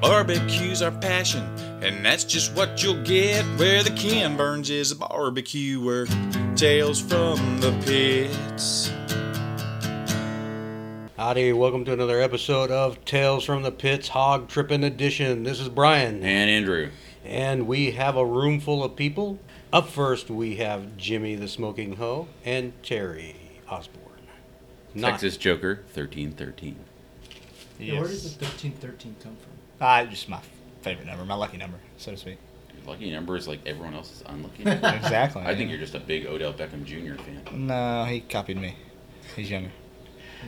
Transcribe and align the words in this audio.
Barbecue's 0.00 0.82
our 0.82 0.90
passion, 0.90 1.42
and 1.82 2.04
that's 2.04 2.22
just 2.24 2.54
what 2.54 2.82
you'll 2.82 3.02
get 3.02 3.44
where 3.58 3.82
the 3.82 3.90
Ken 3.90 4.36
Burns 4.36 4.70
is 4.70 4.92
a 4.92 4.96
barbecuer. 4.96 6.06
Tales 6.54 7.00
from 7.00 7.60
the 7.60 7.72
pits. 7.84 8.90
Howdy, 11.16 11.52
welcome 11.54 11.84
to 11.86 11.92
another 11.92 12.20
episode 12.20 12.70
of 12.70 13.04
Tales 13.04 13.44
from 13.44 13.62
the 13.62 13.72
Pits 13.72 14.08
Hog 14.08 14.48
Trippin' 14.48 14.84
Edition. 14.84 15.42
This 15.44 15.60
is 15.60 15.68
Brian, 15.68 16.22
And 16.22 16.50
Andrew. 16.50 16.90
and 17.24 17.66
we 17.66 17.92
have 17.92 18.16
a 18.16 18.24
room 18.24 18.60
full 18.60 18.84
of 18.84 18.96
people. 18.96 19.38
Up 19.72 19.88
first, 19.88 20.30
we 20.30 20.56
have 20.56 20.96
Jimmy 20.96 21.34
the 21.36 21.48
Smoking 21.48 21.96
Hoe 21.96 22.28
and 22.44 22.72
Terry 22.82 23.34
Osborne. 23.68 24.02
Not- 24.94 25.12
Texas 25.12 25.36
Joker, 25.36 25.76
1313. 25.94 26.76
Yeah, 27.78 27.94
where 28.00 28.04
does 28.08 28.22
the 28.36 28.44
thirteen 28.46 28.72
thirteen 28.72 29.16
come 29.22 29.36
from? 29.36 29.50
Uh, 29.80 30.04
just 30.06 30.28
my 30.28 30.40
favorite 30.82 31.06
number, 31.06 31.24
my 31.24 31.34
lucky 31.34 31.56
number, 31.56 31.78
so 31.96 32.10
to 32.12 32.16
speak. 32.16 32.38
Your 32.76 32.92
lucky 32.92 33.10
number 33.10 33.36
is 33.36 33.46
like 33.46 33.60
everyone 33.66 33.94
else's 33.94 34.22
unlucky. 34.26 34.62
Exactly. 34.66 35.42
I 35.42 35.54
think 35.54 35.70
you're 35.70 35.78
just 35.78 35.94
a 35.94 36.00
big 36.00 36.26
Odell 36.26 36.52
Beckham 36.52 36.84
Jr. 36.84 37.20
fan. 37.22 37.66
No, 37.66 38.04
he 38.04 38.20
copied 38.20 38.60
me. 38.60 38.76
He's 39.34 39.50
younger. 39.50 39.70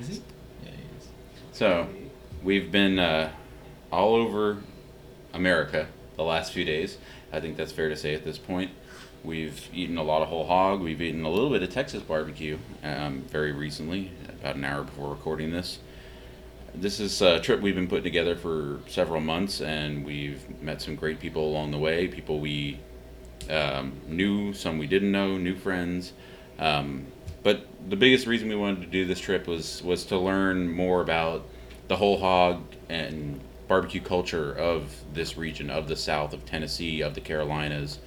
Is 0.01 0.09
he? 0.09 0.15
Yeah, 0.65 0.71
he 0.71 0.97
is. 0.99 1.09
So, 1.53 1.89
we've 2.43 2.71
been 2.73 2.99
uh, 2.99 3.31
all 3.93 4.15
over 4.15 4.59
America 5.35 5.89
the 6.17 6.25
last 6.25 6.53
few 6.53 6.65
days. 6.65 6.99
I 7.33 7.41
think 7.41 7.57
that's 7.57 7.73
fair 7.73 7.89
to 7.89 7.97
say 7.97 8.15
at 8.15 8.25
this 8.25 8.39
point. 8.39 8.71
We've 9.25 9.69
eaten 9.75 9.99
a 9.99 10.03
lot 10.03 10.23
of 10.23 10.29
whole 10.29 10.47
hog. 10.47 10.81
We've 10.81 11.03
eaten 11.03 11.25
a 11.25 11.31
little 11.31 11.51
bit 11.51 11.63
of 11.63 11.71
Texas 11.71 12.03
barbecue 12.03 12.59
um, 12.83 13.23
very 13.29 13.53
recently, 13.53 14.13
about 14.41 14.57
an 14.57 14.65
hour 14.65 14.85
before 14.85 15.11
recording 15.11 15.51
this. 15.51 15.81
This 16.75 17.01
is 17.01 17.23
a 17.23 17.41
trip 17.41 17.61
we've 17.61 17.75
been 17.75 17.89
putting 17.89 18.05
together 18.05 18.37
for 18.37 18.81
several 18.87 19.21
months, 19.21 19.61
and 19.61 20.05
we've 20.05 20.63
met 20.63 20.83
some 20.83 20.97
great 20.97 21.19
people 21.19 21.49
along 21.49 21.71
the 21.71 21.79
way. 21.79 22.09
People 22.09 22.41
we 22.41 22.79
um, 23.51 23.93
knew, 24.07 24.53
some 24.53 24.79
we 24.79 24.87
didn't 24.87 25.11
know, 25.11 25.39
new 25.39 25.57
friends. 25.57 26.13
Um, 26.59 27.07
but 27.43 27.67
the 27.89 27.97
biggest 27.97 28.27
reason 28.27 28.49
we 28.49 28.57
wanted 28.57 28.83
to 28.83 28.87
do 28.87 29.07
this 29.07 29.19
trip 29.19 29.47
was 29.47 29.83
was 29.83 30.05
to 30.07 30.19
learn 30.19 30.71
more 30.71 31.01
about 31.01 31.47
the 31.89 31.97
whole 31.97 32.19
hog 32.19 32.63
and 32.89 33.41
barbecue 33.67 34.01
culture 34.01 34.53
of 34.53 34.95
this 35.15 35.37
region, 35.37 35.71
of 35.71 35.89
the 35.89 35.97
South, 35.97 36.33
of 36.33 36.45
Tennessee, 36.45 37.01
of 37.01 37.15
the 37.15 37.21
Carolinas. 37.21 37.99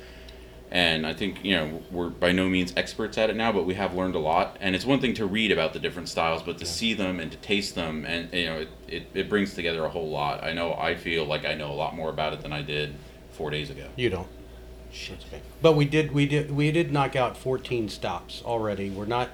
And 0.71 1.05
I 1.05 1.13
think 1.13 1.43
you 1.43 1.55
know 1.55 1.81
we're 1.91 2.09
by 2.09 2.31
no 2.31 2.47
means 2.47 2.73
experts 2.77 3.17
at 3.17 3.29
it 3.29 3.35
now, 3.35 3.51
but 3.51 3.65
we 3.65 3.73
have 3.73 3.93
learned 3.93 4.15
a 4.15 4.19
lot. 4.19 4.57
And 4.61 4.73
it's 4.73 4.85
one 4.85 5.01
thing 5.01 5.13
to 5.15 5.25
read 5.25 5.51
about 5.51 5.73
the 5.73 5.79
different 5.79 6.07
styles, 6.07 6.41
but 6.43 6.57
to 6.59 6.65
see 6.65 6.93
them 6.93 7.19
and 7.19 7.31
to 7.31 7.37
taste 7.37 7.75
them, 7.75 8.05
and 8.05 8.33
you 8.33 8.45
know, 8.45 8.57
it, 8.59 8.69
it, 8.87 9.07
it 9.13 9.29
brings 9.29 9.53
together 9.53 9.83
a 9.83 9.89
whole 9.89 10.09
lot. 10.09 10.43
I 10.43 10.53
know 10.53 10.73
I 10.73 10.95
feel 10.95 11.25
like 11.25 11.45
I 11.45 11.55
know 11.55 11.71
a 11.71 11.75
lot 11.75 11.95
more 11.95 12.09
about 12.09 12.33
it 12.33 12.41
than 12.41 12.53
I 12.53 12.61
did 12.61 12.95
four 13.31 13.49
days 13.49 13.69
ago. 13.69 13.87
You 13.95 14.09
don't. 14.09 14.27
Shit. 14.91 15.25
But 15.61 15.73
we 15.73 15.85
did, 15.85 16.11
we 16.11 16.25
did, 16.25 16.51
we 16.51 16.71
did 16.71 16.91
knock 16.91 17.15
out 17.15 17.37
14 17.37 17.89
stops 17.89 18.41
already. 18.43 18.89
We're 18.89 19.05
not, 19.05 19.29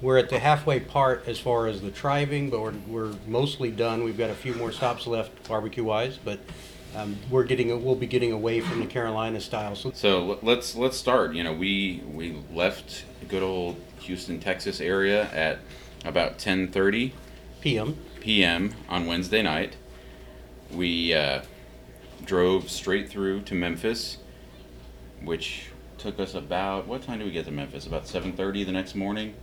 we're 0.00 0.16
at 0.18 0.30
the 0.30 0.38
halfway 0.38 0.80
part 0.80 1.28
as 1.28 1.38
far 1.38 1.66
as 1.66 1.82
the 1.82 1.90
driving, 1.90 2.48
but 2.48 2.60
we're, 2.60 2.74
we're 2.86 3.14
mostly 3.26 3.70
done. 3.70 4.02
We've 4.02 4.16
got 4.16 4.30
a 4.30 4.34
few 4.34 4.54
more 4.54 4.72
stops 4.72 5.06
left 5.06 5.46
barbecue 5.46 5.84
wise, 5.84 6.16
but 6.16 6.40
um, 6.96 7.18
we're 7.30 7.44
getting, 7.44 7.84
we'll 7.84 7.94
be 7.94 8.06
getting 8.06 8.32
away 8.32 8.60
from 8.60 8.80
the 8.80 8.86
Carolina 8.86 9.40
style. 9.40 9.74
So 9.74 9.92
So 9.92 10.38
let's 10.42 10.74
let's 10.74 10.96
start. 10.96 11.34
You 11.34 11.44
know, 11.44 11.52
we 11.52 12.02
we 12.06 12.36
left 12.52 13.04
the 13.20 13.26
good 13.26 13.42
old 13.42 13.76
Houston, 14.00 14.40
Texas 14.40 14.80
area 14.80 15.30
at 15.32 15.58
about 16.04 16.38
10:30 16.38 17.12
PM. 17.60 17.96
p.m. 18.20 18.74
on 18.88 19.06
Wednesday 19.06 19.42
night. 19.42 19.76
We 20.72 21.14
uh, 21.14 21.42
drove 22.24 22.70
straight 22.70 23.08
through 23.08 23.42
to 23.42 23.54
Memphis, 23.54 24.18
which 25.22 25.66
took 25.98 26.18
us 26.18 26.34
about 26.34 26.86
what 26.86 27.02
time 27.02 27.18
do 27.18 27.24
we 27.24 27.30
get 27.30 27.46
to 27.46 27.50
Memphis? 27.50 27.86
About 27.86 28.04
7:30 28.04 28.66
the 28.66 28.72
next 28.72 28.94
morning. 28.94 29.34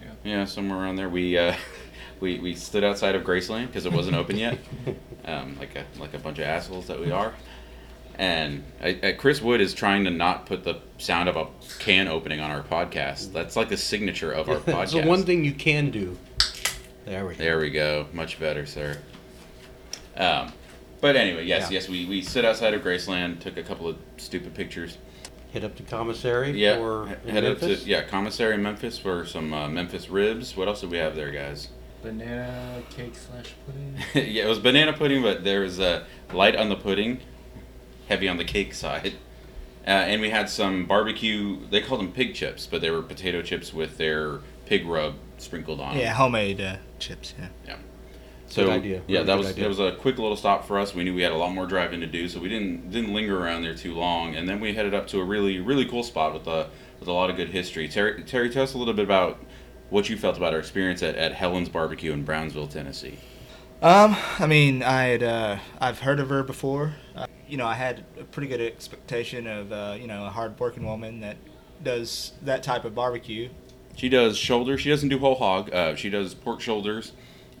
Yeah. 0.00 0.08
Yeah, 0.24 0.44
somewhere 0.44 0.78
around 0.78 0.96
there. 0.96 1.08
We 1.08 1.36
uh, 1.38 1.54
we 2.22 2.38
we 2.38 2.54
stood 2.54 2.84
outside 2.84 3.14
of 3.14 3.22
Graceland 3.24 3.66
because 3.66 3.84
it 3.84 3.92
wasn't 3.92 4.16
open 4.16 4.36
yet, 4.38 4.58
um, 5.26 5.56
like 5.58 5.76
a 5.76 5.84
like 6.00 6.14
a 6.14 6.18
bunch 6.18 6.38
of 6.38 6.44
assholes 6.44 6.86
that 6.86 6.98
we 6.98 7.10
are. 7.10 7.34
And 8.18 8.62
I, 8.82 8.98
I, 9.02 9.12
Chris 9.12 9.40
Wood 9.42 9.60
is 9.60 9.72
trying 9.74 10.04
to 10.04 10.10
not 10.10 10.46
put 10.46 10.64
the 10.64 10.80
sound 10.98 11.28
of 11.28 11.36
a 11.36 11.46
can 11.78 12.08
opening 12.08 12.40
on 12.40 12.50
our 12.50 12.62
podcast. 12.62 13.32
That's 13.32 13.56
like 13.56 13.68
the 13.68 13.76
signature 13.76 14.30
of 14.32 14.48
our 14.48 14.56
podcast. 14.60 15.02
The 15.02 15.08
one 15.08 15.24
thing 15.24 15.44
you 15.44 15.52
can 15.52 15.90
do. 15.90 16.16
There 17.06 17.26
we 17.26 17.34
go. 17.34 17.38
There 17.38 17.58
we 17.58 17.70
go. 17.70 18.06
Much 18.12 18.38
better, 18.38 18.64
sir. 18.66 18.98
Um, 20.16 20.52
but 21.00 21.16
anyway, 21.16 21.46
yes, 21.46 21.70
Yeah. 21.70 21.74
yes, 21.80 21.88
we, 21.88 22.04
we 22.04 22.20
stood 22.22 22.44
outside 22.44 22.74
of 22.74 22.82
Graceland, 22.82 23.40
took 23.40 23.56
a 23.56 23.62
couple 23.62 23.88
of 23.88 23.96
stupid 24.18 24.54
pictures. 24.54 24.98
Hit 25.50 25.64
up 25.64 25.74
to 25.76 25.82
commissary 25.82 26.52
Yeah, 26.52 26.76
for 26.76 27.06
he- 27.08 27.28
in 27.28 27.34
headed 27.34 27.52
up 27.52 27.58
to 27.60 27.74
yeah 27.86 28.02
commissary 28.04 28.54
in 28.54 28.62
Memphis 28.62 28.98
for 28.98 29.26
some 29.26 29.52
uh, 29.52 29.68
Memphis 29.68 30.08
ribs. 30.10 30.56
What 30.56 30.68
else 30.68 30.82
did 30.82 30.90
we 30.90 30.98
have 30.98 31.16
there, 31.16 31.30
guys? 31.30 31.68
Banana 32.02 32.82
cake 32.90 33.14
slash 33.14 33.52
pudding. 33.66 33.96
yeah, 34.32 34.44
it 34.44 34.48
was 34.48 34.58
banana 34.58 34.92
pudding, 34.92 35.22
but 35.22 35.44
there 35.44 35.60
was 35.60 35.78
a 35.78 36.04
light 36.32 36.56
on 36.56 36.68
the 36.68 36.76
pudding, 36.76 37.20
heavy 38.08 38.28
on 38.28 38.36
the 38.36 38.44
cake 38.44 38.74
side. 38.74 39.14
Uh, 39.86 39.90
and 39.90 40.20
we 40.20 40.30
had 40.30 40.48
some 40.48 40.86
barbecue. 40.86 41.58
They 41.70 41.80
called 41.80 42.00
them 42.00 42.12
pig 42.12 42.34
chips, 42.34 42.66
but 42.66 42.80
they 42.80 42.90
were 42.90 43.02
potato 43.02 43.42
chips 43.42 43.72
with 43.72 43.98
their 43.98 44.38
pig 44.66 44.86
rub 44.86 45.14
sprinkled 45.38 45.80
on. 45.80 45.96
Yeah, 45.98 46.12
homemade 46.12 46.60
uh, 46.60 46.76
chips. 46.98 47.34
Yeah. 47.38 47.48
Yeah. 47.66 47.76
So 48.46 48.64
Good 48.66 48.72
idea. 48.72 49.02
yeah, 49.06 49.20
Really 49.20 49.24
that 49.26 49.32
good 49.32 49.38
was 49.38 49.46
idea. 49.48 49.62
that 49.64 49.68
was 49.68 49.80
a 49.80 49.92
quick 49.96 50.18
little 50.18 50.36
stop 50.36 50.66
for 50.66 50.78
us. 50.78 50.94
We 50.94 51.04
knew 51.04 51.14
we 51.14 51.22
had 51.22 51.32
a 51.32 51.36
lot 51.36 51.52
more 51.54 51.66
driving 51.66 52.00
to 52.00 52.06
do, 52.06 52.28
so 52.28 52.38
we 52.38 52.48
didn't 52.48 52.90
didn't 52.90 53.14
linger 53.14 53.42
around 53.42 53.62
there 53.62 53.74
too 53.74 53.94
long. 53.94 54.36
And 54.36 54.46
then 54.48 54.60
we 54.60 54.74
headed 54.74 54.92
up 54.92 55.06
to 55.08 55.20
a 55.20 55.24
really 55.24 55.58
really 55.58 55.86
cool 55.86 56.02
spot 56.02 56.34
with 56.34 56.46
a 56.46 56.68
with 57.00 57.08
a 57.08 57.12
lot 57.12 57.30
of 57.30 57.36
good 57.36 57.48
history. 57.48 57.88
Terry, 57.88 58.22
Terry, 58.24 58.50
tell 58.50 58.62
us 58.64 58.74
a 58.74 58.78
little 58.78 58.92
bit 58.94 59.04
about 59.04 59.42
what 59.92 60.08
you 60.08 60.16
felt 60.16 60.38
about 60.38 60.54
our 60.54 60.58
experience 60.58 61.02
at, 61.02 61.14
at 61.16 61.34
Helen's 61.34 61.68
Barbecue 61.68 62.12
in 62.12 62.24
Brownsville, 62.24 62.66
Tennessee. 62.66 63.18
Um, 63.82 64.16
I 64.38 64.46
mean, 64.46 64.82
I 64.82 65.02
had 65.04 65.22
uh, 65.22 65.58
I've 65.80 65.98
heard 65.98 66.18
of 66.18 66.30
her 66.30 66.42
before. 66.42 66.94
Uh, 67.14 67.26
you 67.46 67.58
know, 67.58 67.66
I 67.66 67.74
had 67.74 68.04
a 68.18 68.24
pretty 68.24 68.48
good 68.48 68.60
expectation 68.60 69.46
of 69.46 69.70
uh, 69.70 69.96
you 70.00 70.06
know 70.06 70.24
a 70.24 70.30
hard-working 70.30 70.84
woman 70.84 71.20
that 71.20 71.36
does 71.84 72.32
that 72.42 72.62
type 72.62 72.84
of 72.84 72.94
barbecue. 72.94 73.50
She 73.94 74.08
does 74.08 74.38
shoulder. 74.38 74.78
She 74.78 74.88
doesn't 74.88 75.10
do 75.10 75.18
whole 75.18 75.34
hog. 75.34 75.72
Uh, 75.72 75.94
she 75.94 76.08
does 76.08 76.32
pork 76.32 76.62
shoulders. 76.62 77.12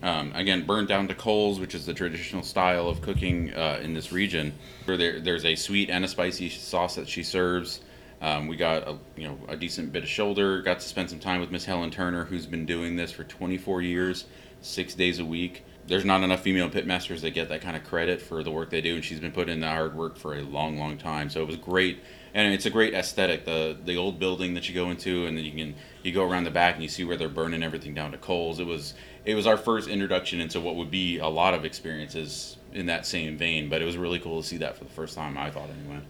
Um, 0.02 0.32
again, 0.34 0.64
burned 0.64 0.88
down 0.88 1.08
to 1.08 1.14
coals, 1.14 1.60
which 1.60 1.74
is 1.74 1.86
the 1.86 1.94
traditional 1.94 2.42
style 2.42 2.88
of 2.88 3.02
cooking 3.02 3.52
uh, 3.52 3.80
in 3.82 3.92
this 3.92 4.10
region. 4.10 4.54
Where 4.86 4.96
there, 4.96 5.20
there's 5.20 5.44
a 5.44 5.54
sweet 5.54 5.90
and 5.90 6.04
a 6.04 6.08
spicy 6.08 6.48
sauce 6.48 6.94
that 6.94 7.08
she 7.08 7.22
serves. 7.22 7.80
Um, 8.22 8.46
we 8.46 8.56
got 8.56 8.86
a 8.86 8.96
you 9.16 9.26
know 9.28 9.36
a 9.48 9.56
decent 9.56 9.92
bit 9.92 10.04
of 10.04 10.08
shoulder. 10.08 10.62
Got 10.62 10.78
to 10.78 10.88
spend 10.88 11.10
some 11.10 11.18
time 11.18 11.40
with 11.40 11.50
Miss 11.50 11.64
Helen 11.64 11.90
Turner, 11.90 12.24
who's 12.24 12.46
been 12.46 12.64
doing 12.64 12.94
this 12.94 13.10
for 13.10 13.24
24 13.24 13.82
years, 13.82 14.26
six 14.60 14.94
days 14.94 15.18
a 15.18 15.24
week. 15.24 15.64
There's 15.88 16.04
not 16.04 16.22
enough 16.22 16.42
female 16.42 16.70
pitmasters 16.70 17.22
that 17.22 17.30
get 17.30 17.48
that 17.48 17.62
kind 17.62 17.76
of 17.76 17.82
credit 17.82 18.22
for 18.22 18.44
the 18.44 18.52
work 18.52 18.70
they 18.70 18.80
do, 18.80 18.94
and 18.94 19.04
she's 19.04 19.18
been 19.18 19.32
putting 19.32 19.54
in 19.54 19.60
the 19.60 19.68
hard 19.68 19.96
work 19.96 20.16
for 20.16 20.36
a 20.36 20.42
long, 20.42 20.78
long 20.78 20.96
time. 20.96 21.28
So 21.30 21.42
it 21.42 21.48
was 21.48 21.56
great, 21.56 21.98
and 22.32 22.54
it's 22.54 22.64
a 22.64 22.70
great 22.70 22.94
aesthetic. 22.94 23.44
The 23.44 23.76
the 23.84 23.96
old 23.96 24.20
building 24.20 24.54
that 24.54 24.68
you 24.68 24.74
go 24.76 24.90
into, 24.90 25.26
and 25.26 25.36
then 25.36 25.44
you 25.44 25.50
can 25.50 25.74
you 26.04 26.12
go 26.12 26.24
around 26.24 26.44
the 26.44 26.52
back 26.52 26.74
and 26.74 26.82
you 26.84 26.88
see 26.88 27.02
where 27.02 27.16
they're 27.16 27.28
burning 27.28 27.64
everything 27.64 27.92
down 27.92 28.12
to 28.12 28.18
coals. 28.18 28.60
It 28.60 28.66
was 28.66 28.94
it 29.24 29.34
was 29.34 29.48
our 29.48 29.56
first 29.56 29.88
introduction 29.88 30.40
into 30.40 30.60
what 30.60 30.76
would 30.76 30.92
be 30.92 31.18
a 31.18 31.26
lot 31.26 31.54
of 31.54 31.64
experiences 31.64 32.56
in 32.72 32.86
that 32.86 33.04
same 33.04 33.36
vein, 33.36 33.68
but 33.68 33.82
it 33.82 33.84
was 33.84 33.96
really 33.96 34.20
cool 34.20 34.40
to 34.40 34.46
see 34.46 34.58
that 34.58 34.78
for 34.78 34.84
the 34.84 34.92
first 34.92 35.16
time. 35.16 35.36
I 35.36 35.50
thought 35.50 35.70
anyway. 35.70 36.02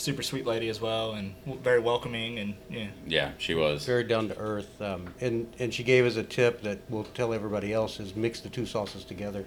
Super 0.00 0.22
sweet 0.22 0.46
lady 0.46 0.70
as 0.70 0.80
well, 0.80 1.12
and 1.12 1.34
very 1.62 1.78
welcoming, 1.78 2.38
and 2.38 2.54
yeah. 2.70 2.86
Yeah, 3.06 3.32
she 3.36 3.54
was. 3.54 3.84
very 3.84 4.02
down 4.02 4.28
to 4.28 4.38
earth. 4.38 4.80
Um, 4.80 5.12
and 5.20 5.46
and 5.58 5.74
she 5.74 5.82
gave 5.82 6.06
us 6.06 6.16
a 6.16 6.22
tip 6.22 6.62
that 6.62 6.78
we'll 6.88 7.04
tell 7.04 7.34
everybody 7.34 7.74
else 7.74 8.00
is 8.00 8.16
mix 8.16 8.40
the 8.40 8.48
two 8.48 8.64
sauces 8.64 9.04
together. 9.04 9.44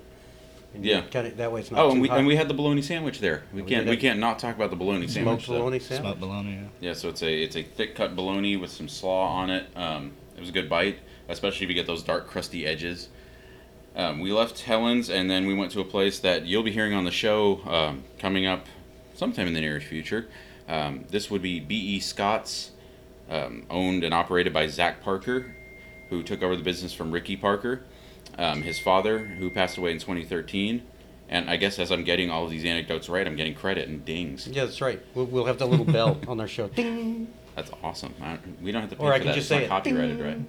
And 0.75 0.85
Yeah. 0.85 1.01
Kind 1.09 1.25
of 1.25 1.37
that 1.37 1.51
way 1.51 1.61
it's 1.61 1.71
not 1.71 1.79
Oh, 1.79 1.87
too 1.87 1.93
and 1.93 2.01
we 2.03 2.07
hot. 2.07 2.19
and 2.19 2.27
we 2.27 2.35
had 2.35 2.47
the 2.49 2.53
bologna 2.53 2.83
sandwich 2.83 3.19
there. 3.19 3.41
We 3.51 3.63
We 3.63 3.67
can't 3.69 3.85
did 3.87 3.89
we 3.89 3.97
can't 3.97 4.19
not 4.19 4.37
talk 4.37 4.55
about 4.55 4.69
the 4.69 4.75
bologna 4.75 5.07
sandwich. 5.07 5.45
smoked 5.45 5.47
though. 5.47 5.57
bologna 5.57 5.79
sandwich. 5.79 6.01
Smoked 6.05 6.19
bologna. 6.19 6.51
Yeah. 6.51 6.89
Yeah, 6.89 6.93
so 6.93 7.09
it's 7.09 7.23
a 7.23 7.33
it's 7.33 7.55
a 7.55 7.63
thick 7.63 7.95
cut 7.95 8.15
bologna 8.15 8.55
with 8.55 8.69
some 8.69 8.87
slaw 8.87 9.29
on 9.33 9.49
it. 9.49 9.65
Um, 9.75 10.11
it 10.37 10.39
was 10.39 10.49
a 10.49 10.53
good 10.53 10.69
bite, 10.69 10.99
especially 11.29 11.63
if 11.63 11.69
you 11.69 11.75
get 11.75 11.87
those 11.87 12.03
dark 12.03 12.27
crusty 12.27 12.67
edges. 12.67 13.09
Um, 13.95 14.19
we 14.19 14.31
left 14.31 14.61
Helen's 14.61 15.09
and 15.09 15.31
then 15.31 15.47
we 15.47 15.55
went 15.55 15.71
to 15.71 15.79
a 15.79 15.83
place 15.85 16.19
that 16.19 16.45
you'll 16.45 16.61
be 16.63 16.71
hearing 16.71 16.93
on 16.93 17.05
the 17.05 17.11
show 17.11 17.59
um, 17.65 18.03
coming 18.19 18.45
up 18.45 18.67
sometime 19.23 19.47
in 19.47 19.53
the 19.53 19.61
near 19.61 19.79
future. 19.79 20.27
Um, 20.67 21.05
this 21.09 21.31
would 21.31 21.41
be 21.41 21.61
B.E. 21.61 22.01
Scott's, 22.01 22.71
um, 23.29 23.65
owned 23.69 24.03
and 24.03 24.13
operated 24.13 24.51
by 24.53 24.67
Zach 24.67 25.01
Parker, 25.01 25.55
who 26.09 26.23
took 26.23 26.43
over 26.43 26.57
the 26.57 26.61
business 26.61 26.91
from 26.93 27.09
Ricky 27.09 27.37
Parker, 27.37 27.83
um, 28.37 28.61
his 28.63 28.79
father, 28.79 29.19
who 29.19 29.49
passed 29.49 29.77
away 29.77 29.91
in 29.91 29.99
2013. 29.99 30.83
And 31.29 31.49
I 31.49 31.55
guess 31.55 31.79
as 31.79 31.89
I'm 31.89 32.03
getting 32.03 32.29
all 32.29 32.43
of 32.43 32.51
these 32.51 32.65
anecdotes 32.65 33.07
right, 33.07 33.25
I'm 33.25 33.37
getting 33.37 33.55
credit 33.55 33.87
and 33.87 34.03
dings. 34.03 34.45
Yeah, 34.45 34.65
that's 34.65 34.81
right. 34.81 35.01
We'll, 35.15 35.25
we'll 35.25 35.45
have 35.45 35.57
the 35.57 35.65
little 35.67 35.85
bell 35.85 36.19
on 36.27 36.41
our 36.41 36.47
show. 36.47 36.67
Ding. 36.67 37.29
That's 37.55 37.71
awesome. 37.81 38.13
I, 38.21 38.39
we 38.61 38.73
don't 38.73 38.81
have 38.81 38.89
to 38.89 38.97
pay 38.97 39.03
Or 39.03 39.07
for 39.07 39.13
I 39.13 39.19
can 39.19 39.27
that. 39.27 39.35
just 39.35 39.45
it's 39.45 39.47
say 39.49 39.55
not 39.59 39.63
it. 39.63 39.69
copyrighted, 39.69 40.17
Ding. 40.17 40.25
right? 40.27 40.39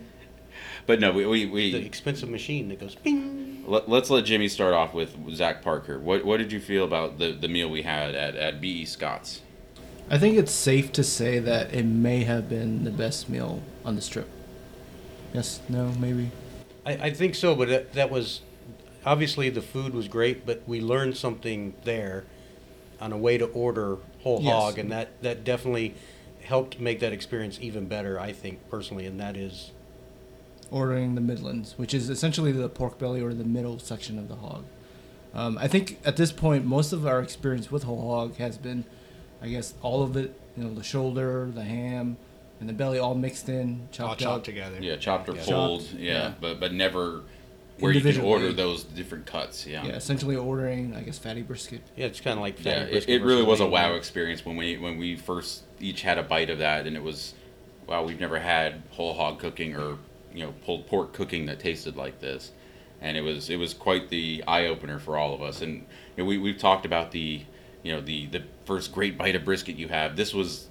But 0.86 1.00
no, 1.00 1.12
we 1.12 1.46
we, 1.46 1.72
The 1.72 1.84
expensive 1.84 2.28
machine 2.28 2.68
that 2.68 2.80
goes 2.80 2.94
bing. 2.94 3.64
let, 3.66 3.88
us 3.88 4.10
let 4.10 4.24
Jimmy 4.24 4.48
start 4.48 4.74
off 4.74 4.94
with 4.94 5.14
Zach 5.34 5.62
Parker. 5.62 5.98
What 5.98 6.24
what 6.24 6.38
did 6.38 6.52
you 6.52 6.60
feel 6.60 6.84
about 6.84 7.18
the, 7.18 7.32
the 7.32 7.48
meal 7.48 7.70
we 7.70 7.82
had 7.82 8.14
at 8.14 8.34
at 8.36 8.60
B.E. 8.60 8.84
Scott's? 8.84 9.40
I 10.10 10.18
think 10.18 10.36
it's 10.36 10.52
safe 10.52 10.92
to 10.92 11.02
say 11.02 11.38
that 11.38 11.72
it 11.72 11.84
may 11.84 12.24
have 12.24 12.48
been 12.48 12.84
the 12.84 12.90
best 12.90 13.28
meal 13.30 13.62
on 13.86 13.96
the 13.96 14.02
strip. 14.02 14.28
Yes, 15.32 15.60
no, 15.68 15.88
maybe. 15.98 16.30
I, 16.84 16.92
I 16.92 17.10
think 17.12 17.34
so, 17.34 17.54
but 17.54 17.68
that, 17.68 17.92
that 17.94 18.10
was 18.10 18.42
obviously 19.06 19.48
the 19.48 19.62
food 19.62 19.94
was 19.94 20.06
great, 20.06 20.44
but 20.44 20.62
we 20.66 20.80
learned 20.82 21.16
something 21.16 21.74
there 21.84 22.24
on 23.00 23.12
a 23.12 23.16
way 23.16 23.38
to 23.38 23.46
order 23.46 23.96
whole 24.22 24.42
Yes. 24.42 24.52
hog, 24.52 24.78
and 24.78 24.92
that, 24.92 25.20
that 25.22 25.42
definitely 25.42 25.94
helped 26.42 26.78
make 26.78 27.00
that 27.00 27.12
experience 27.14 27.58
even 27.62 27.86
better. 27.86 28.20
I 28.20 28.32
think 28.32 28.68
personally, 28.70 29.06
and 29.06 29.18
that 29.20 29.36
is 29.36 29.70
ordering 30.74 31.14
the 31.14 31.20
Midlands, 31.20 31.74
which 31.78 31.94
is 31.94 32.10
essentially 32.10 32.50
the 32.50 32.68
pork 32.68 32.98
belly 32.98 33.20
or 33.22 33.32
the 33.32 33.44
middle 33.44 33.78
section 33.78 34.18
of 34.18 34.26
the 34.28 34.34
hog. 34.34 34.64
Um, 35.32 35.56
I 35.56 35.68
think 35.68 36.00
at 36.04 36.16
this 36.16 36.32
point, 36.32 36.64
most 36.64 36.92
of 36.92 37.06
our 37.06 37.20
experience 37.22 37.70
with 37.70 37.84
whole 37.84 38.10
hog 38.10 38.36
has 38.38 38.58
been, 38.58 38.84
I 39.40 39.48
guess, 39.48 39.74
all 39.82 40.02
of 40.02 40.16
it. 40.16 40.38
You 40.56 40.64
know, 40.64 40.74
the 40.74 40.82
shoulder, 40.82 41.48
the 41.54 41.62
ham, 41.64 42.16
and 42.60 42.68
the 42.68 42.72
belly 42.72 42.98
all 42.98 43.14
mixed 43.14 43.48
in, 43.48 43.82
All 43.82 43.88
chopped 43.92 44.20
chopped 44.20 44.36
up. 44.38 44.44
together. 44.44 44.78
Yeah, 44.80 44.96
chopped 44.96 45.28
or 45.28 45.36
Yeah. 45.36 45.44
pulled. 45.44 45.80
Chopped, 45.82 45.94
yeah, 45.94 46.12
yeah. 46.12 46.32
but 46.40 46.58
but 46.60 46.72
never 46.72 47.20
where 47.78 47.92
you 47.92 48.00
can 48.00 48.20
order 48.20 48.52
those 48.52 48.82
different 48.84 49.26
cuts. 49.26 49.66
Yeah. 49.66 49.84
Yeah, 49.84 49.92
essentially 49.94 50.36
ordering, 50.36 50.94
I 50.94 51.02
guess, 51.02 51.18
fatty 51.18 51.42
brisket. 51.42 51.82
yeah, 51.96 52.06
it's 52.06 52.20
kind 52.20 52.36
of 52.38 52.42
like 52.42 52.64
Yeah, 52.64 52.72
fatty 52.74 52.84
it, 52.86 52.90
brisket 52.92 53.14
it 53.14 53.24
really 53.24 53.42
was 53.42 53.60
a 53.60 53.66
wow 53.66 53.90
meat. 53.90 53.96
experience 53.98 54.44
when 54.44 54.56
we 54.56 54.76
when 54.76 54.98
we 54.98 55.14
first 55.16 55.62
each 55.80 56.02
had 56.02 56.18
a 56.18 56.22
bite 56.24 56.50
of 56.50 56.58
that, 56.58 56.86
and 56.86 56.96
it 56.96 57.02
was, 57.02 57.34
wow, 57.88 58.02
we've 58.04 58.20
never 58.20 58.38
had 58.40 58.82
whole 58.90 59.14
hog 59.14 59.38
cooking 59.40 59.74
or 59.76 59.98
you 60.34 60.44
know 60.44 60.52
pulled 60.64 60.86
pork 60.86 61.12
cooking 61.14 61.46
that 61.46 61.60
tasted 61.60 61.96
like 61.96 62.20
this, 62.20 62.50
and 63.00 63.16
it 63.16 63.22
was 63.22 63.48
it 63.48 63.56
was 63.56 63.72
quite 63.72 64.08
the 64.10 64.44
eye 64.46 64.66
opener 64.66 64.98
for 64.98 65.16
all 65.16 65.32
of 65.34 65.40
us. 65.42 65.62
And 65.62 65.86
you 66.16 66.18
know, 66.18 66.24
we 66.24 66.36
we've 66.38 66.58
talked 66.58 66.84
about 66.84 67.12
the 67.12 67.42
you 67.82 67.92
know 67.92 68.00
the 68.00 68.26
the 68.26 68.42
first 68.66 68.92
great 68.92 69.16
bite 69.16 69.36
of 69.36 69.44
brisket 69.44 69.76
you 69.76 69.88
have. 69.88 70.16
This 70.16 70.32
was, 70.34 70.68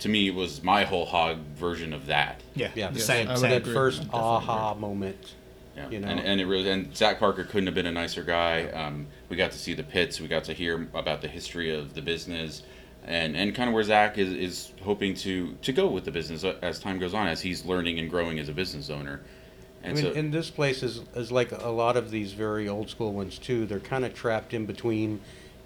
to 0.00 0.08
me, 0.08 0.28
it 0.28 0.34
was 0.34 0.62
my 0.62 0.84
whole 0.84 1.06
hog 1.06 1.38
version 1.54 1.92
of 1.92 2.06
that. 2.06 2.42
Yeah, 2.54 2.70
Yeah, 2.74 2.88
the 2.90 2.98
Yes, 2.98 3.06
same. 3.06 3.28
I 3.30 3.36
same. 3.36 3.50
that 3.50 3.64
first 3.66 4.00
I 4.00 4.04
definitely 4.04 4.20
aha 4.22 4.74
moment. 4.74 5.34
Yeah, 5.76 5.90
You 5.90 6.00
know? 6.00 6.08
and, 6.08 6.18
and 6.20 6.40
it 6.40 6.46
really 6.46 6.68
and 6.70 6.96
Zach 6.96 7.18
Parker 7.18 7.44
couldn't 7.44 7.66
have 7.66 7.74
been 7.74 7.86
a 7.86 7.92
nicer 7.92 8.22
guy. 8.24 8.64
Um, 8.70 9.06
we 9.28 9.36
got 9.36 9.52
to 9.52 9.58
see 9.58 9.74
the 9.74 9.82
pits. 9.84 10.20
We 10.20 10.26
got 10.26 10.44
to 10.44 10.54
hear 10.54 10.88
about 10.94 11.20
the 11.22 11.28
history 11.28 11.72
of 11.72 11.94
the 11.94 12.00
business, 12.02 12.62
and 13.06 13.36
and 13.36 13.54
kind 13.54 13.68
of 13.68 13.74
where 13.74 13.84
Zach 13.84 14.18
is, 14.18 14.32
is 14.32 14.72
hoping 14.82 15.14
to 15.16 15.54
to 15.62 15.72
go 15.72 15.88
with 15.88 16.04
the 16.04 16.12
business 16.12 16.44
uh, 16.44 16.56
as 16.62 16.78
time 16.80 16.98
goes 16.98 17.14
on, 17.14 17.28
as 17.28 17.40
he's 17.42 17.64
learning 17.64 17.98
and 17.98 18.10
growing 18.10 18.38
as 18.38 18.48
a 18.48 18.52
business 18.52 18.90
owner. 18.90 19.22
I 19.84 19.88
And 19.88 19.94
mean, 19.94 20.04
so, 20.04 20.12
and 20.12 20.32
this 20.32 20.50
place 20.50 20.82
is, 20.82 21.02
is 21.14 21.30
like 21.30 21.52
a 21.52 21.68
lot 21.70 21.96
of 21.96 22.10
these 22.10 22.32
very 22.32 22.68
old 22.68 22.90
school 22.90 23.12
ones 23.12 23.38
too. 23.38 23.66
They're 23.66 23.80
kind 23.80 24.04
of 24.04 24.14
trapped 24.14 24.52
in 24.52 24.66
between, 24.66 25.20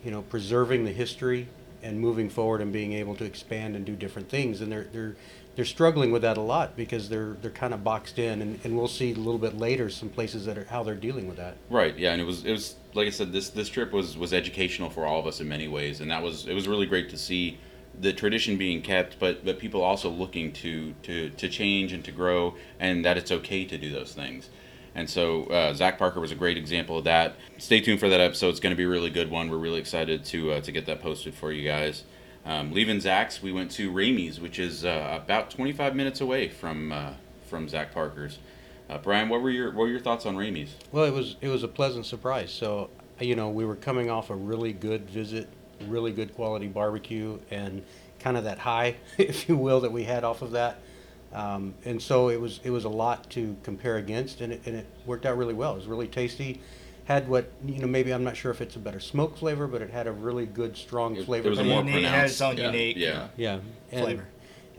you 0.04 0.10
know, 0.10 0.22
preserving 0.22 0.84
the 0.84 0.92
history 0.92 1.48
and 1.82 1.98
moving 2.00 2.28
forward 2.28 2.60
and 2.60 2.72
being 2.72 2.92
able 2.92 3.14
to 3.16 3.24
expand 3.24 3.76
and 3.76 3.84
do 3.86 3.96
different 3.96 4.28
things. 4.28 4.60
And 4.60 4.70
they're 4.70 4.88
they're 4.92 5.16
they're 5.56 5.64
struggling 5.64 6.12
with 6.12 6.22
that 6.22 6.36
a 6.36 6.42
lot 6.42 6.76
because 6.76 7.08
they're 7.08 7.34
they're 7.40 7.50
kind 7.50 7.72
of 7.74 7.82
boxed 7.82 8.18
in. 8.18 8.42
And, 8.42 8.60
and 8.64 8.76
we'll 8.76 8.88
see 8.88 9.12
a 9.12 9.16
little 9.16 9.38
bit 9.38 9.56
later 9.56 9.88
some 9.90 10.10
places 10.10 10.44
that 10.46 10.58
are 10.58 10.64
how 10.64 10.82
they're 10.82 10.94
dealing 10.94 11.26
with 11.26 11.38
that. 11.38 11.56
right, 11.68 11.96
yeah, 11.98 12.12
and 12.12 12.20
it 12.20 12.24
was 12.24 12.44
it 12.44 12.52
was 12.52 12.74
like 12.94 13.06
I 13.06 13.10
said, 13.10 13.32
this 13.32 13.50
this 13.50 13.68
trip 13.68 13.92
was 13.92 14.16
was 14.16 14.32
educational 14.32 14.90
for 14.90 15.06
all 15.06 15.20
of 15.20 15.26
us 15.26 15.40
in 15.40 15.48
many 15.48 15.68
ways, 15.68 16.00
and 16.00 16.10
that 16.10 16.22
was 16.22 16.46
it 16.46 16.54
was 16.54 16.68
really 16.68 16.86
great 16.86 17.10
to 17.10 17.18
see 17.18 17.58
the 17.98 18.12
tradition 18.12 18.56
being 18.56 18.82
kept, 18.82 19.18
but 19.18 19.44
but 19.44 19.58
people 19.58 19.82
also 19.82 20.10
looking 20.10 20.52
to 20.52 20.94
to 21.02 21.30
to 21.30 21.48
change 21.48 21.92
and 21.92 22.04
to 22.04 22.12
grow, 22.12 22.56
and 22.78 23.04
that 23.04 23.16
it's 23.16 23.30
okay 23.30 23.64
to 23.64 23.78
do 23.78 23.92
those 23.92 24.12
things. 24.12 24.48
And 24.94 25.08
so 25.08 25.44
uh, 25.44 25.72
Zach 25.72 25.98
Parker 25.98 26.20
was 26.20 26.32
a 26.32 26.34
great 26.34 26.56
example 26.56 26.98
of 26.98 27.04
that. 27.04 27.36
Stay 27.58 27.80
tuned 27.80 28.00
for 28.00 28.08
that 28.08 28.20
episode; 28.20 28.48
it's 28.48 28.60
going 28.60 28.72
to 28.72 28.76
be 28.76 28.84
a 28.84 28.88
really 28.88 29.10
good 29.10 29.30
one. 29.30 29.50
We're 29.50 29.58
really 29.58 29.80
excited 29.80 30.24
to 30.26 30.52
uh, 30.52 30.60
to 30.62 30.72
get 30.72 30.86
that 30.86 31.00
posted 31.00 31.34
for 31.34 31.52
you 31.52 31.66
guys. 31.68 32.04
Um, 32.44 32.72
leaving 32.72 33.00
Zach's, 33.00 33.42
we 33.42 33.52
went 33.52 33.70
to 33.72 33.92
Ramey's, 33.92 34.40
which 34.40 34.58
is 34.58 34.84
uh, 34.84 35.20
about 35.22 35.50
25 35.50 35.94
minutes 35.94 36.20
away 36.20 36.48
from 36.48 36.90
uh, 36.90 37.12
from 37.46 37.68
Zach 37.68 37.92
Parker's. 37.92 38.38
Uh, 38.90 38.98
Brian, 38.98 39.28
what 39.28 39.40
were 39.40 39.50
your 39.50 39.68
what 39.68 39.82
were 39.82 39.88
your 39.88 40.00
thoughts 40.00 40.26
on 40.26 40.36
Ramey's? 40.36 40.74
Well, 40.90 41.04
it 41.04 41.12
was 41.12 41.36
it 41.40 41.48
was 41.48 41.62
a 41.62 41.68
pleasant 41.68 42.06
surprise. 42.06 42.50
So 42.50 42.90
you 43.20 43.36
know 43.36 43.48
we 43.48 43.64
were 43.64 43.76
coming 43.76 44.10
off 44.10 44.30
a 44.30 44.34
really 44.34 44.72
good 44.72 45.08
visit, 45.08 45.48
really 45.86 46.10
good 46.12 46.34
quality 46.34 46.66
barbecue, 46.66 47.38
and 47.52 47.84
kind 48.18 48.36
of 48.36 48.44
that 48.44 48.58
high, 48.58 48.96
if 49.18 49.48
you 49.48 49.56
will, 49.56 49.80
that 49.82 49.92
we 49.92 50.04
had 50.04 50.24
off 50.24 50.42
of 50.42 50.50
that. 50.52 50.78
Um, 51.32 51.74
and 51.84 52.02
so 52.02 52.30
it 52.30 52.40
was 52.40 52.58
it 52.64 52.70
was 52.70 52.84
a 52.84 52.88
lot 52.88 53.30
to 53.30 53.56
compare 53.62 53.96
against, 53.98 54.40
and 54.40 54.52
it, 54.54 54.62
and 54.66 54.74
it 54.74 54.86
worked 55.06 55.24
out 55.24 55.36
really 55.38 55.54
well. 55.54 55.72
It 55.74 55.76
was 55.76 55.86
really 55.86 56.08
tasty. 56.08 56.60
Had 57.04 57.28
what 57.28 57.48
you 57.64 57.78
know 57.78 57.86
maybe 57.86 58.12
I'm 58.12 58.24
not 58.24 58.36
sure 58.36 58.50
if 58.50 58.60
it's 58.60 58.74
a 58.74 58.80
better 58.80 58.98
smoke 58.98 59.36
flavor, 59.36 59.68
but 59.68 59.82
it 59.82 59.90
had 59.90 60.08
a 60.08 60.12
really 60.12 60.46
good 60.46 60.76
strong 60.76 61.14
It- 61.16 61.26
flavor. 61.26 61.46
it 61.46 61.50
was 61.50 61.58
a 61.60 61.64
more 61.64 61.84
Unique, 61.84 62.04
it 62.04 62.08
has 62.08 62.32
its 62.32 62.40
own 62.40 62.56
pronounced- 62.56 62.76
unique. 62.76 62.96
Yeah. 62.96 63.28
yeah, 63.36 63.60
and, 63.92 64.02
flavor. 64.04 64.26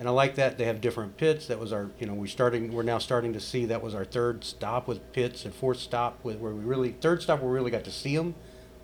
And 0.02 0.10
I 0.10 0.14
like 0.14 0.34
that 0.34 0.58
they 0.58 0.66
have 0.66 0.82
different 0.82 1.16
pits. 1.18 1.46
That 1.46 1.60
was 1.60 1.72
our, 1.72 1.92
you 2.00 2.08
know, 2.08 2.16
we're 2.16 2.26
starting. 2.26 2.74
We're 2.74 2.82
now 2.82 2.98
starting 2.98 3.34
to 3.34 3.40
see 3.40 3.66
that 3.66 3.84
was 3.84 3.94
our 3.94 4.04
third 4.04 4.44
stop 4.44 4.88
with 4.88 5.14
pits 5.14 5.46
and 5.46 5.54
fourth 5.54 5.78
stop 5.78 6.18
with 6.24 6.40
where 6.40 6.52
we 6.56 6.64
really 6.64 6.94
third 6.94 7.22
stop 7.22 7.40
where 7.40 7.50
we 7.52 7.54
really 7.56 7.70
got 7.70 7.84
to 7.84 7.92
see 7.92 8.18
them. 8.18 8.34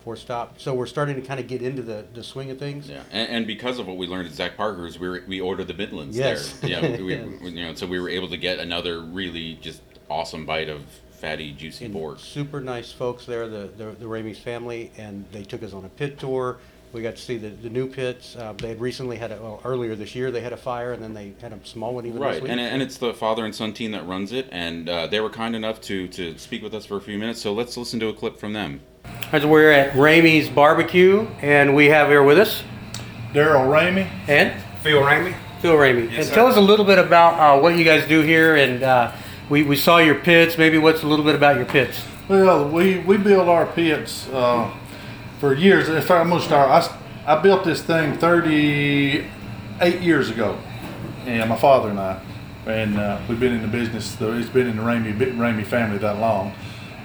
Fourth 0.03 0.19
stop, 0.19 0.59
so 0.61 0.75
we're 0.75 0.85
starting 0.85 1.15
to 1.15 1.21
kind 1.23 1.39
of 1.39 1.47
get 1.47 1.63
into 1.63 1.81
the, 1.81 2.05
the 2.13 2.23
swing 2.23 2.51
of 2.51 2.59
things. 2.59 2.87
Yeah, 2.87 3.01
and, 3.11 3.29
and 3.29 3.47
because 3.47 3.79
of 3.79 3.87
what 3.87 3.97
we 3.97 4.05
learned 4.05 4.27
at 4.27 4.33
Zach 4.35 4.55
Parker's, 4.55 4.99
we 4.99 5.09
were, 5.09 5.23
we 5.27 5.41
ordered 5.41 5.67
the 5.67 5.73
Midlands 5.73 6.15
Yes. 6.15 6.53
there. 6.59 6.69
Yeah, 6.69 6.97
we, 6.97 7.03
we, 7.03 7.15
Yes. 7.15 7.27
we- 7.41 7.49
you 7.49 7.65
know, 7.65 7.73
so 7.73 7.87
we 7.87 7.99
were 7.99 8.07
able 8.09 8.29
to 8.29 8.37
get 8.37 8.59
another 8.59 9.01
really 9.01 9.55
just 9.59 9.81
awesome 10.09 10.45
bite 10.45 10.69
of 10.69 10.83
fatty, 11.13 11.51
juicy 11.51 11.85
And 11.85 11.93
pork. 11.95 12.19
super 12.19 12.61
nice 12.61 12.91
folks 12.91 13.25
there, 13.25 13.47
the 13.49 13.69
the, 13.75 13.85
the 13.99 14.05
Ramey's 14.05 14.37
family, 14.39 14.91
and 14.97 15.25
they 15.31 15.43
took 15.43 15.63
us 15.63 15.73
on 15.73 15.83
a 15.83 15.89
pit 15.89 16.19
tour. 16.19 16.59
We 16.93 17.01
got 17.01 17.15
to 17.17 17.21
see 17.21 17.37
the, 17.37 17.49
the 17.49 17.69
new 17.69 17.87
pits. 17.87 18.35
Uh, 18.35 18.53
they 18.53 18.69
had 18.69 18.79
recently 18.79 19.17
had 19.17 19.31
a, 19.31 19.35
well, 19.41 19.61
earlier 19.65 19.93
this 19.95 20.15
year 20.15 20.31
they 20.31 20.39
had 20.41 20.53
a 20.53 20.57
fire, 20.57 20.93
and 20.93 21.03
then 21.03 21.13
they 21.13 21.33
had 21.41 21.51
a 21.51 21.59
small 21.65 21.93
one 21.93 22.05
even 22.05 22.19
this 22.19 22.25
Right, 22.25 22.41
week. 22.41 22.51
and, 22.51 22.59
and 22.61 22.81
it's 22.81 22.97
the 22.97 23.13
father 23.13 23.43
and 23.45 23.53
son 23.53 23.73
team 23.73 23.91
that 23.91 24.07
runs 24.07 24.31
it, 24.31 24.47
and 24.51 24.87
uh, 24.87 25.05
they 25.07 25.19
were 25.19 25.29
kind 25.29 25.55
enough 25.55 25.81
to, 25.81 26.07
to 26.09 26.37
speak 26.37 26.63
with 26.63 26.73
us 26.73 26.85
for 26.85 26.95
a 26.97 27.01
few 27.01 27.17
minutes. 27.17 27.41
So 27.41 27.53
let's 27.53 27.75
listen 27.77 27.99
to 27.99 28.07
a 28.07 28.13
clip 28.13 28.39
from 28.39 28.53
them. 28.53 28.79
As 29.31 29.45
we're 29.45 29.71
at 29.71 29.91
Ramey's 29.93 30.49
barbecue, 30.49 31.27
and 31.41 31.75
we 31.75 31.87
have 31.87 32.07
here 32.07 32.23
with 32.23 32.39
us 32.39 32.63
Daryl 33.33 33.67
Ramey. 33.67 34.09
and 34.27 34.61
Phil 34.81 35.01
Ramey. 35.01 35.35
Phil 35.61 35.73
Ramey. 35.75 36.05
Yes, 36.09 36.17
and 36.19 36.25
sir. 36.27 36.35
tell 36.35 36.47
us 36.47 36.55
a 36.55 36.61
little 36.61 36.85
bit 36.85 36.99
about 36.99 37.33
uh, 37.57 37.61
what 37.61 37.77
you 37.77 37.83
guys 37.83 38.07
do 38.07 38.21
here, 38.21 38.55
and 38.55 38.83
uh, 38.83 39.11
we, 39.49 39.63
we 39.63 39.75
saw 39.75 39.97
your 39.97 40.15
pits. 40.15 40.57
Maybe 40.57 40.77
what's 40.77 41.03
a 41.03 41.07
little 41.07 41.25
bit 41.25 41.35
about 41.35 41.57
your 41.57 41.65
pits? 41.65 42.01
Well, 42.29 42.69
we, 42.69 42.99
we 42.99 43.17
build 43.17 43.49
our 43.49 43.65
pits 43.65 44.27
uh, 44.29 44.73
for 45.39 45.53
years. 45.53 45.89
In 45.89 45.95
fact, 46.01 46.11
I'm 46.11 46.29
gonna 46.29 46.41
start. 46.41 46.69
I, 46.69 47.33
I 47.35 47.41
built 47.41 47.63
this 47.63 47.81
thing 47.81 48.17
38 48.17 50.01
years 50.01 50.29
ago, 50.29 50.57
and 51.25 51.49
my 51.49 51.57
father 51.57 51.89
and 51.89 51.99
I, 51.99 52.21
and 52.65 52.97
uh, 52.97 53.19
we've 53.27 53.39
been 53.39 53.53
in 53.53 53.61
the 53.61 53.67
business. 53.67 54.19
It's 54.19 54.49
been 54.49 54.67
in 54.67 54.77
the 54.77 54.83
Ramey 54.83 55.15
Ramey 55.15 55.65
family 55.65 55.97
that 55.99 56.19
long, 56.19 56.53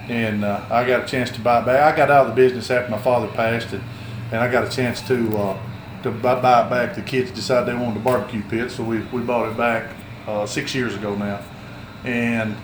and 0.07 0.43
uh, 0.43 0.65
I 0.69 0.85
got 0.85 1.03
a 1.03 1.07
chance 1.07 1.29
to 1.31 1.41
buy 1.41 1.61
back. 1.61 1.93
I 1.93 1.95
got 1.95 2.09
out 2.09 2.27
of 2.27 2.35
the 2.35 2.41
business 2.41 2.69
after 2.71 2.89
my 2.89 2.99
father 2.99 3.27
passed, 3.27 3.73
and, 3.73 3.83
and 4.31 4.37
I 4.37 4.51
got 4.51 4.65
a 4.65 4.69
chance 4.69 5.01
to 5.07 5.37
uh, 5.37 5.59
to 6.03 6.11
buy, 6.11 6.41
buy 6.41 6.65
it 6.65 6.69
back. 6.69 6.95
The 6.95 7.01
kids 7.01 7.31
decided 7.31 7.67
they 7.67 7.79
wanted 7.79 7.97
a 7.97 8.03
barbecue 8.03 8.43
pit, 8.43 8.71
so 8.71 8.83
we, 8.83 8.99
we 9.05 9.21
bought 9.21 9.49
it 9.51 9.57
back 9.57 9.95
uh, 10.27 10.45
six 10.45 10.73
years 10.73 10.95
ago 10.95 11.15
now, 11.15 11.41
and 12.03 12.55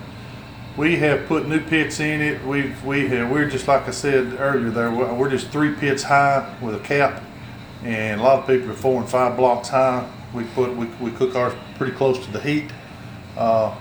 we 0.76 0.96
have 0.96 1.26
put 1.26 1.48
new 1.48 1.60
pits 1.60 2.00
in 2.00 2.20
it. 2.20 2.44
We've 2.44 2.84
we 2.84 3.08
have 3.08 3.30
we're 3.30 3.48
just 3.48 3.66
like 3.68 3.88
I 3.88 3.90
said 3.90 4.38
earlier 4.38 4.70
there. 4.70 4.90
We're 4.90 5.30
just 5.30 5.48
three 5.48 5.74
pits 5.74 6.02
high 6.02 6.56
with 6.60 6.74
a 6.74 6.80
cap, 6.80 7.22
and 7.82 8.20
a 8.20 8.24
lot 8.24 8.40
of 8.40 8.46
people 8.46 8.70
are 8.70 8.74
four 8.74 9.00
and 9.00 9.10
five 9.10 9.36
blocks 9.36 9.68
high. 9.68 10.08
We 10.32 10.44
put 10.44 10.76
we, 10.76 10.86
we 11.00 11.10
cook 11.12 11.34
ours 11.34 11.54
pretty 11.76 11.92
close 11.92 12.24
to 12.24 12.30
the 12.30 12.40
heat. 12.40 12.70
Uh, 13.36 13.74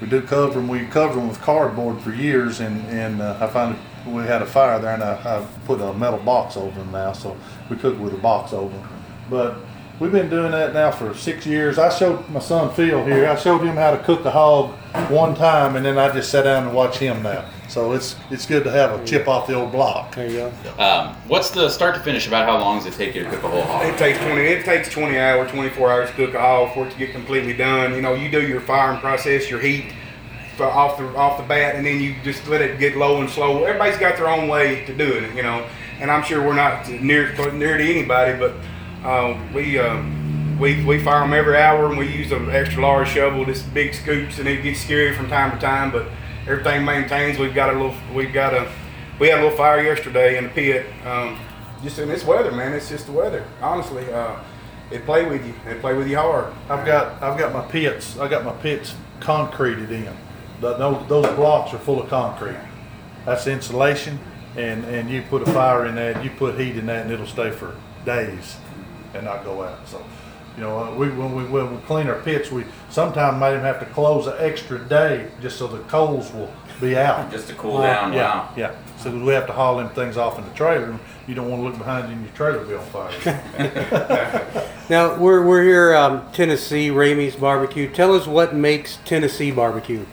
we 0.00 0.06
do 0.06 0.22
cover 0.22 0.54
them. 0.54 0.68
We 0.68 0.86
covered 0.86 1.16
them 1.16 1.28
with 1.28 1.40
cardboard 1.40 2.00
for 2.00 2.12
years, 2.12 2.60
and 2.60 2.86
and 2.88 3.20
uh, 3.20 3.38
I 3.40 3.46
finally 3.48 3.78
we 4.06 4.22
had 4.22 4.42
a 4.42 4.46
fire 4.46 4.78
there, 4.78 4.94
and 4.94 5.02
I, 5.02 5.14
I 5.14 5.46
put 5.64 5.80
a 5.80 5.92
metal 5.92 6.20
box 6.20 6.56
over 6.56 6.78
them 6.78 6.92
now, 6.92 7.12
so 7.12 7.36
we 7.68 7.76
cook 7.76 7.98
with 7.98 8.14
a 8.14 8.18
box 8.18 8.52
over 8.52 8.76
them. 8.76 8.88
But 9.28 9.56
we've 9.98 10.12
been 10.12 10.28
doing 10.28 10.52
that 10.52 10.74
now 10.74 10.90
for 10.90 11.14
six 11.14 11.46
years. 11.46 11.78
I 11.78 11.88
showed 11.90 12.28
my 12.28 12.40
son 12.40 12.74
Phil 12.74 13.04
here. 13.04 13.28
I 13.28 13.36
showed 13.36 13.62
him 13.62 13.76
how 13.76 13.90
to 13.90 14.02
cook 14.02 14.24
a 14.24 14.30
hog 14.30 14.72
one 15.10 15.34
time, 15.34 15.76
and 15.76 15.84
then 15.84 15.98
I 15.98 16.12
just 16.12 16.30
sat 16.30 16.44
down 16.44 16.64
and 16.64 16.74
watch 16.74 16.98
him 16.98 17.22
now. 17.22 17.48
So 17.68 17.92
it's 17.92 18.16
it's 18.30 18.46
good 18.46 18.64
to 18.64 18.70
have 18.70 18.98
a 18.98 19.04
chip 19.04 19.26
off 19.26 19.46
the 19.46 19.54
old 19.54 19.72
block. 19.72 20.14
There 20.14 20.28
you 20.28 20.52
go. 20.64 20.82
Um, 20.82 21.16
what's 21.26 21.50
the 21.50 21.68
start 21.68 21.94
to 21.96 22.00
finish 22.00 22.28
about 22.28 22.48
how 22.48 22.58
long 22.58 22.78
does 22.78 22.86
it 22.86 22.96
take 22.96 23.14
you 23.14 23.24
to 23.24 23.30
cook 23.30 23.42
a 23.42 23.48
whole 23.48 23.62
hog? 23.62 23.86
It 23.86 23.98
takes 23.98 24.18
twenty. 24.18 24.42
It 24.42 24.64
takes 24.64 24.88
twenty 24.88 25.18
hours, 25.18 25.50
twenty 25.50 25.70
four 25.70 25.90
hours 25.90 26.10
to 26.10 26.16
cook 26.16 26.34
a 26.34 26.40
hog 26.40 26.74
for 26.74 26.86
it 26.86 26.92
to 26.92 26.98
get 26.98 27.12
completely 27.12 27.54
done. 27.54 27.94
You 27.94 28.02
know, 28.02 28.14
you 28.14 28.30
do 28.30 28.46
your 28.46 28.60
firing 28.60 29.00
process, 29.00 29.50
your 29.50 29.60
heat 29.60 29.92
for 30.56 30.66
off 30.66 30.96
the 30.98 31.06
off 31.16 31.38
the 31.38 31.44
bat, 31.44 31.74
and 31.74 31.84
then 31.84 32.00
you 32.00 32.14
just 32.22 32.46
let 32.48 32.62
it 32.62 32.78
get 32.78 32.96
low 32.96 33.20
and 33.20 33.28
slow. 33.28 33.64
Everybody's 33.64 33.98
got 33.98 34.16
their 34.16 34.28
own 34.28 34.48
way 34.48 34.84
to 34.86 34.94
doing 34.94 35.24
it, 35.24 35.34
you 35.34 35.42
know. 35.42 35.66
And 35.98 36.10
I'm 36.10 36.22
sure 36.22 36.46
we're 36.46 36.54
not 36.54 36.88
near 36.88 37.32
near 37.52 37.78
to 37.78 37.84
anybody, 37.84 38.38
but 38.38 38.54
uh, 39.04 39.38
we. 39.54 39.78
Uh, 39.78 40.02
we, 40.58 40.82
we 40.84 41.02
fire 41.02 41.20
them 41.20 41.32
every 41.32 41.56
hour 41.56 41.86
and 41.86 41.98
we 41.98 42.06
use 42.06 42.32
an 42.32 42.50
extra 42.50 42.80
large 42.80 43.08
shovel, 43.08 43.44
this 43.44 43.62
big 43.62 43.94
scoops, 43.94 44.38
and 44.38 44.48
it 44.48 44.62
gets 44.62 44.80
scary 44.80 45.14
from 45.14 45.28
time 45.28 45.50
to 45.52 45.58
time. 45.58 45.90
But 45.90 46.08
everything 46.46 46.84
maintains. 46.84 47.38
We've 47.38 47.54
got 47.54 47.70
a 47.70 47.72
little, 47.72 47.94
we've 48.14 48.32
got 48.32 48.54
a, 48.54 48.70
we 49.18 49.28
had 49.28 49.40
a 49.40 49.42
little 49.42 49.56
fire 49.56 49.82
yesterday 49.82 50.38
in 50.38 50.44
the 50.44 50.50
pit. 50.50 50.86
Um, 51.04 51.38
just 51.82 51.98
in 51.98 52.08
this 52.08 52.24
weather, 52.24 52.52
man. 52.52 52.72
It's 52.72 52.88
just 52.88 53.06
the 53.06 53.12
weather. 53.12 53.44
Honestly, 53.60 54.10
uh, 54.12 54.36
it 54.90 55.04
play 55.04 55.28
with 55.28 55.46
you. 55.46 55.54
It 55.70 55.80
play 55.80 55.94
with 55.94 56.08
you 56.08 56.16
hard. 56.16 56.52
I've 56.70 56.86
got 56.86 57.22
I've 57.22 57.38
got 57.38 57.52
my 57.52 57.66
pits. 57.70 58.18
I 58.18 58.28
got 58.28 58.44
my 58.44 58.52
pits 58.52 58.94
concreted 59.20 59.90
in. 59.90 60.16
The, 60.60 60.74
those, 60.74 61.06
those 61.08 61.26
blocks 61.36 61.74
are 61.74 61.78
full 61.78 62.00
of 62.00 62.08
concrete. 62.08 62.56
That's 63.26 63.46
insulation, 63.46 64.18
and 64.56 64.84
and 64.84 65.10
you 65.10 65.22
put 65.22 65.42
a 65.42 65.46
fire 65.46 65.84
in 65.84 65.96
that, 65.96 66.24
you 66.24 66.30
put 66.30 66.58
heat 66.58 66.78
in 66.78 66.86
that, 66.86 67.02
and 67.02 67.12
it'll 67.12 67.26
stay 67.26 67.50
for 67.50 67.76
days 68.06 68.56
and 69.16 69.24
not 69.24 69.44
go 69.44 69.62
out. 69.62 69.86
So, 69.88 70.02
you 70.56 70.62
know, 70.62 70.78
uh, 70.78 70.94
we 70.94 71.08
when 71.10 71.34
we 71.34 71.44
when 71.44 71.74
we 71.74 71.80
clean 71.82 72.06
our 72.08 72.20
pits, 72.20 72.50
we 72.50 72.64
sometimes 72.90 73.38
might 73.38 73.52
even 73.52 73.64
have 73.64 73.80
to 73.80 73.86
close 73.86 74.26
an 74.26 74.34
extra 74.38 74.78
day 74.78 75.28
just 75.40 75.58
so 75.58 75.66
the 75.66 75.78
coals 75.84 76.32
will 76.32 76.50
be 76.80 76.96
out. 76.96 77.30
Just 77.32 77.48
to 77.48 77.54
cool 77.54 77.80
down. 77.80 78.12
Yeah, 78.12 78.18
Wow. 78.34 78.52
yeah. 78.54 78.74
So 78.98 79.10
we 79.10 79.32
have 79.32 79.46
to 79.46 79.52
haul 79.54 79.78
them 79.78 79.88
things 79.90 80.18
off 80.18 80.38
in 80.38 80.44
the 80.44 80.50
trailer. 80.50 80.98
You 81.26 81.34
don't 81.34 81.48
want 81.50 81.62
to 81.62 81.68
look 81.68 81.78
behind 81.78 82.08
you 82.08 82.14
and 82.16 82.22
your 82.24 82.34
trailer 82.34 82.62
be 82.66 82.74
on 82.74 82.84
fire. 82.86 84.62
Now, 84.88 85.16
we're, 85.18 85.44
we're 85.44 85.64
here, 85.64 85.96
um, 85.96 86.30
Tennessee, 86.32 86.90
Ramey's 86.90 87.34
Barbecue. 87.34 87.90
Tell 87.90 88.14
us 88.14 88.26
what 88.26 88.54
makes 88.54 88.98
Tennessee 89.04 89.50
barbecue. 89.50 90.04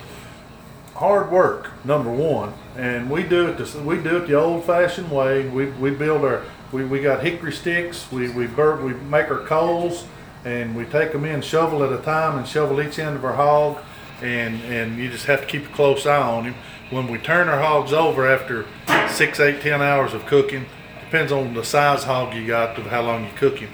hard 0.95 1.29
work 1.31 1.71
number 1.85 2.09
one 2.11 2.53
and 2.77 3.09
we 3.09 3.23
do 3.23 3.47
it 3.47 3.57
the, 3.57 3.79
we 3.81 3.97
do 4.01 4.17
it 4.17 4.27
the 4.27 4.33
old 4.33 4.63
fashioned 4.63 5.11
way 5.11 5.47
we, 5.49 5.65
we 5.71 5.91
build 5.91 6.23
our 6.23 6.43
we, 6.73 6.83
we 6.83 6.99
got 6.99 7.23
hickory 7.23 7.53
sticks 7.53 8.11
we 8.11 8.29
we 8.29 8.47
bur- 8.47 8.83
we 8.83 8.93
make 8.93 9.29
our 9.29 9.39
coals 9.45 10.05
and 10.43 10.75
we 10.75 10.83
take 10.85 11.11
them 11.13 11.23
in 11.23 11.41
shovel 11.41 11.83
at 11.83 11.93
a 11.93 12.01
time 12.03 12.37
and 12.37 12.47
shovel 12.47 12.81
each 12.81 12.99
end 12.99 13.15
of 13.15 13.23
our 13.23 13.33
hog 13.33 13.77
and 14.21 14.61
and 14.63 14.97
you 14.97 15.09
just 15.09 15.25
have 15.25 15.41
to 15.41 15.47
keep 15.47 15.65
a 15.65 15.73
close 15.73 16.05
eye 16.05 16.21
on 16.21 16.45
him. 16.45 16.55
When 16.89 17.07
we 17.07 17.17
turn 17.17 17.47
our 17.47 17.59
hogs 17.59 17.93
over 17.93 18.27
after 18.27 18.65
six 19.07 19.39
eight 19.39 19.61
ten 19.61 19.81
hours 19.81 20.13
of 20.13 20.25
cooking 20.25 20.65
depends 20.99 21.31
on 21.31 21.53
the 21.53 21.63
size 21.63 22.03
hog 22.03 22.33
you 22.33 22.45
got 22.47 22.75
to 22.75 22.81
how 22.83 23.03
long 23.03 23.23
you 23.23 23.31
cook 23.35 23.59
him. 23.59 23.69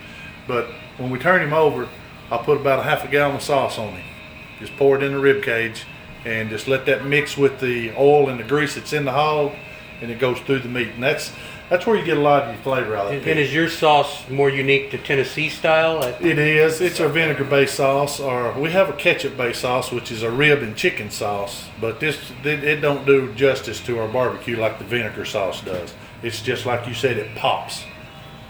But 0.48 0.68
when 0.98 1.10
we 1.10 1.20
turn 1.20 1.42
him 1.42 1.54
over 1.54 1.88
i'll 2.30 2.44
put 2.44 2.60
about 2.60 2.80
a 2.80 2.84
half 2.84 3.04
a 3.04 3.08
gallon 3.08 3.38
of 3.38 3.42
sauce 3.42 3.80
on 3.80 3.94
him. 3.94 4.06
Just 4.60 4.76
pour 4.76 4.98
it 4.98 5.04
in 5.04 5.14
the 5.14 5.20
rib 5.20 5.42
cage 5.44 5.86
and 6.26 6.50
just 6.50 6.68
let 6.68 6.86
that 6.86 7.06
mix 7.06 7.38
with 7.38 7.62
the 7.62 7.92
oil 7.98 8.30
and 8.30 8.40
the 8.40 8.44
grease 8.44 8.76
that's 8.76 8.92
in 8.92 9.06
the 9.06 9.14
hog 9.14 9.54
and 10.02 10.12
it 10.12 10.20
goes 10.20 10.40
through 10.40 10.60
the 10.60 10.70
meat 10.70 10.90
and 10.90 11.04
that's 11.04 11.32
that's 11.70 11.86
where 11.86 11.96
you 11.96 12.04
get 12.04 12.18
a 12.18 12.22
lot 12.22 12.44
of 12.44 12.56
your 12.56 12.64
flavor 12.64 12.96
out 12.96 13.08
of 13.08 13.14
it. 13.14 13.28
and 13.28 13.40
is 13.40 13.54
your 13.54 13.70
sauce 13.70 14.28
more 14.28 14.50
unique 14.50 14.90
to 14.90 14.98
Tennessee 14.98 15.50
style? 15.50 16.02
It 16.20 16.40
is. 16.40 16.82
It's 16.82 17.00
our 17.00 17.10
vinegar 17.10 17.44
based 17.44 17.76
sauce, 17.76 18.20
or 18.20 18.52
we 18.54 18.72
have 18.72 18.90
a 18.90 18.94
ketchup 18.94 19.38
based 19.38 19.62
sauce, 19.62 19.92
which 19.92 20.12
is 20.12 20.24
a 20.24 20.32
rib 20.32 20.64
and 20.64 20.76
chicken 20.76 21.12
sauce. 21.12 21.70
But 21.80 22.00
this, 22.00 22.32
it, 22.44 22.64
it 22.64 22.82
don't 22.82 23.06
do 23.06 23.32
justice 23.36 23.80
to 23.82 24.00
our 24.00 24.08
barbecue 24.08 24.58
like 24.58 24.80
the 24.80 24.84
vinegar 24.84 25.26
sauce 25.26 25.62
does. 25.62 25.94
It's 26.24 26.42
just 26.42 26.66
like 26.66 26.88
you 26.88 26.96
said, 26.96 27.18
it 27.18 27.36
pops. 27.36 27.84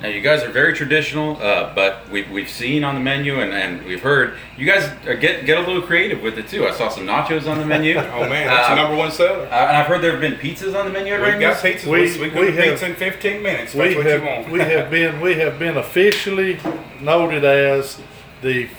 Now 0.01 0.08
you 0.08 0.22
guys 0.22 0.44
are 0.44 0.50
very 0.50 0.74
traditional, 0.74 1.36
uh, 1.41 1.74
but 1.75 2.08
we've, 2.10 2.32
we've 2.32 2.48
seen 2.50 2.86
on 2.86 2.96
the 2.96 3.01
menu 3.01 3.41
and, 3.41 3.51
and 3.51 3.84
we've 3.86 4.01
heard 4.01 4.38
you 4.58 4.65
guys 4.65 4.89
are 5.06 5.15
get 5.15 5.46
get 5.46 5.58
a 5.58 5.62
little 5.62 5.82
creative 5.82 6.22
with 6.22 6.38
it 6.38 6.48
too. 6.48 6.65
I 6.65 6.72
saw 6.72 6.88
some 6.88 7.06
nachos 7.06 7.48
on 7.51 7.58
the 7.60 7.65
menu. 7.65 7.98
Oh 8.00 8.22
man, 8.29 8.48
that's 8.48 8.70
Uh, 8.70 8.75
the 8.75 8.82
number 8.82 8.96
one 8.98 9.12
seller. 9.12 9.44
Uh, 9.48 9.68
and 9.68 9.75
I've 9.77 9.88
heard 9.88 10.01
there 10.01 10.12
have 10.12 10.22
been 10.22 10.36
pizzas 10.36 10.74
on 10.74 10.86
the 10.86 10.91
menu 10.91 11.13
at 11.13 11.22
We've 11.22 11.39
got 11.39 11.58
pizzas. 11.58 11.86
We- 11.86 12.18
We, 12.18 12.29
we, 12.29 12.39
we 12.48 12.51
have- 12.56 12.63
pizza 12.79 12.86
in 12.86 12.96
15 12.96 13.44
minutes. 13.44 13.74
We 13.74 13.96
what 13.98 14.06
have 14.06 14.22
you 14.22 14.27
want. 14.27 14.50
we 14.50 14.60
have 14.60 14.89
been 14.89 15.20
we 15.20 15.36
have 15.36 15.60
been 15.60 15.75
officially 15.77 16.60
noted 17.01 17.44
as 17.44 18.00
the 18.41 18.70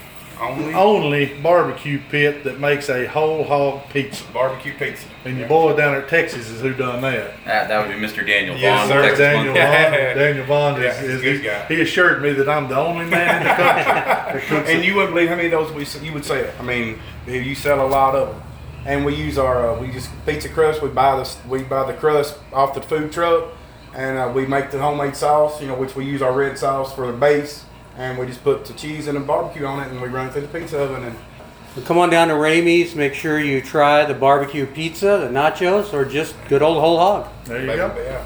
only 0.40 0.74
only 0.74 1.26
barbecue 1.42 2.00
pit 2.10 2.44
that 2.44 2.58
makes 2.60 2.88
a 2.88 3.06
whole 3.06 3.44
hog 3.44 3.82
pizza. 3.90 4.24
barbecue 4.32 4.72
pizza. 4.76 5.06
And 5.24 5.38
your 5.38 5.48
boy 5.48 5.70
down 5.76 5.92
there 5.92 6.02
at 6.02 6.08
Texas 6.08 6.48
is 6.48 6.60
who 6.60 6.72
done 6.74 7.02
that. 7.02 7.30
Uh, 7.44 7.66
that 7.68 7.86
would 7.86 7.94
be 7.94 8.00
Mr. 8.00 8.26
Daniel 8.26 8.56
Yes, 8.56 8.80
Vaughn. 8.80 8.88
sir. 8.88 9.02
Texas 9.02 9.18
Daniel 9.18 9.54
Monkey. 9.54 9.60
Vaughn. 9.60 10.16
Daniel 10.16 10.44
Vaughn 10.46 10.80
Yeah, 10.82 10.88
is, 10.88 10.98
he's 11.00 11.08
a 11.10 11.12
is 11.14 11.22
good 11.22 11.36
he, 11.36 11.42
guy. 11.42 11.66
he 11.66 11.80
assured 11.82 12.22
me 12.22 12.32
that 12.32 12.48
I'm 12.48 12.68
the 12.68 12.78
only 12.78 13.04
man 13.06 13.42
in 13.42 13.48
the 13.48 13.54
country 13.54 13.84
that 13.84 14.32
cooks 14.48 14.68
And 14.70 14.78
it. 14.80 14.84
you 14.84 14.94
wouldn't 14.94 15.14
believe 15.14 15.28
how 15.28 15.36
many 15.36 15.46
of 15.46 15.52
those 15.52 15.72
we 15.72 15.82
s- 15.82 16.00
you 16.02 16.12
would 16.12 16.24
say. 16.24 16.50
I 16.58 16.62
mean, 16.62 16.98
you 17.26 17.54
sell 17.54 17.84
a 17.84 17.88
lot 17.88 18.14
of 18.14 18.28
them. 18.28 18.42
And 18.86 19.04
we 19.04 19.14
use 19.14 19.36
our 19.36 19.72
uh, 19.72 19.78
we 19.78 19.90
just 19.90 20.08
pizza 20.24 20.48
crust. 20.48 20.80
We 20.82 20.88
buy 20.88 21.16
the 21.22 21.36
we 21.48 21.62
buy 21.64 21.84
the 21.90 21.98
crust 21.98 22.38
off 22.50 22.72
the 22.74 22.80
food 22.80 23.12
truck, 23.12 23.48
and 23.94 24.16
uh, 24.16 24.32
we 24.34 24.46
make 24.46 24.70
the 24.70 24.78
homemade 24.80 25.14
sauce. 25.14 25.60
You 25.60 25.66
know, 25.68 25.74
which 25.74 25.94
we 25.94 26.06
use 26.06 26.22
our 26.22 26.32
red 26.32 26.56
sauce 26.58 26.94
for 26.94 27.06
the 27.06 27.12
base, 27.12 27.66
and 28.00 28.18
we 28.18 28.26
just 28.26 28.42
put 28.42 28.64
the 28.64 28.72
cheese 28.72 29.08
and 29.08 29.16
the 29.16 29.20
barbecue 29.20 29.66
on 29.66 29.80
it, 29.80 29.90
and 29.90 30.00
we 30.00 30.08
run 30.08 30.26
it 30.28 30.32
through 30.32 30.42
the 30.42 30.48
pizza 30.48 30.80
oven. 30.80 31.04
And 31.04 31.84
Come 31.84 31.98
on 31.98 32.08
down 32.08 32.28
to 32.28 32.34
Ramey's. 32.34 32.96
Make 32.96 33.12
sure 33.14 33.38
you 33.38 33.60
try 33.60 34.04
the 34.06 34.14
barbecue 34.14 34.64
pizza, 34.66 35.18
the 35.18 35.28
nachos, 35.28 35.92
or 35.92 36.06
just 36.06 36.34
good 36.48 36.62
old 36.62 36.78
whole 36.80 36.98
hog. 36.98 37.28
There 37.44 37.60
you 37.60 37.66
Baby, 37.66 37.76
go. 37.76 37.94
yeah. 38.02 38.24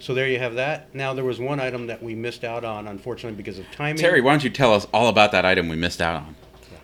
So 0.00 0.14
there 0.14 0.28
you 0.28 0.38
have 0.38 0.56
that. 0.56 0.92
Now 0.94 1.14
there 1.14 1.24
was 1.24 1.38
one 1.38 1.60
item 1.60 1.86
that 1.86 2.02
we 2.02 2.14
missed 2.14 2.42
out 2.44 2.64
on, 2.64 2.88
unfortunately, 2.88 3.36
because 3.36 3.58
of 3.58 3.70
timing. 3.70 3.96
Terry, 4.02 4.20
why 4.20 4.32
don't 4.32 4.44
you 4.44 4.50
tell 4.50 4.74
us 4.74 4.86
all 4.92 5.08
about 5.08 5.30
that 5.32 5.44
item 5.46 5.68
we 5.68 5.76
missed 5.76 6.02
out 6.02 6.16
on? 6.16 6.34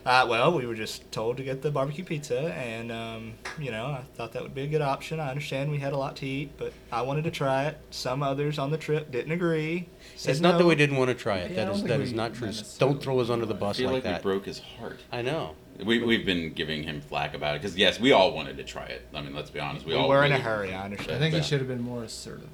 Uh, 0.06 0.26
well, 0.26 0.56
we 0.56 0.64
were 0.64 0.74
just 0.74 1.10
told 1.12 1.36
to 1.36 1.42
get 1.42 1.60
the 1.60 1.70
barbecue 1.70 2.04
pizza, 2.04 2.54
and 2.54 2.90
um, 2.90 3.34
you 3.58 3.70
know, 3.70 3.86
I 3.86 4.02
thought 4.14 4.32
that 4.32 4.42
would 4.42 4.54
be 4.54 4.62
a 4.62 4.66
good 4.66 4.80
option. 4.80 5.20
I 5.20 5.28
understand 5.28 5.70
we 5.70 5.78
had 5.78 5.92
a 5.92 5.98
lot 5.98 6.16
to 6.16 6.26
eat, 6.26 6.52
but 6.56 6.72
I 6.90 7.02
wanted 7.02 7.24
to 7.24 7.30
try 7.30 7.66
it. 7.66 7.76
Some 7.90 8.22
others 8.22 8.58
on 8.58 8.70
the 8.70 8.78
trip 8.78 9.10
didn't 9.10 9.32
agree. 9.32 9.88
Said 10.20 10.32
It's 10.32 10.40
not 10.42 10.58
that 10.58 10.66
we 10.66 10.74
didn't 10.74 10.98
want 10.98 11.08
to 11.08 11.14
try 11.14 11.38
it. 11.38 11.50
Yeah, 11.52 11.52
I 11.52 11.54
that 11.60 11.64
don't 11.64 11.74
is 11.76 11.80
think 11.80 11.88
that 11.88 11.98
we- 12.00 12.04
not 12.12 12.14
not 12.32 12.34
true. 12.34 12.46
necessarily. 12.48 12.92
Don't 12.94 13.02
throw 13.02 13.20
us 13.20 13.30
under 13.30 13.46
the 13.46 13.54
I 13.54 13.58
bus 13.58 13.78
feel 13.78 13.86
like 13.86 13.94
like, 13.94 14.02
that. 14.02 14.22
we 14.22 14.30
broke 14.30 14.44
his 14.44 14.58
heart. 14.58 15.00
I 15.10 15.22
know. 15.22 15.54
We, 15.82 16.02
we've 16.04 16.26
been 16.26 16.52
giving 16.52 16.82
him 16.82 17.00
flack 17.00 17.32
about 17.32 17.56
it 17.56 17.62
because 17.62 17.74
yes, 17.74 17.98
we 17.98 18.12
all 18.12 18.34
wanted 18.34 18.58
to 18.58 18.64
try 18.64 18.84
it. 18.84 19.08
I 19.14 19.22
mean, 19.22 19.34
let's 19.34 19.48
be 19.48 19.60
honest. 19.60 19.86
We, 19.86 19.94
We 19.94 19.98
all 19.98 20.10
were 20.10 20.22
in 20.22 20.32
a 20.32 20.34
really- 20.34 20.42
hurry. 20.42 20.74
I 20.74 20.84
understand. 20.84 21.16
I 21.16 21.18
think 21.20 21.32
he 21.32 21.38
Yeah. 21.38 21.44
should 21.46 21.60
have 21.60 21.68
been 21.68 21.80
more 21.80 22.02
assertive. 22.04 22.50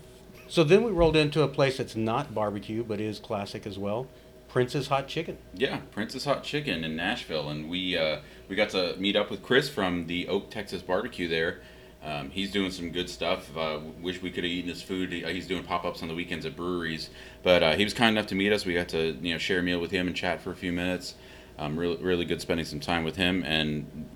So 0.47 0.63
then 0.63 0.85
we 0.85 0.93
rolled 0.93 1.17
into 1.17 1.43
a 1.43 1.49
place 1.49 1.79
that's 1.79 1.97
not 1.97 2.33
barbecue, 2.33 2.85
but 2.85 3.01
is 3.01 3.19
classic 3.19 3.67
as 3.67 3.81
well. 3.81 4.07
Prince's 4.47 4.87
Hot 4.87 5.09
Chicken. 5.09 5.37
Yeah, 5.53 5.79
Prince's 5.91 6.25
Hot 6.25 6.45
Chicken 6.45 6.85
in 6.85 6.95
Nashville, 6.95 7.49
and 7.49 7.69
we 7.69 7.99
uh, 7.99 8.19
we 8.49 8.55
got 8.55 8.71
to 8.71 8.95
meet 8.97 9.17
up 9.17 9.29
with 9.29 9.43
Chris 9.43 9.69
from 9.69 10.07
the 10.07 10.29
Oak 10.29 10.53
Texas 10.53 10.83
Barbecue 10.83 11.27
there. 11.27 11.63
Um, 12.05 12.31
he's 12.31 12.53
doing 12.53 12.71
some 12.71 12.91
good 12.91 13.11
stuff. 13.11 13.57
Uh, 13.57 13.81
wish 14.01 14.23
we 14.23 14.31
could 14.31 14.45
have 14.45 14.53
eaten 14.53 14.69
his 14.71 14.81
food. 14.83 15.13
He- 15.13 15.25
He's 15.33 15.47
doing 15.47 15.65
pop 15.65 15.85
ups 15.85 16.03
on 16.03 16.09
the 16.09 16.15
weekends 16.15 16.47
at 16.47 16.55
breweries, 16.55 17.11
but 17.43 17.63
uh, 17.63 17.73
he 17.75 17.85
was 17.85 17.95
kind 17.95 18.17
enough 18.17 18.29
to 18.29 18.35
meet 18.35 18.53
us. 18.53 18.65
We 18.65 18.75
got 18.75 18.89
to 18.91 19.13
you 19.21 19.33
know 19.33 19.39
share 19.39 19.59
a 19.59 19.63
meal 19.63 19.81
with 19.81 19.91
him 19.91 20.07
and 20.07 20.15
chat 20.17 20.41
for 20.41 20.51
a 20.53 20.57
few 20.57 20.73
minutes. 20.73 21.15
Um, 21.59 21.79
really 21.79 21.97
really 21.97 22.25
good 22.25 22.41
spending 22.41 22.67
some 22.67 22.81
time 22.81 23.03
with 23.03 23.17
him. 23.17 23.43
And 23.45 24.09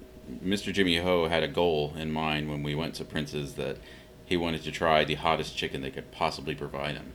Mr. 0.44 0.72
Jimmy 0.72 0.98
Ho 0.98 1.26
had 1.28 1.42
a 1.42 1.48
goal 1.48 1.94
in 1.96 2.12
mind 2.12 2.48
when 2.50 2.62
we 2.62 2.74
went 2.74 2.94
to 2.96 3.04
Prince's 3.04 3.54
that 3.54 3.78
he 4.24 4.36
wanted 4.36 4.62
to 4.62 4.70
try 4.70 5.04
the 5.04 5.14
hottest 5.16 5.56
chicken 5.56 5.80
they 5.82 5.90
could 5.90 6.12
possibly 6.12 6.54
provide 6.54 6.94
him. 6.96 7.12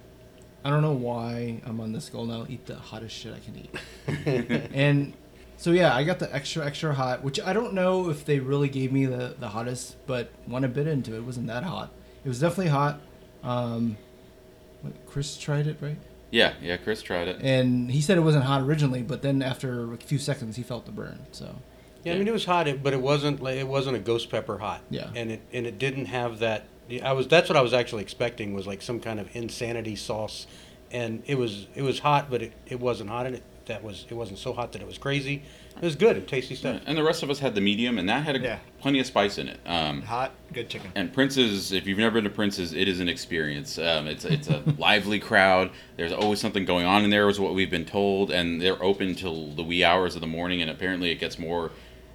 I 0.66 0.70
don't 0.72 0.82
know 0.82 0.92
why 0.94 1.62
I'm 1.66 1.80
on 1.80 1.94
this 1.94 2.10
goal 2.10 2.26
now. 2.26 2.46
Eat 2.50 2.66
the 2.66 2.76
hottest 2.76 3.16
shit 3.16 3.34
I 3.34 3.40
can 3.40 3.56
eat. 3.56 4.70
and 4.74 5.14
so 5.58 5.72
yeah, 5.72 5.96
I 5.96 6.04
got 6.04 6.20
the 6.20 6.34
extra 6.34 6.66
extra 6.66 6.94
hot, 6.94 7.24
which 7.24 7.40
I 7.40 7.54
don't 7.54 7.74
know 7.74 8.10
if 8.10 8.26
they 8.26 8.40
really 8.40 8.70
gave 8.70 8.92
me 8.92 9.06
the 9.06 9.36
the 9.40 9.50
hottest, 9.50 9.96
but 10.06 10.30
when 10.46 10.64
I 10.64 10.68
bit 10.68 10.88
into 10.88 11.14
it, 11.14 11.18
it 11.20 11.24
wasn't 11.24 11.48
that 11.48 11.64
hot. 11.64 11.92
It 12.24 12.28
was 12.28 12.40
definitely 12.40 12.72
hot. 12.72 13.00
Um, 13.44 13.98
what, 14.82 14.94
Chris 15.06 15.38
tried 15.38 15.68
it, 15.68 15.78
right? 15.82 15.98
Yeah, 16.32 16.54
yeah. 16.62 16.78
Chris 16.78 17.02
tried 17.02 17.28
it. 17.28 17.38
And 17.42 17.90
he 17.92 18.02
said 18.02 18.18
it 18.18 18.22
wasn't 18.22 18.44
hot 18.46 18.62
originally, 18.62 19.04
but 19.04 19.22
then 19.22 19.42
after 19.42 19.94
a 19.94 19.98
few 19.98 20.18
seconds, 20.18 20.56
he 20.56 20.64
felt 20.64 20.86
the 20.86 20.92
burn. 20.92 21.20
So 21.32 21.56
Yeah, 22.04 22.14
I 22.14 22.18
mean 22.18 22.28
it 22.28 22.34
was 22.34 22.46
hot, 22.46 22.68
but 22.84 22.94
it 22.94 23.02
wasn't 23.02 23.42
like 23.42 23.58
it 23.58 23.68
wasn't 23.68 23.96
a 23.96 24.00
ghost 24.00 24.30
pepper 24.30 24.58
hot. 24.58 24.82
Yeah. 24.90 25.10
and 25.16 25.32
it 25.32 25.42
and 25.54 25.66
it 25.66 25.78
didn't 25.80 26.06
have 26.06 26.40
that. 26.40 26.66
I 27.04 27.14
was 27.14 27.28
that's 27.28 27.50
what 27.50 27.58
I 27.58 27.62
was 27.62 27.74
actually 27.74 28.04
expecting 28.04 28.54
was 28.54 28.68
like 28.68 28.82
some 28.82 29.00
kind 29.00 29.20
of 29.20 29.34
insanity 29.36 29.96
sauce, 29.96 30.46
and 30.92 31.24
it 31.26 31.36
was 31.36 31.68
it 31.76 31.82
was 31.84 32.00
hot, 32.00 32.30
but 32.30 32.42
it, 32.42 32.54
it 32.68 32.80
wasn't 32.80 33.10
hot, 33.10 33.26
and 33.26 33.36
it 33.38 33.44
that 33.68 33.84
was 33.84 34.06
it 34.10 34.14
wasn't 34.14 34.40
so 34.40 34.54
hot 34.54 34.72
that 34.74 34.82
it 34.82 34.88
was 34.88 34.98
crazy. 34.98 35.42
It 35.76 35.84
was 35.84 35.96
good 35.96 36.16
and 36.16 36.28
tasty 36.28 36.56
stuff. 36.56 36.82
And 36.86 36.98
the 36.98 37.04
rest 37.04 37.22
of 37.24 37.30
us 37.30 37.40
had 37.40 37.54
the 37.56 37.62
medium, 37.62 37.98
and 37.98 38.08
that 38.08 38.24
had 38.24 38.36
a, 38.36 38.40
Yeah. 38.40 38.60
plenty 38.80 39.00
of 39.00 39.06
spice 39.06 39.38
in 39.38 39.48
it. 39.50 39.60
Um, 39.66 40.02
Hot, 40.04 40.32
good 40.54 40.70
chicken. 40.70 40.90
and 40.96 41.12
Prince's, 41.12 41.72
if 41.74 41.86
you've 41.86 41.98
never 41.98 42.14
been 42.16 42.24
to 42.24 42.30
Prince's, 42.30 42.72
it 42.74 42.88
is 42.88 43.00
an 43.02 43.10
experience. 43.10 43.78
Um, 43.78 44.08
it's 44.08 44.24
it's 44.26 44.48
a 44.48 44.64
lively 44.78 45.20
crowd. 45.20 45.72
There's 45.98 46.14
always 46.14 46.40
something 46.40 46.64
going 46.66 46.86
on 46.86 47.04
in 47.04 47.10
there, 47.10 47.28
is 47.30 47.40
what 47.40 47.54
we've 47.54 47.70
been 47.72 47.86
told, 47.86 48.32
and 48.32 48.62
they're 48.62 48.82
open 48.84 49.16
till 49.16 49.52
the 49.52 49.64
wee 49.64 49.84
hours 49.84 50.16
of 50.16 50.22
the 50.22 50.28
morning. 50.28 50.62
And 50.62 50.72
apparently, 50.72 51.12
it 51.12 51.20
gets 51.20 51.38
more 51.40 51.72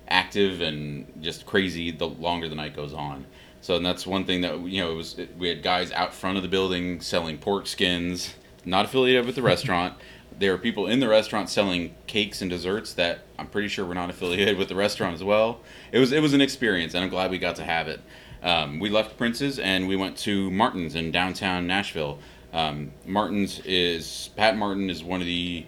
active 0.09 0.61
and 0.61 1.07
just 1.23 1.47
crazy 1.47 1.91
the 1.91 2.07
longer 2.09 2.49
the 2.49 2.55
night 2.55 2.75
goes 2.75 2.93
on. 2.93 3.27
So 3.61 3.77
and 3.77 3.85
that's 3.85 4.07
one 4.07 4.25
thing 4.25 4.41
that 4.41 4.59
you 4.67 4.81
know 4.83 4.93
it 4.93 4.97
was. 4.97 5.21
We 5.39 5.49
had 5.49 5.63
guys 5.63 5.93
out 5.93 6.15
front 6.15 6.37
of 6.39 6.43
the 6.43 6.49
building 6.49 7.01
selling 7.03 7.37
pork 7.37 7.67
skins, 7.67 8.35
not 8.65 8.87
affiliated 8.87 9.27
with 9.27 9.35
the 9.35 9.43
restaurant. 9.43 9.95
There 10.41 10.55
are 10.55 10.59
people 10.59 10.87
in 10.87 11.01
the 11.01 11.09
restaurant 11.09 11.51
selling 11.51 11.95
cakes 12.07 12.41
and 12.41 12.51
desserts 12.51 12.95
that 12.95 13.19
I'm 13.39 13.47
pretty 13.47 13.69
sure 13.69 13.85
were 13.85 13.95
not 13.95 14.09
affiliated 14.09 14.57
with 14.57 14.69
the 14.69 14.75
restaurant 14.75 15.13
as 15.15 15.23
well. 15.23 15.61
It 15.93 15.99
was 15.99 16.13
it 16.13 16.23
was 16.23 16.33
an 16.33 16.41
experience, 16.41 16.95
and 16.95 17.05
I'm 17.05 17.11
glad 17.11 17.31
we 17.31 17.37
got 17.37 17.57
to 17.57 17.65
have 17.65 17.89
it. 17.89 18.01
Um, 18.43 18.81
we 18.81 18.89
left 18.89 19.19
Prince's 19.19 19.59
and 19.59 19.87
we 19.87 19.97
went 19.97 20.17
to 20.19 20.51
Martin's 20.51 20.95
in 20.95 21.11
downtown 21.11 21.67
Nashville. 21.67 22.19
Um, 22.55 22.93
Martin's 23.05 23.61
is 23.67 24.31
Pat 24.35 24.57
Martin 24.57 24.89
is 24.89 25.05
one 25.05 25.21
of 25.21 25.27
the 25.27 25.67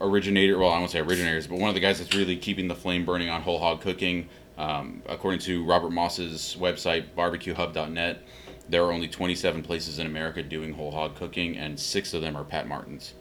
originator. 0.00 0.56
Well, 0.56 0.70
I 0.70 0.78
won't 0.78 0.92
say 0.92 1.00
originators, 1.00 1.48
but 1.48 1.58
one 1.58 1.68
of 1.68 1.74
the 1.74 1.80
guys 1.80 1.98
that's 1.98 2.14
really 2.14 2.36
keeping 2.36 2.68
the 2.68 2.76
flame 2.76 3.04
burning 3.04 3.28
on 3.28 3.42
whole 3.42 3.58
hog 3.58 3.80
cooking. 3.80 4.28
Um, 4.56 5.02
according 5.06 5.40
to 5.40 5.64
Robert 5.64 5.90
Moss's 5.90 6.56
website, 6.60 7.06
barbecuehub.net, 7.16 8.22
there 8.68 8.84
are 8.84 8.92
only 8.92 9.08
27 9.08 9.64
places 9.64 9.98
in 9.98 10.06
America 10.06 10.44
doing 10.44 10.74
whole 10.74 10.92
hog 10.92 11.16
cooking, 11.16 11.56
and 11.56 11.80
six 11.80 12.14
of 12.14 12.22
them 12.22 12.36
are 12.36 12.44
Pat 12.44 12.68
Martin's. 12.68 13.14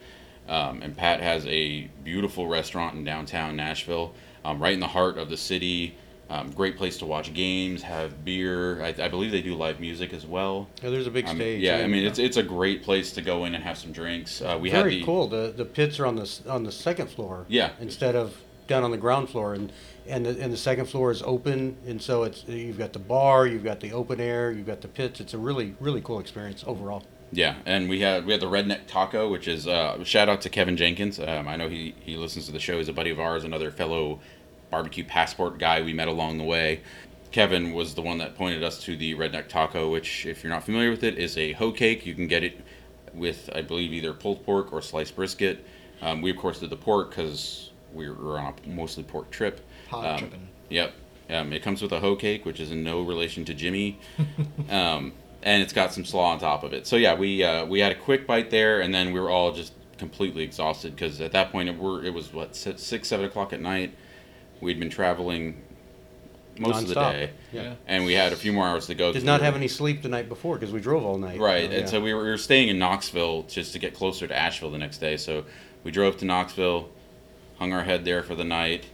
Um, 0.48 0.81
and 0.81 0.95
Pat 0.95 1.21
has 1.21 1.45
a 1.48 1.89
beautiful 2.03 2.48
restaurant 2.48 2.95
in 2.95 3.03
downtown 3.03 3.55
Nashville, 3.55 4.13
um, 4.43 4.62
right 4.62 4.74
in 4.74 4.79
the 4.79 4.88
heart 4.88 5.17
of 5.17 5.29
the 5.29 5.38
city. 5.38 5.95
Um, 6.29 6.50
great 6.51 6.77
place 6.77 6.98
to 7.00 7.05
watch 7.05 7.33
games, 7.33 7.81
have 7.83 8.24
beer. 8.24 8.81
I, 8.81 8.95
I 8.98 9.07
believe 9.10 9.31
they 9.31 9.41
do 9.41 9.53
live 9.53 9.81
music 9.81 10.13
as 10.13 10.25
well. 10.25 10.69
Yeah, 10.81 10.89
there's 10.89 11.07
a 11.07 11.12
big 11.12 11.27
Um, 11.27 11.36
stage. 11.36 11.62
yeah, 11.62 11.77
I 11.79 11.88
mean 11.88 12.05
it's 12.05 12.19
it's 12.19 12.38
a 12.38 12.43
great 12.43 12.83
place 12.83 13.12
to 13.13 13.21
go 13.21 13.43
in 13.43 13.53
and 13.53 13.62
have 13.63 13.77
some 13.77 13.91
drinks. 13.91 14.41
Uh, 14.41 14.57
we 14.60 14.69
had 14.69 14.83
very 14.83 15.00
the 15.00 15.03
cool. 15.05 15.27
The 15.27 15.53
the 15.55 15.65
pits 15.65 16.00
are 16.00 16.05
on 16.05 16.15
the 16.15 16.39
on 16.48 16.63
the 16.63 16.71
second 16.71 17.07
floor. 17.10 17.45
Yeah. 17.50 17.71
Instead 17.81 18.15
of 18.15 18.38
down 18.67 18.86
on 18.86 18.91
the 18.91 18.98
ground 18.98 19.29
floor, 19.29 19.53
and 19.53 19.74
and 20.07 20.25
the, 20.25 20.29
and 20.41 20.53
the 20.53 20.57
second 20.57 20.86
floor 20.86 21.12
is 21.12 21.21
open, 21.24 21.75
and 21.86 22.01
so 22.01 22.24
it's 22.24 22.45
you've 22.48 22.77
got 22.77 22.93
the 22.93 23.00
bar, 23.00 23.45
you've 23.45 23.65
got 23.65 23.81
the 23.81 23.91
open 23.91 24.21
air, 24.21 24.53
you've 24.53 24.67
got 24.67 24.79
the 24.79 24.88
pits. 24.88 25.19
It's 25.19 25.33
a 25.33 25.38
really 25.38 25.75
really 25.81 26.00
cool 26.01 26.19
experience 26.19 26.63
overall. 26.65 27.03
Yeah, 27.32 27.56
and 27.66 27.88
we 27.90 28.02
had 28.02 28.26
we 28.26 28.34
had 28.34 28.42
the 28.42 28.48
Redneck 28.48 28.88
Taco, 28.88 29.30
which 29.30 29.48
is 29.48 29.68
uh, 29.68 30.04
shout 30.04 30.28
out 30.28 30.42
to 30.42 30.50
Kevin 30.50 30.76
Jenkins. 30.76 31.20
Um, 31.20 31.48
I 31.48 31.56
know 31.56 31.70
he 31.70 31.96
he 32.02 32.18
listens 32.18 32.46
to 32.48 32.52
the 32.52 32.60
show. 32.60 32.78
He's 32.78 32.90
a 32.90 32.94
buddy 32.94 33.10
of 33.10 33.20
ours, 33.20 33.44
another 33.44 33.72
fellow 33.72 34.20
barbecue 34.70 35.04
passport 35.04 35.58
guy 35.58 35.82
we 35.82 35.94
met 35.94 36.08
along 36.08 36.38
the 36.38 36.44
way. 36.44 36.82
Kevin 37.32 37.74
was 37.74 37.96
the 37.96 38.02
one 38.02 38.18
that 38.18 38.36
pointed 38.36 38.64
us 38.64 38.84
to 38.84 38.98
the 38.98 39.16
Redneck 39.16 39.48
Taco, 39.48 39.90
which, 39.90 40.26
if 40.26 40.44
you're 40.44 40.52
not 40.52 40.64
familiar 40.66 40.92
with 40.92 41.04
it, 41.04 41.18
is 41.18 41.38
a 41.38 41.54
hoe 41.54 41.72
cake. 41.72 42.06
You 42.06 42.14
can 42.14 42.28
get 42.28 42.44
it 42.44 42.60
with, 43.14 43.50
I 43.56 43.62
believe, 43.62 43.94
either 43.94 44.14
pulled 44.14 44.46
pork 44.46 44.74
or 44.74 44.82
sliced 44.82 45.16
brisket. 45.16 45.66
Um, 46.02 46.22
we 46.22 46.32
of 46.32 46.38
course 46.38 46.60
did 46.60 46.70
the 46.70 46.76
pork 46.78 47.12
because 47.12 47.72
we 47.94 48.10
were 48.10 48.40
on 48.40 48.54
a 48.66 48.70
mostly 48.70 49.04
pork 49.04 49.32
trip. 49.32 49.62
Hog 49.90 50.06
Um, 50.06 50.18
tripping. 50.20 50.48
Yep. 50.70 50.94
Um, 51.30 51.54
it 51.54 51.64
comes 51.64 51.82
with 51.82 51.94
a 51.94 52.00
hoe 52.02 52.18
cake, 52.18 52.46
which 52.46 52.60
is 52.60 52.72
in 52.72 52.84
no 52.84 53.02
relation 53.02 53.46
to 53.46 53.54
Jimmy, 53.54 54.00
um, 54.70 55.14
and 55.43 55.62
it's 55.63 55.74
got 55.74 55.93
some 55.93 56.05
slaw 56.05 56.31
on 56.31 56.39
top 56.39 56.63
of 56.63 56.74
it. 56.74 56.86
So 56.88 56.95
yeah, 56.95 57.15
we 57.15 57.43
uh, 57.43 57.65
we 57.65 57.79
had 57.79 57.91
a 57.91 57.95
quick 57.95 58.27
bite 58.27 58.50
there, 58.50 58.81
and 58.81 58.93
then 58.93 59.12
we 59.12 59.19
were 59.19 59.29
all 59.29 59.51
just 59.51 59.74
completely 59.98 60.43
exhausted 60.43 60.95
because 60.95 61.21
at 61.21 61.31
that 61.33 61.51
point 61.51 61.69
it 61.69 61.77
were 61.77 62.03
it 62.03 62.13
was 62.13 62.33
what 62.33 62.55
six 62.55 63.07
seven 63.07 63.25
o'clock 63.25 63.53
at 63.53 63.62
night. 63.62 63.93
We'd 64.62 64.79
been 64.79 64.89
traveling 64.89 65.62
most 66.60 66.83
of 66.83 66.88
the 66.89 66.95
day, 66.95 67.31
Yeah. 67.51 67.75
and 67.88 68.05
we 68.05 68.13
had 68.13 68.33
a 68.33 68.36
few 68.36 68.51
more 68.53 68.67
hours 68.67 68.86
to 68.88 68.93
go. 68.95 69.12
Did 69.12 69.24
not 69.24 69.41
have 69.41 69.55
any 69.55 69.67
sleep 69.67 70.03
the 70.03 70.10
night 70.10 70.29
before 70.29 70.55
because 70.57 70.71
we 70.71 70.79
drove 70.79 71.03
all 71.03 71.17
night. 71.17 71.39
Right, 71.39 71.65
So, 71.65 71.71
yeah. 71.71 71.79
and 71.79 71.89
so 71.89 72.01
we 72.01 72.13
were, 72.13 72.24
we 72.24 72.29
were 72.29 72.38
staying 72.38 72.67
in 72.67 72.77
Knoxville 72.77 73.43
just 73.43 73.74
to 73.74 73.79
get 73.79 73.95
closer 73.95 74.27
to 74.27 74.38
Asheville 74.38 74.69
the 74.69 74.77
next 74.77 75.00
day. 75.00 75.17
So 75.17 75.45
we 75.83 75.89
drove 75.91 76.17
to 76.17 76.25
Knoxville, 76.25 76.89
hung 77.57 77.74
our 77.74 77.83
head 77.83 78.05
there 78.05 78.21
for 78.21 78.36
the 78.36 78.43
night, 78.43 78.86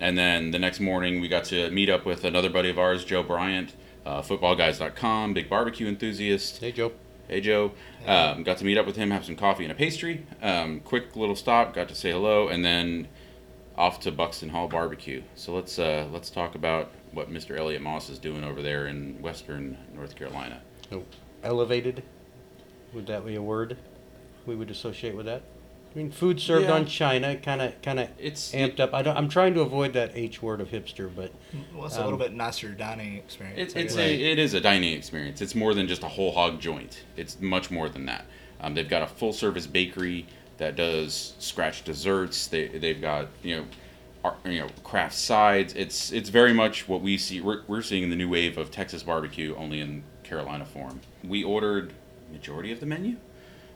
and 0.00 0.18
then 0.18 0.50
the 0.50 0.58
next 0.58 0.80
morning 0.80 1.20
we 1.20 1.28
got 1.28 1.44
to 1.44 1.70
meet 1.70 1.88
up 1.90 2.04
with 2.04 2.24
another 2.24 2.50
buddy 2.50 2.70
of 2.70 2.78
ours, 2.78 3.04
Joe 3.04 3.22
Bryant, 3.22 3.74
uh, 4.04 4.22
footballguys.com, 4.22 5.34
big 5.34 5.48
barbecue 5.48 5.86
enthusiast. 5.86 6.58
Hey 6.58 6.72
Joe. 6.72 6.92
Hey 7.28 7.40
Joe, 7.40 7.72
um, 8.06 8.42
got 8.42 8.58
to 8.58 8.66
meet 8.66 8.76
up 8.76 8.84
with 8.84 8.96
him, 8.96 9.10
have 9.10 9.24
some 9.24 9.36
coffee 9.36 9.64
and 9.64 9.72
a 9.72 9.74
pastry. 9.74 10.26
Um, 10.42 10.80
quick 10.80 11.16
little 11.16 11.36
stop, 11.36 11.72
got 11.72 11.88
to 11.88 11.94
say 11.94 12.10
hello, 12.10 12.48
and 12.48 12.62
then 12.62 13.08
off 13.76 14.00
to 14.00 14.12
Buxton 14.12 14.50
Hall 14.50 14.68
Barbecue. 14.68 15.22
So 15.34 15.54
let's 15.54 15.78
uh, 15.78 16.06
let's 16.12 16.28
talk 16.28 16.54
about 16.54 16.90
what 17.12 17.30
Mr. 17.30 17.56
Elliot 17.58 17.80
Moss 17.80 18.10
is 18.10 18.18
doing 18.18 18.44
over 18.44 18.60
there 18.60 18.88
in 18.88 19.20
Western 19.22 19.78
North 19.94 20.16
Carolina. 20.16 20.60
Oh, 20.92 21.04
elevated. 21.42 22.02
Would 22.92 23.06
that 23.06 23.24
be 23.24 23.36
a 23.36 23.42
word 23.42 23.76
we 24.46 24.54
would 24.54 24.70
associate 24.70 25.16
with 25.16 25.26
that? 25.26 25.42
I 25.94 25.98
mean, 25.98 26.10
food 26.10 26.40
served 26.40 26.66
Yeah. 26.66 26.72
on 26.72 26.86
China, 26.86 27.36
kind 27.36 27.62
of, 27.62 27.80
kind 27.80 28.00
of 28.00 28.08
It's 28.18 28.52
amped 28.52 28.80
up. 28.80 28.92
I 28.94 29.02
don't, 29.02 29.16
I'm 29.16 29.28
trying 29.28 29.54
to 29.54 29.60
avoid 29.60 29.92
that 29.92 30.10
H 30.16 30.42
word 30.42 30.60
of 30.60 30.68
hipster, 30.70 31.08
but 31.14 31.30
Well, 31.74 31.86
it's 31.86 31.94
a 31.96 32.00
Um, 32.00 32.04
little 32.06 32.18
bit 32.18 32.32
nicer 32.32 32.70
dining 32.70 33.16
experience. 33.16 33.58
It's, 33.60 33.76
I 33.76 33.78
it's 33.80 33.94
guess. 33.94 34.02
a, 34.04 34.32
it 34.32 34.38
is 34.40 34.54
a 34.54 34.60
dining 34.60 34.92
experience. 34.92 35.40
It's 35.40 35.54
more 35.54 35.72
than 35.72 35.86
just 35.86 36.02
a 36.02 36.08
whole 36.08 36.32
hog 36.32 36.60
joint. 36.60 37.04
It's 37.16 37.40
much 37.40 37.70
more 37.70 37.88
than 37.88 38.06
that. 38.06 38.24
Um, 38.60 38.74
they've 38.74 38.88
got 38.88 39.02
a 39.02 39.06
full 39.06 39.32
service 39.32 39.66
bakery 39.68 40.26
that 40.58 40.74
does 40.74 41.34
scratch 41.38 41.84
desserts. 41.84 42.46
They 42.48 42.66
they've 42.68 43.00
got 43.00 43.28
you 43.42 43.56
know, 43.58 43.64
ar- 44.24 44.36
you 44.44 44.60
know 44.60 44.68
craft 44.82 45.14
sides. 45.14 45.74
It's 45.74 46.10
it's 46.12 46.28
very 46.28 46.52
much 46.52 46.88
what 46.88 47.02
we 47.02 47.18
see. 47.18 47.40
We're, 47.40 47.62
we're 47.68 47.82
seeing 47.82 48.02
in 48.04 48.10
the 48.10 48.16
new 48.16 48.28
wave 48.28 48.58
of 48.58 48.70
Texas 48.72 49.02
barbecue, 49.04 49.54
only 49.56 49.80
in 49.80 50.02
Carolina 50.24 50.64
form. 50.64 51.00
We 51.22 51.44
ordered 51.44 51.92
majority 52.32 52.72
of 52.72 52.80
the 52.80 52.86
menu. 52.86 53.16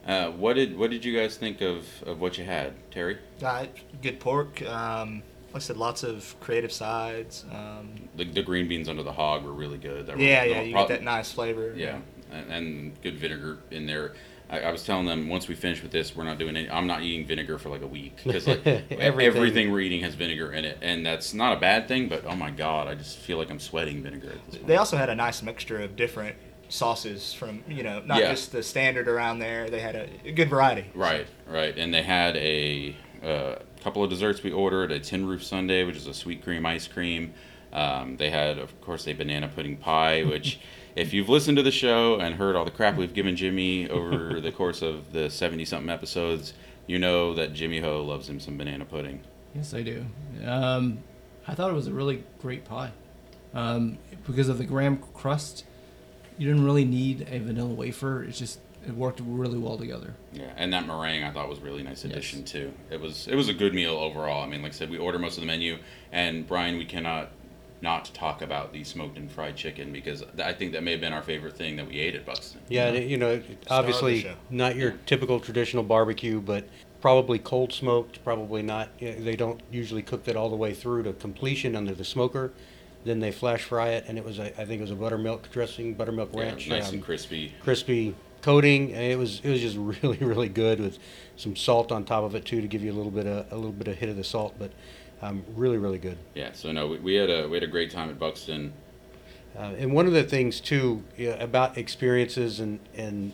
Uh, 0.07 0.31
what 0.31 0.55
did 0.55 0.79
what 0.79 0.91
did 0.91 1.05
you 1.05 1.17
guys 1.19 1.37
think 1.37 1.61
of, 1.61 1.85
of 2.07 2.21
what 2.21 2.39
you 2.39 2.45
had, 2.45 2.73
Terry? 2.91 3.19
Uh, 3.45 3.67
good 4.03 4.19
pork. 4.21 4.63
Um, 4.63 5.23
like 5.53 5.57
I 5.57 5.59
said, 5.61 5.77
lots 5.77 6.03
of 6.03 6.35
creative 6.41 6.73
sides. 6.73 7.45
Um, 7.53 8.09
The, 8.17 8.25
the 8.25 8.43
green 8.43 8.69
beans 8.69 8.89
under 8.89 9.03
the 9.03 9.13
hog 9.13 9.45
were 9.45 9.53
really 9.53 9.79
good. 9.79 10.09
Were- 10.09 10.19
yeah, 10.19 10.45
yeah, 10.45 10.61
you 10.63 10.73
prob- 10.73 10.89
get 10.89 10.99
that 11.01 11.05
nice 11.05 11.33
flavor. 11.33 11.73
Yeah, 11.77 11.99
and, 12.33 12.51
and 12.53 13.03
good 13.03 13.17
vinegar 13.19 13.59
in 13.71 13.87
there. 13.87 14.15
I, 14.51 14.61
I 14.61 14.73
was 14.73 14.83
telling 14.83 15.05
them 15.05 15.29
once 15.29 15.47
we 15.47 15.55
finish 15.55 15.83
with 15.83 15.93
this, 15.93 16.17
we're 16.17 16.25
not 16.25 16.39
doing 16.39 16.57
any. 16.57 16.71
I'm 16.71 16.87
not 16.87 17.03
eating 17.03 17.27
vinegar 17.27 17.59
for 17.59 17.69
like 17.69 17.83
a 17.83 17.87
week 17.87 18.17
because 18.25 18.47
like 18.47 18.67
Everything. 18.67 19.01
everything. 19.01 19.73
we're 19.73 19.81
eating 19.81 20.01
has 20.01 20.15
vinegar 20.15 20.53
in 20.53 20.65
it, 20.65 20.79
and 20.81 21.05
that's 21.05 21.35
not 21.35 21.55
a 21.57 21.61
bad 21.61 21.87
thing. 21.87 22.09
But 22.09 22.25
oh 22.27 22.35
my 22.35 22.51
god, 22.51 22.89
I 22.89 22.95
just 22.95 23.19
feel 23.19 23.37
like 23.37 23.51
I'm 23.51 23.61
sweating 23.61 24.03
vinegar 24.03 24.29
at 24.29 24.47
this 24.47 24.55
point. 24.57 24.67
They 24.69 24.77
also 24.77 24.97
had 24.97 25.11
a 25.11 25.15
nice 25.15 25.43
mixture 25.43 25.81
of 25.83 25.97
different 25.97 26.37
sauces 26.69 27.33
from 27.33 27.63
you 27.69 27.83
know 27.83 28.01
not 28.05 28.19
Yeah. 28.21 28.31
just 28.31 28.53
the 28.53 28.63
standard 28.63 29.09
around 29.09 29.39
there. 29.39 29.69
They 29.71 29.81
had 29.81 29.97
a, 29.97 30.09
a 30.25 30.33
good 30.33 30.51
variety. 30.51 30.91
Right, 30.95 31.27
right, 31.47 31.77
and 31.77 31.93
they 31.93 32.03
had 32.03 32.37
a 32.37 32.97
uh, 33.23 33.57
couple 33.83 34.03
of 34.05 34.11
desserts 34.11 34.43
we 34.43 34.53
ordered. 34.53 34.93
A 34.93 35.01
tin 35.01 35.27
roof 35.27 35.43
sundae, 35.45 35.85
which 35.85 35.97
is 35.97 36.07
a 36.07 36.15
sweet 36.15 36.43
cream 36.43 36.65
ice 36.67 36.87
cream. 36.87 37.35
Um, 37.73 38.17
they 38.17 38.31
had, 38.31 38.59
of 38.59 38.81
course, 38.81 39.07
a 39.07 39.13
banana 39.13 39.49
pudding 39.49 39.77
pie, 39.77 40.23
which, 40.23 40.59
if 40.97 41.13
you've 41.13 41.29
listened 41.29 41.57
to 41.59 41.63
the 41.63 41.71
show 41.71 42.19
and 42.19 42.37
heard 42.37 42.57
all 42.57 42.65
the 42.65 42.71
crap 42.71 42.97
we've 42.97 43.13
given 43.13 43.37
Jimmy 43.37 43.89
over 43.91 44.41
the 44.41 44.53
course 44.53 44.83
of 44.83 45.13
the 45.13 45.29
seventy-something 45.31 45.91
episodes, 45.91 46.55
you 46.87 46.99
know 46.99 47.35
that 47.35 47.53
Jimmy 47.53 47.81
Ho 47.81 48.03
loves 48.05 48.29
him 48.29 48.41
some 48.41 48.57
banana 48.57 48.85
pudding. 48.85 49.21
Yes, 49.55 49.75
I 49.75 49.83
do. 49.83 50.05
Um, 50.45 50.99
I 51.47 51.55
thought 51.55 51.71
it 51.71 51.75
was 51.75 51.87
a 51.87 51.93
really 51.93 52.25
great 52.41 52.65
pie. 52.65 52.93
Um, 53.55 53.99
because 54.27 54.49
of 54.49 54.59
the 54.59 54.65
graham 54.65 54.99
crust, 55.15 55.65
you 56.39 56.47
didn't 56.47 56.65
really 56.65 56.85
need 56.85 57.27
a 57.31 57.39
vanilla 57.39 57.75
wafer. 57.75 58.25
It's 58.25 58.39
just 58.39 58.61
it 58.87 58.95
worked 58.95 59.21
really 59.25 59.59
well 59.59 59.77
together. 59.77 60.15
Yeah, 60.33 60.53
and 60.57 60.73
that 60.73 60.87
meringue 60.87 61.25
I 61.25 61.31
thought 61.33 61.49
was 61.49 61.59
a 61.59 61.63
really 61.63 61.83
nice 61.83 62.05
Yes. 62.05 62.13
addition 62.13 62.45
too. 62.45 62.73
It 62.91 63.01
was 63.01 63.27
it 63.29 63.35
was 63.35 63.49
a 63.49 63.55
good 63.55 63.75
meal 63.75 63.95
overall. 63.95 64.43
I 64.43 64.47
mean, 64.47 64.63
like 64.63 64.73
I 64.73 64.75
said, 64.75 64.89
we 64.91 64.99
order 64.99 65.19
most 65.19 65.37
of 65.37 65.43
the 65.43 65.47
menu, 65.47 65.79
and 66.13 66.47
Brian, 66.47 66.79
we 66.79 66.85
cannot 66.85 67.31
not 67.81 68.07
talk 68.13 68.43
about 68.43 68.73
the 68.73 68.83
smoked 68.83 69.17
and 69.19 69.31
fried 69.31 69.55
chicken 69.57 69.93
because 69.93 70.25
I 70.43 70.53
think 70.53 70.73
that 70.73 70.83
may 70.83 70.93
have 70.93 71.01
been 71.01 71.13
our 71.13 71.23
favorite 71.23 71.57
thing 71.57 71.77
that 71.77 71.87
we 71.87 71.99
ate 71.99 72.17
at 72.17 72.27
Buxton. 72.27 72.61
yeah, 72.69 72.87
and, 72.89 73.09
you 73.09 73.17
know, 73.17 73.35
of 73.35 73.47
the 73.47 73.57
obviously 73.71 74.27
not 74.51 74.75
your 74.75 74.93
typical 75.07 75.39
traditional 75.39 75.85
barbecue, 75.85 76.41
but 76.41 76.65
probably 77.01 77.39
cold 77.39 77.73
smoked. 77.73 78.23
Probably 78.25 78.63
not. 78.63 78.89
you 78.99 79.13
know, 79.13 79.21
They 79.21 79.37
don't 79.37 79.61
usually 79.71 80.03
cook 80.03 80.25
that 80.25 80.35
all 80.35 80.51
the 80.51 80.57
way 80.57 80.75
through 80.75 81.05
to 81.05 81.13
completion 81.13 81.77
under 81.77 81.95
the 81.95 82.05
smoker. 82.05 82.53
Then 83.09 83.21
they 83.21 83.33
flash 83.33 83.63
fry 83.63 83.89
it, 83.93 84.05
and 84.07 84.19
it 84.19 84.25
was 84.25 84.39
a, 84.39 84.49
I 84.61 84.67
think 84.67 84.81
it 84.81 84.83
was 84.83 84.91
a 84.91 84.95
buttermilk 84.95 85.51
dressing, 85.51 85.95
buttermilk 85.95 86.29
Yeah, 86.35 86.41
ranch. 86.43 86.69
nice 86.69 86.89
um, 86.89 86.97
and 86.97 87.03
crispy. 87.03 87.55
crispy 87.63 88.15
coating. 88.43 88.93
and 88.93 89.03
It 89.03 89.17
was 89.17 89.41
it 89.43 89.49
was 89.49 89.63
just 89.63 89.79
really 90.03 90.19
really 90.19 90.51
good 90.51 90.79
with 90.79 90.99
some 91.37 91.57
salt 91.57 91.91
on 91.91 92.05
top 92.05 92.23
of 92.23 92.35
it 92.35 92.45
too 92.45 92.61
to 92.61 92.67
give 92.69 92.83
you 92.83 92.93
a 92.93 92.97
little 92.99 93.11
bit 93.11 93.27
of 93.27 93.51
a 93.51 93.57
little 93.57 93.73
bit 93.73 93.89
of 93.89 93.97
hit 93.97 94.11
of 94.11 94.17
the 94.17 94.25
salt, 94.25 94.57
but 94.59 94.73
um, 95.23 95.43
really 95.57 95.79
really 95.79 95.97
good. 95.99 96.19
Yeah, 96.35 96.53
so 96.53 96.71
no, 96.71 96.87
we, 96.87 96.99
we 96.99 97.15
had 97.15 97.31
a 97.31 97.49
we 97.49 97.55
had 97.57 97.63
a 97.65 97.67
great 97.67 97.91
time 97.91 98.11
at 98.11 98.19
Buxton. 98.19 98.75
Uh, 99.59 99.73
and 99.79 99.95
one 99.95 100.07
of 100.07 100.13
the 100.13 100.23
things 100.23 100.61
too 100.61 101.03
yeah, 101.17 101.31
about 101.43 101.79
experiences 101.79 102.61
and 102.61 102.79
and 102.95 103.33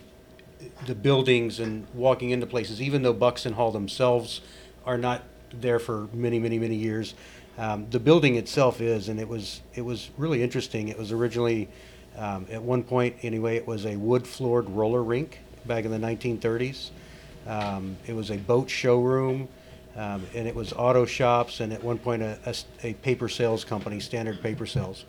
the 0.86 0.94
buildings 0.94 1.58
and 1.58 1.88
walking 1.94 2.30
into 2.30 2.46
places, 2.46 2.80
even 2.80 3.02
though 3.02 3.12
Buxton 3.12 3.54
Hall 3.54 3.72
themselves 3.72 4.40
are 4.86 4.96
not 4.96 5.24
there 5.52 5.80
for 5.80 6.06
many 6.12 6.38
many 6.38 6.60
many 6.60 6.76
years, 6.76 7.14
um, 7.58 7.88
the 7.90 8.00
building 8.00 8.36
itself 8.36 8.80
is, 8.80 9.08
and 9.08 9.20
it 9.20 9.28
was 9.28 9.62
it 9.74 9.82
was 9.82 10.10
really 10.16 10.42
interesting. 10.42 10.88
It 10.88 10.98
was 10.98 11.12
originally 11.12 11.68
um, 12.16 12.46
at 12.50 12.62
one 12.62 12.82
point 12.82 13.16
anyway, 13.22 13.56
it 13.56 13.66
was 13.66 13.86
a 13.86 13.96
wood 13.96 14.26
floored 14.26 14.68
roller 14.70 15.02
rink 15.02 15.40
back 15.66 15.84
in 15.84 15.90
the 15.90 15.98
1930s. 15.98 16.90
Um, 17.46 17.96
it 18.06 18.14
was 18.14 18.30
a 18.30 18.36
boat 18.36 18.70
showroom. 18.70 19.48
Um, 19.96 20.26
and 20.34 20.48
it 20.48 20.54
was 20.56 20.72
auto 20.72 21.06
shops, 21.06 21.60
and 21.60 21.72
at 21.72 21.82
one 21.82 21.98
point 21.98 22.20
a 22.20 22.94
paper 22.94 23.28
sales 23.28 23.64
company, 23.64 24.00
Standard 24.00 24.42
Paper 24.42 24.66
Sales. 24.66 25.04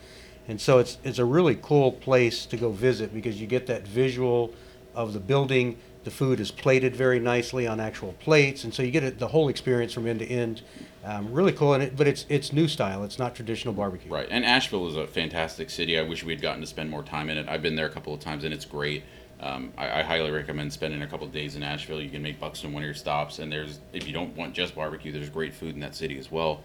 And 0.47 0.62
so 0.62 0.77
it's 0.77 0.99
it's 1.03 1.17
a 1.17 1.25
really 1.25 1.58
cool 1.62 1.91
place 1.91 2.45
to 2.47 2.58
go 2.58 2.69
visit 2.69 3.12
because 3.12 3.41
you 3.41 3.47
get 3.47 3.65
that 3.67 3.88
visual 3.88 4.53
of 4.93 5.13
the 5.13 5.19
building. 5.19 5.77
The 6.05 6.11
food 6.11 6.39
is 6.39 6.51
plated 6.51 6.95
very 6.95 7.19
nicely 7.19 7.65
on 7.65 7.79
actual 7.79 8.13
plates, 8.13 8.63
and 8.63 8.71
so 8.71 8.83
you 8.83 8.91
get 8.91 9.03
it, 9.03 9.17
the 9.17 9.27
whole 9.27 9.49
experience 9.49 9.91
from 9.91 10.05
end 10.05 10.19
to 10.19 10.27
end. 10.27 10.61
Um, 11.03 11.33
really 11.33 11.51
cool, 11.51 11.73
and 11.73 11.81
it, 11.81 11.97
but 11.97 12.07
it's 12.07 12.27
it's 12.29 12.53
new 12.53 12.67
style. 12.67 13.03
It's 13.03 13.17
not 13.17 13.33
traditional 13.33 13.73
barbecue. 13.73 14.11
Right, 14.11 14.27
and 14.29 14.45
Asheville 14.45 14.87
is 14.87 14.95
a 14.95 15.07
fantastic 15.07 15.71
city. 15.71 15.97
I 15.97 16.03
wish 16.03 16.23
we 16.23 16.31
had 16.31 16.43
gotten 16.43 16.61
to 16.61 16.67
spend 16.67 16.91
more 16.91 17.01
time 17.01 17.29
in 17.31 17.39
it. 17.39 17.49
I've 17.49 17.63
been 17.63 17.75
there 17.75 17.87
a 17.87 17.91
couple 17.91 18.13
of 18.13 18.19
times, 18.19 18.43
and 18.43 18.53
it's 18.53 18.65
great. 18.65 19.03
Um, 19.41 19.73
I, 19.77 19.99
I 19.99 20.03
highly 20.03 20.29
recommend 20.29 20.71
spending 20.71 21.01
a 21.01 21.07
couple 21.07 21.25
of 21.25 21.33
days 21.33 21.55
in 21.55 21.63
Asheville. 21.63 22.01
You 22.01 22.09
can 22.11 22.21
make 22.21 22.39
bucks 22.39 22.59
Buxton 22.59 22.71
one 22.71 22.83
of 22.83 22.85
your 22.85 22.93
stops, 22.93 23.39
and 23.39 23.51
there's 23.51 23.79
if 23.91 24.05
you 24.05 24.13
don't 24.13 24.35
want 24.37 24.53
just 24.53 24.75
barbecue, 24.75 25.11
there's 25.11 25.29
great 25.29 25.55
food 25.55 25.73
in 25.73 25.79
that 25.81 25.95
city 25.95 26.19
as 26.19 26.31
well. 26.31 26.61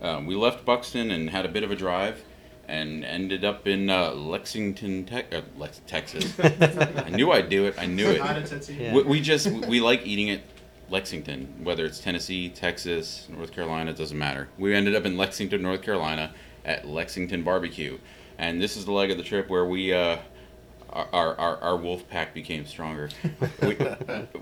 Um, 0.00 0.24
we 0.24 0.34
left 0.34 0.64
Buxton 0.64 1.10
and 1.10 1.28
had 1.28 1.44
a 1.44 1.50
bit 1.50 1.64
of 1.64 1.70
a 1.70 1.76
drive, 1.76 2.24
and 2.70 3.04
ended 3.04 3.44
up 3.44 3.66
in 3.66 3.90
uh, 3.90 4.12
Lexington, 4.12 5.04
te- 5.04 5.36
uh, 5.36 5.42
Lex- 5.58 5.80
Texas. 5.88 6.38
I 6.40 7.10
knew 7.10 7.32
I'd 7.32 7.48
do 7.48 7.66
it. 7.66 7.74
I 7.76 7.86
knew 7.86 8.08
it. 8.08 8.70
Yeah. 8.70 8.94
We, 8.94 9.02
we 9.02 9.20
just 9.20 9.48
we 9.48 9.80
like 9.80 10.06
eating 10.06 10.30
at 10.30 10.42
Lexington, 10.88 11.64
whether 11.64 11.84
it's 11.84 11.98
Tennessee, 11.98 12.48
Texas, 12.48 13.26
North 13.28 13.52
Carolina, 13.52 13.92
doesn't 13.92 14.16
matter. 14.16 14.48
We 14.56 14.74
ended 14.74 14.94
up 14.94 15.04
in 15.04 15.16
Lexington, 15.16 15.62
North 15.62 15.82
Carolina, 15.82 16.32
at 16.64 16.86
Lexington 16.86 17.42
Barbecue, 17.42 17.98
and 18.38 18.62
this 18.62 18.76
is 18.76 18.84
the 18.84 18.92
leg 18.92 19.10
of 19.10 19.18
the 19.18 19.24
trip 19.24 19.50
where 19.50 19.66
we. 19.66 19.92
Uh, 19.92 20.18
our, 20.92 21.38
our, 21.38 21.56
our 21.58 21.76
wolf 21.76 22.08
pack 22.08 22.34
became 22.34 22.66
stronger. 22.66 23.10
we, 23.62 23.76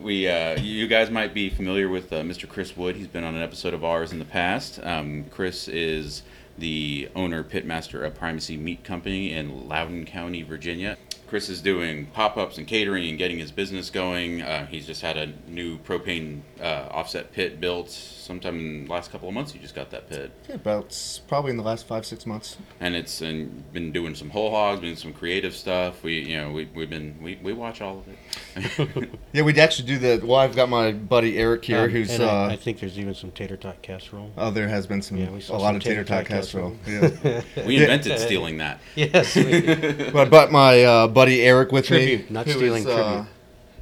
we 0.01 0.29
uh, 0.29 0.59
you 0.59 0.87
guys 0.87 1.11
might 1.11 1.35
be 1.35 1.51
familiar 1.51 1.91
with 1.91 2.11
uh, 2.11 2.23
Mr. 2.23 2.49
Chris 2.49 2.75
Wood. 2.75 2.97
He's 2.97 3.07
been 3.07 3.23
on 3.23 3.35
an 3.35 3.43
episode 3.43 3.75
of 3.75 3.85
ours 3.85 4.13
in 4.13 4.19
the 4.19 4.25
past. 4.25 4.81
Um, 4.83 5.27
Chris 5.31 5.69
is 5.69 6.23
the 6.59 7.09
owner 7.15 7.45
pitmaster 7.45 8.05
of 8.05 8.15
Primacy 8.15 8.57
Meat 8.57 8.85
Company 8.85 9.33
in 9.33 9.69
Loudoun 9.69 10.05
County, 10.05 10.43
Virginia. 10.43 10.97
Chris 11.29 11.51
is 11.51 11.61
doing 11.61 12.07
pop-ups 12.07 12.57
and 12.57 12.67
catering 12.67 13.07
and 13.07 13.19
getting 13.19 13.39
his 13.39 13.53
business 13.53 13.91
going. 13.91 14.41
Uh, 14.41 14.65
he's 14.65 14.87
just 14.87 15.03
had 15.03 15.19
a 15.19 15.27
new 15.47 15.77
propane 15.81 16.41
uh, 16.59 16.89
offset 16.91 17.33
pit 17.33 17.61
built 17.61 17.91
sometime 17.91 18.59
in 18.59 18.85
the 18.87 18.91
last 18.91 19.13
couple 19.13 19.29
of 19.29 19.35
months. 19.35 19.53
He 19.53 19.59
just 19.59 19.75
got 19.75 19.91
that 19.91 20.09
pit, 20.09 20.31
Yeah, 20.49 20.55
about 20.55 20.97
probably 21.29 21.51
in 21.51 21.59
the 21.59 21.63
last 21.63 21.87
five 21.87 22.07
six 22.07 22.25
months. 22.25 22.57
and 22.81 22.97
it's 22.97 23.21
and 23.21 23.71
been 23.75 23.93
doing 23.93 24.15
some 24.15 24.31
whole 24.31 24.51
hogs, 24.51 24.81
doing 24.81 24.97
some 24.97 25.13
creative 25.13 25.55
stuff. 25.55 26.03
We 26.03 26.21
you 26.21 26.39
know 26.39 26.51
we 26.51 26.65
we've 26.75 26.89
been 26.89 27.19
we, 27.23 27.39
we 27.43 27.53
watch 27.53 27.83
all 27.83 27.99
of 27.99 28.09
it. 28.09 29.09
Yeah, 29.35 29.43
we'd 29.43 29.59
actually 29.59 29.87
do 29.89 29.99
the. 29.99 30.27
Well, 30.27 30.37
I've 30.41 30.57
got 30.57 30.71
my 30.71 30.93
buddy 30.93 31.37
Eric 31.39 31.63
here, 31.67 31.81
Um, 31.85 31.91
who's. 31.91 32.11
and 32.11 32.23
I, 32.25 32.47
uh, 32.47 32.49
I 32.53 32.57
think 32.57 32.81
there's 32.81 32.99
even 32.99 33.15
some 33.15 33.31
tater 33.33 33.59
tot 33.59 33.83
casserole. 33.83 34.33
oh, 34.39 34.51
there 34.51 34.67
has 34.69 34.87
been 34.87 35.03
some 35.03 35.19
Yeah, 35.19 35.31
we 35.31 35.39
a 35.39 35.43
saw 35.43 35.59
lot 35.59 35.77
of 35.77 35.83
tater 35.83 36.05
tot 36.05 36.25
casserole. 36.25 36.45
Yeah. 36.55 37.43
we 37.67 37.77
invented 37.77 38.19
stealing 38.19 38.59
that. 38.59 38.81
Yes. 38.95 39.35
we- 39.37 39.61
but 40.13 40.17
I 40.17 40.25
brought 40.27 40.53
my 40.53 40.83
uh, 40.83 41.09
buddy 41.09 41.43
Eric 41.43 41.73
with 41.73 41.87
Tribute, 41.87 42.29
me, 42.29 42.35
not 42.35 42.47
who 42.47 42.53
stealing, 42.53 42.83
is, 42.83 42.89
uh, 42.89 43.05
tribute. 43.13 43.27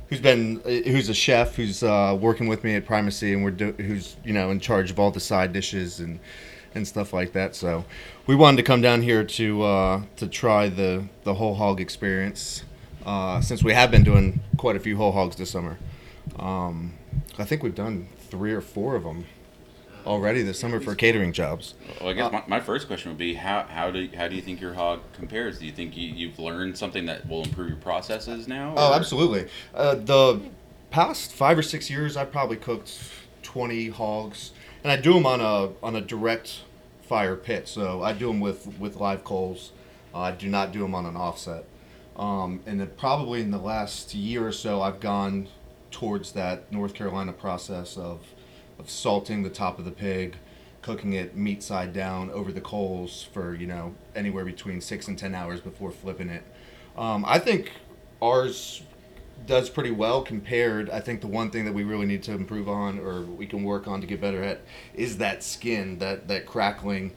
who's 0.08 0.20
been 0.20 0.60
uh, 0.64 0.90
who's 0.90 1.08
a 1.08 1.14
chef 1.14 1.56
who's 1.56 1.82
uh, 1.82 2.16
working 2.20 2.48
with 2.48 2.64
me 2.64 2.74
at 2.74 2.86
Primacy, 2.86 3.32
and 3.32 3.42
we're 3.44 3.50
do, 3.50 3.72
who's 3.72 4.16
you 4.24 4.32
know 4.32 4.50
in 4.50 4.60
charge 4.60 4.90
of 4.90 4.98
all 4.98 5.10
the 5.10 5.20
side 5.20 5.52
dishes 5.52 6.00
and 6.00 6.18
and 6.74 6.86
stuff 6.86 7.12
like 7.12 7.32
that. 7.32 7.56
So 7.56 7.84
we 8.26 8.36
wanted 8.36 8.58
to 8.58 8.62
come 8.62 8.80
down 8.82 9.02
here 9.02 9.24
to 9.24 9.62
uh, 9.62 10.02
to 10.16 10.26
try 10.28 10.68
the 10.68 11.04
the 11.24 11.34
whole 11.34 11.54
hog 11.54 11.80
experience 11.80 12.64
uh, 13.04 13.40
since 13.40 13.62
we 13.64 13.72
have 13.72 13.90
been 13.90 14.04
doing 14.04 14.40
quite 14.56 14.76
a 14.76 14.80
few 14.80 14.96
whole 14.96 15.12
hogs 15.12 15.36
this 15.36 15.50
summer. 15.50 15.78
Um, 16.38 16.94
I 17.38 17.44
think 17.44 17.62
we've 17.62 17.74
done 17.74 18.08
three 18.30 18.52
or 18.52 18.60
four 18.60 18.96
of 18.96 19.04
them 19.04 19.24
already 20.06 20.42
this 20.42 20.58
summer 20.58 20.80
for 20.80 20.94
catering 20.94 21.32
jobs. 21.32 21.74
Well, 22.00 22.10
I 22.10 22.12
guess 22.12 22.32
my, 22.32 22.42
my 22.46 22.60
first 22.60 22.86
question 22.86 23.10
would 23.10 23.18
be 23.18 23.34
how 23.34 23.64
how 23.64 23.90
do 23.90 24.08
how 24.16 24.28
do 24.28 24.36
you 24.36 24.42
think 24.42 24.60
your 24.60 24.74
hog 24.74 25.00
compares? 25.12 25.58
Do 25.58 25.66
you 25.66 25.72
think 25.72 25.96
you, 25.96 26.08
you've 26.08 26.38
learned 26.38 26.78
something 26.78 27.06
that 27.06 27.28
will 27.28 27.42
improve 27.42 27.68
your 27.68 27.76
processes 27.78 28.48
now? 28.48 28.74
Oh, 28.76 28.94
absolutely. 28.94 29.48
Uh, 29.74 29.96
the 29.96 30.40
past 30.90 31.32
five 31.32 31.58
or 31.58 31.62
six 31.62 31.90
years, 31.90 32.16
I've 32.16 32.32
probably 32.32 32.56
cooked 32.56 32.98
twenty 33.42 33.88
hogs, 33.88 34.52
and 34.82 34.92
I 34.92 34.96
do 34.96 35.12
them 35.14 35.26
on 35.26 35.40
a 35.40 35.72
on 35.82 35.96
a 35.96 36.00
direct 36.00 36.60
fire 37.02 37.36
pit. 37.36 37.68
So 37.68 38.02
I 38.02 38.12
do 38.12 38.28
them 38.28 38.40
with 38.40 38.78
with 38.78 38.96
live 38.96 39.24
coals. 39.24 39.72
Uh, 40.14 40.20
I 40.20 40.30
do 40.32 40.48
not 40.48 40.72
do 40.72 40.80
them 40.80 40.94
on 40.94 41.06
an 41.06 41.16
offset. 41.16 41.64
Um, 42.16 42.60
and 42.64 42.80
then 42.80 42.90
probably 42.96 43.42
in 43.42 43.50
the 43.50 43.58
last 43.58 44.14
year 44.14 44.46
or 44.46 44.52
so, 44.52 44.80
I've 44.80 45.00
gone 45.00 45.48
towards 45.90 46.32
that 46.32 46.72
North 46.72 46.94
Carolina 46.94 47.32
process 47.32 47.96
of 47.96 48.20
of 48.78 48.90
salting 48.90 49.42
the 49.42 49.50
top 49.50 49.78
of 49.78 49.84
the 49.84 49.90
pig, 49.90 50.36
cooking 50.82 51.12
it 51.14 51.36
meat 51.36 51.62
side 51.62 51.92
down 51.92 52.30
over 52.30 52.52
the 52.52 52.60
coals 52.60 53.22
for 53.32 53.54
you 53.54 53.66
know 53.66 53.94
anywhere 54.14 54.44
between 54.44 54.80
six 54.80 55.08
and 55.08 55.18
ten 55.18 55.34
hours 55.34 55.60
before 55.60 55.90
flipping 55.90 56.28
it. 56.28 56.44
Um, 56.96 57.24
I 57.26 57.38
think 57.38 57.72
ours 58.22 58.82
does 59.46 59.68
pretty 59.68 59.90
well 59.90 60.22
compared. 60.22 60.88
I 60.90 61.00
think 61.00 61.20
the 61.20 61.26
one 61.26 61.50
thing 61.50 61.64
that 61.66 61.74
we 61.74 61.84
really 61.84 62.06
need 62.06 62.22
to 62.24 62.32
improve 62.32 62.68
on, 62.68 62.98
or 62.98 63.20
we 63.22 63.46
can 63.46 63.62
work 63.64 63.86
on 63.86 64.00
to 64.00 64.06
get 64.06 64.20
better 64.20 64.42
at, 64.42 64.60
is 64.94 65.18
that 65.18 65.42
skin, 65.42 65.98
that 65.98 66.28
that 66.28 66.46
crackling, 66.46 67.12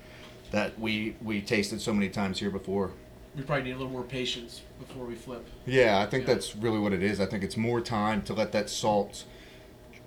that 0.52 0.80
we 0.80 1.16
we 1.22 1.42
tasted 1.42 1.82
so 1.82 1.94
many 1.94 2.10
times 2.10 2.40
here 2.40 2.50
before. 2.52 2.92
We 3.36 3.44
probably 3.44 3.66
need 3.66 3.72
a 3.76 3.78
little 3.78 3.92
more 3.92 4.04
patience 4.04 4.62
before 4.80 5.06
we 5.06 5.16
flip. 5.16 5.46
Yeah, 5.66 6.00
I 6.00 6.08
think 6.08 6.28
Yeah. 6.28 6.34
that's 6.34 6.56
really 6.56 6.80
what 6.80 6.92
it 6.94 7.04
is. 7.04 7.22
I 7.22 7.26
think 7.28 7.44
it's 7.44 7.56
more 7.56 7.80
time 7.80 8.22
to 8.24 8.34
let 8.34 8.52
that 8.54 8.70
salt 8.70 9.24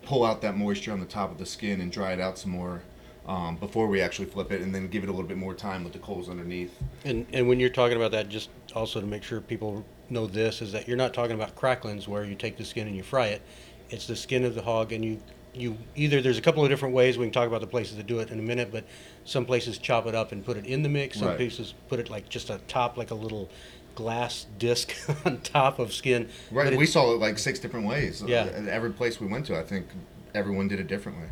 pull 0.05 0.25
out 0.25 0.41
that 0.43 0.57
moisture 0.57 0.93
on 0.93 1.01
the 1.01 1.07
top 1.07 1.31
of 1.31 1.39
the 1.39 1.47
skin 1.47 1.81
and 1.81 1.91
dry 1.91 2.13
it 2.13 2.21
out 2.21 2.39
some 2.39 2.51
more 2.51 2.83
um, 3.27 3.57
before 3.57 3.87
we 3.87 4.01
actually 4.01 4.27
flip 4.27 4.51
it, 4.51 4.61
and 4.61 4.75
then 4.75 4.89
give 4.89 5.05
it 5.05 5.09
a 5.09 5.13
little 5.13 5.29
bit 5.29 5.37
more 5.37 5.55
time 5.55 5.85
with 5.85 5.93
the 5.93 5.99
coals 6.01 6.29
underneath. 6.29 6.73
And, 7.05 7.27
and 7.33 7.49
when 7.49 7.61
you're 7.61 7.71
talking 7.71 7.97
about 7.97 8.11
that, 8.13 8.29
just 8.29 8.51
also 8.75 9.01
to 9.01 9.07
make 9.07 9.23
sure 9.23 9.41
people 9.41 9.85
know 10.11 10.27
this, 10.27 10.61
is 10.61 10.73
that 10.73 10.89
you're 10.89 10.97
not 10.97 11.15
talking 11.15 11.37
about 11.37 11.55
cracklings 11.55 12.09
where 12.09 12.25
you 12.25 12.35
take 12.35 12.57
the 12.57 12.65
skin 12.65 12.87
and 12.89 12.97
you 12.97 13.03
fry 13.03 13.27
it. 13.27 13.43
It's 13.91 14.07
the 14.07 14.17
skin 14.17 14.45
of 14.45 14.55
the 14.57 14.63
hog, 14.63 14.93
and 14.93 15.05
you, 15.05 15.23
you 15.55 15.77
either, 15.95 16.21
there's 16.21 16.39
a 16.39 16.43
couple 16.43 16.65
of 16.65 16.71
different 16.71 16.95
ways. 16.95 17.17
We 17.17 17.27
can 17.27 17.33
talk 17.33 17.47
about 17.47 17.61
the 17.61 17.67
places 17.69 17.97
that 17.97 18.07
do 18.09 18.19
it 18.19 18.31
in 18.31 18.41
a 18.41 18.43
minute, 18.43 18.71
but 18.73 18.85
some 19.25 19.45
places 19.45 19.79
chop 19.79 20.07
it 20.07 20.15
up 20.17 20.33
and 20.33 20.45
put 20.45 20.57
it 20.57 20.67
in 20.67 20.83
the 20.83 20.89
mix. 20.89 21.19
Some 21.19 21.29
Right. 21.29 21.37
places 21.37 21.75
put 21.89 22.01
it 22.01 22.11
like 22.11 22.29
just 22.29 22.51
a 22.51 22.59
top, 22.67 22.97
like 22.97 23.13
a 23.13 23.15
little 23.15 23.51
glass 23.95 24.47
disc 24.59 24.95
on 25.25 25.41
top 25.41 25.79
of 25.79 25.93
skin. 25.93 26.29
Right, 26.51 26.71
But 26.71 26.77
we 26.79 26.85
it- 26.85 26.89
saw 26.91 27.13
it 27.15 27.19
like 27.21 27.39
six 27.39 27.59
different 27.59 27.87
ways. 27.87 28.23
Yeah. 28.27 28.45
At 28.45 28.69
every 28.69 28.91
place 28.93 29.21
we 29.21 29.27
went 29.27 29.47
to, 29.47 29.59
I 29.59 29.63
think 29.63 29.87
everyone 30.35 30.69
did 30.69 30.81
it 30.81 30.87
differently. 30.87 31.27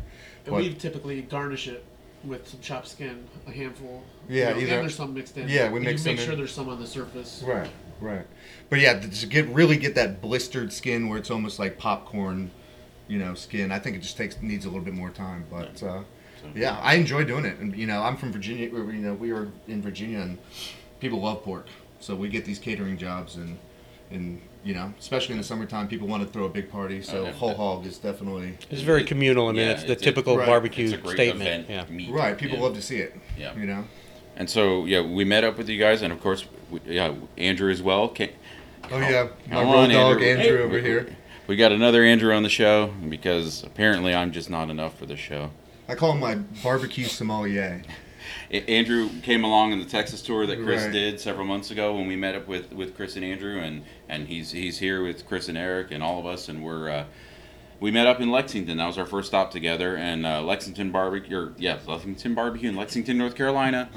And 0.45 0.53
But- 0.53 0.61
we 0.61 0.73
typically 0.73 1.21
garnish 1.21 1.67
it 1.67 1.83
with 2.23 2.47
some 2.47 2.59
chopped 2.61 2.87
skin, 2.87 3.23
a 3.47 3.51
handful. 3.51 4.03
Yeah, 4.29 4.49
you 4.49 4.53
know, 4.55 4.61
either- 4.61 4.73
and 4.75 4.81
there's 4.83 4.95
some 4.95 5.13
mixed 5.13 5.37
in. 5.37 5.47
Yeah, 5.49 5.69
we 5.71 5.77
And 5.77 5.85
mix 5.85 6.05
you 6.05 6.11
make 6.11 6.19
sure 6.19 6.33
in. 6.33 6.37
there's 6.37 6.51
some 6.53 6.69
on 6.69 6.79
the 6.79 6.85
surface. 6.87 7.43
Right, 7.45 7.69
right. 7.99 8.25
But 8.69 8.79
yeah, 8.79 8.99
to 8.99 9.25
get 9.25 9.47
really 9.47 9.77
get 9.77 9.95
that 9.95 10.21
blistered 10.21 10.71
skin 10.71 11.09
where 11.09 11.17
it's 11.17 11.31
almost 11.31 11.57
like 11.59 11.77
popcorn, 11.79 12.51
you 13.07 13.17
know, 13.17 13.33
skin. 13.33 13.71
I 13.71 13.79
think 13.79 13.95
it 13.97 14.01
just 14.03 14.17
takes 14.17 14.39
needs 14.41 14.65
a 14.65 14.69
little 14.69 14.83
bit 14.85 14.93
more 14.93 15.09
time. 15.09 15.45
But 15.49 15.81
uh, 15.81 16.03
yeah, 16.55 16.77
I 16.79 16.93
enjoy 16.95 17.23
doing 17.23 17.43
it. 17.45 17.57
And 17.57 17.75
you 17.75 17.87
know, 17.87 18.01
I'm 18.03 18.15
from 18.17 18.31
Virginia. 18.31 18.67
You 18.69 18.83
know, 18.93 19.13
we 19.15 19.33
were 19.33 19.47
in 19.67 19.81
Virginia, 19.81 20.19
and 20.19 20.37
people 20.99 21.19
love 21.21 21.43
pork, 21.43 21.67
so 22.01 22.15
we 22.15 22.27
get 22.27 22.43
these 22.43 22.59
catering 22.59 22.97
jobs, 22.97 23.37
and 23.37 23.57
and 24.11 24.41
you 24.63 24.73
know, 24.73 24.93
especially 24.99 25.33
in 25.33 25.37
the 25.37 25.43
summertime, 25.43 25.87
people 25.87 26.07
want 26.07 26.21
to 26.25 26.29
throw 26.31 26.43
a 26.45 26.49
big 26.49 26.69
party. 26.69 27.01
So 27.01 27.27
Oh, 27.27 27.31
whole 27.31 27.53
hog 27.55 27.85
is 27.85 27.97
definitely 27.97 28.57
It's 28.69 28.81
very 28.81 29.03
communal. 29.03 29.47
I 29.47 29.53
mean, 29.53 29.61
Yeah, 29.67 29.71
it's 29.71 29.83
the 29.85 29.93
it's 29.93 30.01
typical 30.03 30.37
right. 30.37 30.45
barbecue 30.47 30.85
It's 30.85 30.93
a 30.93 30.97
great 30.97 31.15
statement. 31.15 31.49
event 31.69 31.89
Yeah. 31.89 31.95
meat. 31.95 32.11
right. 32.11 32.37
People 32.37 32.57
yeah. 32.57 32.63
love 32.63 32.75
to 32.75 32.81
see 32.81 32.97
it. 32.97 33.15
Yeah. 33.37 33.55
You 33.57 33.65
know. 33.65 33.85
And 34.35 34.49
so 34.49 34.85
yeah, 34.85 35.01
we 35.01 35.23
met 35.23 35.43
up 35.43 35.57
with 35.57 35.69
you 35.69 35.79
guys, 35.79 36.01
and 36.01 36.11
of 36.13 36.21
course, 36.21 36.45
we, 36.69 36.79
yeah, 36.85 37.13
Andrew 37.37 37.71
as 37.71 37.81
well. 37.81 38.09
Ca- 38.09 38.33
Oh 38.91 38.97
yeah, 38.99 39.29
my 39.47 39.55
Come 39.55 39.65
road 39.67 39.73
on, 39.77 39.89
dog 39.89 40.21
Andrew. 40.21 40.27
Andrew 40.27 40.57
Hey. 40.57 40.63
over 40.63 40.79
here. 40.79 41.15
We 41.47 41.55
got 41.55 41.71
another 41.71 42.03
Andrew 42.03 42.33
on 42.33 42.43
the 42.43 42.49
show 42.49 42.93
because 43.09 43.63
apparently 43.63 44.13
I'm 44.13 44.31
just 44.31 44.49
not 44.49 44.69
enough 44.69 44.97
for 44.97 45.05
the 45.05 45.15
show. 45.17 45.51
I 45.87 45.95
call 45.95 46.11
him 46.13 46.19
my 46.19 46.35
barbecue 46.63 47.05
sommelier. 47.05 47.81
A- 48.51 48.69
Andrew 48.69 49.09
came 49.23 49.43
along 49.43 49.71
in 49.73 49.79
the 49.79 49.85
Texas 49.85 50.21
tour 50.21 50.45
that 50.45 50.63
Chris 50.63 50.83
Right. 50.83 50.91
did 50.93 51.19
several 51.19 51.45
months 51.45 51.71
ago 51.71 51.95
when 51.95 52.07
we 52.07 52.15
met 52.15 52.35
up 52.35 52.47
with, 52.47 52.71
with 52.73 52.95
Chris 52.95 53.15
and 53.15 53.23
Andrew, 53.25 53.59
and, 53.59 53.83
and 54.09 54.27
he's 54.27 54.51
he's 54.51 54.79
here 54.79 55.03
with 55.03 55.25
Chris 55.27 55.47
and 55.49 55.57
Eric 55.57 55.91
and 55.91 56.01
all 56.03 56.19
of 56.19 56.25
us, 56.25 56.49
and 56.49 56.63
we're 56.63 56.89
uh, 56.89 57.03
we 57.79 57.89
met 57.89 58.05
up 58.05 58.19
in 58.21 58.29
Lexington. 58.29 58.77
That 58.77 58.85
was 58.85 58.97
our 58.99 59.07
first 59.07 59.27
stop 59.29 59.49
together, 59.51 59.95
and 59.97 60.25
uh, 60.25 60.41
Lexington 60.43 60.91
barbecue, 60.91 61.35
or 61.37 61.53
yeah, 61.57 61.79
Lexington 61.87 62.35
barbecue 62.35 62.69
in 62.69 62.75
Lexington, 62.75 63.17
North 63.17 63.35
Carolina. 63.35 63.89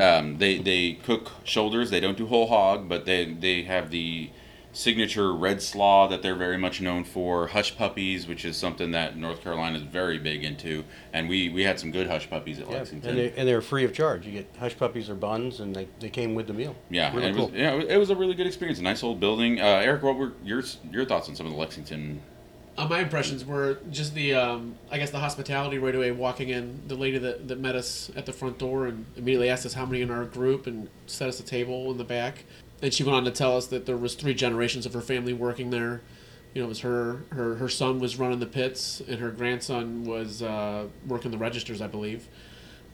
Um, 0.00 0.38
they 0.38 0.58
they 0.58 0.94
cook 0.94 1.30
shoulders. 1.44 1.90
They 1.90 2.00
don't 2.00 2.16
do 2.18 2.26
whole 2.26 2.48
hog, 2.48 2.88
but 2.88 3.04
they 3.04 3.26
they 3.26 3.62
have 3.62 3.90
the 3.90 4.30
signature 4.72 5.32
red 5.34 5.60
slaw 5.62 6.06
that 6.08 6.22
they're 6.22 6.34
very 6.36 6.56
much 6.58 6.80
known 6.80 7.04
for. 7.04 7.48
Hush 7.48 7.76
puppies, 7.76 8.26
which 8.26 8.44
is 8.44 8.56
something 8.56 8.90
that 8.92 9.16
North 9.16 9.42
Carolina 9.42 9.76
is 9.78 9.82
very 9.82 10.18
big 10.18 10.44
into, 10.44 10.84
and 11.12 11.28
we 11.28 11.48
we 11.48 11.62
had 11.64 11.80
some 11.80 11.90
good 11.90 12.06
hush 12.06 12.28
puppies 12.30 12.58
at 12.60 12.68
Yeah, 12.70 12.76
Lexington. 12.78 13.10
and, 13.10 13.18
they, 13.18 13.32
and 13.36 13.48
they're 13.48 13.60
free 13.60 13.84
of 13.84 13.92
charge. 13.92 14.26
You 14.26 14.32
get 14.32 14.48
hush 14.58 14.76
puppies 14.76 15.08
or 15.10 15.14
buns, 15.14 15.60
and 15.60 15.74
they, 15.74 15.88
they 16.00 16.10
came 16.10 16.34
with 16.34 16.46
the 16.46 16.52
meal. 16.54 16.76
Yeah, 16.90 17.12
really 17.14 17.26
and 17.28 17.34
it 17.34 17.38
cool. 17.38 17.48
was, 17.48 17.54
yeah, 17.58 17.72
it 17.72 17.76
was- 17.78 17.86
it 17.88 17.96
was 17.96 18.10
a 18.10 18.16
really 18.16 18.34
good 18.34 18.46
experience. 18.46 18.78
A 18.78 18.82
nice 18.82 19.02
old 19.02 19.18
building. 19.20 19.60
Uh, 19.60 19.64
Eric, 19.64 20.02
what 20.02 20.16
were 20.16 20.32
your 20.44 20.62
your 20.90 21.04
thoughts 21.04 21.28
on 21.28 21.34
some 21.34 21.46
of 21.46 21.52
the 21.52 21.58
Lexington? 21.58 22.20
Uh, 22.76 22.86
my 22.86 23.00
impressions 23.00 23.44
were 23.44 23.78
just 23.90 24.14
the, 24.14 24.32
um, 24.34 24.76
I 24.88 24.98
guess, 24.98 25.10
the 25.10 25.18
hospitality 25.18 25.78
right 25.78 25.96
away. 25.96 26.12
Walking 26.12 26.50
in, 26.50 26.80
the 26.86 26.94
lady 26.94 27.18
that, 27.18 27.48
that 27.48 27.58
met 27.58 27.74
us 27.74 28.08
at 28.14 28.24
the 28.24 28.32
front 28.32 28.56
door 28.58 28.86
and 28.86 29.04
immediately 29.16 29.50
asked 29.50 29.66
us 29.66 29.72
how 29.74 29.84
many 29.84 30.00
in 30.00 30.12
our 30.12 30.24
group 30.24 30.68
and 30.68 30.88
set 31.06 31.28
us 31.28 31.40
a 31.40 31.42
table 31.42 31.90
in 31.90 31.98
the 31.98 32.04
back. 32.04 32.44
And 32.80 32.92
she 32.94 33.02
went 33.02 33.16
on 33.16 33.24
to 33.24 33.30
tell 33.30 33.56
us 33.56 33.66
that 33.68 33.86
there 33.86 33.96
was 33.96 34.14
three 34.14 34.34
generations 34.34 34.86
of 34.86 34.94
her 34.94 35.00
family 35.00 35.32
working 35.32 35.70
there. 35.70 36.00
You 36.54 36.62
know, 36.62 36.66
it 36.66 36.68
was 36.68 36.80
her 36.80 37.24
her 37.30 37.56
her 37.56 37.68
son 37.68 37.98
was 37.98 38.18
running 38.18 38.38
the 38.38 38.46
pits, 38.46 39.02
and 39.06 39.18
her 39.20 39.30
grandson 39.30 40.04
was 40.04 40.42
uh, 40.42 40.86
working 41.06 41.30
the 41.30 41.38
registers, 41.38 41.80
I 41.80 41.88
believe. 41.88 42.26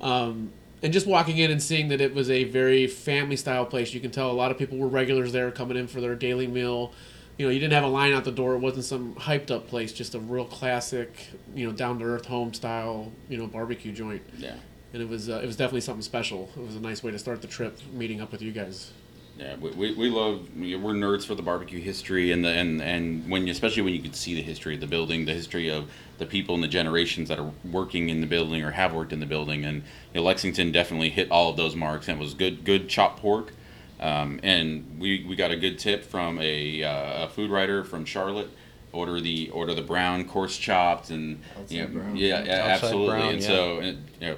Um, 0.00 0.52
and 0.82 0.92
just 0.92 1.06
walking 1.06 1.38
in 1.38 1.50
and 1.50 1.62
seeing 1.62 1.88
that 1.88 2.00
it 2.00 2.14
was 2.14 2.28
a 2.28 2.44
very 2.44 2.86
family 2.86 3.36
style 3.36 3.64
place, 3.64 3.94
you 3.94 4.00
can 4.00 4.10
tell 4.10 4.30
a 4.30 4.32
lot 4.32 4.50
of 4.50 4.58
people 4.58 4.76
were 4.76 4.88
regulars 4.88 5.32
there 5.32 5.50
coming 5.50 5.76
in 5.76 5.86
for 5.86 6.00
their 6.00 6.14
daily 6.14 6.46
meal. 6.46 6.92
You 7.38 7.46
know, 7.46 7.52
you 7.52 7.58
didn't 7.58 7.72
have 7.72 7.84
a 7.84 7.88
line 7.88 8.12
out 8.12 8.24
the 8.24 8.30
door. 8.30 8.54
It 8.54 8.58
wasn't 8.58 8.84
some 8.84 9.14
hyped 9.14 9.50
up 9.50 9.66
place, 9.66 9.92
just 9.92 10.14
a 10.14 10.18
real 10.18 10.44
classic, 10.44 11.30
you 11.54 11.66
know, 11.66 11.72
down 11.72 11.98
to 12.00 12.04
earth 12.04 12.26
home 12.26 12.52
style, 12.52 13.12
you 13.28 13.38
know, 13.38 13.46
barbecue 13.46 13.92
joint. 13.92 14.22
Yeah, 14.36 14.56
and 14.92 15.02
it 15.02 15.08
was 15.08 15.30
uh, 15.30 15.40
it 15.42 15.46
was 15.46 15.56
definitely 15.56 15.80
something 15.80 16.02
special. 16.02 16.50
It 16.56 16.66
was 16.66 16.76
a 16.76 16.80
nice 16.80 17.02
way 17.02 17.12
to 17.12 17.18
start 17.18 17.40
the 17.40 17.48
trip, 17.48 17.78
meeting 17.92 18.20
up 18.20 18.30
with 18.30 18.42
you 18.42 18.52
guys. 18.52 18.92
Yeah, 19.38 19.56
we, 19.56 19.70
we, 19.70 19.94
we 19.94 20.10
love 20.10 20.48
we're 20.56 20.92
nerds 20.92 21.26
for 21.26 21.34
the 21.34 21.42
barbecue 21.42 21.80
history 21.80 22.30
and 22.30 22.44
the 22.44 22.50
and 22.50 22.80
and 22.80 23.28
when 23.28 23.46
you, 23.46 23.52
especially 23.52 23.82
when 23.82 23.92
you 23.92 24.00
could 24.00 24.14
see 24.14 24.34
the 24.34 24.42
history 24.42 24.74
of 24.74 24.80
the 24.80 24.86
building, 24.86 25.24
the 25.24 25.32
history 25.32 25.68
of 25.68 25.90
the 26.18 26.26
people 26.26 26.54
and 26.54 26.62
the 26.62 26.68
generations 26.68 27.28
that 27.28 27.40
are 27.40 27.50
working 27.64 28.10
in 28.10 28.20
the 28.20 28.28
building 28.28 28.62
or 28.62 28.70
have 28.70 28.94
worked 28.94 29.12
in 29.12 29.18
the 29.18 29.26
building, 29.26 29.64
and 29.64 29.78
you 30.12 30.20
know, 30.20 30.22
Lexington 30.22 30.70
definitely 30.70 31.10
hit 31.10 31.32
all 31.32 31.50
of 31.50 31.56
those 31.56 31.74
marks. 31.74 32.06
And 32.06 32.18
it 32.18 32.20
was 32.20 32.34
good 32.34 32.64
good 32.64 32.88
chopped 32.88 33.20
pork, 33.20 33.52
um, 33.98 34.38
and 34.44 34.98
we, 35.00 35.24
we 35.28 35.34
got 35.34 35.50
a 35.50 35.56
good 35.56 35.80
tip 35.80 36.04
from 36.04 36.38
a, 36.40 36.84
uh, 36.84 37.24
a 37.24 37.28
food 37.28 37.50
writer 37.50 37.82
from 37.82 38.04
Charlotte. 38.04 38.50
Order 38.92 39.20
the 39.20 39.50
order 39.50 39.74
the 39.74 39.82
brown 39.82 40.28
coarse 40.28 40.56
chopped 40.56 41.10
and 41.10 41.40
you 41.68 41.84
know, 41.88 42.14
yeah, 42.14 42.44
yeah 42.44 42.52
absolutely. 42.52 43.08
brown, 43.08 43.28
and 43.30 43.42
yeah. 43.42 43.48
so 43.48 43.78
and, 43.80 44.04
you 44.20 44.28
know, 44.28 44.36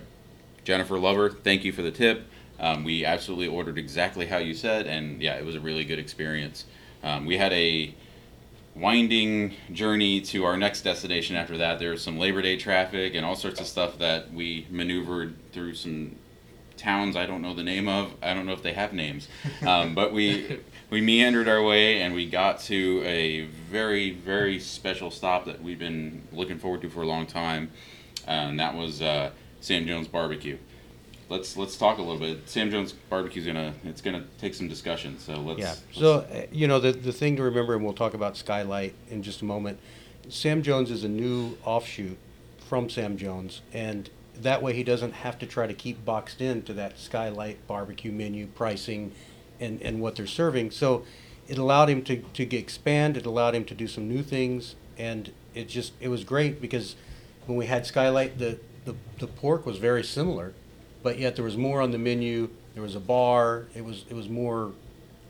Jennifer 0.64 0.98
Lover, 0.98 1.28
thank 1.28 1.64
you 1.64 1.72
for 1.72 1.82
the 1.82 1.90
tip. 1.90 2.26
Um, 2.58 2.84
we 2.84 3.04
absolutely 3.04 3.48
ordered 3.48 3.78
exactly 3.78 4.26
how 4.26 4.38
you 4.38 4.54
said, 4.54 4.86
and 4.86 5.20
yeah, 5.20 5.34
it 5.34 5.44
was 5.44 5.54
a 5.54 5.60
really 5.60 5.84
good 5.84 5.98
experience. 5.98 6.64
Um, 7.02 7.26
we 7.26 7.36
had 7.36 7.52
a 7.52 7.94
winding 8.74 9.54
journey 9.72 10.20
to 10.20 10.44
our 10.44 10.56
next 10.56 10.82
destination 10.82 11.36
after 11.36 11.56
that. 11.58 11.78
There 11.78 11.90
was 11.90 12.02
some 12.02 12.18
Labor 12.18 12.42
Day 12.42 12.56
traffic 12.56 13.14
and 13.14 13.24
all 13.24 13.36
sorts 13.36 13.60
of 13.60 13.66
stuff 13.66 13.98
that 13.98 14.32
we 14.32 14.66
maneuvered 14.70 15.34
through 15.52 15.74
some 15.74 16.16
towns 16.76 17.16
I 17.16 17.24
don't 17.26 17.40
know 17.40 17.54
the 17.54 17.62
name 17.62 17.88
of. 17.88 18.12
I 18.22 18.34
don't 18.34 18.46
know 18.46 18.52
if 18.52 18.62
they 18.62 18.74
have 18.74 18.92
names, 18.92 19.28
um, 19.66 19.94
but 19.94 20.12
we 20.12 20.60
we 20.90 21.00
meandered 21.00 21.48
our 21.48 21.62
way 21.62 22.02
and 22.02 22.14
we 22.14 22.28
got 22.28 22.60
to 22.60 23.02
a 23.04 23.46
very 23.70 24.10
very 24.10 24.60
special 24.60 25.10
stop 25.10 25.46
that 25.46 25.62
we've 25.62 25.78
been 25.78 26.26
looking 26.32 26.58
forward 26.58 26.82
to 26.82 26.90
for 26.90 27.02
a 27.02 27.06
long 27.06 27.26
time, 27.26 27.70
and 28.26 28.60
that 28.60 28.74
was 28.74 29.02
uh, 29.02 29.30
Sam 29.60 29.86
Jones 29.86 30.08
Barbecue. 30.08 30.58
Let's 31.28 31.56
let's 31.56 31.76
talk 31.76 31.98
a 31.98 32.02
little 32.02 32.20
bit. 32.20 32.48
Sam 32.48 32.70
Jones 32.70 32.92
Barbecue's 32.92 33.46
gonna 33.46 33.74
it's 33.84 34.00
gonna 34.00 34.24
take 34.38 34.54
some 34.54 34.68
discussion. 34.68 35.18
So 35.18 35.34
let's. 35.40 35.58
Yeah. 35.58 35.66
let's- 35.70 35.82
So, 35.98 36.12
uh, 36.20 36.46
you 36.52 36.68
know, 36.68 36.78
the, 36.78 36.92
the 36.92 37.12
thing 37.12 37.36
to 37.36 37.42
remember, 37.42 37.74
and 37.74 37.84
we'll 37.84 37.94
talk 37.94 38.14
about 38.14 38.36
Skylight 38.36 38.94
in 39.10 39.22
just 39.22 39.42
a 39.42 39.44
moment. 39.44 39.78
Sam 40.28 40.62
Jones 40.62 40.90
is 40.90 41.04
a 41.04 41.08
new 41.08 41.56
offshoot 41.64 42.16
from 42.68 42.88
Sam 42.90 43.16
Jones, 43.16 43.60
and 43.72 44.10
that 44.40 44.62
way 44.62 44.72
he 44.74 44.82
doesn't 44.84 45.12
have 45.12 45.38
to 45.38 45.46
try 45.46 45.66
to 45.66 45.74
keep 45.74 46.04
boxed 46.04 46.40
into 46.40 46.72
that 46.74 46.98
Skylight 46.98 47.66
barbecue 47.66 48.12
menu 48.12 48.46
pricing 48.46 49.12
and, 49.60 49.80
and 49.82 50.00
what 50.00 50.16
they're 50.16 50.26
serving. 50.26 50.70
So 50.72 51.04
it 51.48 51.58
allowed 51.58 51.88
him 51.88 52.02
to, 52.04 52.16
to 52.18 52.56
expand, 52.56 53.16
it 53.16 53.24
allowed 53.24 53.54
him 53.54 53.64
to 53.66 53.74
do 53.74 53.86
some 53.86 54.08
new 54.08 54.22
things, 54.22 54.74
and 54.98 55.32
it 55.54 55.68
just, 55.68 55.92
it 56.00 56.08
was 56.08 56.24
great 56.24 56.60
because 56.60 56.96
when 57.46 57.56
we 57.56 57.66
had 57.66 57.86
Skylight, 57.86 58.38
the, 58.38 58.58
the, 58.84 58.94
the 59.18 59.26
pork 59.28 59.64
was 59.64 59.78
very 59.78 60.02
similar, 60.04 60.52
but 61.06 61.20
yet 61.20 61.36
there 61.36 61.44
was 61.44 61.56
more 61.56 61.80
on 61.80 61.92
the 61.92 61.98
menu. 61.98 62.48
There 62.74 62.82
was 62.82 62.96
a 62.96 63.00
bar. 63.00 63.66
It 63.76 63.84
was, 63.84 64.04
it 64.10 64.14
was 64.14 64.28
more 64.28 64.72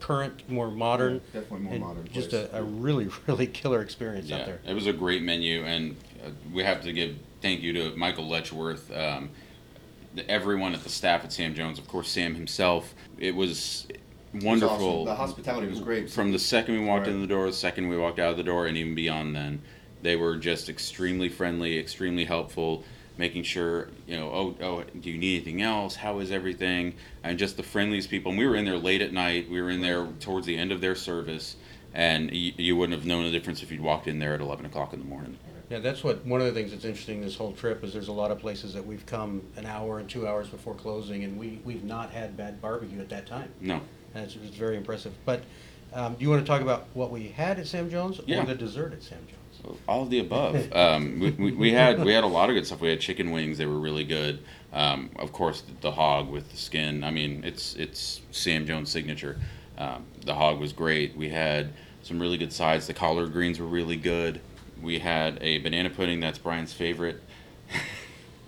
current, 0.00 0.48
more 0.48 0.70
modern. 0.70 1.16
Yeah, 1.34 1.40
definitely 1.42 1.58
more 1.58 1.74
and 1.74 1.82
modern 1.84 2.08
Just 2.14 2.30
place. 2.30 2.48
a, 2.50 2.60
a 2.60 2.62
really, 2.62 3.10
really 3.26 3.46
killer 3.46 3.82
experience 3.82 4.32
out 4.32 4.46
there. 4.46 4.58
It 4.66 4.72
was 4.72 4.86
a 4.86 4.92
great 4.94 5.22
menu, 5.22 5.64
and 5.64 5.94
uh, 6.24 6.30
we 6.50 6.62
have 6.64 6.80
to 6.84 6.94
give 6.94 7.14
thank 7.42 7.60
you 7.60 7.74
to 7.74 7.94
Michael 7.94 8.26
Letchworth, 8.26 8.90
um, 8.96 9.28
everyone 10.30 10.72
at 10.72 10.82
the 10.82 10.88
staff 10.88 11.24
at 11.24 11.30
Sam 11.30 11.54
Jones, 11.54 11.78
of 11.78 11.86
course, 11.86 12.08
Sam 12.08 12.34
himself. 12.34 12.94
It 13.18 13.34
was 13.34 13.86
wonderful. 14.32 15.02
awesome. 15.02 15.04
The 15.04 15.14
hospitality 15.14 15.66
was 15.66 15.80
great. 15.80 16.08
From 16.10 16.32
the 16.32 16.38
second 16.38 16.80
we 16.80 16.86
walked 16.86 17.06
Right. 17.06 17.14
in 17.14 17.20
the 17.20 17.26
door, 17.26 17.48
the 17.48 17.52
second 17.52 17.88
we 17.88 17.98
walked 17.98 18.18
out 18.18 18.30
of 18.30 18.38
the 18.38 18.44
door, 18.44 18.66
and 18.66 18.78
even 18.78 18.94
beyond 18.94 19.36
then, 19.36 19.60
they 20.00 20.16
were 20.16 20.36
just 20.36 20.70
extremely 20.70 21.28
friendly, 21.28 21.78
extremely 21.78 22.24
helpful. 22.24 22.82
Making 23.18 23.44
sure, 23.44 23.88
you 24.06 24.16
know, 24.16 24.30
oh, 24.30 24.54
oh, 24.62 24.84
do 25.00 25.10
you 25.10 25.16
need 25.18 25.36
anything 25.36 25.62
else? 25.62 25.96
How 25.96 26.18
is 26.18 26.30
everything? 26.30 26.94
And 27.24 27.38
just 27.38 27.56
the 27.56 27.62
friendliest 27.62 28.10
people. 28.10 28.30
And 28.30 28.38
we 28.38 28.46
were 28.46 28.56
in 28.56 28.66
there 28.66 28.76
late 28.76 29.00
at 29.00 29.12
night. 29.12 29.50
We 29.50 29.60
were 29.62 29.70
in 29.70 29.80
there 29.80 30.06
towards 30.20 30.46
the 30.46 30.56
end 30.56 30.70
of 30.70 30.82
their 30.82 30.94
service, 30.94 31.56
and 31.94 32.30
you, 32.30 32.52
you 32.58 32.76
wouldn't 32.76 32.98
have 32.98 33.06
known 33.06 33.24
the 33.24 33.30
difference 33.30 33.62
if 33.62 33.70
you'd 33.72 33.80
walked 33.80 34.06
in 34.06 34.18
there 34.18 34.34
at 34.34 34.40
11 34.42 34.66
o'clock 34.66 34.92
in 34.92 34.98
the 34.98 35.06
morning. 35.06 35.38
Yeah, 35.70 35.78
that's 35.78 36.04
what, 36.04 36.24
one 36.26 36.40
of 36.40 36.46
the 36.46 36.52
things 36.52 36.70
that's 36.72 36.84
interesting 36.84 37.22
this 37.22 37.34
whole 37.36 37.52
trip 37.52 37.82
is 37.82 37.92
there's 37.92 38.08
a 38.08 38.12
lot 38.12 38.30
of 38.30 38.38
places 38.38 38.74
that 38.74 38.86
we've 38.86 39.04
come 39.06 39.42
an 39.56 39.64
hour 39.66 39.98
and 39.98 40.08
two 40.08 40.28
hours 40.28 40.48
before 40.48 40.74
closing, 40.74 41.24
and 41.24 41.38
we, 41.38 41.60
we've 41.64 41.84
not 41.84 42.10
had 42.10 42.36
bad 42.36 42.60
barbecue 42.60 43.00
at 43.00 43.08
that 43.08 43.26
time. 43.26 43.50
No. 43.60 43.80
And 44.14 44.24
it's, 44.24 44.36
it's 44.36 44.56
very 44.56 44.76
impressive. 44.76 45.12
But, 45.24 45.42
um, 45.92 46.14
do 46.14 46.22
you 46.22 46.30
wanna 46.30 46.44
talk 46.44 46.60
about 46.60 46.86
what 46.92 47.10
we 47.10 47.28
had 47.28 47.58
at 47.58 47.66
Sam 47.66 47.90
Jones 47.90 48.20
Yeah. 48.26 48.42
or 48.42 48.46
the 48.46 48.54
dessert 48.54 48.92
at 48.92 49.02
Sam 49.02 49.18
Jones? 49.26 49.35
All 49.88 50.02
of 50.02 50.10
the 50.10 50.20
above. 50.20 50.72
Um, 50.76 51.20
we, 51.20 51.30
we, 51.30 51.52
we 51.52 51.72
had 51.72 52.04
we 52.04 52.12
had 52.12 52.24
a 52.24 52.28
lot 52.28 52.50
of 52.50 52.54
good 52.54 52.66
stuff. 52.66 52.80
We 52.80 52.88
had 52.88 53.00
chicken 53.00 53.30
wings; 53.30 53.58
they 53.58 53.66
were 53.66 53.78
really 53.78 54.04
good. 54.04 54.40
Um, 54.72 55.10
of 55.16 55.32
course, 55.32 55.62
the, 55.62 55.72
the 55.80 55.90
hog 55.92 56.28
with 56.28 56.50
the 56.50 56.56
skin. 56.56 57.02
I 57.02 57.10
mean, 57.10 57.42
it's 57.44 57.74
it's 57.76 58.20
Sam 58.30 58.66
Jones' 58.66 58.90
signature. 58.90 59.38
Um, 59.78 60.04
the 60.24 60.34
hog 60.34 60.60
was 60.60 60.72
great. 60.72 61.16
We 61.16 61.30
had 61.30 61.72
some 62.02 62.20
really 62.20 62.38
good 62.38 62.52
sides. 62.52 62.86
The 62.86 62.94
collard 62.94 63.32
greens 63.32 63.58
were 63.58 63.66
really 63.66 63.96
good. 63.96 64.40
We 64.82 64.98
had 64.98 65.38
a 65.40 65.58
banana 65.58 65.90
pudding 65.90 66.20
that's 66.20 66.38
Brian's 66.38 66.72
favorite. 66.72 67.22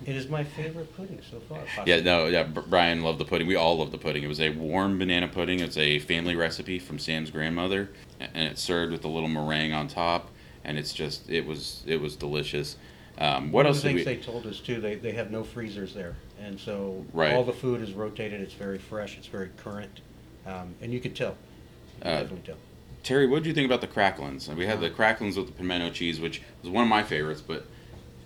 It 0.07 0.15
is 0.15 0.29
my 0.29 0.45
favorite 0.45 0.97
pudding 0.97 1.21
so 1.29 1.41
far. 1.41 1.59
Yeah, 1.85 2.01
no, 2.01 2.27
yeah. 2.27 2.45
Brian 2.45 3.03
loved 3.03 3.19
the 3.19 3.25
pudding. 3.25 3.49
We 3.49 3.57
all 3.57 3.79
loved 3.79 3.91
the 3.91 3.99
pudding. 3.99 4.23
It 4.23 4.29
was 4.29 4.41
a 4.41 4.51
warm 4.51 4.99
banana 4.99 5.27
pudding. 5.27 5.61
It's 5.61 5.77
a 5.77 5.99
family 5.99 6.37
recipe 6.37 6.79
from 6.79 6.99
Sam's 6.99 7.31
grandmother, 7.31 7.91
and 8.21 8.49
it's 8.49 8.63
served 8.63 8.93
with 8.93 9.05
a 9.05 9.09
little 9.09 9.29
meringue 9.29 9.73
on 9.73 9.89
top. 9.89 10.31
And 10.65 10.79
it's 10.79 10.93
just, 10.93 11.29
it 11.31 11.47
was, 11.47 11.83
it 11.87 12.01
was 12.01 12.17
delicious. 12.17 12.77
Um, 13.19 13.51
what 13.51 13.65
One 13.65 13.67
of 13.67 13.71
else 13.71 13.83
the 13.83 13.89
did 13.89 13.95
we? 13.97 14.05
things 14.05 14.25
they 14.27 14.33
told 14.33 14.47
us 14.47 14.61
too, 14.61 14.81
they, 14.81 14.95
they 14.95 15.13
have 15.13 15.31
no 15.31 15.43
freezers 15.43 15.93
there, 15.93 16.15
and 16.41 16.59
so 16.59 17.05
Right. 17.13 17.33
all 17.35 17.43
the 17.43 17.53
food 17.53 17.81
is 17.81 17.93
rotated, 17.93 18.41
it's 18.41 18.55
very 18.55 18.79
fresh, 18.79 19.17
it's 19.19 19.27
very 19.27 19.51
current, 19.57 20.01
um, 20.47 20.75
and 20.81 20.93
you 20.93 21.01
could 21.01 21.17
tell. 21.17 21.31
You 21.31 22.03
could 22.03 22.07
Uh, 22.07 22.21
definitely 22.21 22.43
tell. 22.47 22.57
Terry, 23.03 23.27
what 23.27 23.43
did 23.43 23.47
you 23.49 23.55
think 23.55 23.67
about 23.67 23.81
the 23.81 23.89
cracklins? 23.89 24.55
We 24.55 24.67
had 24.67 24.81
the 24.81 24.91
cracklins 24.91 25.37
with 25.37 25.47
the 25.47 25.53
pimento 25.53 25.91
cheese, 25.91 26.21
which 26.21 26.43
was 26.63 26.71
one 26.71 26.85
of 26.85 26.89
my 26.89 27.03
favorites, 27.03 27.41
but 27.45 27.67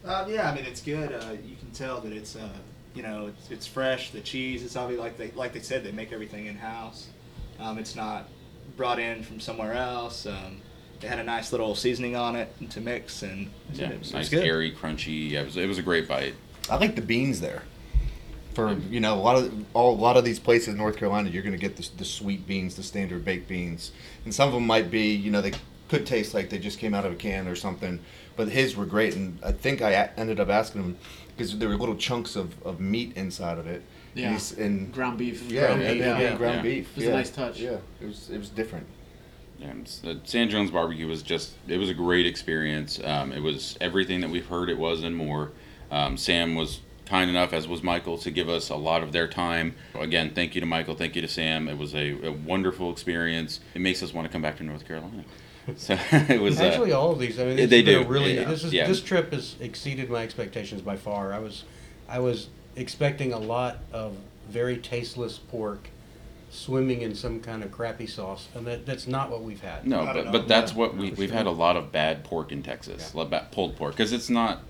Uh, 0.05 0.27
yeah, 0.29 0.51
I 0.51 0.55
mean 0.55 0.64
it's 0.66 0.83
good. 0.83 1.12
Uh, 1.12 1.33
you 1.42 1.57
can 1.57 1.71
tell 1.73 2.01
that 2.03 2.12
it's 2.12 2.37
uh, 2.37 2.49
you 2.95 3.03
know 3.03 3.29
it's, 3.29 3.51
it's 3.51 3.66
fresh. 3.66 4.11
The 4.11 4.21
cheese, 4.21 4.62
it's 4.64 4.77
obviously 4.77 5.03
like 5.03 5.16
they 5.16 5.31
like 5.31 5.53
they 5.55 5.61
said 5.61 5.85
they 5.85 5.92
make 5.92 6.12
everything 6.12 6.47
in 6.47 6.57
house. 6.57 7.07
Um, 7.61 7.79
it's 7.79 7.95
not 7.95 8.29
brought 8.77 8.99
in 8.99 9.23
from 9.23 9.40
somewhere 9.40 9.73
else. 9.75 10.27
Um, 10.27 10.61
they 11.03 11.09
had 11.09 11.19
a 11.19 11.25
nice 11.25 11.51
little 11.53 11.75
seasoning 11.75 12.17
on 12.17 12.37
it 12.37 12.49
to 12.71 12.81
mix, 12.81 13.23
and 13.23 13.51
yeah, 13.75 13.91
it 13.91 13.99
was, 13.99 13.99
it 13.99 13.99
was 13.99 14.12
nice, 14.12 14.29
good. 14.31 14.45
airy, 14.45 14.71
crunchy. 14.73 15.31
Yeah, 15.31 15.41
it 15.41 15.45
was, 15.47 15.57
it 15.57 15.67
was 15.67 15.79
a 15.79 15.83
great 15.83 16.09
bite. 16.09 16.35
I 16.71 16.77
like 16.77 16.95
the 16.95 17.03
beans 17.03 17.41
there. 17.41 17.65
For 18.55 18.75
you 18.91 19.01
know, 19.01 19.15
a 19.15 19.21
lot 19.21 19.37
of 19.37 19.65
all, 19.75 19.95
a 19.95 20.01
lot 20.01 20.17
of 20.17 20.25
these 20.25 20.38
places 20.38 20.69
in 20.69 20.77
North 20.77 20.97
Carolina, 20.97 21.29
you're 21.31 21.43
going 21.43 21.55
to 21.55 21.59
get 21.59 21.77
the, 21.77 21.88
the 21.97 22.05
sweet 22.05 22.47
beans, 22.47 22.77
the 22.77 22.83
standard 22.83 23.25
baked 23.25 23.49
beans, 23.49 23.93
and 24.25 24.33
some 24.35 24.47
of 24.49 24.55
them 24.55 24.67
might 24.67 24.91
be, 24.91 25.12
you 25.15 25.31
know, 25.31 25.41
they 25.41 25.53
could 25.88 26.07
taste 26.07 26.35
like 26.35 26.51
they 26.51 26.59
just 26.59 26.79
came 26.79 26.95
out 26.95 27.05
of 27.05 27.12
a 27.12 27.17
can 27.17 27.49
or 27.49 27.57
something. 27.57 27.99
But 28.37 28.49
his 28.49 28.77
were 28.77 28.87
great, 28.87 29.17
and 29.17 29.38
I 29.43 29.53
think 29.53 29.83
I 29.83 30.11
ended 30.17 30.38
up 30.38 30.49
asking 30.51 30.83
him 30.83 30.97
because 31.37 31.59
there 31.59 31.69
were 31.69 31.77
little 31.77 31.97
chunks 31.97 32.37
of, 32.37 32.55
of 32.62 32.79
meat 32.79 33.15
inside 33.17 33.59
of 33.59 33.67
it. 33.67 33.83
And 34.15 34.21
Yeah. 34.23 34.31
he's- 34.31 34.53
and 34.53 34.93
Ground 34.93 35.17
beef. 35.19 35.51
yeah, 35.51 35.67
Ground 35.69 35.83
and, 35.83 35.99
beef, 35.99 36.07
and 36.07 36.21
yeah. 36.23 36.37
ground 36.37 36.57
Yeah. 36.57 36.62
beef. 36.62 36.91
It 36.93 36.97
was 37.01 37.07
a 37.09 37.12
nice 37.12 37.31
touch. 37.31 37.59
Yeah, 37.59 37.77
it 38.03 38.07
was 38.07 38.29
it 38.31 38.38
was 38.38 38.51
different. 38.51 38.87
And 39.62 39.90
uh, 40.07 40.14
Sam 40.25 40.48
Jones 40.48 40.70
barbecue 40.70 41.07
was 41.07 41.22
just 41.22 41.53
it 41.68 41.79
was 41.79 41.88
a 41.88 41.94
great 41.94 42.27
experience. 42.27 43.01
Um, 43.03 43.33
it 43.33 43.40
was 43.40 43.77
everything 43.81 44.20
that 44.20 44.31
we've 44.31 44.46
heard 44.46 44.68
it 44.68 44.79
was 44.79 45.03
and 45.03 45.16
more. 45.16 45.53
Um, 45.90 46.16
Sam 46.16 46.55
was 46.55 46.81
kind 47.07 47.29
enough, 47.29 47.53
as 47.53 47.68
was 47.68 47.83
Michael, 47.83 48.16
to 48.18 48.31
give 48.31 48.48
us 48.48 48.70
a 48.70 48.77
lot 48.77 49.03
of 49.03 49.12
their 49.12 49.29
time. 49.29 49.75
Again, 49.94 50.33
thank 50.35 50.55
you 50.55 50.61
to 50.62 50.66
Michael, 50.66 50.94
thank 50.94 51.14
you 51.14 51.22
to 51.22 51.29
Sam. 51.29 51.68
It 51.68 51.77
was 51.77 51.94
a, 51.94 52.12
a 52.27 52.33
wonderful 52.33 52.90
experience. 52.90 53.61
It 53.75 53.81
makes 53.81 54.03
us 54.03 54.14
want 54.14 54.27
to 54.27 54.33
come 54.33 54.40
back 54.42 54.57
to 54.59 54.64
North 54.64 54.87
Carolina. 54.87 55.25
So 55.77 55.96
it 56.11 56.40
was 56.40 56.61
uh, 56.61 56.64
Actually, 56.64 56.90
all 56.90 57.12
of 57.12 57.20
these. 57.20 57.38
I 57.38 57.44
mean, 57.44 57.55
this 57.55 57.70
they 57.70 57.83
do, 57.83 58.03
really. 58.03 58.35
yeah, 58.35 58.48
This 58.48 58.64
is 58.64 58.72
yeah. 58.72 58.85
this 58.88 59.01
trip 59.01 59.33
has 59.33 59.55
exceeded 59.61 60.11
my 60.11 60.25
expectations 60.25 60.83
by 60.83 60.96
far. 60.96 61.33
I 61.33 61.38
was, 61.38 61.62
I 62.09 62.18
was 62.18 62.48
expecting 62.75 63.33
a 63.33 63.38
lot 63.38 63.79
of 63.92 64.16
very 64.48 64.77
tasteless 64.77 65.38
pork, 65.38 65.88
swimming 66.53 67.01
in 67.01 67.15
some 67.15 67.41
kind 67.41 67.65
of 67.65 67.73
crappy 67.73 68.07
sauce, 68.07 68.47
and 68.55 68.67
that 68.67 68.85
that's 68.85 69.07
not 69.07 69.31
what 69.31 69.43
we've 69.43 69.62
had. 69.62 69.87
No, 69.87 70.05
Not 70.05 70.15
but, 70.15 70.27
at 70.27 70.33
but 70.33 70.49
that's 70.49 70.73
Yeah, 70.73 70.79
what 70.79 70.97
we, 70.97 71.11
for 71.11 71.17
we've 71.17 71.29
sure. 71.31 71.38
had 71.38 71.47
a 71.47 71.51
lot 71.51 71.77
of 71.77 71.91
bad 71.91 72.25
pork 72.25 72.53
in 72.53 72.62
Texas, 72.62 73.12
a 73.12 73.17
lot 73.17 73.25
of 73.25 73.31
bad 73.31 73.51
pulled 73.51 73.75
pork, 73.77 73.93
because 73.97 74.12
it's 74.12 74.29
not 74.31 74.61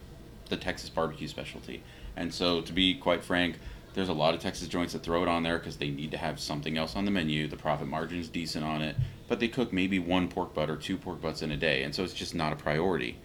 the 0.49 0.57
Texas 0.57 0.89
barbecue 0.89 1.27
specialty. 1.27 1.83
And 2.17 2.33
so, 2.33 2.61
to 2.61 2.73
be 2.73 2.95
quite 2.95 3.25
frank, 3.25 3.59
there's 3.95 4.09
a 4.09 4.13
lot 4.13 4.33
of 4.33 4.41
Texas 4.41 4.69
joints 4.69 4.93
that 4.93 5.03
throw 5.03 5.23
it 5.23 5.29
on 5.29 5.43
there 5.43 5.59
because 5.59 5.77
they 5.77 5.91
need 5.91 6.13
to 6.13 6.19
have 6.19 6.39
something 6.39 6.79
else 6.79 6.95
on 6.95 7.05
the 7.05 7.11
menu. 7.11 7.49
The 7.49 7.57
profit 7.57 7.89
margin 7.89 8.21
is 8.21 8.29
decent 8.29 8.65
on 8.65 8.81
it, 8.81 8.95
but 9.29 9.41
they 9.41 9.49
cook 9.49 9.73
maybe 9.73 9.99
one 9.99 10.29
pork 10.29 10.55
butt 10.55 10.71
or 10.71 10.77
two 10.77 10.97
pork 10.97 11.21
butts 11.21 11.43
in 11.43 11.51
a 11.51 11.57
day, 11.57 11.83
and 11.83 11.95
so 11.95 12.05
it's 12.05 12.15
just 12.15 12.35
not 12.35 12.53
a 12.53 12.57
priority. 12.57 13.19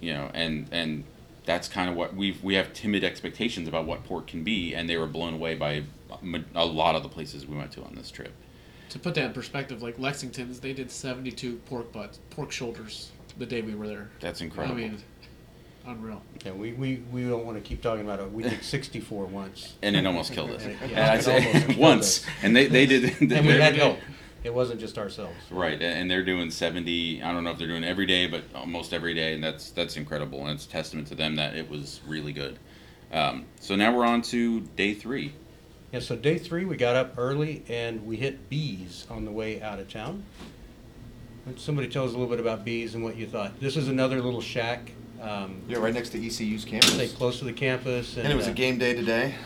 You 0.00 0.12
know, 0.12 0.30
and 0.34 0.68
and 0.70 1.04
that's 1.46 1.66
kind 1.66 1.88
of 1.88 1.96
what 1.96 2.14
we've 2.14 2.42
we 2.44 2.56
have 2.56 2.74
timid 2.74 3.04
expectations 3.04 3.66
about 3.68 3.86
what 3.86 4.04
pork 4.04 4.26
can 4.26 4.44
be, 4.44 4.74
and 4.74 4.86
they 4.90 4.98
were 4.98 5.06
blown 5.06 5.32
away 5.32 5.54
by 5.54 5.84
a 6.54 6.64
lot 6.64 6.94
of 6.94 7.02
the 7.02 7.08
places 7.08 7.46
we 7.46 7.56
went 7.56 7.72
to 7.72 7.82
on 7.84 7.94
this 7.94 8.10
trip. 8.10 8.32
To 8.90 8.98
put 8.98 9.14
that 9.16 9.24
in 9.26 9.32
perspective, 9.32 9.82
like 9.82 9.98
Lexington's, 9.98 10.60
they 10.60 10.72
did 10.72 10.90
72 10.90 11.56
pork 11.66 11.92
butts, 11.92 12.20
pork 12.30 12.52
shoulders 12.52 13.10
the 13.38 13.46
day 13.46 13.60
we 13.60 13.74
were 13.74 13.88
there. 13.88 14.10
That's 14.20 14.40
incredible. 14.40 14.76
I 14.76 14.78
mean, 14.88 15.02
Unreal. 15.86 16.20
Yeah, 16.44 16.50
we, 16.52 16.72
we, 16.72 16.96
we 17.12 17.24
don't 17.28 17.44
want 17.46 17.56
to 17.58 17.62
keep 17.62 17.80
talking 17.80 18.04
about 18.04 18.18
it. 18.18 18.32
We 18.32 18.42
did 18.42 18.62
64 18.62 19.26
once. 19.26 19.74
and 19.82 19.94
it 19.94 20.04
almost 20.04 20.32
killed 20.32 20.50
us. 20.50 20.62
And 20.64 20.72
it- 20.72 20.78
And 20.82 20.90
yeah, 20.90 21.12
I 21.12 21.14
it 21.16 21.22
say 21.22 21.52
killed 21.66 21.76
once, 21.78 22.24
us. 22.24 22.26
and 22.42 22.56
they 22.56 22.66
they 22.66 22.86
did. 22.86 23.20
And 23.20 23.46
we 23.46 23.52
had 23.52 23.76
help. 23.76 23.98
It 24.42 24.52
wasn't 24.54 24.80
just 24.80 24.98
ourselves. 24.98 25.34
Right, 25.50 25.80
and 25.80 26.10
they're 26.10 26.24
doing 26.24 26.50
seventy. 26.50 27.22
I 27.22 27.32
don't 27.32 27.44
know 27.44 27.50
if 27.50 27.58
they're 27.58 27.66
doing 27.68 27.84
every 27.84 28.06
day, 28.06 28.26
but 28.26 28.42
almost 28.54 28.92
every 28.92 29.14
day, 29.14 29.34
and 29.34 29.42
that's 29.44 29.70
that's 29.70 29.96
incredible, 29.96 30.40
and 30.42 30.50
it's 30.50 30.66
a 30.66 30.68
testament 30.68 31.06
to 31.08 31.14
them 31.14 31.36
that 31.36 31.54
it 31.56 31.68
was 31.70 32.00
really 32.06 32.32
good. 32.32 32.58
Um, 33.12 33.44
so 33.60 33.76
now 33.76 33.96
we're 33.96 34.04
on 34.06 34.22
to 34.22 34.60
day 34.76 34.92
three. 34.94 35.34
Yeah, 35.96 36.00
so 36.02 36.14
day 36.14 36.36
three, 36.36 36.66
we 36.66 36.76
got 36.76 36.94
up 36.94 37.14
early 37.16 37.62
and 37.70 38.06
we 38.06 38.16
hit 38.16 38.50
Bees 38.50 39.06
on 39.08 39.24
the 39.24 39.30
way 39.30 39.62
out 39.62 39.78
of 39.78 39.88
town. 39.88 40.24
Would 41.46 41.58
somebody 41.58 41.88
tell 41.88 42.04
us 42.04 42.10
a 42.10 42.12
little 42.18 42.28
bit 42.28 42.38
about 42.38 42.66
Bees 42.66 42.94
and 42.94 43.02
what 43.02 43.16
you 43.16 43.26
thought? 43.26 43.58
This 43.60 43.78
is 43.78 43.88
another 43.88 44.20
little 44.20 44.42
shack, 44.42 44.92
um, 45.22 45.62
Yeah, 45.66 45.78
right 45.78 45.94
next 45.94 46.10
to 46.10 46.18
ECU's 46.18 46.60
stay 46.64 46.70
campus. 46.80 47.14
close 47.14 47.38
to 47.38 47.46
the 47.46 47.52
campus. 47.54 48.18
And 48.18 48.30
it 48.30 48.36
was 48.36 48.46
uh, 48.46 48.50
a 48.50 48.52
game 48.52 48.76
day 48.76 48.92
today. 48.92 49.36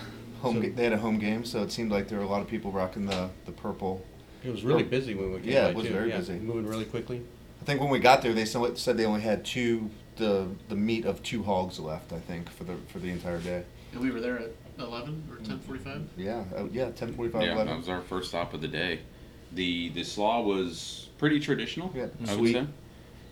Home, 0.42 0.56
So- 0.56 0.62
ga- 0.62 0.70
they 0.70 0.82
had 0.82 0.92
a 0.92 0.98
home 0.98 1.20
game, 1.20 1.44
so 1.44 1.62
it 1.62 1.70
seemed 1.70 1.92
like 1.92 2.08
there 2.08 2.18
were 2.18 2.24
a 2.24 2.28
lot 2.28 2.42
of 2.42 2.48
people 2.48 2.72
rocking 2.72 3.06
the, 3.06 3.30
the 3.46 3.52
purple. 3.52 4.04
It 4.42 4.50
was 4.50 4.64
really 4.64 4.82
busy 4.82 5.14
when 5.14 5.32
we 5.32 5.38
came 5.38 5.52
Yeah, 5.52 5.66
by 5.66 5.70
it 5.70 5.76
was 5.76 5.86
too. 5.86 5.92
very 5.92 6.08
Yeah, 6.10 6.18
busy. 6.18 6.32
Moving 6.40 6.66
really 6.66 6.84
quickly. 6.86 7.22
I 7.62 7.64
think 7.64 7.80
when 7.80 7.90
we 7.90 8.00
got 8.00 8.22
there, 8.22 8.32
they 8.32 8.44
somewhat 8.44 8.76
said 8.76 8.96
they 8.96 9.06
only 9.06 9.20
had 9.20 9.44
two 9.44 9.88
the 10.16 10.48
the 10.68 10.74
meat 10.74 11.04
of 11.04 11.22
two 11.22 11.44
hogs 11.44 11.78
left. 11.78 12.12
I 12.12 12.18
think 12.18 12.50
for 12.50 12.64
the 12.64 12.74
for 12.92 12.98
the 12.98 13.08
entire 13.10 13.38
day. 13.38 13.62
And 13.92 14.00
we 14.00 14.10
were 14.10 14.20
there 14.20 14.38
at 14.38 14.50
11 14.80 15.22
or 15.30 15.36
10:45. 15.44 16.04
Yeah, 16.16 16.44
uh, 16.56 16.64
yeah, 16.72 16.90
ten 16.90 17.12
forty 17.14 17.30
five. 17.30 17.42
Yeah, 17.42 17.62
that 17.64 17.76
was 17.76 17.88
our 17.88 18.00
first 18.02 18.28
stop 18.30 18.54
of 18.54 18.60
the 18.60 18.68
day. 18.68 19.00
The 19.52 19.88
the 19.90 20.04
slaw 20.04 20.40
was 20.42 21.08
pretty 21.18 21.40
traditional. 21.40 21.92
Yeah, 21.94 22.06
I 22.22 22.34
sweet. 22.34 22.56
would 22.56 22.66
say. 22.66 22.72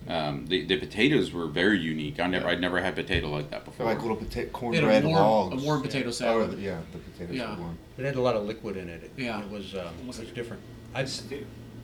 Um, 0.07 0.45
the 0.47 0.63
the 0.65 0.77
potatoes 0.77 1.33
were 1.33 1.47
very 1.47 1.77
unique. 1.79 2.19
I 2.19 2.27
never 2.27 2.47
I'd 2.47 2.61
never 2.61 2.79
had 2.81 2.95
potato 2.95 3.27
like 3.29 3.49
that 3.51 3.65
They're 3.65 3.71
before. 3.71 3.85
like 3.85 4.01
little 4.01 4.17
pota- 4.17 4.29
They 4.33 4.39
had 4.41 4.53
cornbread 4.53 5.03
a 5.03 5.07
warm, 5.07 5.17
hogs. 5.51 5.63
a 5.63 5.65
warm 5.65 5.81
potato 5.81 6.07
Oh, 6.07 6.11
salad. 6.11 6.51
the- 6.51 6.57
yeah, 6.61 6.79
the 6.93 6.97
potatoes 6.99 7.35
Yeah. 7.35 7.55
were 7.55 7.61
warm. 7.63 7.77
It 7.97 8.05
had 8.05 8.15
a 8.15 8.21
lot 8.21 8.35
of 8.35 8.45
liquid 8.45 8.77
in 8.77 8.87
it. 8.89 9.03
It- 9.03 9.11
Yeah. 9.21 9.41
It 9.43 9.49
was, 9.49 9.73
um, 9.75 9.79
it 9.81 9.85
Almost 9.99 10.19
was 10.19 10.27
like- 10.27 10.35
different. 10.35 10.61
I'd, 10.95 11.09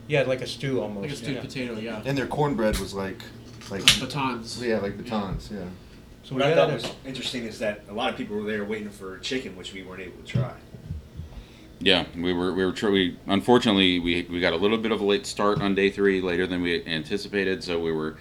yeah, 0.08 0.22
like 0.22 0.40
a 0.40 0.46
stew 0.46 0.80
almost. 0.80 1.02
like 1.02 1.12
a 1.12 1.16
stewed 1.16 1.34
yeah. 1.36 1.40
potato, 1.42 1.78
yeah. 1.78 2.02
And 2.06 2.16
their 2.16 2.26
cornbread 2.26 2.78
was 2.78 2.94
like, 2.94 3.22
like 3.70 3.84
Batons. 4.00 4.62
yeah, 4.64 4.78
like 4.78 4.96
batons. 4.96 5.50
Yeah. 5.52 5.64
So 6.26 6.34
What 6.34 6.44
we 6.44 6.50
I 6.50 6.54
got 6.56 6.68
thought 6.68 6.70
out 6.70 6.82
was 6.82 6.92
interesting 7.06 7.44
is 7.44 7.60
that 7.60 7.82
a 7.88 7.92
lot 7.92 8.10
of 8.10 8.16
people 8.16 8.34
were 8.34 8.42
there 8.42 8.64
waiting 8.64 8.90
for 8.90 9.16
chicken, 9.18 9.54
which 9.54 9.72
we 9.72 9.84
weren't 9.84 10.02
able 10.02 10.18
to 10.18 10.24
try. 10.24 10.54
Yeah, 11.78 12.06
we 12.16 12.32
were 12.32 12.52
we 12.52 12.64
were 12.66 12.72
tr- 12.72 12.90
we 12.90 13.16
unfortunately 13.28 14.00
we 14.00 14.26
we 14.28 14.40
got 14.40 14.52
a 14.52 14.56
little 14.56 14.78
bit 14.78 14.90
of 14.90 15.00
a 15.00 15.04
late 15.04 15.24
start 15.24 15.60
on 15.60 15.76
day 15.76 15.88
three, 15.88 16.20
later 16.20 16.44
than 16.44 16.62
we 16.62 16.84
anticipated. 16.84 17.62
So 17.62 17.78
we 17.78 17.92
were 17.92 18.16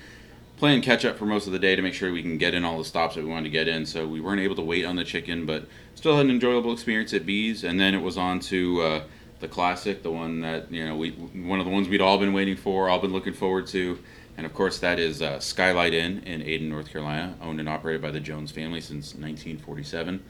playing 0.57 0.83
catch 0.83 1.03
up 1.03 1.17
for 1.17 1.25
most 1.25 1.47
of 1.47 1.53
the 1.53 1.57
day 1.57 1.75
to 1.75 1.81
make 1.81 1.95
sure 1.95 2.11
we 2.11 2.21
can 2.21 2.37
get 2.37 2.53
in 2.53 2.63
all 2.63 2.77
the 2.77 2.85
stops 2.85 3.15
that 3.15 3.23
we 3.23 3.29
wanted 3.31 3.45
to 3.45 3.49
get 3.49 3.67
in. 3.67 3.87
So 3.87 4.07
we 4.07 4.21
weren't 4.21 4.39
able 4.39 4.55
to 4.57 4.61
wait 4.61 4.85
on 4.85 4.97
the 4.97 5.03
chicken, 5.03 5.47
but 5.47 5.65
still 5.95 6.15
had 6.15 6.25
an 6.25 6.31
enjoyable 6.31 6.73
experience 6.73 7.11
at 7.15 7.25
Bees. 7.25 7.63
And 7.63 7.79
then 7.79 7.95
it 7.95 8.03
was 8.03 8.19
on 8.19 8.39
to 8.41 8.81
uh, 8.83 9.03
the 9.39 9.47
classic, 9.47 10.03
the 10.03 10.11
one 10.11 10.41
that 10.41 10.71
you 10.71 10.85
know 10.85 10.95
we 10.95 11.09
one 11.09 11.57
of 11.59 11.65
the 11.65 11.71
ones 11.71 11.89
we'd 11.89 12.01
all 12.01 12.19
been 12.19 12.33
waiting 12.33 12.55
for, 12.55 12.87
all 12.87 12.99
been 12.99 13.13
looking 13.13 13.33
forward 13.33 13.65
to. 13.67 13.97
And 14.37 14.45
of 14.45 14.53
course, 14.53 14.79
that 14.79 14.99
is 14.99 15.21
uh, 15.21 15.39
Skylight 15.39 15.93
Inn 15.93 16.21
in 16.25 16.41
Ayden, 16.41 16.69
North 16.69 16.89
Carolina, 16.91 17.35
owned 17.41 17.59
and 17.59 17.69
operated 17.69 18.01
by 18.01 18.11
the 18.11 18.19
Jones 18.19 18.51
family 18.51 18.81
since 18.81 19.13
1947, 19.13 20.23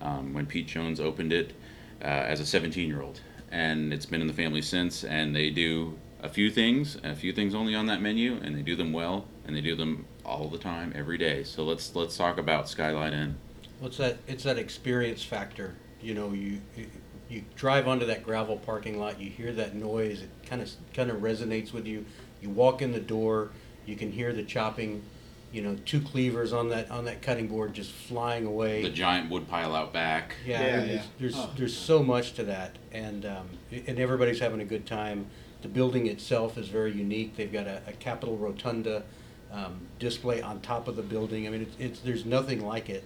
um, 0.00 0.34
when 0.34 0.46
Pete 0.46 0.66
Jones 0.66 0.98
opened 0.98 1.32
it 1.32 1.52
uh, 2.02 2.06
as 2.06 2.40
a 2.40 2.46
17 2.46 2.88
year 2.88 3.02
old. 3.02 3.20
And 3.50 3.92
it's 3.92 4.06
been 4.06 4.20
in 4.20 4.26
the 4.26 4.32
family 4.32 4.62
since, 4.62 5.04
and 5.04 5.36
they 5.36 5.50
do 5.50 5.96
a 6.22 6.28
few 6.28 6.50
things, 6.50 6.96
a 7.04 7.14
few 7.14 7.32
things 7.32 7.54
only 7.54 7.74
on 7.74 7.86
that 7.86 8.00
menu, 8.00 8.40
and 8.42 8.56
they 8.56 8.62
do 8.62 8.74
them 8.74 8.92
well, 8.92 9.26
and 9.46 9.54
they 9.54 9.60
do 9.60 9.76
them 9.76 10.06
all 10.24 10.48
the 10.48 10.58
time, 10.58 10.92
every 10.94 11.18
day. 11.18 11.44
So 11.44 11.62
let's 11.64 11.94
let's 11.94 12.16
talk 12.16 12.38
about 12.38 12.68
Skylight 12.68 13.12
Inn. 13.12 13.36
What's 13.80 13.96
that? 13.98 14.18
It's 14.26 14.44
that 14.44 14.58
experience 14.58 15.22
factor. 15.22 15.74
You 16.00 16.14
know, 16.14 16.32
you 16.32 16.60
you- 16.76 16.86
you 17.28 17.42
drive 17.56 17.88
onto 17.88 18.04
that 18.04 18.22
gravel 18.22 18.58
parking 18.58 19.00
lot, 19.00 19.18
you 19.18 19.30
hear 19.30 19.52
that 19.54 19.74
noise, 19.74 20.20
it 20.20 20.28
kind 20.44 20.60
of 20.60 20.70
kind 20.92 21.10
of 21.10 21.18
resonates 21.22 21.72
with 21.72 21.86
you. 21.86 22.04
You 22.42 22.50
walk 22.50 22.82
in 22.82 22.92
the 22.92 23.00
door, 23.00 23.50
you 23.86 23.96
can 23.96 24.10
hear 24.12 24.32
the 24.32 24.42
chopping. 24.42 25.02
You 25.52 25.60
know, 25.60 25.76
two 25.84 26.00
cleavers 26.00 26.54
on 26.54 26.70
that 26.70 26.90
on 26.90 27.04
that 27.04 27.20
cutting 27.20 27.46
board 27.46 27.74
just 27.74 27.92
flying 27.92 28.46
away. 28.46 28.82
The 28.82 28.88
giant 28.90 29.30
wood 29.30 29.46
pile 29.48 29.74
out 29.76 29.92
back. 29.92 30.34
Yeah, 30.46 30.60
Yeah, 30.62 30.76
there's, 30.76 30.88
yeah. 30.88 31.02
there's 31.20 31.34
Oh. 31.36 31.50
there's 31.56 31.76
so 31.76 32.02
much 32.02 32.32
to 32.34 32.44
that, 32.44 32.76
and 32.90 33.26
um, 33.26 33.50
and 33.70 33.98
everybody's 33.98 34.40
having 34.40 34.60
a 34.60 34.64
good 34.64 34.86
time. 34.86 35.26
The 35.60 35.68
building 35.68 36.06
itself 36.06 36.56
is 36.58 36.68
very 36.68 36.92
unique. 36.92 37.36
They've 37.36 37.52
got 37.52 37.66
a, 37.66 37.82
a 37.86 37.92
Capitol 37.92 38.36
Rotunda 38.38 39.04
um, 39.52 39.82
display 39.98 40.40
on 40.42 40.60
top 40.62 40.88
of 40.88 40.96
the 40.96 41.02
building. 41.02 41.46
I 41.46 41.50
mean, 41.50 41.62
it's, 41.62 41.76
it's 41.78 42.00
there's 42.00 42.24
nothing 42.24 42.64
like 42.64 42.88
it, 42.88 43.04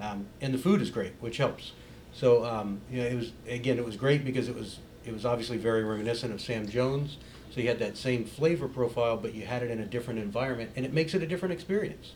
um, 0.00 0.26
and 0.40 0.52
the 0.54 0.58
food 0.58 0.80
is 0.80 0.90
great, 0.90 1.12
which 1.20 1.36
helps. 1.36 1.72
So 2.14 2.42
um, 2.46 2.80
you 2.90 3.02
know, 3.02 3.06
it 3.06 3.14
was 3.16 3.32
again, 3.46 3.76
it 3.78 3.84
was 3.84 3.96
great 3.96 4.24
because 4.24 4.48
it 4.48 4.54
was 4.54 4.78
it 5.04 5.12
was 5.12 5.26
obviously 5.26 5.58
very 5.58 5.84
reminiscent 5.84 6.32
of 6.32 6.40
Sam 6.40 6.66
Jones. 6.66 7.18
So 7.52 7.60
you 7.60 7.68
had 7.68 7.78
that 7.80 7.98
same 7.98 8.24
flavor 8.24 8.66
profile, 8.66 9.18
but 9.18 9.34
you 9.34 9.44
had 9.44 9.62
it 9.62 9.70
in 9.70 9.80
a 9.80 9.84
different 9.84 10.18
environment, 10.18 10.70
and 10.74 10.86
it 10.86 10.92
makes 10.94 11.12
it 11.12 11.22
a 11.22 11.26
different 11.26 11.52
experience. 11.52 12.12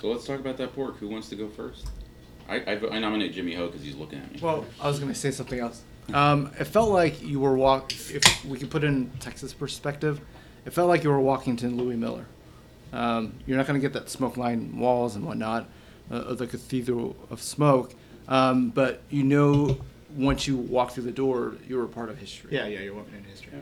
So 0.00 0.08
let's 0.08 0.24
talk 0.24 0.40
about 0.40 0.56
that 0.56 0.74
pork. 0.74 0.96
Who 0.98 1.08
wants 1.08 1.28
to 1.28 1.36
go 1.36 1.48
first? 1.48 1.86
I, 2.48 2.60
I, 2.60 2.80
I 2.92 2.98
nominate 2.98 3.34
Jimmy 3.34 3.54
Ho 3.54 3.66
because 3.66 3.82
he's 3.82 3.94
looking 3.94 4.20
at 4.20 4.32
me. 4.32 4.40
Well, 4.40 4.64
I 4.80 4.88
was 4.88 4.98
going 4.98 5.12
to 5.12 5.18
say 5.18 5.30
something 5.30 5.58
else. 5.58 5.82
Um, 6.14 6.50
it 6.58 6.64
felt 6.64 6.90
like 6.90 7.20
you 7.20 7.40
were 7.40 7.54
walk. 7.54 7.92
If 7.92 8.42
we 8.46 8.58
could 8.58 8.70
put 8.70 8.84
it 8.84 8.86
in 8.86 9.10
Texas 9.20 9.52
perspective, 9.52 10.22
it 10.64 10.72
felt 10.72 10.88
like 10.88 11.04
you 11.04 11.10
were 11.10 11.20
walking 11.20 11.56
to 11.56 11.68
Louie 11.68 11.96
Mueller. 11.96 12.24
Um, 12.94 13.34
you're 13.46 13.58
not 13.58 13.66
going 13.66 13.78
to 13.78 13.86
get 13.86 13.92
that 13.92 14.08
smoke 14.08 14.38
line 14.38 14.78
walls 14.78 15.14
and 15.14 15.26
whatnot 15.26 15.68
uh, 16.10 16.14
of 16.14 16.38
the 16.38 16.46
cathedral 16.46 17.16
of 17.28 17.42
smoke, 17.42 17.94
um, 18.28 18.70
but 18.70 19.02
you 19.10 19.24
know 19.24 19.78
once 20.16 20.46
you 20.46 20.56
walk 20.56 20.92
through 20.92 21.04
the 21.04 21.12
door, 21.12 21.54
you're 21.66 21.84
a 21.84 21.88
part 21.88 22.08
of 22.08 22.18
history. 22.18 22.54
Yeah, 22.54 22.66
yeah, 22.66 22.80
you're 22.80 22.94
walking 22.94 23.14
in 23.14 23.24
history. 23.24 23.52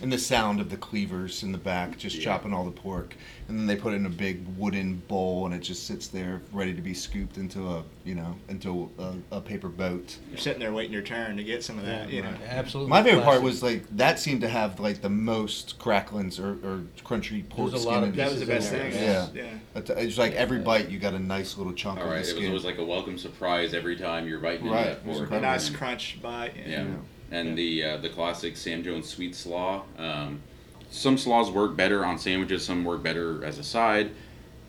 And 0.00 0.12
the 0.12 0.18
sound 0.18 0.60
of 0.60 0.70
the 0.70 0.76
cleavers 0.76 1.42
in 1.42 1.50
the 1.50 1.58
back 1.58 1.98
just 1.98 2.16
Yeah. 2.16 2.22
chopping 2.24 2.54
all 2.54 2.64
the 2.64 2.70
pork, 2.70 3.16
and 3.48 3.58
then 3.58 3.66
they 3.66 3.74
put 3.74 3.92
it 3.94 3.96
in 3.96 4.06
a 4.06 4.10
big 4.10 4.46
wooden 4.56 5.02
bowl, 5.08 5.44
and 5.46 5.52
it 5.52 5.58
just 5.60 5.88
sits 5.88 6.06
there 6.06 6.40
ready 6.52 6.72
to 6.72 6.80
be 6.80 6.94
scooped 6.94 7.36
into 7.36 7.66
a 7.66 7.82
you 8.04 8.14
know 8.14 8.36
into 8.48 8.88
a, 8.98 9.14
a 9.36 9.40
paper 9.40 9.68
boat. 9.68 10.16
You're 10.30 10.38
sitting 10.38 10.60
there 10.60 10.72
waiting 10.72 10.92
your 10.92 11.02
turn 11.02 11.36
to 11.36 11.42
get 11.42 11.64
some 11.64 11.80
of 11.80 11.86
that. 11.86 12.10
you 12.10 12.22
know. 12.22 12.32
Absolutely. 12.48 12.90
My 12.90 13.02
favorite 13.02 13.24
part 13.24 13.42
was 13.42 13.60
like 13.60 13.84
that 13.96 14.20
seemed 14.20 14.40
to 14.42 14.48
have 14.48 14.78
like 14.78 15.00
the 15.02 15.10
most 15.10 15.80
cracklings 15.80 16.38
or, 16.38 16.50
or 16.64 16.82
crunchy 17.04 17.48
pork 17.48 17.70
There's 17.72 17.82
a 17.82 17.86
skin. 17.86 17.92
lot 18.00 18.04
of 18.04 18.14
That 18.14 18.30
was 18.30 18.38
the 18.38 18.46
best 18.46 18.70
thing. 18.70 18.92
Yeah. 18.92 19.26
yeah. 19.34 19.46
But 19.74 19.90
It's 19.90 20.16
like 20.16 20.34
every 20.34 20.60
bite 20.60 20.90
you 20.90 21.00
got 21.00 21.14
a 21.14 21.18
nice 21.18 21.58
little 21.58 21.72
chunk 21.72 21.98
All 21.98 22.04
of 22.04 22.10
right, 22.12 22.22
the 22.24 22.30
it 22.30 22.34
was 22.34 22.36
skin. 22.36 22.46
always 22.50 22.64
like 22.64 22.78
a 22.78 22.84
welcome 22.84 23.18
surprise 23.18 23.74
every 23.74 23.96
time 23.96 24.28
you're 24.28 24.38
biting 24.38 24.66
into 24.66 24.76
that 24.78 24.92
it 24.98 25.04
was 25.04 25.18
pork. 25.18 25.32
A 25.32 25.40
nice 25.40 25.68
crunch 25.70 26.20
bite. 26.22 26.52
Yeah. 26.64 26.86
Yeah. 27.30 27.38
And 27.38 27.58
the 27.58 27.84
uh, 27.84 27.96
the 27.98 28.08
classic 28.08 28.56
Sam 28.56 28.82
Jones 28.82 29.08
sweet 29.08 29.34
slaw. 29.34 29.82
Um, 29.98 30.42
some 30.90 31.18
slaws 31.18 31.50
work 31.50 31.76
better 31.76 32.04
on 32.04 32.18
sandwiches. 32.18 32.64
Some 32.64 32.84
work 32.84 33.02
better 33.02 33.44
as 33.44 33.58
a 33.58 33.64
side. 33.64 34.10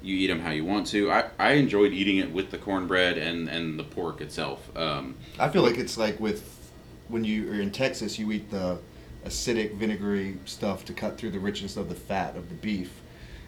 You 0.02 0.16
eat 0.16 0.28
them 0.28 0.40
how 0.40 0.52
you 0.52 0.64
want 0.66 0.88
to. 0.88 1.12
I, 1.12 1.30
I 1.38 1.52
enjoyed 1.54 1.92
eating 1.94 2.18
it 2.18 2.32
with 2.32 2.52
the 2.52 2.58
cornbread 2.58 3.18
and, 3.18 3.50
and 3.50 3.78
the 3.78 3.84
pork 3.84 4.22
itself. 4.22 4.76
Um, 4.78 5.16
I 5.38 5.50
feel 5.50 5.62
like 5.62 5.78
it's 5.78 5.98
like 5.98 6.20
with 6.20 6.72
when 7.10 7.24
you 7.26 7.52
are 7.52 7.60
in 7.62 7.72
Texas, 7.72 8.18
you 8.18 8.32
eat 8.32 8.50
the 8.50 8.80
acidic, 9.26 9.76
vinegary 9.76 10.38
stuff 10.46 10.86
to 10.86 10.94
cut 10.94 11.18
through 11.18 11.32
the 11.32 11.40
richness 11.40 11.76
of 11.76 11.90
the 11.90 11.96
fat 11.96 12.36
of 12.38 12.50
the 12.50 12.56
beef. 12.56 13.02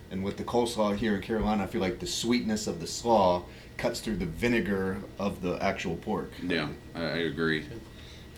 And 0.10 0.24
with 0.26 0.36
the 0.36 0.44
coleslaw 0.44 0.98
here 0.98 1.16
in 1.16 1.22
Carolina, 1.22 1.64
I 1.64 1.68
feel 1.68 1.80
like 1.80 2.00
the 2.00 2.08
sweetness 2.08 2.68
of 2.68 2.82
the 2.82 2.88
slaw 2.88 3.44
cuts 3.78 4.02
through 4.02 4.18
the 4.18 4.26
vinegar 4.26 4.98
of 5.18 5.42
the 5.42 5.58
actual 5.64 5.96
pork. 5.96 6.32
yeah, 6.44 6.68
I 6.94 7.02
agree. 7.20 7.66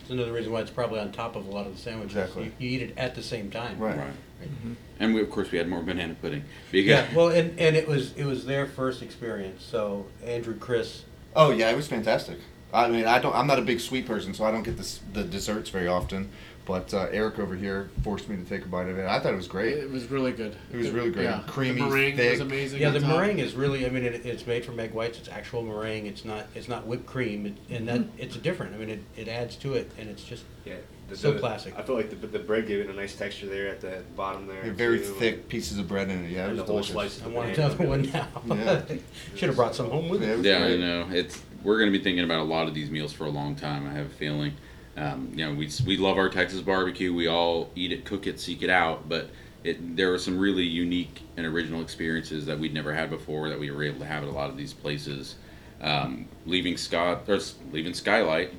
It's 0.04 0.12
another 0.12 0.32
reason 0.32 0.52
why 0.52 0.62
it's 0.62 0.72
probably 0.72 1.00
on 1.00 1.12
top 1.12 1.36
of 1.36 1.48
a 1.48 1.50
lot 1.50 1.66
of 1.66 1.76
the 1.76 1.82
sandwiches. 1.82 2.16
Exactly. 2.16 2.46
You, 2.46 2.52
you 2.60 2.70
eat 2.70 2.82
it 2.84 2.98
at 2.98 3.16
the 3.16 3.24
same 3.24 3.50
time. 3.50 3.80
Right. 3.80 3.98
Right. 3.98 4.14
Mm-hmm. 4.44 4.74
And 5.00 5.16
we 5.16 5.22
of 5.22 5.30
course 5.30 5.52
we 5.52 5.58
had 5.58 5.68
more 5.70 5.82
banana 5.82 6.16
pudding. 6.22 6.44
Yeah. 6.72 7.08
Well, 7.16 7.30
and, 7.30 7.60
and 7.60 7.76
it 7.76 7.88
was 7.88 8.14
it 8.16 8.26
was 8.26 8.46
their 8.46 8.68
first 8.68 9.02
experience. 9.02 9.64
So 9.64 10.06
Andrew, 10.26 10.56
Chris, 10.58 11.06
Oh 11.36 11.52
yeah, 11.52 11.70
it 11.70 11.76
was 11.76 11.88
fantastic. 11.88 12.38
I 12.74 12.88
mean, 12.88 13.06
I 13.06 13.20
don't. 13.20 13.36
I'm 13.36 13.48
not 13.48 13.60
a 13.60 13.64
big 13.64 13.80
sweet 13.80 14.08
person, 14.08 14.34
so 14.34 14.46
I 14.46 14.52
don't 14.52 14.64
get 14.64 14.78
this, 14.78 15.00
the 15.14 15.24
desserts 15.24 15.70
very 15.70 15.88
often. 15.88 16.30
But 16.66 16.94
uh, 16.94 17.08
Eric 17.12 17.40
over 17.40 17.56
here 17.56 17.90
forced 18.04 18.30
me 18.30 18.38
to 18.38 18.44
take 18.44 18.64
a 18.64 18.68
bite 18.70 18.88
of 18.88 18.98
it. 18.98 19.06
I 19.06 19.20
thought 19.20 19.34
it 19.34 19.38
was 19.38 19.50
great. 19.50 19.78
It 19.78 19.92
was 19.92 20.10
really 20.10 20.32
good. 20.32 20.56
It 20.72 20.78
was 20.78 20.92
really 20.92 21.12
great. 21.12 21.30
Creamy, 21.48 21.82
the 21.82 21.88
meringue 21.88 22.16
thick. 22.16 22.32
was 22.32 22.40
amazing. 22.40 22.82
yeah, 22.82 22.90
the 22.90 23.02
top. 23.02 23.10
meringue 23.10 23.40
is 23.40 23.54
really. 23.54 23.86
I 23.86 23.90
mean, 23.90 24.06
it, 24.06 24.26
it's 24.26 24.48
made 24.48 24.64
from 24.64 24.80
egg 24.80 24.94
whites. 24.94 25.18
It's 25.18 25.28
actual 25.28 25.62
meringue. 25.64 26.06
It's 26.06 26.24
not 26.24 26.46
it's 26.56 26.70
not 26.70 26.88
whipped 26.88 27.06
cream, 27.06 27.46
it, 27.46 27.58
and 27.70 27.88
that 27.90 28.02
it's 28.18 28.38
different. 28.38 28.76
I 28.76 28.78
mean, 28.78 28.90
it, 28.90 29.02
it 29.18 29.28
adds 29.28 29.58
to 29.58 29.74
it, 29.74 29.92
and 30.00 30.10
it's 30.10 30.24
just 30.24 30.46
Yeah. 30.64 30.76
The, 31.10 31.18
So 31.18 31.34
the- 31.34 31.40
classic. 31.40 31.78
I 31.78 31.82
feel 31.82 31.96
like 31.96 32.10
the, 32.10 32.28
the 32.28 32.40
bread 32.40 32.66
gave 32.66 32.80
it 32.80 32.90
a 32.90 32.94
nice 32.94 33.14
texture 33.14 33.48
there 33.48 33.68
at 33.68 33.82
the 33.82 34.02
bottom 34.16 34.48
there. 34.48 34.62
They're 34.64 34.72
very 34.72 35.00
too, 35.00 35.16
thick 35.16 35.50
pieces 35.50 35.78
of 35.80 35.90
bread 35.90 36.10
in 36.10 36.24
it. 36.24 36.32
Yeah, 36.32 36.46
it 36.46 36.52
was 36.52 36.58
the 36.60 36.64
whole 36.64 36.82
delicious. 36.82 37.16
slice. 37.18 37.24
I 37.24 37.28
want 37.28 37.58
another 37.58 37.86
one 37.86 38.04
now. 38.14 38.28
Yeah. 38.48 38.84
Should 39.36 39.50
have 39.50 39.58
brought 39.58 39.76
some 39.76 39.90
home 39.90 40.08
with 40.08 40.22
me. 40.22 40.30
was 40.34 40.46
yeah, 40.46 40.64
I 40.64 40.78
know 40.78 41.10
it's 41.12 41.42
we're 41.62 41.78
gonna 41.80 41.92
be 41.92 42.00
thinking 42.02 42.24
about 42.24 42.40
a 42.40 42.44
lot 42.44 42.70
of 42.70 42.74
these 42.74 42.90
meals 42.90 43.12
for 43.12 43.26
a 43.26 43.30
long 43.30 43.56
time. 43.56 43.86
I 43.86 43.92
have 43.92 44.06
a 44.06 44.10
feeling. 44.10 44.54
Um, 44.96 45.32
you 45.34 45.46
know, 45.46 45.54
we 45.54 45.70
we 45.86 45.98
love 45.98 46.18
our 46.18 46.30
Texas 46.30 46.62
barbecue. 46.62 47.14
We 47.14 47.28
all 47.28 47.72
eat 47.76 47.92
it, 47.92 48.06
cook 48.06 48.28
it, 48.28 48.40
seek 48.40 48.62
it 48.62 48.70
out. 48.70 49.10
But 49.10 49.30
it 49.64 49.96
there 49.96 50.12
were 50.12 50.20
some 50.20 50.38
really 50.38 50.64
unique 50.64 51.22
and 51.38 51.46
original 51.46 51.82
experiences 51.82 52.46
that 52.46 52.60
we'd 52.60 52.74
never 52.74 52.94
had 52.94 53.10
before 53.10 53.50
that 53.50 53.60
we 53.60 53.72
were 53.72 53.84
able 53.84 54.00
to 54.00 54.06
have 54.06 54.24
at 54.24 54.30
a 54.30 54.32
lot 54.32 54.50
of 54.50 54.58
these 54.58 54.74
places. 54.74 55.36
Um, 55.82 56.28
leaving 56.46 56.78
Scott 56.78 57.24
or 57.28 57.40
leaving 57.72 57.94
Skylight, 57.94 58.54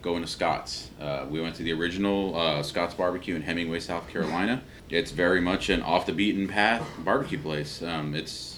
going 0.00 0.22
to 0.22 0.28
Scott's. 0.28 0.90
Uh, 1.00 1.26
we 1.28 1.40
went 1.40 1.56
to 1.56 1.62
the 1.62 1.72
original 1.72 2.36
uh, 2.36 2.62
Scott's 2.62 2.94
Barbecue 2.94 3.34
in 3.34 3.42
Hemingway, 3.42 3.80
South 3.80 4.08
Carolina. 4.08 4.62
It's 4.90 5.10
very 5.10 5.40
much 5.40 5.70
an 5.70 5.82
off 5.82 6.06
the 6.06 6.12
beaten 6.12 6.46
path 6.46 6.86
barbecue 6.98 7.38
place. 7.38 7.82
Um, 7.82 8.14
it's 8.14 8.53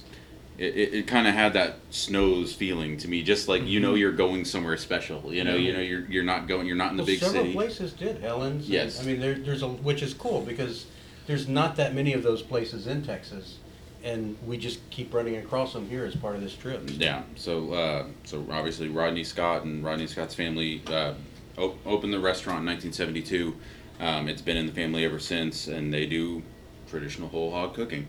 it, 0.58 0.74
it, 0.74 0.94
it 0.94 1.06
kind 1.06 1.26
of 1.26 1.34
had 1.34 1.52
that 1.52 1.76
Snow's 1.90 2.52
feeling 2.52 2.96
to 2.98 3.08
me, 3.08 3.22
just 3.22 3.48
like 3.48 3.64
you 3.66 3.80
know 3.80 3.94
you're 3.94 4.12
going 4.12 4.44
somewhere 4.44 4.76
special. 4.76 5.32
You 5.32 5.44
know, 5.44 5.54
you 5.56 5.72
know 5.72 5.80
you're 5.80 6.06
you're 6.06 6.24
not 6.24 6.48
going, 6.48 6.66
you're 6.66 6.76
not 6.76 6.90
in 6.92 6.96
the 6.96 7.02
Well, 7.02 7.06
big 7.06 7.18
several 7.20 7.42
city. 7.44 7.52
places 7.54 7.92
did 7.92 8.20
Helen's. 8.22 8.64
and- 8.64 8.72
Yes. 8.72 9.00
I 9.00 9.04
mean, 9.04 9.20
there, 9.20 9.34
there's 9.34 9.62
a 9.62 9.68
which 9.68 10.02
is 10.02 10.14
cool 10.14 10.40
because 10.42 10.86
there's 11.26 11.48
not 11.48 11.76
that 11.76 11.94
many 11.94 12.12
of 12.12 12.22
those 12.22 12.40
places 12.42 12.86
in 12.86 13.02
Texas, 13.02 13.58
and 14.04 14.36
we 14.46 14.56
just 14.56 14.78
keep 14.90 15.12
running 15.12 15.36
across 15.36 15.72
them 15.72 15.88
here 15.88 16.04
as 16.04 16.14
part 16.16 16.36
of 16.36 16.40
this 16.40 16.54
trip. 16.54 16.82
Yeah. 16.86 17.22
So 17.34 17.72
uh, 17.72 18.06
so 18.24 18.46
obviously 18.50 18.88
Rodney 18.88 19.24
Scott 19.24 19.64
and 19.64 19.84
Rodney 19.84 20.06
Scott's 20.06 20.34
family 20.34 20.82
uh, 20.86 21.14
op- 21.58 21.78
opened 21.86 22.12
the 22.12 22.20
restaurant 22.20 22.60
in 22.60 22.66
1972. 22.66 23.56
Um, 23.98 24.28
it's 24.28 24.42
been 24.42 24.56
in 24.58 24.66
the 24.66 24.72
family 24.72 25.04
ever 25.04 25.18
since, 25.18 25.66
and 25.68 25.92
they 25.92 26.06
do 26.06 26.42
traditional 26.88 27.28
whole 27.28 27.50
hog 27.50 27.74
cooking. 27.74 28.06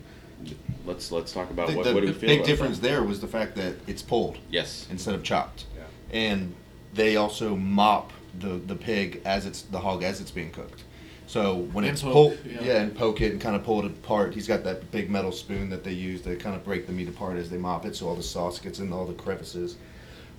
Let's 0.86 1.12
let's 1.12 1.32
talk 1.32 1.50
about 1.50 1.68
The, 1.68 1.76
what, 1.76 1.84
the 1.84 1.94
what 1.94 2.00
do 2.00 2.06
we 2.06 2.12
feel 2.12 2.28
big 2.28 2.38
about 2.40 2.46
difference 2.46 2.78
that? 2.78 2.88
there 2.88 3.02
was 3.02 3.20
the 3.20 3.26
fact 3.28 3.56
that 3.56 3.74
it's 3.86 4.02
pulled 4.02 4.38
Yes. 4.50 4.86
instead 4.90 5.14
of 5.14 5.22
chopped, 5.22 5.66
and 6.10 6.54
they 6.94 7.16
also 7.16 7.56
mop 7.56 8.12
the 8.38 8.60
the 8.66 8.74
pig 8.74 9.20
as 9.24 9.44
it's 9.46 9.62
the 9.62 9.78
hog 9.80 10.02
as 10.02 10.20
it's 10.20 10.30
being 10.30 10.50
cooked. 10.50 10.84
So 11.26 11.56
when 11.74 11.84
And 11.84 11.92
it's 11.92 12.00
poke, 12.02 12.12
pulled, 12.12 12.38
yeah. 12.46 12.62
yeah. 12.62 12.80
and 12.82 12.94
poke 12.94 13.20
it 13.20 13.32
and 13.32 13.40
kind 13.40 13.54
of 13.54 13.62
pull 13.62 13.80
it 13.80 13.84
apart. 13.84 14.32
He's 14.34 14.48
got 14.48 14.64
that 14.64 14.90
big 14.90 15.10
metal 15.10 15.30
spoon 15.30 15.68
that 15.68 15.84
they 15.84 15.92
use 15.92 16.22
to 16.22 16.36
kind 16.36 16.56
of 16.56 16.64
break 16.64 16.86
the 16.86 16.92
meat 16.94 17.06
apart 17.08 17.36
as 17.36 17.50
they 17.50 17.58
mop 17.58 17.84
it, 17.84 17.94
so 17.94 18.08
all 18.08 18.14
the 18.14 18.22
sauce 18.22 18.58
gets 18.58 18.78
in 18.78 18.90
all 18.94 19.04
the 19.04 19.12
crevices. 19.12 19.76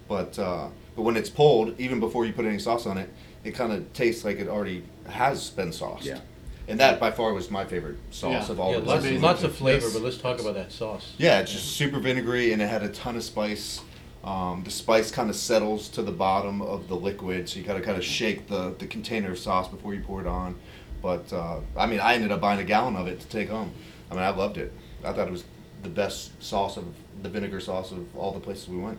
But 0.08 0.40
uh, 0.40 0.70
but 0.96 1.04
when 1.04 1.16
it's 1.16 1.30
pulled, 1.30 1.80
even 1.80 2.00
before 2.00 2.26
you 2.26 2.34
put 2.34 2.46
any 2.46 2.58
sauce 2.58 2.88
on 2.88 2.98
it, 2.98 3.10
it 3.44 3.52
kind 3.52 3.72
of 3.72 3.94
tastes 3.94 4.26
like 4.26 4.40
it 4.40 4.48
already 4.48 4.84
has 5.08 5.52
been 5.52 5.72
sauced. 5.72 6.06
Yeah. 6.06 6.22
And 6.70 6.80
that 6.80 7.00
by 7.00 7.10
far 7.12 7.34
was 7.34 7.50
my 7.50 7.66
favorite 7.66 7.98
sauce 8.12 8.48
Yeah. 8.48 8.52
of 8.52 8.60
all 8.60 8.72
Yeah, 8.72 8.80
the 8.80 8.86
lots, 8.86 9.04
amazing. 9.04 9.22
lots 9.22 9.44
of 9.44 9.56
flavor, 9.56 9.86
Yes. 9.88 9.94
but 9.94 10.04
let's 10.04 10.18
talk 10.18 10.40
about 10.40 10.54
that 10.54 10.72
sauce. 10.72 11.14
Yeah, 11.18 11.40
it's 11.40 11.52
just 11.52 11.76
super 11.76 12.00
vinegary 12.00 12.54
and 12.54 12.62
it 12.62 12.68
had 12.70 12.84
a 12.84 12.90
ton 12.90 13.16
of 13.16 13.24
spice. 13.24 13.82
Um, 14.24 14.62
the 14.64 14.70
spice 14.72 15.10
kind 15.12 15.30
of 15.30 15.36
settles 15.36 15.90
to 15.90 16.02
the 16.04 16.12
bottom 16.12 16.62
of 16.62 16.88
the 16.88 16.96
liquid, 16.96 17.50
so 17.50 17.58
you 17.58 17.66
gotta 17.66 17.82
kind 17.82 17.98
of 17.98 18.04
shake 18.04 18.48
the, 18.48 18.76
the 18.78 18.86
container 18.86 19.32
of 19.32 19.40
sauce 19.40 19.68
before 19.68 19.94
you 19.96 20.02
pour 20.02 20.22
it 20.22 20.28
on. 20.28 20.56
But 21.02 21.32
uh, 21.34 21.62
I 21.78 21.88
mean, 21.88 22.00
I 22.02 22.14
ended 22.16 22.32
up 22.32 22.42
buying 22.42 22.60
a 22.60 22.64
gallon 22.66 22.96
of 22.96 23.08
it 23.08 23.20
to 23.22 23.28
take 23.28 23.50
home. 23.50 23.72
I 24.12 24.14
mean, 24.14 24.24
I 24.24 24.30
loved 24.30 24.58
it. 24.58 24.72
I 25.04 25.14
thought 25.14 25.28
it 25.28 25.32
was 25.32 25.46
the 25.82 25.90
best 25.90 26.42
sauce 26.44 26.76
of 26.78 26.86
the 27.24 27.30
vinegar 27.30 27.60
sauce 27.62 27.92
of 27.92 28.16
all 28.16 28.32
the 28.34 28.40
places 28.40 28.68
we 28.68 28.78
went. 28.78 28.98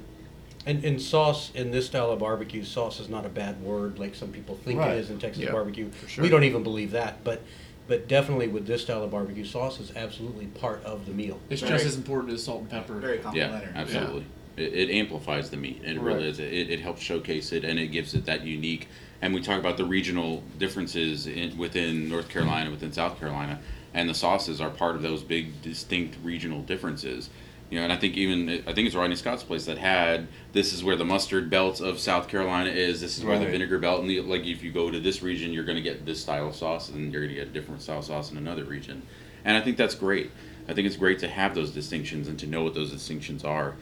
And, 0.67 0.85
and 0.85 1.01
sauce 1.01 1.51
in 1.55 1.71
this 1.71 1.87
style 1.87 2.11
of 2.11 2.19
barbecue, 2.19 2.65
sauce 2.65 3.01
is 3.01 3.09
not 3.09 3.25
a 3.25 3.29
bad 3.31 3.63
word 3.63 3.99
like 3.99 4.15
some 4.15 4.29
people 4.29 4.57
think 4.65 4.79
Right. 4.79 4.93
it 4.93 4.99
is 4.99 5.11
in 5.11 5.19
Texas 5.19 5.45
Yeah, 5.45 5.53
barbecue. 5.53 5.91
sure. 6.07 6.23
We 6.23 6.29
don't 6.31 6.45
even 6.45 6.63
believe 6.63 6.91
that, 6.93 7.23
but 7.25 7.43
but 7.91 8.07
definitely 8.07 8.47
with 8.47 8.69
this 8.69 8.83
style 8.83 9.03
of 9.03 9.11
barbecue, 9.11 9.45
sauce 9.45 9.81
is 9.81 9.91
absolutely 9.97 10.47
part 10.47 10.81
of 10.85 11.07
the 11.07 11.13
meal. 11.13 11.41
It's 11.51 11.61
Very- 11.61 11.73
just 11.73 11.87
as 11.87 11.97
important 11.97 12.33
as 12.33 12.45
salt 12.45 12.61
and 12.61 12.71
pepper. 12.71 12.95
Very 12.95 13.17
Yeah, 13.17 13.23
complimentary. 13.25 13.73
absolutely. 13.75 14.25
It, 14.57 14.73
it 14.75 14.91
amplifies 14.91 15.51
the 15.51 15.57
meat. 15.57 15.83
It 15.85 15.99
really 15.99 16.19
Right. 16.19 16.27
is. 16.27 16.39
It, 16.39 16.71
it 16.71 16.81
helps 16.81 17.03
showcase 17.03 17.51
it, 17.51 17.65
and 17.65 17.81
it 17.81 17.89
gives 17.89 18.15
it 18.15 18.27
that 18.27 18.47
unique. 18.47 18.87
And 19.21 19.35
we 19.35 19.41
talk 19.41 19.59
about 19.59 19.77
the 19.77 19.85
regional 19.85 20.45
differences 20.57 21.27
in, 21.27 21.59
within 21.59 22.09
North 22.09 22.29
Carolina, 22.29 22.71
within 22.71 22.93
South 22.93 23.19
Carolina, 23.19 23.59
and 23.93 24.09
the 24.09 24.15
sauces 24.15 24.61
are 24.61 24.71
part 24.71 24.95
of 24.95 25.03
those 25.03 25.25
big, 25.25 25.61
distinct 25.61 26.17
regional 26.23 26.63
differences. 26.63 27.29
You 27.71 27.79
know, 27.79 27.85
and 27.85 27.93
I 27.93 27.97
think 27.97 28.17
even 28.17 28.49
I 28.67 28.73
think 28.73 28.87
it's 28.89 28.97
Rodney 28.97 29.15
Scott's 29.15 29.45
place 29.45 29.65
that 29.67 29.79
had 29.79 30.27
this 30.53 30.73
is 30.73 30.83
where 30.83 30.97
the 30.97 31.05
mustard 31.05 31.49
belt 31.49 31.81
of 31.81 32.01
South 32.01 32.27
Carolina 32.27 32.71
is. 32.71 33.01
This 33.01 33.17
is 33.17 33.25
where 33.25 33.39
the 33.39 33.47
vinegar 33.47 33.79
belt, 33.79 34.01
and 34.01 34.11
the, 34.11 34.21
like 34.23 34.45
if 34.45 34.63
you 34.65 34.73
go 34.73 34.91
to 34.91 34.99
this 34.99 35.23
region, 35.23 35.53
you're 35.53 35.65
going 35.65 35.77
to 35.77 35.83
get 35.83 36.05
this 36.05 36.21
style 36.21 36.49
of 36.49 36.57
sauce, 36.57 36.89
and 36.89 37.13
you're 37.13 37.23
going 37.23 37.33
to 37.35 37.41
get 37.41 37.49
a 37.49 37.53
different 37.53 37.81
style 37.81 38.01
of 38.01 38.05
sauce 38.05 38.33
in 38.33 38.37
another 38.37 38.65
region. 38.65 39.03
And 39.45 39.57
I 39.57 39.61
think 39.61 39.77
that's 39.77 39.95
great. 39.95 40.33
I 40.69 40.75
think 40.75 40.87
it's 40.87 40.97
great 40.97 41.21
to 41.21 41.29
have 41.29 41.55
those 41.55 41.71
distinctions 41.71 42.27
and 42.29 42.39
to 42.41 42.47
know 42.47 42.63
what 42.65 42.75
those 42.75 42.91
distinctions 42.91 43.45
are. 43.45 43.77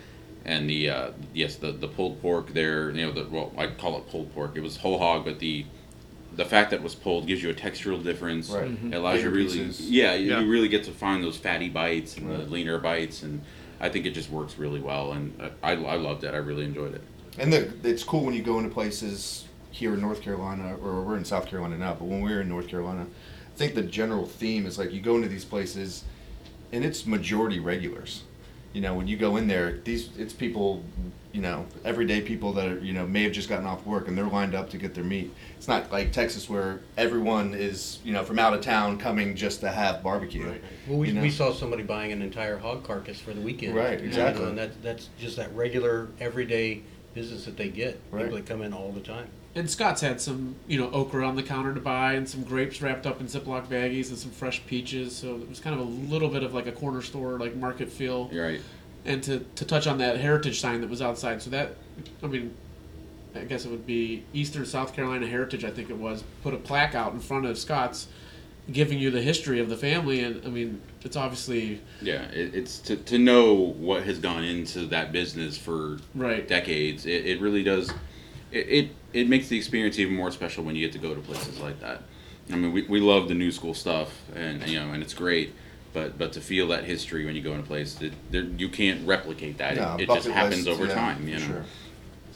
And 0.45 0.69
the 0.69 0.91
uh, 0.91 1.11
yes, 1.33 1.57
the 1.57 1.73
the 1.73 1.89
pulled 1.89 2.21
pork 2.21 2.53
there, 2.53 2.91
you 2.91 3.07
know, 3.07 3.13
the 3.13 3.25
well, 3.25 3.53
I 3.57 3.69
call 3.69 3.97
it 3.97 4.09
pulled 4.11 4.35
pork. 4.35 4.53
It 4.55 4.61
was 4.63 4.77
whole 4.77 4.99
hog, 4.99 5.25
but 5.25 5.39
the 5.39 5.65
the 6.37 6.45
fact 6.45 6.71
that 6.71 6.77
it 6.77 6.83
was 6.83 6.95
pulled 6.95 7.27
gives 7.27 7.43
you 7.43 7.49
a 7.51 7.55
textural 7.55 8.03
difference. 8.05 8.51
Right. 8.51 8.71
It 8.71 8.95
allows 8.95 9.17
you 9.23 9.31
Bigger 9.31 9.31
really, 9.31 9.59
pieces. 9.67 9.91
yeah, 9.91 10.15
you, 10.15 10.31
Yeah. 10.31 10.41
you 10.41 10.51
really 10.51 10.69
get 10.69 10.85
to 10.85 10.93
find 10.93 11.25
those 11.25 11.37
fatty 11.39 11.69
bites 11.71 12.17
and 12.19 12.31
the 12.31 12.39
leaner 12.45 12.79
bites, 12.79 13.23
and 13.23 13.41
I 13.81 13.89
think 13.89 14.07
it 14.07 14.11
just 14.11 14.31
works 14.31 14.59
really 14.59 14.81
well. 14.81 15.13
And 15.13 15.41
uh, 15.41 15.51
I, 15.63 15.73
I 15.73 15.97
loved 15.97 16.25
it. 16.25 16.35
I 16.35 16.39
really 16.39 16.65
enjoyed 16.65 16.95
it. 16.95 17.03
And 17.39 17.53
the, 17.53 17.73
it's 17.85 18.03
cool 18.03 18.25
when 18.25 18.35
you 18.35 18.43
go 18.43 18.59
into 18.59 18.71
places 18.71 19.47
here 19.71 19.95
in 19.95 20.01
North 20.01 20.23
Carolina, 20.23 20.77
or 20.83 21.03
we're 21.03 21.17
in 21.17 21.25
South 21.25 21.47
Carolina 21.47 21.79
now, 21.79 21.95
but 21.95 22.07
when 22.07 22.21
we 22.21 22.33
were 22.33 22.41
in 22.41 22.49
North 22.49 22.69
Carolina, 22.69 23.03
I 23.03 23.57
think 23.57 23.75
the 23.75 23.83
general 23.83 24.27
theme 24.27 24.67
is 24.67 24.79
like 24.79 24.93
you 24.93 25.01
go 25.01 25.17
into 25.17 25.29
these 25.29 25.45
places, 25.45 26.05
and 26.73 26.85
it's 26.85 27.07
majority 27.07 27.61
regulars. 27.61 28.23
You 28.73 28.81
know, 28.81 28.95
when 28.95 29.09
you 29.09 29.17
go 29.17 29.37
in 29.37 29.49
there, 29.49 29.79
these 29.85 30.11
it's 30.19 30.33
people, 30.33 30.85
you 31.33 31.41
know, 31.41 31.67
everyday 31.85 32.21
people 32.21 32.53
that 32.53 32.69
are, 32.69 32.79
you 32.79 32.93
know 32.93 33.07
may 33.07 33.23
have 33.23 33.33
just 33.33 33.49
gotten 33.49 33.67
off 33.67 33.85
work 33.87 34.09
and 34.09 34.17
they're 34.17 34.27
lined 34.27 34.55
up 34.55 34.71
to 34.71 34.79
get 34.79 34.95
their 34.95 35.05
meat. 35.05 35.33
It's 35.57 35.69
not 35.69 35.91
like 35.91 36.13
Texas 36.13 36.49
where 36.49 36.81
everyone 36.97 37.55
is, 37.55 37.99
you 38.05 38.13
know, 38.13 38.25
from 38.25 38.39
out 38.39 38.55
of 38.55 38.61
town 38.61 38.99
coming 38.99 39.35
just 39.35 39.61
to 39.61 39.71
have 39.71 40.03
barbecue. 40.03 40.55
Well, 40.87 40.99
we, 40.99 41.09
You 41.09 41.15
know? 41.15 41.23
we 41.23 41.31
saw 41.31 41.53
somebody 41.53 41.83
buying 41.83 42.13
an 42.13 42.23
entire 42.23 42.59
hog 42.59 42.85
carcass 42.85 43.21
for 43.21 43.33
the 43.33 43.41
weekend. 43.41 43.75
Right, 43.75 43.99
you 43.99 43.99
know, 43.99 44.09
exactly. 44.09 44.45
And 44.45 44.59
that, 44.59 44.83
that's 44.83 45.09
just 45.19 45.37
that 45.37 45.55
regular, 45.55 46.09
everyday 46.21 46.83
business 47.15 47.47
that 47.47 47.57
they 47.57 47.69
get. 47.69 48.01
Right. 48.11 48.25
People 48.25 48.37
that 48.37 48.47
come 48.47 48.63
in 48.63 48.73
all 48.73 48.93
the 48.93 49.01
time. 49.01 49.29
And 49.55 49.69
Scott's 49.69 50.03
had 50.03 50.21
some, 50.21 50.55
you 50.67 50.79
know, 50.79 50.91
okra 50.91 51.27
on 51.27 51.35
the 51.35 51.43
counter 51.43 51.75
to 51.75 51.81
buy, 51.81 52.13
and 52.13 52.29
some 52.29 52.43
grapes 52.43 52.81
wrapped 52.81 53.07
up 53.07 53.21
in 53.21 53.27
Ziploc 53.27 53.67
baggies, 53.67 54.09
and 54.11 54.19
some 54.19 54.31
fresh 54.31 54.65
peaches. 54.67 55.17
So 55.17 55.37
it 55.37 55.49
was 55.49 55.59
kind 55.59 55.79
of 55.79 55.87
a 55.87 55.91
little 55.91 56.29
bit 56.29 56.43
of 56.43 56.55
like 56.55 56.67
a 56.67 56.73
corner 56.73 57.03
store, 57.03 57.39
like 57.39 57.57
market 57.57 57.91
feel. 57.91 58.29
You're 58.31 58.47
right. 58.47 58.61
And 59.05 59.23
to, 59.25 59.41
to 59.57 59.65
touch 59.65 59.87
on 59.87 59.99
that 59.99 60.19
heritage 60.19 60.61
sign 60.61 60.81
that 60.83 60.91
was 60.91 61.01
outside, 61.01 61.43
so 61.43 61.51
that, 61.51 61.77
I 62.23 62.27
mean, 62.27 62.55
I 63.35 63.45
guess 63.45 63.65
it 63.65 63.71
would 63.71 63.87
be 63.87 64.25
Eastern 64.33 64.67
South 64.67 64.95
Carolina 64.95 65.27
Heritage. 65.27 65.65
I 65.65 65.71
think 65.71 65.91
it 65.91 65.97
was 65.97 66.25
put 66.43 66.55
a 66.55 66.59
plaque 66.59 66.95
out 66.95 67.13
in 67.13 67.21
front 67.21 67.47
of 67.47 67.59
Scott's, 67.59 68.09
giving 68.71 68.99
you 68.99 69.11
the 69.11 69.23
history 69.23 69.61
of 69.61 69.69
the 69.71 69.77
family, 69.77 70.21
and 70.21 70.45
I 70.45 70.49
mean, 70.51 70.83
it's 71.03 71.17
obviously 71.17 71.81
Yeah, 72.03 72.25
it, 72.31 72.55
it's 72.55 72.79
to, 72.81 72.97
to 72.97 73.19
know 73.19 73.55
what 73.55 74.03
has 74.03 74.19
gone 74.19 74.45
into 74.45 74.87
that 74.87 75.11
business 75.11 75.57
for 75.57 75.99
right. 76.15 76.47
decades. 76.47 77.07
It, 77.07 77.25
it 77.25 77.41
really 77.41 77.63
does. 77.63 77.91
It, 78.53 78.69
it 78.69 78.91
it 79.13 79.29
makes 79.29 79.49
the 79.49 79.57
experience 79.57 79.99
even 79.99 80.15
more 80.15 80.31
special 80.31 80.65
when 80.65 80.77
you 80.77 80.87
get 80.87 80.93
to 80.93 80.99
go 80.99 81.15
to 81.15 81.21
places 81.21 81.61
like 81.61 81.81
that. 81.81 82.03
I 82.51 82.57
mean, 82.57 82.73
we, 82.73 82.83
we 82.83 83.01
love 83.01 83.29
the 83.29 83.35
new 83.35 83.51
school 83.51 83.75
stuff, 83.75 84.13
and 84.35 84.67
you 84.69 84.79
know, 84.81 84.93
and 84.93 85.03
it's 85.03 85.15
great. 85.15 85.55
But 85.93 86.19
but 86.19 86.33
to 86.35 86.41
feel 86.41 86.69
that 86.69 86.85
history 86.85 87.25
when 87.25 87.35
you 87.35 87.43
go 87.43 87.53
in 87.53 87.61
a 87.61 87.65
place, 87.65 88.01
it, 88.01 88.13
there, 88.31 88.43
you 88.43 88.69
can't 88.69 89.07
replicate 89.07 89.59
that. 89.59 89.77
Yeah, 89.77 89.95
it 89.97 90.03
it 90.03 90.07
just 90.09 90.29
happens 90.29 90.67
list, 90.67 90.69
over 90.69 90.87
yeah, 90.87 90.95
time, 90.95 91.29
you 91.29 91.39
know. 91.39 91.47
sure. 91.47 91.65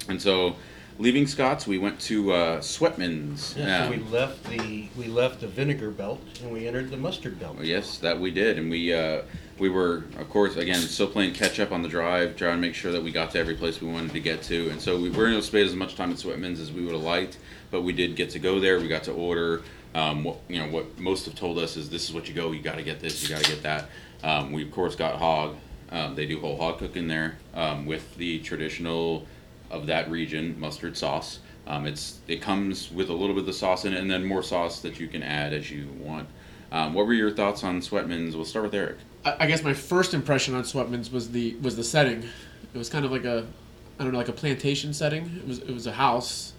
And 0.08 0.20
so, 0.20 0.56
leaving 0.98 1.26
Scott's, 1.26 1.66
we 1.66 1.78
went 1.78 2.00
to 2.00 2.32
uh, 2.32 2.60
Sweatman's. 2.60 3.54
Yeah, 3.56 3.84
Um, 3.84 3.92
so 3.92 3.98
we 3.98 4.02
left 4.04 4.44
the 4.44 4.88
we 4.96 5.06
left 5.06 5.40
the 5.40 5.48
vinegar 5.48 5.90
belt 5.90 6.20
and 6.42 6.52
we 6.52 6.66
entered 6.66 6.90
the 6.90 6.96
mustard 6.96 7.38
belt. 7.38 7.58
Yes, 7.62 7.98
that 7.98 8.18
we 8.18 8.30
did, 8.30 8.58
and 8.58 8.70
we 8.70 8.92
uh, 8.92 9.22
we 9.62 9.68
were, 9.68 10.02
of 10.18 10.28
course, 10.28 10.56
again 10.56 10.80
still 10.80 11.06
playing 11.06 11.32
catch 11.34 11.60
up 11.60 11.70
on 11.70 11.82
the 11.82 11.88
drive, 11.88 12.34
trying 12.34 12.56
to 12.56 12.60
make 12.60 12.74
sure 12.74 12.90
that 12.90 13.00
we 13.00 13.12
got 13.12 13.30
to 13.30 13.38
every 13.38 13.54
place 13.54 13.80
we 13.80 13.86
wanted 13.86 14.10
to 14.10 14.18
get 14.18 14.42
to, 14.42 14.68
and 14.70 14.82
so 14.82 14.98
we 14.98 15.08
weren't 15.08 15.30
able 15.30 15.40
to 15.40 15.46
spend 15.46 15.68
as 15.68 15.76
much 15.76 15.94
time 15.94 16.10
at 16.10 16.16
Sweatman's 16.16 16.58
as 16.58 16.72
we 16.72 16.84
would 16.84 16.94
have 16.94 17.04
liked, 17.04 17.38
but 17.70 17.82
we 17.82 17.92
did 17.92 18.16
get 18.16 18.30
to 18.30 18.40
go 18.40 18.58
there. 18.58 18.80
We 18.80 18.88
got 18.88 19.04
to 19.04 19.12
order. 19.12 19.62
Um, 19.94 20.24
what 20.24 20.38
you 20.48 20.58
know, 20.58 20.68
what 20.68 20.98
most 20.98 21.26
have 21.26 21.36
told 21.36 21.58
us 21.58 21.76
is 21.76 21.88
this 21.88 22.08
is 22.08 22.12
what 22.12 22.28
you 22.28 22.34
go. 22.34 22.50
You 22.50 22.60
got 22.60 22.74
to 22.74 22.82
get 22.82 22.98
this. 22.98 23.22
You 23.22 23.28
got 23.28 23.44
to 23.44 23.50
get 23.50 23.62
that. 23.62 23.88
Um, 24.24 24.50
we 24.50 24.64
of 24.64 24.72
course 24.72 24.96
got 24.96 25.14
hog. 25.20 25.54
Um, 25.92 26.16
they 26.16 26.26
do 26.26 26.40
whole 26.40 26.58
hog 26.58 26.78
cooking 26.78 27.06
there 27.06 27.36
um, 27.54 27.86
with 27.86 28.16
the 28.16 28.40
traditional 28.40 29.28
of 29.70 29.86
that 29.86 30.10
region 30.10 30.58
mustard 30.58 30.96
sauce. 30.96 31.38
Um, 31.68 31.86
it's 31.86 32.18
it 32.26 32.42
comes 32.42 32.90
with 32.90 33.10
a 33.10 33.14
little 33.14 33.36
bit 33.36 33.42
of 33.42 33.46
the 33.46 33.52
sauce 33.52 33.84
in 33.84 33.92
it, 33.92 34.00
and 34.00 34.10
then 34.10 34.24
more 34.24 34.42
sauce 34.42 34.80
that 34.80 34.98
you 34.98 35.06
can 35.06 35.22
add 35.22 35.52
as 35.52 35.70
you 35.70 35.86
want. 36.00 36.28
Um, 36.72 36.94
what 36.94 37.06
were 37.06 37.12
your 37.12 37.30
thoughts 37.30 37.62
on 37.62 37.80
Sweatman's? 37.80 38.34
We'll 38.34 38.46
start 38.46 38.64
with 38.64 38.74
Eric. 38.74 38.96
I, 39.26 39.36
I 39.40 39.46
guess 39.46 39.62
my 39.62 39.74
first 39.74 40.14
impression 40.14 40.54
on 40.54 40.62
Sweatman's 40.62 41.12
was 41.12 41.30
the 41.30 41.54
was 41.56 41.76
the 41.76 41.84
setting. 41.84 42.24
It 42.74 42.78
was 42.78 42.88
kind 42.88 43.04
of 43.04 43.12
like 43.12 43.24
a, 43.24 43.46
I 43.98 44.02
don't 44.02 44.12
know, 44.12 44.18
like 44.18 44.28
a 44.28 44.32
plantation 44.32 44.94
setting. 44.94 45.26
It 45.36 45.46
was 45.46 45.58
it 45.58 45.70
was 45.70 45.86
a 45.86 45.92
house, 45.92 46.54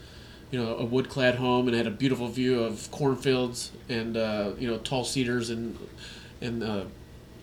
you 0.51 0.63
know, 0.63 0.77
a 0.77 0.85
wood 0.85 1.09
clad 1.09 1.35
home, 1.35 1.67
and 1.67 1.75
it 1.75 1.79
had 1.79 1.87
a 1.87 1.91
beautiful 1.91 2.27
view 2.27 2.63
of 2.63 2.89
cornfields 2.91 3.71
and 3.89 4.15
uh, 4.15 4.51
you 4.59 4.69
know 4.69 4.77
tall 4.77 5.03
cedars 5.03 5.49
and 5.49 5.77
and 6.41 6.63
uh, 6.63 6.83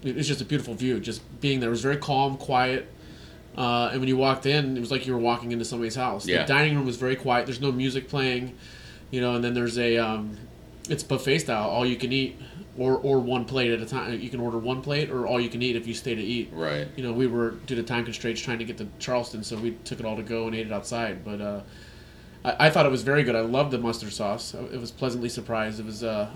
it 0.05 0.15
was 0.15 0.29
just 0.29 0.41
a 0.41 0.45
beautiful 0.45 0.75
view. 0.75 1.01
Just 1.01 1.23
being 1.41 1.59
there 1.59 1.71
it 1.71 1.73
was 1.73 1.83
very 1.83 1.97
calm, 1.97 2.37
quiet. 2.37 2.89
Uh, 3.59 3.89
and 3.91 3.99
when 3.99 4.09
you 4.09 4.17
walked 4.17 4.47
in, 4.47 4.77
it 4.77 4.81
was 4.81 4.93
like 4.93 5.09
you 5.09 5.13
were 5.13 5.19
walking 5.19 5.51
into 5.51 5.65
somebody's 5.65 5.97
house. 5.97 6.25
Yeah. 6.25 6.43
The 6.43 6.49
dining 6.49 6.77
room 6.77 6.87
was 6.87 6.97
very 6.97 7.17
quiet. 7.17 7.47
There's 7.47 7.61
no 7.61 7.73
music 7.73 8.09
playing, 8.09 8.57
you 9.11 9.21
know. 9.21 9.35
And 9.35 9.43
then 9.43 9.55
there's 9.55 9.77
a, 9.77 9.99
um, 9.99 10.39
it's 10.89 11.03
buffet 11.03 11.41
style, 11.41 11.69
all 11.69 11.85
you 11.85 11.97
can 11.97 12.13
eat. 12.13 12.39
Or 12.79 12.97
or 12.99 13.19
one 13.19 13.45
plate 13.45 13.71
at 13.73 13.81
a 13.81 13.87
time. 13.87 14.19
You 14.21 14.31
can 14.31 14.41
order 14.41 14.59
one 14.59 14.81
plate 14.83 15.11
or 15.11 15.27
all 15.27 15.41
you 15.41 15.49
can 15.49 15.63
eat 15.63 15.77
if 15.77 15.87
you 15.87 15.95
stay 15.95 16.15
to 16.15 16.23
eat. 16.23 16.51
Right. 16.53 16.89
You 16.97 17.03
know, 17.03 17.13
we 17.13 17.27
were 17.27 17.51
due 17.67 17.75
to 17.77 17.83
time 17.83 18.05
constraints 18.05 18.41
trying 18.41 18.59
to 18.59 18.65
get 18.65 18.79
to 18.79 18.87
Charleston, 18.99 19.43
so 19.43 19.57
we 19.57 19.73
took 19.85 20.01
it 20.01 20.07
all 20.07 20.17
to 20.17 20.23
go 20.23 20.47
and 20.47 20.55
ate 20.55 20.67
it 20.67 20.73
outside. 20.73 21.25
But 21.25 21.41
uh, 21.41 21.61
I, 22.45 22.67
I 22.67 22.71
thought 22.71 22.87
it 22.87 22.91
was 22.93 23.03
very 23.03 23.23
good. 23.23 23.35
I 23.35 23.41
loved 23.41 23.71
the 23.73 23.79
mustard 23.79 24.13
sauce. 24.13 24.55
It 24.55 24.81
was 24.81 24.91
pleasantly 24.91 25.29
surprised. 25.29 25.81
It 25.81 25.87
was. 25.87 26.05
Uh, 26.05 26.31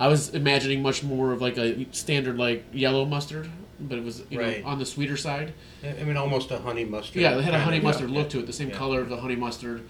I 0.00 0.06
was 0.06 0.30
imagining 0.30 0.80
much 0.82 1.02
more 1.02 1.32
of 1.32 1.40
like 1.42 1.58
a 1.58 1.86
standard 1.92 2.38
like 2.38 2.64
yellow 2.72 3.04
mustard, 3.04 3.48
but 3.80 3.98
it 3.98 4.04
was 4.04 4.22
you 4.30 4.38
Right. 4.38 4.62
know 4.62 4.68
on 4.70 4.78
the 4.78 4.86
sweeter 4.86 5.16
side. 5.16 5.54
I 5.82 6.04
mean, 6.04 6.16
almost 6.16 6.50
a 6.50 6.58
honey 6.58 6.84
mustard. 6.84 7.20
Yeah, 7.22 7.34
they 7.34 7.42
had 7.42 7.54
a 7.54 7.58
honey 7.60 7.78
of- 7.78 7.84
mustard 7.84 8.10
yeah. 8.10 8.18
look 8.18 8.30
to 8.30 8.38
it, 8.38 8.46
the 8.46 8.52
same 8.52 8.68
Yeah. 8.68 8.76
color 8.76 9.00
of 9.00 9.08
the 9.08 9.16
honey 9.16 9.34
mustard. 9.36 9.82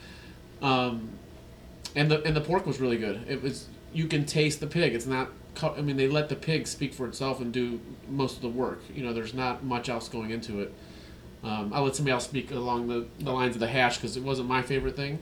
Um, 0.62 1.10
and 1.94 2.10
the 2.10 2.22
and 2.24 2.34
the 2.34 2.40
pork 2.40 2.64
was 2.66 2.80
really 2.80 2.96
good. 2.96 3.20
It 3.28 3.42
was 3.42 3.66
you 3.92 4.06
can 4.06 4.24
taste 4.24 4.60
the 4.60 4.66
pig. 4.66 4.94
It's 4.94 5.06
not. 5.06 5.28
Co- 5.58 5.74
I 5.76 5.82
mean, 5.82 5.96
they 5.96 6.08
let 6.08 6.28
the 6.28 6.36
pig 6.36 6.66
speak 6.66 6.94
for 6.94 7.06
itself 7.06 7.40
and 7.40 7.52
do 7.52 7.80
most 8.08 8.36
of 8.36 8.42
the 8.42 8.48
work. 8.48 8.80
You 8.94 9.02
know, 9.04 9.12
there's 9.12 9.34
not 9.34 9.64
much 9.64 9.88
else 9.88 10.08
going 10.08 10.30
into 10.30 10.60
it. 10.60 10.72
Um, 11.44 11.72
I'll 11.74 11.84
let 11.84 11.94
somebody 11.96 12.12
else 12.12 12.24
speak 12.24 12.50
along 12.50 12.88
the, 12.88 13.06
the 13.20 13.30
lines 13.32 13.54
of 13.56 13.60
the 13.60 13.66
hash 13.68 13.96
because 13.98 14.16
it 14.16 14.22
wasn't 14.22 14.48
my 14.48 14.62
favorite 14.62 14.96
thing. 14.96 15.18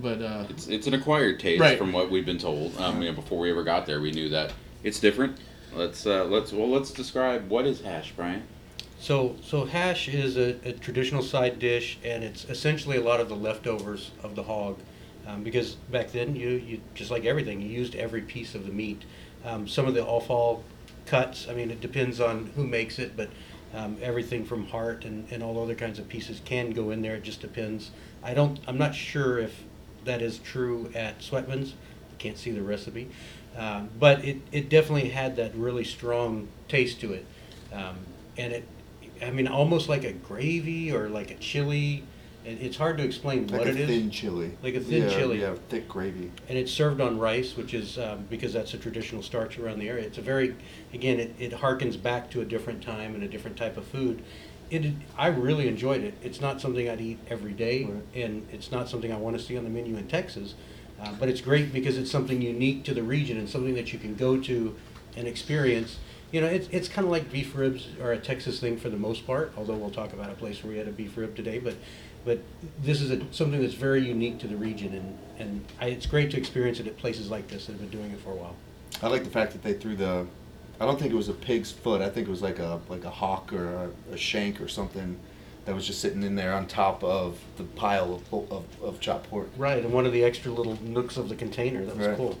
But 0.00 0.22
uh, 0.22 0.46
It's, 0.48 0.66
it's 0.68 0.86
an 0.86 0.94
acquired 0.94 1.38
taste 1.38 1.60
Right. 1.60 1.78
from 1.78 1.92
what 1.92 2.10
we've 2.10 2.26
been 2.26 2.38
told. 2.38 2.76
Um, 2.80 3.02
you 3.02 3.08
know, 3.10 3.14
before 3.14 3.38
we 3.38 3.50
ever 3.50 3.62
got 3.62 3.86
there, 3.86 4.00
we 4.00 4.10
knew 4.10 4.28
that 4.30 4.52
it's 4.82 4.98
different. 4.98 5.38
Let's 5.74 6.06
uh, 6.06 6.24
let's 6.24 6.52
well 6.52 6.68
let's 6.68 6.92
describe 6.92 7.48
what 7.48 7.66
is 7.66 7.80
hash, 7.80 8.12
Brian. 8.16 8.44
So, 9.00 9.36
so 9.42 9.64
hash 9.64 10.08
is 10.08 10.36
a, 10.36 10.56
a 10.64 10.72
traditional 10.72 11.20
side 11.22 11.58
dish, 11.58 11.98
and 12.04 12.22
it's 12.24 12.44
essentially 12.46 12.96
a 12.96 13.02
lot 13.02 13.20
of 13.20 13.28
the 13.28 13.34
leftovers 13.36 14.12
of 14.22 14.34
the 14.36 14.42
hog. 14.44 14.78
Um, 15.26 15.42
because 15.42 15.74
back 15.74 16.10
then, 16.12 16.36
you, 16.36 16.50
you 16.50 16.80
just 16.94 17.10
like 17.10 17.24
everything, 17.24 17.60
you 17.60 17.68
used 17.68 17.96
every 17.96 18.20
piece 18.22 18.54
of 18.54 18.66
the 18.66 18.72
meat. 18.72 19.02
Um, 19.44 19.68
some 19.68 19.86
of 19.86 19.94
the 19.94 20.04
offal 20.04 20.64
cuts, 21.06 21.48
I 21.48 21.54
mean, 21.54 21.70
it 21.70 21.80
depends 21.80 22.20
on 22.20 22.46
who 22.56 22.66
makes 22.66 22.98
it, 22.98 23.16
but 23.16 23.28
um, 23.74 23.96
everything 24.00 24.44
from 24.44 24.66
heart 24.66 25.04
and, 25.04 25.26
and 25.30 25.42
all 25.42 25.62
other 25.62 25.74
kinds 25.74 25.98
of 25.98 26.08
pieces 26.08 26.40
can 26.44 26.70
go 26.70 26.90
in 26.90 27.02
there. 27.02 27.16
It 27.16 27.24
just 27.24 27.40
depends. 27.40 27.90
I 28.22 28.32
don't. 28.34 28.58
I'm 28.66 28.78
not 28.78 28.94
sure 28.94 29.38
if 29.38 29.64
that 30.04 30.22
is 30.22 30.38
true 30.38 30.90
at 30.94 31.20
Sweatman's. 31.20 31.74
Can't 32.18 32.38
see 32.38 32.52
the 32.52 32.62
recipe, 32.62 33.10
um, 33.56 33.90
but 33.98 34.24
it, 34.24 34.38
it 34.50 34.68
definitely 34.70 35.10
had 35.10 35.36
that 35.36 35.54
really 35.54 35.84
strong 35.84 36.48
taste 36.68 37.00
to 37.00 37.12
it, 37.12 37.26
um, 37.72 37.96
and 38.38 38.52
it. 38.52 38.68
I 39.20 39.30
mean, 39.30 39.46
almost 39.46 39.88
like 39.88 40.04
a 40.04 40.12
gravy 40.12 40.92
or 40.92 41.08
like 41.08 41.30
a 41.30 41.34
chili. 41.34 42.04
It, 42.44 42.58
it's 42.60 42.76
hard 42.76 42.98
to 42.98 43.04
explain 43.04 43.46
Like 43.46 43.60
what 43.60 43.66
a 43.68 43.70
it 43.70 43.76
is. 43.80 43.88
thin 43.88 44.10
chili. 44.10 44.52
Like 44.62 44.74
a 44.74 44.80
thin 44.80 45.04
yeah, 45.04 45.08
chili. 45.08 45.40
Yeah, 45.40 45.54
thick 45.68 45.88
gravy. 45.88 46.30
and 46.48 46.58
it's 46.58 46.72
served 46.72 47.00
on 47.00 47.18
rice, 47.18 47.56
which 47.56 47.74
is 47.74 47.98
um, 47.98 48.26
because 48.30 48.52
that's 48.52 48.74
a 48.74 48.78
traditional 48.78 49.22
starch 49.22 49.58
around 49.58 49.78
the 49.78 49.88
area. 49.88 50.04
It's 50.04 50.18
a 50.18 50.22
very, 50.22 50.54
again, 50.92 51.18
it, 51.20 51.34
it 51.38 51.52
harkens 51.52 52.00
back 52.00 52.30
to 52.30 52.40
a 52.40 52.44
different 52.44 52.82
time 52.82 53.14
and 53.14 53.22
a 53.24 53.28
different 53.28 53.56
type 53.56 53.76
of 53.76 53.84
food. 53.86 54.22
It, 54.70 54.92
I 55.18 55.28
really 55.28 55.68
enjoyed 55.68 56.02
it. 56.02 56.14
It's 56.22 56.40
not 56.40 56.60
something 56.60 56.88
I'd 56.88 57.00
eat 57.00 57.18
every 57.28 57.52
day, 57.52 57.84
Right. 57.84 58.02
and 58.24 58.46
it's 58.52 58.72
not 58.72 58.88
something 58.88 59.12
I 59.12 59.16
want 59.16 59.36
to 59.38 59.42
see 59.42 59.56
on 59.58 59.64
the 59.64 59.70
menu 59.70 59.96
in 59.96 60.08
Texas. 60.08 60.54
Uh, 61.00 61.12
but 61.18 61.28
it's 61.28 61.40
great 61.40 61.72
because 61.72 61.98
it's 61.98 62.10
something 62.10 62.40
unique 62.40 62.84
to 62.84 62.94
the 62.94 63.02
region 63.02 63.36
and 63.36 63.48
something 63.48 63.74
that 63.74 63.92
you 63.92 63.98
can 63.98 64.14
go 64.14 64.38
to 64.40 64.74
and 65.16 65.26
experience. 65.28 65.98
You 66.32 66.40
know, 66.40 66.46
it's, 66.46 66.66
it's 66.70 66.88
kind 66.88 67.04
of 67.04 67.10
like 67.12 67.30
beef 67.30 67.54
ribs 67.54 67.88
are 68.00 68.12
a 68.12 68.18
Texas 68.18 68.58
thing 68.58 68.76
for 68.78 68.88
the 68.88 68.96
most 68.96 69.26
part, 69.26 69.52
although 69.56 69.74
we'll 69.74 69.90
talk 69.90 70.12
about 70.12 70.30
a 70.30 70.34
place 70.34 70.62
where 70.64 70.72
we 70.72 70.78
had 70.78 70.88
a 70.88 70.92
beef 70.92 71.16
rib 71.16 71.36
today. 71.36 71.58
But, 71.58 71.74
but 72.24 72.38
this 72.82 73.00
is 73.00 73.10
a, 73.10 73.20
something 73.32 73.60
that's 73.60 73.74
very 73.74 74.06
unique 74.06 74.38
to 74.40 74.46
the 74.46 74.56
region, 74.56 74.94
and, 74.94 75.18
and 75.38 75.64
I, 75.80 75.86
it's 75.86 76.06
great 76.06 76.30
to 76.32 76.36
experience 76.36 76.80
it 76.80 76.86
at 76.86 76.96
places 76.96 77.30
like 77.30 77.48
this 77.48 77.66
that 77.66 77.72
have 77.72 77.80
been 77.80 77.90
doing 77.90 78.10
it 78.12 78.20
for 78.20 78.32
a 78.32 78.36
while. 78.36 78.56
I 79.02 79.08
like 79.08 79.24
the 79.24 79.30
fact 79.30 79.52
that 79.52 79.62
they 79.62 79.74
threw 79.74 79.96
the. 79.96 80.26
I 80.80 80.86
don't 80.86 80.98
think 80.98 81.12
it 81.12 81.16
was 81.16 81.28
a 81.28 81.34
pig's 81.34 81.70
foot. 81.70 82.00
I 82.02 82.08
think 82.10 82.26
it 82.26 82.30
was 82.30 82.42
like 82.42 82.58
a 82.58 82.80
like 82.88 83.04
a 83.04 83.10
hawk 83.10 83.52
or 83.52 83.90
a, 84.10 84.14
a 84.14 84.16
shank 84.16 84.60
or 84.60 84.68
something 84.68 85.18
that 85.64 85.74
was 85.74 85.86
just 85.86 86.00
sitting 86.00 86.22
in 86.22 86.34
there 86.34 86.52
on 86.52 86.66
top 86.66 87.02
of 87.02 87.38
the 87.56 87.64
pile 87.64 88.14
of, 88.14 88.52
of, 88.52 88.64
of 88.82 89.00
chopped 89.00 89.30
pork. 89.30 89.48
Right, 89.56 89.82
and 89.82 89.92
one 89.92 90.04
of 90.04 90.12
the 90.12 90.22
extra 90.22 90.52
little 90.52 90.78
nooks 90.82 91.16
of 91.16 91.28
the 91.28 91.34
container, 91.34 91.84
that 91.84 91.96
was 91.96 92.06
Right. 92.06 92.16
cool. 92.16 92.38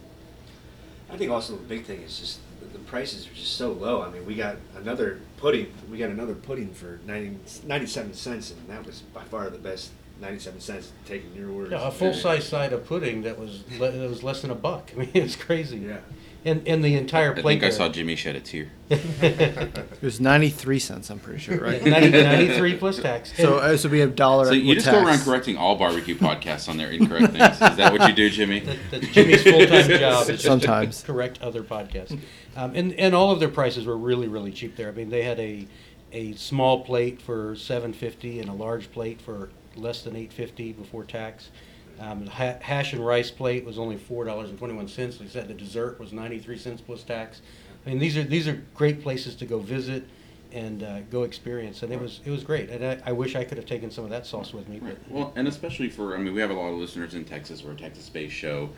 I 1.10 1.16
think 1.16 1.30
also 1.30 1.56
the 1.56 1.62
big 1.62 1.84
thing 1.84 2.02
is 2.02 2.18
just 2.18 2.38
the- 2.74 2.78
the 2.78 2.84
prices 2.84 3.26
are 3.26 3.34
just 3.34 3.54
so 3.56 3.72
low. 3.72 4.02
I 4.02 4.10
mean, 4.10 4.26
we 4.26 4.34
got 4.34 4.56
another 4.76 5.20
pudding. 5.38 5.66
We 5.90 5.98
got 5.98 6.10
another 6.10 6.34
pudding 6.34 6.72
for 6.72 7.00
90, 7.06 7.38
97 7.66 8.14
cents, 8.14 8.50
and 8.50 8.68
that 8.68 8.84
was 8.86 9.00
by 9.12 9.22
far 9.24 9.48
the 9.50 9.58
best 9.58 9.90
97 10.20 10.60
cents. 10.60 10.92
Taking 11.06 11.34
your 11.34 11.50
word. 11.52 11.70
Yeah, 11.72 11.88
a 11.88 11.90
full-size 11.90 12.46
side 12.46 12.72
of 12.72 12.86
pudding 12.86 13.22
that 13.22 13.38
was, 13.38 13.64
le- 13.78 13.90
that 13.92 14.08
was 14.08 14.22
less 14.22 14.42
than 14.42 14.50
a 14.50 14.54
buck. 14.54 14.90
I 14.96 15.00
mean, 15.00 15.10
it's 15.14 15.36
crazy. 15.36 15.78
Yeah. 15.78 15.98
And, 16.46 16.68
and 16.68 16.84
the 16.84 16.94
entire 16.96 17.32
plate. 17.32 17.38
I 17.38 17.42
plate 17.42 17.60
think 17.60 17.72
I 17.72 17.74
saw 17.74 17.88
Jimmy 17.88 18.16
shed 18.16 18.36
a 18.36 18.40
tear. 18.40 18.70
It 18.90 20.02
was 20.02 20.20
93 20.20 20.78
cents, 20.78 21.08
I'm 21.08 21.18
pretty 21.18 21.38
sure, 21.40 21.58
right? 21.58 21.82
90 21.86 22.10
93 22.22 22.76
plus 22.76 22.98
tax. 22.98 23.32
so, 23.36 23.54
And- 23.58 23.64
uh, 23.64 23.76
so 23.78 23.88
we 23.88 24.00
have 24.00 24.14
dollar 24.14 24.46
So 24.46 24.52
you 24.52 24.68
with 24.68 24.78
just 24.78 24.90
go 24.90 24.98
around 24.98 25.06
tax. 25.14 25.24
correcting 25.24 25.56
all 25.56 25.76
barbecue 25.76 26.14
podcasts 26.16 26.68
on 26.68 26.76
their 26.76 26.90
incorrect 26.90 27.32
things. 27.32 27.52
Is 27.52 27.76
that 27.78 27.92
what 27.92 28.06
you 28.08 28.14
do, 28.14 28.28
Jimmy? 28.28 28.60
That- 28.60 28.76
That's 28.90 29.06
Jimmy's 29.08 29.42
full-time 29.42 29.88
job. 29.98 30.22
is 30.22 30.26
just 30.28 30.42
to 30.42 30.48
Sometimes. 30.48 31.02
Correct 31.02 31.40
other 31.40 31.62
podcasts. 31.62 32.18
Um, 32.56 32.72
and, 32.74 32.92
and 32.94 33.14
all 33.14 33.30
of 33.30 33.40
their 33.40 33.48
prices 33.48 33.86
were 33.86 33.96
really, 33.96 34.28
really 34.28 34.52
cheap 34.52 34.76
there. 34.76 34.88
I 34.88 34.92
mean, 34.92 35.08
they 35.08 35.22
had 35.22 35.40
a, 35.40 35.66
a 36.12 36.34
small 36.34 36.84
plate 36.84 37.22
for 37.22 37.56
seven 37.56 37.92
fifty 37.94 38.40
and 38.40 38.50
a 38.50 38.52
large 38.54 38.92
plate 38.92 39.20
for 39.20 39.48
less 39.76 40.02
than 40.02 40.14
eight 40.14 40.32
fifty 40.32 40.72
before 40.72 41.04
tax. 41.04 41.48
Um, 42.00 42.24
the 42.24 42.30
ha- 42.30 42.58
hash 42.60 42.92
and 42.92 43.04
rice 43.04 43.30
plate 43.30 43.64
was 43.64 43.78
only 43.78 43.96
four 43.96 44.24
dollars 44.24 44.50
and 44.50 44.58
twenty-one 44.58 44.88
cents. 44.88 45.18
They 45.18 45.28
said 45.28 45.48
the 45.48 45.54
dessert 45.54 46.00
was 46.00 46.12
ninety-three 46.12 46.58
cents 46.58 46.80
plus 46.80 47.02
tax. 47.02 47.40
I 47.86 47.90
mean, 47.90 47.98
these 47.98 48.16
are, 48.16 48.22
these 48.24 48.48
are 48.48 48.62
great 48.74 49.02
places 49.02 49.34
to 49.36 49.46
go 49.46 49.58
visit 49.58 50.04
and, 50.52 50.82
uh, 50.82 51.00
go 51.10 51.24
experience. 51.24 51.82
And 51.82 51.92
it 51.92 52.00
was, 52.00 52.20
it 52.24 52.30
was 52.30 52.42
great. 52.42 52.70
And 52.70 52.84
I, 52.84 53.10
I 53.10 53.12
wish 53.12 53.36
I 53.36 53.44
could 53.44 53.58
have 53.58 53.66
taken 53.66 53.90
some 53.90 54.04
of 54.04 54.10
that 54.10 54.24
sauce 54.26 54.54
with 54.54 54.68
me. 54.68 54.78
Right. 54.78 54.96
Well, 55.10 55.32
and 55.36 55.46
especially 55.46 55.90
for, 55.90 56.14
I 56.14 56.18
mean, 56.18 56.32
we 56.32 56.40
have 56.40 56.50
a 56.50 56.54
lot 56.54 56.68
of 56.68 56.78
listeners 56.78 57.14
in 57.14 57.24
Texas. 57.24 57.62
We're 57.62 57.72
a 57.72 57.76
Texas-based 57.76 58.32
show. 58.34 58.70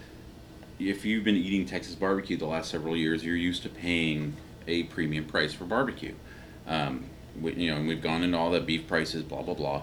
If 0.79 1.05
you've 1.05 1.23
been 1.23 1.37
eating 1.37 1.67
Texas 1.67 1.95
barbecue 1.95 2.37
the 2.37 2.47
last 2.47 2.71
several 2.71 2.97
years, 2.97 3.25
you're 3.25 3.37
used 3.37 3.63
to 3.63 3.69
paying 3.69 4.37
a 4.67 4.83
premium 4.85 5.25
price 5.25 5.55
for 5.55 5.65
barbecue. 5.65 6.15
Um, 6.67 7.05
we, 7.41 7.55
you 7.55 7.71
know, 7.71 7.77
and 7.77 7.87
we've 7.87 8.03
gone 8.03 8.23
into 8.23 8.37
all 8.37 8.51
the 8.51 8.61
beef 8.61 8.89
prices, 8.89 9.23
blah 9.23 9.43
blah 9.43 9.55
blah. 9.55 9.83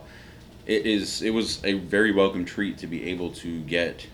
It 0.66 0.86
is. 0.86 1.22
It 1.22 1.32
was 1.32 1.64
a 1.66 1.74
very 1.74 2.12
welcome 2.12 2.46
treat 2.46 2.78
to 2.80 2.88
be 2.88 3.10
able 3.10 3.32
to 3.34 3.60
get 3.62 4.08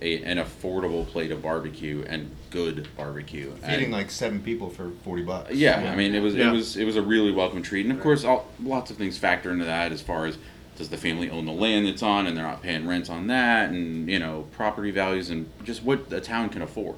a, 0.00 0.22
an 0.24 0.38
affordable 0.38 1.06
plate 1.06 1.30
of 1.30 1.42
barbecue 1.42 2.04
and 2.08 2.30
good 2.50 2.88
barbecue. 2.96 3.50
Feeding 3.56 3.84
And- 3.84 3.92
like 3.92 4.10
seven 4.10 4.40
people 4.40 4.70
for 4.70 4.90
forty 5.04 5.22
bucks. 5.22 5.52
yeah, 5.52 5.90
I 5.92 5.96
mean, 5.96 6.14
it 6.14 6.20
was 6.20 6.34
Yeah. 6.34 6.48
it 6.48 6.52
was 6.52 6.76
it 6.76 6.84
was 6.84 6.96
a 6.96 7.02
really 7.02 7.30
welcome 7.30 7.62
treat, 7.62 7.84
and 7.86 7.94
of 7.94 8.00
course, 8.02 8.24
all, 8.24 8.48
lots 8.62 8.90
of 8.90 8.96
things 8.96 9.18
factor 9.18 9.50
into 9.50 9.64
that 9.66 9.92
as 9.92 10.00
far 10.00 10.26
as 10.26 10.38
does 10.78 10.88
the 10.88 10.96
family 10.96 11.28
own 11.28 11.44
the 11.44 11.52
land 11.52 11.86
it's 11.86 12.02
on, 12.02 12.26
and 12.26 12.34
they're 12.36 12.44
not 12.46 12.62
paying 12.62 12.86
rent 12.86 13.10
on 13.10 13.26
that, 13.26 13.68
and 13.70 14.08
you 14.08 14.18
know, 14.18 14.46
property 14.52 14.90
values, 14.90 15.28
and 15.28 15.48
just 15.64 15.82
what 15.82 16.08
the 16.08 16.20
town 16.20 16.48
can 16.48 16.62
afford. 16.62 16.96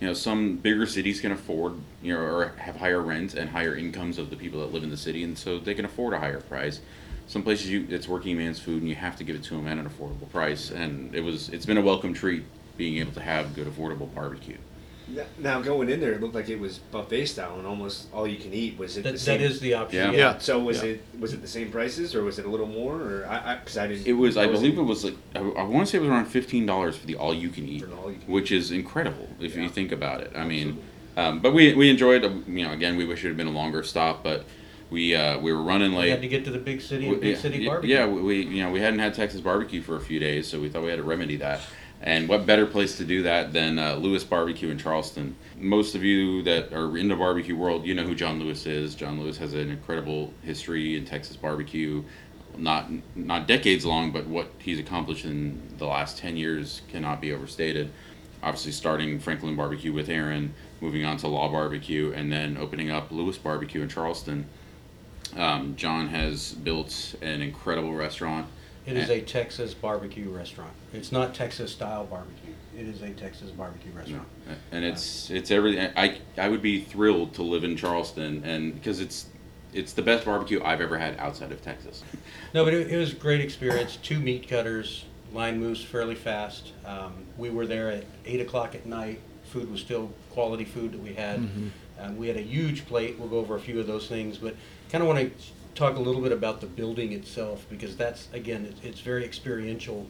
You 0.00 0.08
know, 0.08 0.14
some 0.14 0.56
bigger 0.56 0.84
cities 0.84 1.20
can 1.20 1.30
afford, 1.30 1.74
you 2.02 2.12
know, 2.12 2.18
or 2.20 2.52
have 2.56 2.74
higher 2.74 3.00
rents 3.00 3.34
and 3.34 3.50
higher 3.50 3.76
incomes 3.76 4.18
of 4.18 4.30
the 4.30 4.36
people 4.36 4.58
that 4.58 4.72
live 4.72 4.82
in 4.82 4.90
the 4.90 4.96
city, 4.96 5.22
and 5.22 5.38
so 5.38 5.60
they 5.60 5.74
can 5.74 5.84
afford 5.84 6.12
a 6.12 6.18
higher 6.18 6.40
price. 6.40 6.80
Some 7.26 7.42
places 7.42 7.70
you 7.70 7.86
it's 7.88 8.08
working 8.08 8.36
man's 8.36 8.58
food, 8.58 8.80
and 8.82 8.88
you 8.88 8.94
have 8.94 9.16
to 9.16 9.24
give 9.24 9.36
it 9.36 9.42
to 9.44 9.54
them 9.54 9.66
at 9.66 9.78
an 9.78 9.88
affordable 9.88 10.28
price, 10.30 10.70
and 10.70 11.14
it 11.14 11.20
was 11.22 11.48
it's 11.48 11.64
been 11.66 11.78
a 11.78 11.82
welcome 11.82 12.12
treat 12.12 12.42
being 12.76 12.98
able 12.98 13.12
to 13.12 13.20
have 13.20 13.54
good 13.54 13.66
affordable 13.66 14.12
barbecue. 14.14 14.56
N- 15.08 15.24
Now 15.38 15.60
going 15.62 15.88
in 15.88 16.00
there, 16.00 16.12
it 16.12 16.20
looked 16.20 16.34
like 16.34 16.48
it 16.48 16.58
was 16.60 16.78
buffet 16.78 17.26
style, 17.26 17.58
and 17.58 17.66
almost 17.66 18.08
all 18.12 18.26
you 18.26 18.36
can 18.38 18.52
eat. 18.52 18.76
Was 18.78 18.96
it 18.96 19.04
That, 19.04 19.12
the 19.14 19.18
same? 19.18 19.40
that 19.40 19.44
is 19.50 19.60
the 19.60 19.74
option. 19.74 20.12
Yeah. 20.12 20.18
Yeah. 20.18 20.38
So 20.38 20.58
was 20.58 20.82
Yeah. 20.82 20.90
it 20.90 21.04
was 21.18 21.32
it 21.32 21.40
the 21.42 21.48
same 21.48 21.70
prices, 21.70 22.14
or 22.14 22.22
was 22.22 22.38
it 22.38 22.44
a 22.44 22.50
little 22.50 22.66
more, 22.66 22.96
or 23.00 23.26
I 23.28 23.56
because 23.56 23.78
I, 23.78 23.86
didn't. 23.86 24.06
It 24.06 24.12
was, 24.12 24.36
I 24.36 24.46
believe 24.46 24.76
it 24.78 24.82
was 24.82 25.04
like, 25.04 25.14
I, 25.34 25.38
I 25.40 25.62
want 25.62 25.86
to 25.86 25.90
say 25.92 25.98
it 25.98 26.02
was 26.02 26.10
around 26.10 26.26
fifteen 26.26 26.66
dollars 26.66 26.96
for 26.96 27.06
the 27.06 27.16
all 27.16 27.32
you 27.32 27.48
can 27.48 27.66
eat, 27.66 27.80
For 27.80 27.86
the 27.86 27.96
all 27.96 28.10
you 28.12 28.18
can 28.18 28.30
which 28.32 28.52
is 28.52 28.70
incredible 28.72 29.28
if 29.40 29.56
you 29.56 29.68
think 29.70 29.92
about 29.92 30.20
it. 30.20 30.32
I 30.36 30.44
mean, 30.44 30.82
um, 31.16 31.40
but 31.40 31.52
we 31.54 31.72
we 31.74 31.88
enjoyed. 31.88 32.24
uh, 32.24 32.30
You 32.46 32.64
know, 32.66 32.72
again, 32.72 32.96
we 32.96 33.04
wish 33.06 33.24
it 33.24 33.28
had 33.28 33.36
been 33.38 33.46
a 33.46 33.50
longer 33.52 33.82
stop, 33.82 34.22
but 34.22 34.44
we 34.92 35.16
uh, 35.16 35.38
we 35.38 35.52
were 35.52 35.62
running 35.62 35.92
late. 35.92 36.04
We 36.04 36.10
had 36.10 36.20
to 36.20 36.28
get 36.28 36.44
to 36.44 36.50
the 36.50 36.58
big 36.58 36.80
city 36.82 37.08
We- 37.08 37.16
big 37.16 37.34
yeah, 37.34 37.40
city 37.40 37.66
barbecue. 37.66 37.96
Yeah, 37.96 38.06
we, 38.06 38.42
you 38.42 38.62
know 38.62 38.70
we 38.70 38.80
hadn't 38.80 39.00
had 39.00 39.14
Texas 39.14 39.40
barbecue 39.40 39.80
for 39.80 39.96
a 39.96 40.00
few 40.00 40.20
days, 40.20 40.46
so 40.46 40.60
we 40.60 40.68
thought 40.68 40.82
we 40.82 40.90
had 40.90 40.98
to 40.98 41.02
remedy 41.02 41.36
that. 41.36 41.60
And 42.02 42.28
what 42.28 42.46
better 42.46 42.66
place 42.66 42.96
to 42.98 43.04
do 43.04 43.22
that 43.22 43.52
than 43.52 43.78
uh, 43.78 43.94
Lewis 43.94 44.24
Barbecue 44.24 44.70
in 44.70 44.78
Charleston? 44.78 45.36
Most 45.56 45.94
of 45.94 46.02
you 46.02 46.42
that 46.42 46.72
are 46.72 46.98
in 46.98 47.06
the 47.06 47.14
barbecue 47.14 47.56
world, 47.56 47.86
you 47.86 47.94
know 47.94 48.02
who 48.02 48.16
John 48.16 48.40
Lewis 48.40 48.66
is. 48.66 48.96
John 48.96 49.20
Lewis 49.20 49.38
has 49.38 49.54
an 49.54 49.70
incredible 49.70 50.34
history 50.42 50.96
in 50.96 51.04
Texas 51.04 51.36
barbecue, 51.36 52.04
not 52.56 52.90
not 53.16 53.48
decades 53.48 53.86
long, 53.86 54.12
but 54.12 54.26
what 54.26 54.50
he's 54.58 54.78
accomplished 54.78 55.24
in 55.24 55.62
the 55.78 55.86
last 55.86 56.18
ten 56.18 56.36
years 56.36 56.82
cannot 56.90 57.20
be 57.20 57.32
overstated. 57.32 57.90
Obviously, 58.42 58.72
starting 58.72 59.20
Franklin 59.20 59.54
Barbecue 59.54 59.92
with 59.92 60.08
Aaron, 60.08 60.52
moving 60.80 61.04
on 61.04 61.16
to 61.18 61.28
La 61.28 61.48
Barbecue, 61.48 62.12
and 62.12 62.32
then 62.32 62.56
opening 62.58 62.90
up 62.90 63.12
Lewis 63.12 63.38
Barbecue 63.38 63.80
in 63.80 63.88
Charleston. 63.88 64.46
Um, 65.36 65.76
John 65.76 66.08
has 66.08 66.52
built 66.52 67.14
an 67.22 67.40
incredible 67.42 67.94
restaurant 67.94 68.46
It 68.86 68.96
is 68.96 69.08
a 69.10 69.20
Texas 69.20 69.72
barbecue 69.74 70.28
restaurant. 70.28 70.72
It's 70.92 71.12
not 71.12 71.34
Texas 71.34 71.72
style 71.72 72.04
barbecue. 72.04 72.52
It 72.76 72.86
is 72.86 73.02
a 73.02 73.10
Texas 73.10 73.50
barbecue 73.50 73.92
restaurant. 73.92 74.26
and 74.70 74.84
it's 74.84 75.30
it's 75.30 75.50
everything. 75.50 75.90
I 75.96 76.18
I 76.36 76.48
would 76.48 76.62
be 76.62 76.80
thrilled 76.80 77.34
to 77.34 77.42
live 77.42 77.64
in 77.64 77.76
Charleston, 77.76 78.42
and 78.44 78.74
because 78.74 79.00
it's 79.00 79.26
it's 79.72 79.92
the 79.94 80.02
best 80.02 80.24
barbecue 80.26 80.60
I've 80.62 80.80
ever 80.82 80.98
had 80.98 81.18
outside 81.18 81.50
of 81.52 81.62
Texas. 81.62 82.02
No, 82.52 82.64
but 82.64 82.74
it, 82.74 82.90
it 82.90 82.96
was 82.98 83.12
a 83.12 83.16
great 83.16 83.40
experience. 83.40 83.96
Two 84.02 84.20
meat 84.20 84.46
cutters, 84.48 85.06
line 85.32 85.58
moves 85.58 85.82
fairly 85.82 86.14
fast. 86.14 86.72
Um, 86.84 87.24
we 87.38 87.48
were 87.48 87.66
there 87.66 87.90
at 87.90 88.04
eight 88.26 88.40
o'clock 88.40 88.74
at 88.74 88.84
night. 88.84 89.20
Food 89.44 89.70
was 89.70 89.80
still 89.80 90.10
quality 90.30 90.64
food 90.64 90.92
that 90.92 91.02
we 91.02 91.14
had. 91.14 91.38
Um, 91.98 92.16
we 92.16 92.26
had 92.28 92.36
a 92.36 92.42
huge 92.42 92.86
plate. 92.86 93.18
We'll 93.18 93.28
go 93.28 93.38
over 93.38 93.54
a 93.56 93.60
few 93.60 93.78
of 93.80 93.86
those 93.86 94.08
things, 94.08 94.36
but 94.38 94.56
kind 94.92 95.00
of 95.00 95.08
want 95.08 95.18
to 95.20 95.46
talk 95.74 95.96
a 95.96 96.00
little 96.00 96.20
bit 96.20 96.32
about 96.32 96.60
the 96.60 96.66
building 96.66 97.14
itself 97.14 97.64
because 97.70 97.96
that's 97.96 98.28
again, 98.34 98.66
it's, 98.66 98.80
it's 98.84 99.00
very 99.00 99.24
experiential 99.24 100.06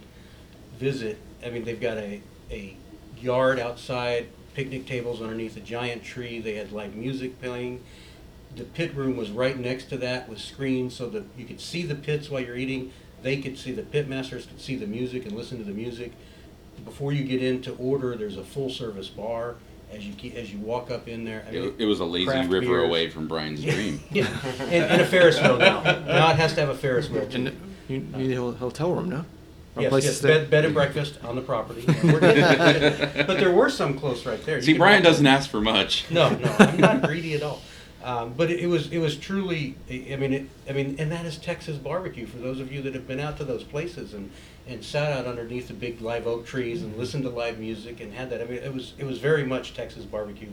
visit. 0.77 1.19
I 1.47 1.51
mean, 1.51 1.65
they've 1.65 1.81
got 1.81 1.99
a, 1.99 2.21
a 2.51 2.77
yard 3.17 3.61
outside, 3.61 4.27
picnic 4.55 4.87
tables 4.87 5.23
underneath 5.23 5.57
a 5.57 5.61
giant 5.61 6.03
tree. 6.03 6.41
They 6.41 6.57
had 6.57 6.73
live 6.73 6.97
music 6.97 7.41
playing. 7.41 7.85
The 8.57 8.65
pit 8.65 8.93
room 8.97 9.17
was 9.17 9.31
right 9.31 9.57
next 9.57 9.85
to 9.91 9.97
that 9.99 10.29
with 10.29 10.41
screens 10.41 10.97
so 10.97 11.09
that 11.11 11.25
you 11.39 11.45
could 11.45 11.61
see 11.61 11.85
the 11.85 11.95
pits 11.95 12.29
while 12.29 12.43
you're 12.43 12.57
eating. 12.57 12.93
They 13.23 13.41
could 13.41 13.57
see 13.57 13.71
the 13.71 13.85
pit 13.85 14.09
masters 14.09 14.47
could 14.47 14.61
see 14.61 14.75
the 14.75 14.89
music 14.89 15.25
and 15.25 15.37
listen 15.37 15.59
to 15.59 15.65
the 15.65 15.73
music. 15.73 16.13
Before 16.85 17.13
you 17.13 17.23
get 17.23 17.41
in 17.41 17.63
to 17.63 17.75
order, 17.77 18.17
there's 18.17 18.37
a 18.37 18.43
full 18.43 18.69
service 18.69 19.09
bar. 19.09 19.55
As 19.93 20.07
you 20.07 20.15
ke- 20.15 20.35
as 20.35 20.53
you 20.53 20.59
walk 20.59 20.91
up 20.91 21.07
in 21.07 21.25
there, 21.25 21.45
I 21.47 21.53
mean, 21.53 21.65
It, 21.65 21.75
it 21.81 21.85
was 21.87 22.01
a 22.01 22.05
lazy 22.05 22.27
craft 22.27 22.49
river 22.51 22.67
beers. 22.67 22.85
away 22.89 23.11
from 23.11 23.29
Brian's 23.29 23.63
dream. 23.63 24.01
Yeah, 24.11 24.27
and, 24.61 24.73
and 24.85 25.03
a 25.03 25.07
Ferris 25.07 25.41
wheel 25.41 25.59
now. 25.59 25.83
Now 25.83 26.31
it 26.31 26.37
has 26.37 26.55
to 26.55 26.61
have 26.61 26.71
a 26.71 26.75
Ferris 26.75 27.11
wheel. 27.11 27.27
too. 27.27 27.37
And 27.37 27.57
you 27.89 27.99
need 28.01 28.33
a 28.33 28.37
ho- 28.37 28.53
hotel 28.53 28.93
room, 28.95 29.11
no? 29.11 29.25
Or 29.75 29.81
a 29.81 29.83
Yes, 29.83 29.91
place 29.91 30.05
to 30.05 30.09
yes, 30.11 30.19
stay? 30.19 30.29
bed, 30.29 30.51
bed 30.51 30.65
and 30.65 30.75
breakfast 30.75 31.19
on 31.25 31.35
the 31.37 31.43
property. 31.43 31.85
And 31.87 32.13
we're 32.13 32.21
getting- 32.21 33.27
but 33.27 33.39
there 33.39 33.53
were 33.53 33.69
some 33.69 33.99
close 33.99 34.25
right 34.25 34.43
there. 34.47 34.57
You 34.57 34.63
See, 34.63 34.73
could 34.73 34.79
Brian 34.79 34.97
walk- 35.03 35.05
doesn't 35.05 35.27
ask 35.27 35.51
for 35.51 35.61
much. 35.61 36.11
No, 36.11 36.31
no, 36.31 36.57
I'm 36.59 36.79
not 36.79 37.03
greedy 37.03 37.35
at 37.35 37.43
all. 37.43 37.61
Um, 38.03 38.33
but 38.37 38.51
it, 38.51 38.61
it 38.61 38.67
was 38.67 38.91
it 38.91 38.99
was 38.99 39.17
truly. 39.17 39.77
I 39.89 40.17
mean, 40.17 40.33
it, 40.33 40.47
I 40.69 40.73
mean, 40.73 40.97
and 40.99 41.13
that 41.13 41.25
is 41.25 41.37
Texas 41.39 41.77
barbecue. 41.77 42.27
For 42.27 42.39
those 42.39 42.59
of 42.59 42.73
you 42.73 42.83
that 42.83 42.95
have 42.95 43.07
been 43.07 43.21
out 43.21 43.37
to 43.39 43.45
those 43.45 43.63
places 43.63 44.13
and 44.13 44.31
and 44.67 44.85
sat 44.85 45.13
out 45.13 45.27
underneath 45.27 45.69
the 45.69 45.75
big 45.75 46.01
live 46.01 46.27
oak 46.27 46.47
trees 46.47 46.83
and 46.83 46.97
listened 46.97 47.25
to 47.25 47.31
live 47.31 47.59
music 47.59 48.01
and 48.01 48.13
had 48.13 48.31
that. 48.31 48.41
I 48.41 48.45
mean, 48.45 48.59
it 48.63 48.73
was 48.73 48.95
it 48.99 49.05
was 49.05 49.19
very 49.19 49.45
much 49.45 49.75
Texas 49.75 50.05
barbecue. 50.05 50.49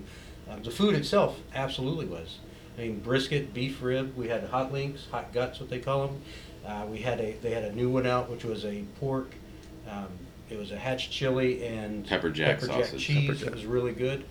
Um, 0.49 0.63
the 0.63 0.71
food 0.71 0.95
itself 0.95 1.39
absolutely 1.53 2.05
was. 2.07 2.39
I 2.77 2.81
mean, 2.83 2.99
brisket, 2.99 3.53
beef 3.53 3.81
rib. 3.81 4.15
We 4.15 4.29
had 4.29 4.43
hot 4.45 4.71
links, 4.73 5.05
hot 5.11 5.31
guts, 5.33 5.59
what 5.59 5.69
they 5.69 5.79
call 5.79 6.07
them. 6.07 6.21
Uh, 6.65 6.85
we 6.87 6.99
had 6.99 7.19
a 7.19 7.33
they 7.41 7.51
had 7.51 7.63
a 7.63 7.75
new 7.75 7.89
one 7.89 8.05
out, 8.07 8.29
which 8.29 8.43
was 8.43 8.65
a 8.65 8.83
pork. 8.99 9.33
Um, 9.89 10.07
it 10.49 10.57
was 10.57 10.71
a 10.71 10.77
hatch 10.77 11.11
chili 11.11 11.63
and 11.65 12.07
Pepper 12.07 12.29
jack 12.31 12.61
sausage. 12.61 13.01
cheese. 13.03 13.39
Pepper 13.39 13.51
It 13.51 13.53
was 13.55 13.65
really 13.65 13.91
good. 13.93 14.23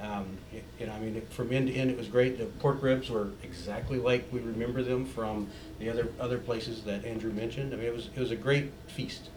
Um, 0.00 0.26
y- 0.52 0.60
you 0.78 0.86
know, 0.86 0.92
I 0.92 1.00
mean, 1.00 1.16
it- 1.16 1.30
from 1.32 1.52
end 1.52 1.68
to 1.68 1.74
end, 1.74 1.90
it 1.90 1.96
was 1.98 2.08
great. 2.08 2.38
The 2.38 2.44
pork 2.46 2.82
ribs 2.82 3.10
were 3.10 3.28
exactly 3.42 3.98
like 3.98 4.24
we 4.32 4.40
remember 4.40 4.82
them 4.82 5.04
from 5.06 5.48
the 5.78 5.88
other 5.90 6.08
other 6.20 6.38
places 6.38 6.82
that 6.82 7.04
Andrew 7.04 7.32
mentioned. 7.32 7.72
I 7.72 7.76
mean, 7.76 7.86
it 7.86 7.94
was 7.94 8.08
it 8.14 8.20
was 8.20 8.30
a 8.30 8.36
great 8.36 8.70
feast. 8.88 9.28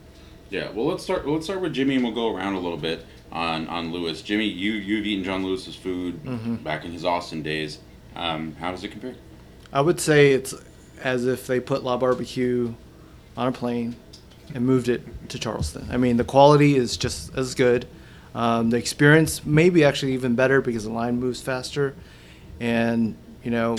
Yeah, 0.50 0.72
well, 0.72 0.86
let's 0.88 1.04
start. 1.04 1.28
Let's 1.28 1.46
start 1.46 1.62
with 1.62 1.74
Jimmy, 1.74 1.96
and 1.96 2.04
we'll 2.04 2.14
go 2.14 2.36
around 2.36 2.56
a 2.56 2.60
little 2.60 2.78
bit 2.78 3.06
on 3.32 3.68
on 3.68 3.92
Lewis. 3.92 4.22
Jimmy, 4.22 4.46
you 4.46 4.72
you've 4.74 5.06
eaten 5.06 5.24
John 5.24 5.44
Lewis's 5.46 5.76
food 5.76 6.24
Mhm. 6.24 6.64
back 6.64 6.86
in 6.86 6.92
his 6.92 7.06
Austin 7.06 7.42
days. 7.44 7.80
Um, 8.16 8.56
how 8.60 8.72
does 8.72 8.84
it 8.84 8.90
compare? 8.92 9.16
I 9.72 9.82
would 9.82 10.00
say 10.00 10.32
it's 10.34 10.56
as 11.04 11.26
if 11.28 11.46
they 11.46 11.60
put 11.60 11.84
La 11.84 11.98
Barbecue 11.98 12.74
on 13.38 13.48
a 13.48 13.52
plane 13.52 13.96
and 14.56 14.66
moved 14.66 14.90
it 14.90 15.04
to 15.30 15.38
Charleston. 15.38 15.88
I 15.92 15.98
mean, 15.98 16.18
the 16.18 16.24
quality 16.24 16.76
is 16.76 16.98
just 16.98 17.36
as 17.38 17.54
good. 17.54 17.86
Um, 18.34 18.72
the 18.72 18.78
experience 18.78 19.46
may 19.46 19.70
be 19.70 19.84
actually 19.84 20.14
even 20.14 20.34
better 20.36 20.60
because 20.62 20.84
the 20.86 20.90
line 20.92 21.20
moves 21.20 21.42
faster. 21.42 21.94
And, 22.60 23.16
you 23.44 23.52
know, 23.52 23.78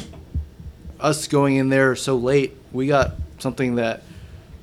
us 1.01 1.27
going 1.27 1.57
in 1.57 1.69
there 1.69 1.97
so 1.97 2.17
late, 2.17 2.57
we 2.73 2.87
got 2.87 3.13
something 3.39 3.77
that 3.77 4.03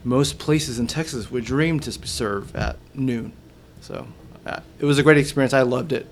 most 0.03 0.39
places 0.39 0.79
in 0.79 0.87
Texas 0.87 1.29
would 1.31 1.43
dream 1.43 1.79
to 1.81 1.91
serve 1.91 2.55
at 2.55 2.77
noon. 2.93 3.33
So 3.81 4.07
uh, 4.45 4.61
it 4.79 4.85
was 4.85 4.97
a 4.97 5.03
great 5.03 5.17
experience. 5.17 5.53
I 5.53 5.63
loved 5.63 5.91
it. 5.91 6.07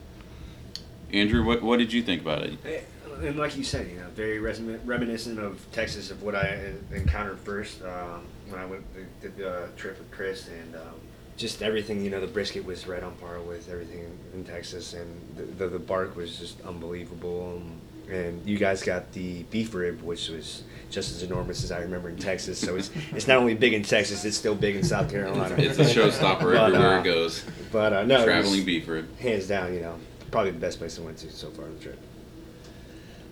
Andrew, 1.14 1.44
what 1.46 1.62
what 1.62 1.80
did 1.80 1.94
you 1.94 2.02
think 2.02 2.22
about 2.22 2.44
it? 2.44 2.58
Eh, 2.66 2.82
And 3.24 3.38
like 3.38 3.56
you 3.56 3.64
said, 3.64 3.90
you 3.90 3.98
know, 3.98 4.08
very 4.16 4.40
remin- 4.40 4.80
reminiscent 4.86 5.40
of 5.40 5.66
Texas 5.72 6.12
of 6.12 6.22
what 6.22 6.36
I 6.36 6.74
encountered 6.92 7.40
first 7.40 7.82
um, 7.84 8.24
when 8.50 8.60
I 8.60 8.66
went 8.66 8.84
did 9.22 9.38
the 9.38 9.50
uh, 9.50 9.68
trip 9.78 9.98
with 9.98 10.12
Chris, 10.12 10.50
and 10.50 10.76
um, 10.76 11.00
just 11.38 11.62
everything. 11.62 12.04
You 12.04 12.10
know, 12.10 12.20
the 12.20 12.28
brisket 12.28 12.66
was 12.66 12.88
right 12.88 13.02
on 13.02 13.14
par 13.16 13.40
with 13.40 13.70
everything 13.70 14.00
in, 14.00 14.40
in 14.40 14.44
Texas, 14.46 14.94
and 14.94 15.08
the, 15.38 15.44
the 15.44 15.68
the 15.68 15.80
bark 15.80 16.18
was 16.18 16.38
just 16.38 16.60
unbelievable. 16.62 17.62
Um, 17.62 17.80
and 18.10 18.48
you 18.48 18.58
guys 18.58 18.84
got 18.84 19.12
the 19.14 19.44
beef 19.44 19.74
rib, 19.74 20.02
which 20.02 20.30
was 20.30 20.64
just 20.90 21.12
as 21.16 21.24
enormous 21.24 21.64
as 21.64 21.72
I 21.72 21.80
remember 21.80 22.10
in 22.10 22.18
Texas. 22.18 22.60
So 22.60 22.76
it's 22.76 22.92
it's 23.14 23.28
not 23.28 23.38
only 23.38 23.54
big 23.56 23.74
in 23.74 23.84
Texas, 23.84 24.24
it's 24.26 24.38
still 24.38 24.56
big 24.56 24.76
in 24.76 24.84
South 24.84 25.10
Carolina. 25.10 25.56
It's 25.58 25.80
a 25.80 25.84
showstopper 25.84 26.54
But, 26.54 26.74
everywhere 26.74 26.98
uh, 26.98 27.02
it 27.02 27.04
goes. 27.04 27.44
But 27.72 27.94
uh, 27.94 28.04
no, 28.04 28.16
it 28.16 28.18
was 28.18 28.26
Traveling 28.26 28.66
beef 28.66 28.88
rib. 28.88 29.18
hands 29.18 29.48
down. 29.48 29.74
You 29.74 29.82
know, 29.82 29.96
probably 30.32 30.52
the 30.52 30.60
best 30.60 30.78
place 30.80 30.98
I 31.00 31.02
went 31.02 31.18
to 31.20 31.32
so 31.32 31.50
far 31.50 31.66
on 31.66 31.76
the 31.76 31.80
trip. 31.82 32.00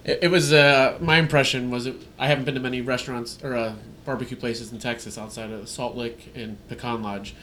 It, 0.04 0.20
it 0.24 0.28
was 0.30 0.52
uh, 0.52 0.98
my 1.00 1.18
impression 1.18 1.70
was 1.70 1.86
it, 1.88 1.96
I 2.18 2.28
haven't 2.28 2.46
been 2.46 2.56
to 2.56 2.60
many 2.60 2.82
restaurants 2.82 3.40
or 3.44 3.56
uh, 3.56 3.74
barbecue 4.06 4.36
places 4.38 4.72
in 4.72 4.80
Texas 4.80 5.18
outside 5.18 5.52
of 5.52 5.70
Salt 5.70 5.96
Lick 5.96 6.32
and 6.36 6.58
Pecan 6.68 7.02
Lodge, 7.04 7.36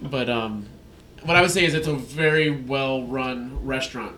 but 0.00 0.30
um, 0.30 0.66
what 1.24 1.36
I 1.36 1.42
would 1.42 1.50
say 1.50 1.64
is 1.64 1.74
it's 1.74 1.86
a 1.88 1.94
very 1.94 2.50
well 2.50 3.02
run 3.04 3.64
restaurant. 3.66 4.14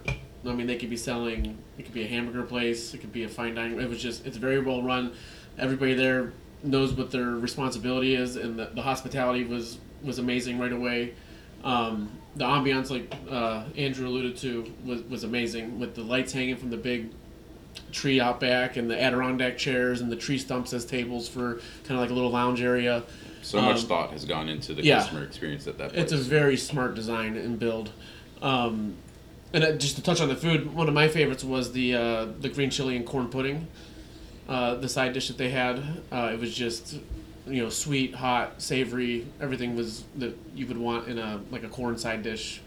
I 0.46 0.52
mean, 0.52 0.66
they 0.66 0.76
could 0.76 0.90
be 0.90 0.96
selling. 0.96 1.58
It 1.80 1.84
could 1.84 1.94
be 1.94 2.04
a 2.04 2.08
hamburger 2.08 2.42
place. 2.42 2.92
It 2.92 2.98
could 2.98 3.12
be 3.12 3.24
a 3.24 3.28
fine 3.28 3.54
dining. 3.54 3.80
It 3.80 3.88
was 3.88 4.02
just 4.02 4.26
it's 4.26 4.36
very 4.36 4.60
well 4.60 4.82
run. 4.82 5.14
Everybody 5.58 5.94
there 5.94 6.34
knows 6.62 6.92
what 6.92 7.10
their 7.10 7.30
responsibility 7.30 8.14
is, 8.14 8.36
and 8.36 8.58
the, 8.58 8.66
the 8.74 8.82
hospitality 8.82 9.44
was 9.44 9.78
was 10.02 10.18
amazing 10.18 10.58
right 10.58 10.72
away. 10.72 11.14
Um, 11.64 12.10
the 12.36 12.44
ambiance, 12.44 12.90
like 12.90 13.14
uh, 13.30 13.64
Andrew 13.78 14.06
alluded 14.06 14.36
to, 14.38 14.70
was, 14.84 15.02
was 15.04 15.24
amazing 15.24 15.80
with 15.80 15.94
the 15.94 16.02
lights 16.02 16.32
hanging 16.32 16.56
from 16.56 16.70
the 16.70 16.76
big 16.76 17.10
tree 17.92 18.20
out 18.20 18.40
back 18.40 18.76
and 18.76 18.90
the 18.90 19.00
Adirondack 19.00 19.56
chairs 19.56 20.00
and 20.02 20.12
the 20.12 20.16
tree 20.16 20.38
stumps 20.38 20.72
as 20.72 20.84
tables 20.84 21.28
for 21.28 21.60
kind 21.84 21.92
of 21.92 21.98
like 22.00 22.10
a 22.10 22.14
little 22.14 22.30
lounge 22.30 22.60
area. 22.60 23.02
So 23.42 23.60
much 23.60 23.80
Um, 23.80 23.86
thought 23.86 24.10
has 24.10 24.24
gone 24.26 24.48
into 24.48 24.74
the 24.74 24.82
yeah. 24.82 24.98
customer 24.98 25.24
experience 25.24 25.66
at 25.66 25.78
that 25.78 25.92
place. 25.92 26.02
It's 26.02 26.12
a 26.12 26.18
very 26.18 26.56
smart 26.58 26.94
design 26.94 27.36
and 27.36 27.58
build. 27.58 27.90
Um, 28.42 28.96
and 29.52 29.64
uh, 29.64 29.72
just 29.72 29.96
to 29.96 30.02
touch 30.02 30.20
on 30.20 30.28
the 30.28 30.36
food, 30.36 30.74
one 30.74 30.88
of 30.88 30.94
my 30.94 31.08
favorites 31.08 31.44
was 31.44 31.72
the 31.72 31.94
uh, 31.94 32.26
the 32.40 32.48
green 32.48 32.70
chili 32.70 32.96
and 32.96 33.06
corn 33.06 33.28
pudding. 33.28 33.66
Uh, 34.48 34.74
the 34.76 34.88
side 34.88 35.12
dish 35.12 35.28
that 35.28 35.38
they 35.38 35.50
had, 35.50 35.80
uh, 36.10 36.30
it 36.32 36.40
was 36.40 36.52
just 36.54 36.98
you 37.46 37.62
know 37.62 37.68
sweet, 37.68 38.14
hot, 38.14 38.60
savory. 38.60 39.26
Everything 39.40 39.76
was 39.76 40.04
that 40.16 40.36
you 40.54 40.66
would 40.66 40.78
want 40.78 41.08
in 41.08 41.18
a 41.18 41.40
like 41.50 41.62
a 41.62 41.68
corn 41.68 41.96
side 41.98 42.22
dish 42.22 42.60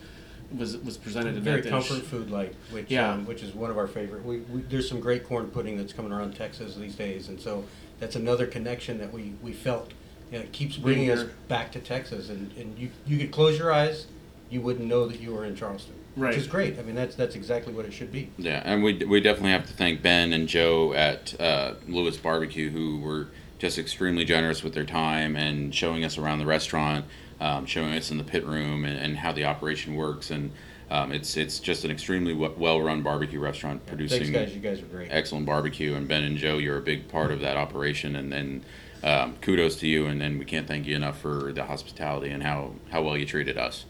was 0.58 0.78
was 0.78 0.98
presented 0.98 1.36
in 1.36 1.42
Very 1.44 1.58
that 1.58 1.64
dish. 1.64 1.72
comfort 1.72 2.06
food 2.06 2.30
like, 2.32 2.54
which 2.72 2.90
Yeah. 2.90 3.12
um, 3.12 3.26
which 3.26 3.44
is 3.44 3.54
one 3.54 3.70
of 3.72 3.78
our 3.78 3.88
favorite. 3.88 4.24
We, 4.24 4.40
we 4.40 4.62
there's 4.62 4.88
some 4.88 5.00
great 5.00 5.26
corn 5.28 5.48
pudding 5.48 5.78
that's 5.78 5.94
coming 5.94 6.12
around 6.12 6.36
Texas 6.36 6.76
these 6.76 6.96
days, 6.96 7.28
and 7.28 7.40
so 7.40 7.66
that's 8.00 8.16
another 8.16 8.46
connection 8.48 8.98
that 9.00 9.12
we 9.12 9.34
we 9.42 9.52
felt. 9.52 9.92
You 10.32 10.40
know, 10.40 10.46
it 10.46 10.52
keeps 10.52 10.78
bringing 10.78 11.12
us 11.12 11.26
back 11.48 11.72
to 11.74 11.80
Texas, 11.80 12.30
and, 12.30 12.52
and 12.58 12.78
you 12.80 12.90
you 13.06 13.18
could 13.20 13.32
close 13.32 13.58
your 13.60 13.72
eyes, 13.74 14.08
you 14.50 14.62
wouldn't 14.62 14.88
know 14.88 15.08
that 15.08 15.20
you 15.20 15.32
were 15.34 15.44
in 15.46 15.56
Charleston, 15.56 15.94
Right. 16.16 16.30
which 16.30 16.38
is 16.38 16.48
great. 16.48 16.78
I 16.78 16.84
mean, 16.84 16.96
that's 16.96 17.16
that's 17.16 17.36
exactly 17.36 17.74
what 17.74 17.86
it 17.86 17.94
should 17.94 18.12
be. 18.12 18.30
Yeah, 18.38 18.62
and 18.64 18.84
we 18.84 19.04
we 19.06 19.20
definitely 19.20 19.52
have 19.52 19.66
to 19.68 19.74
thank 19.74 20.02
Ben 20.02 20.34
and 20.34 20.48
Joe 20.48 20.94
at 20.94 21.40
uh, 21.40 21.74
Lewis 21.88 22.18
Barbecue 22.18 22.70
who 22.70 23.00
were 23.00 23.28
just 23.60 23.78
extremely 23.78 24.26
generous 24.26 24.64
with 24.64 24.74
their 24.74 24.86
time 24.86 25.36
and 25.36 25.74
showing 25.74 26.04
us 26.04 26.18
around 26.18 26.40
the 26.40 26.46
restaurant, 26.46 27.06
um, 27.40 27.66
showing 27.66 27.94
us 27.94 28.12
in 28.12 28.18
the 28.18 28.24
pit 28.24 28.46
room 28.46 28.86
and, 28.86 28.98
and 28.98 29.18
how 29.18 29.32
the 29.32 29.46
operation 29.46 29.96
works. 29.96 30.30
And 30.30 30.52
um, 30.92 31.12
it's 31.12 31.36
it's 31.38 31.60
just 31.60 31.84
an 31.86 31.90
extremely 31.90 32.34
w- 32.34 32.54
well-run 32.58 33.02
barbecue 33.02 33.40
restaurant 33.40 33.86
producing 33.88 34.32
Thanks, 34.32 34.52
guys. 34.52 34.56
You 34.56 34.62
guys 34.62 34.82
are 34.82 34.86
great. 34.86 35.08
excellent 35.12 35.46
barbecue. 35.46 35.96
And 35.96 36.08
Ben 36.08 36.24
and 36.24 36.38
Joe, 36.38 36.58
you're 36.58 36.78
a 36.78 36.82
big 36.82 37.08
part 37.08 37.32
of 37.32 37.40
that 37.40 37.58
operation. 37.58 38.16
And 38.16 38.32
then 38.32 38.64
um, 39.04 39.36
kudos 39.42 39.78
to 39.78 39.88
you. 39.88 40.06
And 40.06 40.22
then 40.22 40.38
we 40.38 40.46
can't 40.46 40.68
thank 40.68 40.86
you 40.86 40.96
enough 40.96 41.20
for 41.20 41.52
the 41.54 41.64
hospitality 41.66 42.30
and 42.30 42.44
how, 42.44 42.74
how 42.92 43.02
well 43.02 43.18
you 43.18 43.26
treated 43.26 43.58
us. 43.58 43.86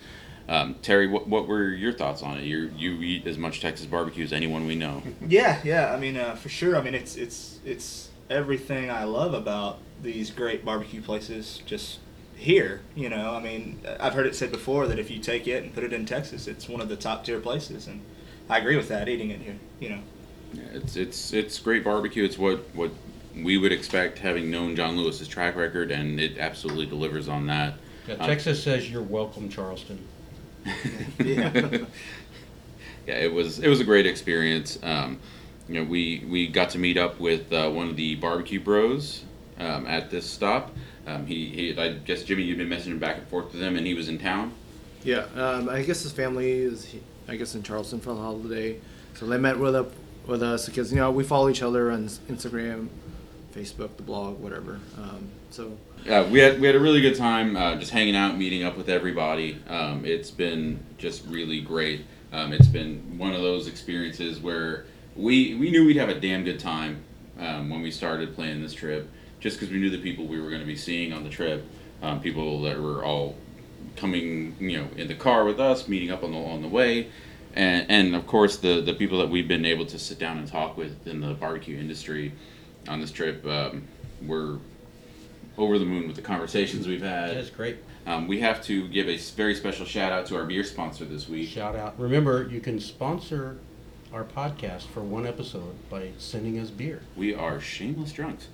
Um, 0.49 0.75
Terry, 0.81 1.07
what, 1.07 1.27
what 1.27 1.47
were 1.47 1.69
your 1.69 1.93
thoughts 1.93 2.21
on 2.21 2.37
it? 2.37 2.43
You 2.43 2.69
you 2.77 3.01
eat 3.01 3.25
as 3.27 3.37
much 3.37 3.61
Texas 3.61 3.85
barbecue 3.85 4.23
as 4.23 4.33
anyone 4.33 4.65
we 4.67 4.75
know. 4.75 5.01
Yeah, 5.27 5.59
yeah. 5.63 5.93
I 5.93 5.99
mean, 5.99 6.17
uh, 6.17 6.35
for 6.35 6.49
sure. 6.49 6.75
I 6.75 6.81
mean, 6.81 6.93
it's 6.95 7.15
it's 7.15 7.59
it's 7.65 8.09
everything 8.29 8.89
I 8.91 9.05
love 9.05 9.33
about 9.33 9.79
these 10.01 10.31
great 10.31 10.65
barbecue 10.65 11.01
places. 11.01 11.61
Just 11.65 11.99
here, 12.35 12.81
you 12.95 13.09
know. 13.09 13.33
I 13.33 13.39
mean, 13.41 13.79
I've 13.99 14.13
heard 14.13 14.25
it 14.25 14.35
said 14.35 14.51
before 14.51 14.87
that 14.87 14.99
if 14.99 15.09
you 15.09 15.19
take 15.19 15.47
it 15.47 15.63
and 15.63 15.73
put 15.73 15.83
it 15.85 15.93
in 15.93 16.05
Texas, 16.05 16.47
it's 16.47 16.67
one 16.67 16.81
of 16.81 16.89
the 16.89 16.97
top 16.97 17.23
tier 17.23 17.39
places, 17.39 17.87
and 17.87 18.01
I 18.49 18.57
agree 18.59 18.75
with 18.75 18.89
that. 18.89 19.07
Eating 19.07 19.29
it 19.29 19.39
here, 19.39 19.55
you 19.79 19.89
know. 19.89 19.99
Yeah, 20.53 20.63
It's 20.73 20.97
it's 20.97 21.31
it's 21.31 21.57
great 21.59 21.85
barbecue. 21.85 22.23
It's 22.25 22.37
what 22.37 22.65
what 22.75 22.91
we 23.33 23.57
would 23.57 23.71
expect, 23.71 24.19
having 24.19 24.51
known 24.51 24.75
John 24.75 24.97
Lewis's 24.97 25.27
track 25.27 25.55
record, 25.55 25.89
and 25.89 26.19
it 26.19 26.37
absolutely 26.37 26.85
delivers 26.85 27.27
on 27.29 27.47
that. 27.47 27.75
Yeah, 28.07 28.15
Um, 28.15 28.27
Texas 28.27 28.61
says 28.61 28.91
you're 28.91 29.01
welcome, 29.01 29.47
Charleston. 29.49 30.05
Yeah. 31.23 31.79
yeah, 33.07 33.15
it 33.15 33.33
was 33.33 33.59
it 33.59 33.67
was 33.67 33.79
a 33.79 33.83
great 33.83 34.05
experience. 34.05 34.77
Um, 34.83 35.19
you 35.67 35.75
know, 35.75 35.83
we 35.89 36.23
we 36.29 36.47
got 36.47 36.69
to 36.71 36.79
meet 36.79 36.97
up 36.97 37.19
with 37.19 37.51
uh, 37.53 37.69
one 37.69 37.89
of 37.89 37.95
the 37.95 38.15
barbecue 38.15 38.59
bros 38.59 39.23
um, 39.59 39.85
at 39.87 40.09
this 40.09 40.29
stop. 40.29 40.71
Um, 41.05 41.25
he, 41.25 41.47
he, 41.49 41.77
I 41.79 41.93
guess 41.93 42.23
Jimmy, 42.23 42.43
you've 42.43 42.57
been 42.57 42.69
messaging 42.69 42.99
back 42.99 43.17
and 43.17 43.27
forth 43.27 43.51
with 43.51 43.61
him, 43.61 43.75
and 43.75 43.85
he 43.85 43.93
was 43.93 44.07
in 44.07 44.17
town. 44.19 44.53
Yeah, 45.03 45.25
um, 45.35 45.67
I 45.67 45.81
guess 45.83 46.03
his 46.03 46.13
family 46.13 46.49
is, 46.51 46.85
he- 46.85 47.01
I 47.27 47.35
guess, 47.35 47.55
in 47.55 47.63
Charleston 47.63 47.99
for 47.99 48.13
the 48.13 48.21
holiday. 48.21 48.79
So 49.15 49.25
they 49.25 49.37
met 49.37 49.59
with 49.59 49.75
up 49.75 49.91
with 50.27 50.41
us 50.41 50.65
because 50.65 50.91
you 50.91 50.97
know 50.97 51.11
we 51.11 51.23
follow 51.25 51.49
each 51.49 51.61
other 51.61 51.91
on 51.91 52.07
Instagram, 52.07 52.87
Facebook, 53.53 53.97
the 53.97 54.03
blog, 54.03 54.39
whatever. 54.39 54.79
Um, 54.97 55.29
so 55.51 55.77
Yeah, 56.05 56.29
we 56.29 56.39
had 56.39 56.59
we 56.59 56.67
had 56.67 56.75
a 56.75 56.81
really 56.81 56.99
good 56.99 57.15
time 57.15 57.55
uh, 57.55 57.75
just 57.77 57.91
hanging 57.91 58.15
out, 58.15 58.37
meeting 58.37 58.63
up 58.63 58.75
with 58.75 58.89
everybody. 58.89 59.61
Um, 59.69 60.03
it's 60.03 60.31
been 60.31 60.83
just 60.97 61.25
really 61.27 61.61
great. 61.61 62.05
Um, 62.33 62.51
it's 62.51 62.67
been 62.67 63.17
one 63.17 63.33
of 63.33 63.41
those 63.41 63.67
experiences 63.67 64.41
where 64.41 64.85
we 65.15 65.55
we 65.55 65.71
knew 65.71 65.85
we'd 65.85 65.95
have 65.95 66.09
a 66.09 66.19
damn 66.19 66.43
good 66.43 66.59
time 66.59 67.01
um, 67.39 67.69
when 67.69 67.81
we 67.81 67.89
started 67.89 68.35
planning 68.35 68.61
this 68.61 68.73
trip, 68.73 69.09
just 69.39 69.57
because 69.57 69.71
we 69.71 69.79
knew 69.79 69.89
the 69.89 70.01
people 70.01 70.25
we 70.25 70.41
were 70.41 70.49
going 70.49 70.59
to 70.59 70.67
be 70.67 70.75
seeing 70.75 71.13
on 71.13 71.23
the 71.23 71.29
trip, 71.29 71.65
um, 72.01 72.19
people 72.19 72.61
that 72.63 72.77
were 72.77 73.05
all 73.05 73.37
coming, 73.95 74.57
you 74.59 74.79
know, 74.79 74.87
in 74.97 75.07
the 75.07 75.15
car 75.15 75.45
with 75.45 75.61
us, 75.61 75.87
meeting 75.87 76.11
up 76.11 76.21
on 76.21 76.33
the 76.33 76.37
on 76.37 76.61
the 76.61 76.67
way, 76.67 77.07
and 77.53 77.89
and 77.89 78.13
of 78.13 78.27
course 78.27 78.57
the 78.57 78.81
the 78.81 78.93
people 78.93 79.19
that 79.19 79.29
we've 79.29 79.47
been 79.47 79.63
able 79.63 79.85
to 79.85 79.97
sit 79.97 80.19
down 80.19 80.37
and 80.37 80.49
talk 80.49 80.75
with 80.75 81.07
in 81.07 81.21
the 81.21 81.33
barbecue 81.33 81.77
industry 81.79 82.33
on 82.89 82.99
this 82.99 83.11
trip. 83.11 83.45
Um, 83.45 83.87
were 84.25 84.59
over 85.57 85.77
the 85.79 85.85
moon 85.85 86.07
with 86.07 86.15
the 86.15 86.21
conversations 86.21 86.87
we've 86.87 87.01
had. 87.01 87.35
That's 87.35 87.49
great. 87.49 87.77
Um, 88.05 88.27
we 88.27 88.39
have 88.41 88.61
to 88.65 88.87
give 88.89 89.07
a 89.07 89.13
s- 89.15 89.29
very 89.31 89.55
special 89.55 89.85
shout 89.85 90.11
out 90.11 90.25
to 90.27 90.35
our 90.35 90.45
beer 90.45 90.63
sponsor 90.63 91.05
this 91.05 91.29
week. 91.29 91.47
Shout 91.49 91.75
out. 91.75 91.93
Remember, 91.99 92.47
you 92.49 92.59
can 92.59 92.79
sponsor 92.79 93.57
our 94.13 94.23
podcast 94.23 94.83
for 94.87 95.01
one 95.01 95.25
episode 95.25 95.73
by 95.89 96.09
sending 96.17 96.59
us 96.59 96.69
beer. 96.69 97.01
We 97.15 97.33
are 97.33 97.59
shameless 97.59 98.11
drunks. 98.11 98.47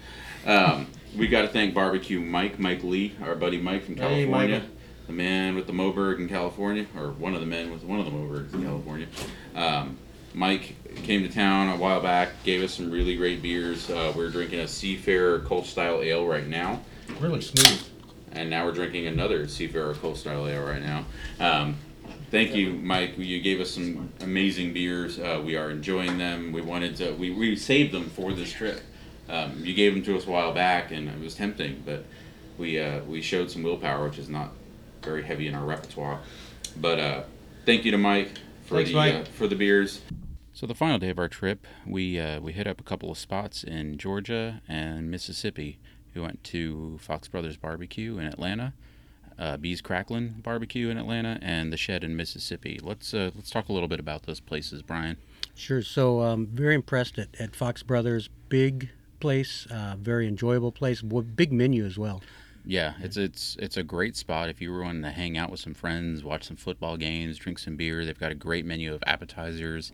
Um, 0.46 0.88
we 1.18 1.28
got 1.28 1.42
to 1.42 1.48
thank 1.48 1.74
Barbecue 1.74 2.20
Mike, 2.20 2.60
Mike 2.60 2.84
Lee, 2.84 3.16
our 3.24 3.36
buddy 3.36 3.58
Mike 3.60 3.84
from 3.86 3.96
Hey, 3.96 4.26
California, 4.26 4.60
Michael. 4.60 4.70
the 5.08 5.14
man 5.14 5.56
with 5.56 5.68
the 5.68 5.74
Moberg 5.74 6.20
in 6.20 6.30
California, 6.30 6.86
or 6.96 7.10
one 7.12 7.34
of 7.34 7.40
the 7.42 7.46
men 7.48 7.72
with 7.72 7.84
one 7.84 8.00
of 8.00 8.06
the 8.06 8.12
Mobergs 8.12 8.54
in 8.54 8.64
California. 8.64 9.08
Um, 9.56 9.98
Mike 10.34 10.76
came 11.04 11.24
to 11.24 11.30
town 11.34 11.70
a 11.70 11.76
while 11.76 12.00
back, 12.02 12.44
gave 12.44 12.62
us 12.64 12.74
some 12.76 12.92
really 12.92 13.18
great 13.18 13.42
beers. 13.42 13.90
Uh, 13.90 14.14
we're 14.16 14.30
drinking 14.30 14.60
a 14.60 14.68
Seafarer 14.68 15.40
Kölsch 15.40 15.66
Style 15.66 16.02
Ale 16.04 16.26
right 16.26 16.46
now. 16.48 16.82
Really 17.20 17.42
smooth. 17.42 17.82
and 18.32 18.50
now 18.50 18.66
we're 18.66 18.72
drinking 18.72 19.08
another 19.08 19.48
Seafarer 19.48 19.94
Kölsch 19.94 20.18
Style 20.18 20.48
Ale 20.48 20.62
right 20.64 20.82
now. 20.82 21.06
Um, 21.40 21.76
thank 22.32 22.56
you, 22.56 22.74
Mike. 22.74 23.18
You 23.18 23.42
gave 23.42 23.60
us 23.60 23.72
some 23.72 24.12
amazing 24.22 24.74
beers. 24.74 25.20
Uh, 25.20 25.42
we 25.44 25.56
are 25.56 25.70
enjoying 25.70 26.18
them. 26.18 26.52
We 26.52 26.62
wanted 26.62 26.96
to. 26.98 27.12
We, 27.14 27.32
we 27.32 27.56
saved 27.56 27.92
them 27.94 28.10
for 28.10 28.32
this 28.34 28.52
trip. 28.52 28.82
Um, 29.28 29.64
you 29.64 29.74
gave 29.74 29.94
them 29.94 30.04
to 30.04 30.18
us 30.18 30.26
a 30.26 30.32
while 30.32 30.54
back, 30.54 30.92
and 30.92 31.08
it 31.10 31.20
was 31.20 31.36
tempting, 31.36 31.84
but 31.86 32.04
we 32.58 32.80
uh, 32.80 33.02
we 33.04 33.22
showed 33.22 33.52
some 33.52 33.64
willpower, 33.64 34.08
which 34.08 34.18
is 34.18 34.30
not 34.30 34.52
very 35.04 35.24
heavy 35.24 35.48
in 35.48 35.56
our 35.56 35.66
repertoire. 35.66 36.20
But 36.78 37.00
uh, 37.00 37.24
thank 37.66 37.86
you 37.86 37.92
to 37.92 37.98
Mike 37.98 38.32
for 38.66 38.76
Thanks, 38.76 38.90
the 38.92 38.96
Mike. 38.96 39.14
Uh, 39.16 39.24
for 39.26 39.48
the 39.48 39.56
beers. 39.56 40.02
So 40.54 40.66
the 40.66 40.76
final 40.76 40.98
day 41.00 41.10
of 41.10 41.20
our 41.20 41.30
trip, 41.30 41.66
we 41.86 42.20
uh, 42.20 42.40
we 42.40 42.54
hit 42.54 42.66
up 42.68 42.80
a 42.80 42.84
couple 42.84 43.12
of 43.12 43.18
spots 43.18 43.64
in 43.64 43.98
Georgia 43.98 44.62
and 44.68 45.12
Mississippi. 45.12 45.80
We 46.20 46.26
went 46.26 46.44
to 46.46 46.98
Fox 46.98 47.30
Brothers 47.30 47.56
Barbecue 47.56 48.18
in 48.18 48.26
Atlanta, 48.26 48.74
uh, 49.38 49.56
Bees 49.56 49.82
Cracklin 49.82 50.44
Barbecue 50.44 50.90
in 50.90 50.98
Atlanta, 50.98 51.40
and 51.42 51.72
the 51.72 51.78
Shed 51.78 52.04
in 52.04 52.18
Mississippi. 52.18 52.78
Let's 52.84 53.14
uh, 53.14 53.32
let's 53.36 53.50
talk 53.50 53.70
a 53.70 53.72
little 53.72 53.88
bit 53.88 54.02
about 54.02 54.24
those 54.24 54.42
places, 54.42 54.82
Brian. 54.82 55.16
Sure. 55.56 55.82
So, 55.82 56.20
um, 56.20 56.48
very 56.48 56.76
impressed 56.76 57.18
at, 57.18 57.30
at 57.40 57.56
Fox 57.56 57.84
Brothers. 57.84 58.30
Big 58.50 58.90
place, 59.22 59.66
uh, 59.72 59.96
very 59.98 60.28
enjoyable 60.28 60.74
place, 60.74 61.02
big 61.02 61.54
menu 61.54 61.86
as 61.86 61.98
well. 61.98 62.22
Yeah, 62.70 62.94
it's 63.02 63.18
it's 63.18 63.58
it's 63.58 63.78
a 63.78 63.84
great 63.84 64.16
spot 64.16 64.48
if 64.48 64.62
you 64.62 64.72
were 64.72 64.84
wanting 64.84 65.02
to 65.02 65.10
hang 65.10 65.40
out 65.40 65.50
with 65.50 65.60
some 65.60 65.74
friends, 65.74 66.24
watch 66.24 66.44
some 66.44 66.56
football 66.56 66.98
games, 66.98 67.40
drink 67.40 67.58
some 67.58 67.76
beer. 67.76 68.06
They've 68.06 68.20
got 68.20 68.32
a 68.32 68.36
great 68.36 68.64
menu 68.64 68.94
of 68.94 69.04
appetizers, 69.08 69.92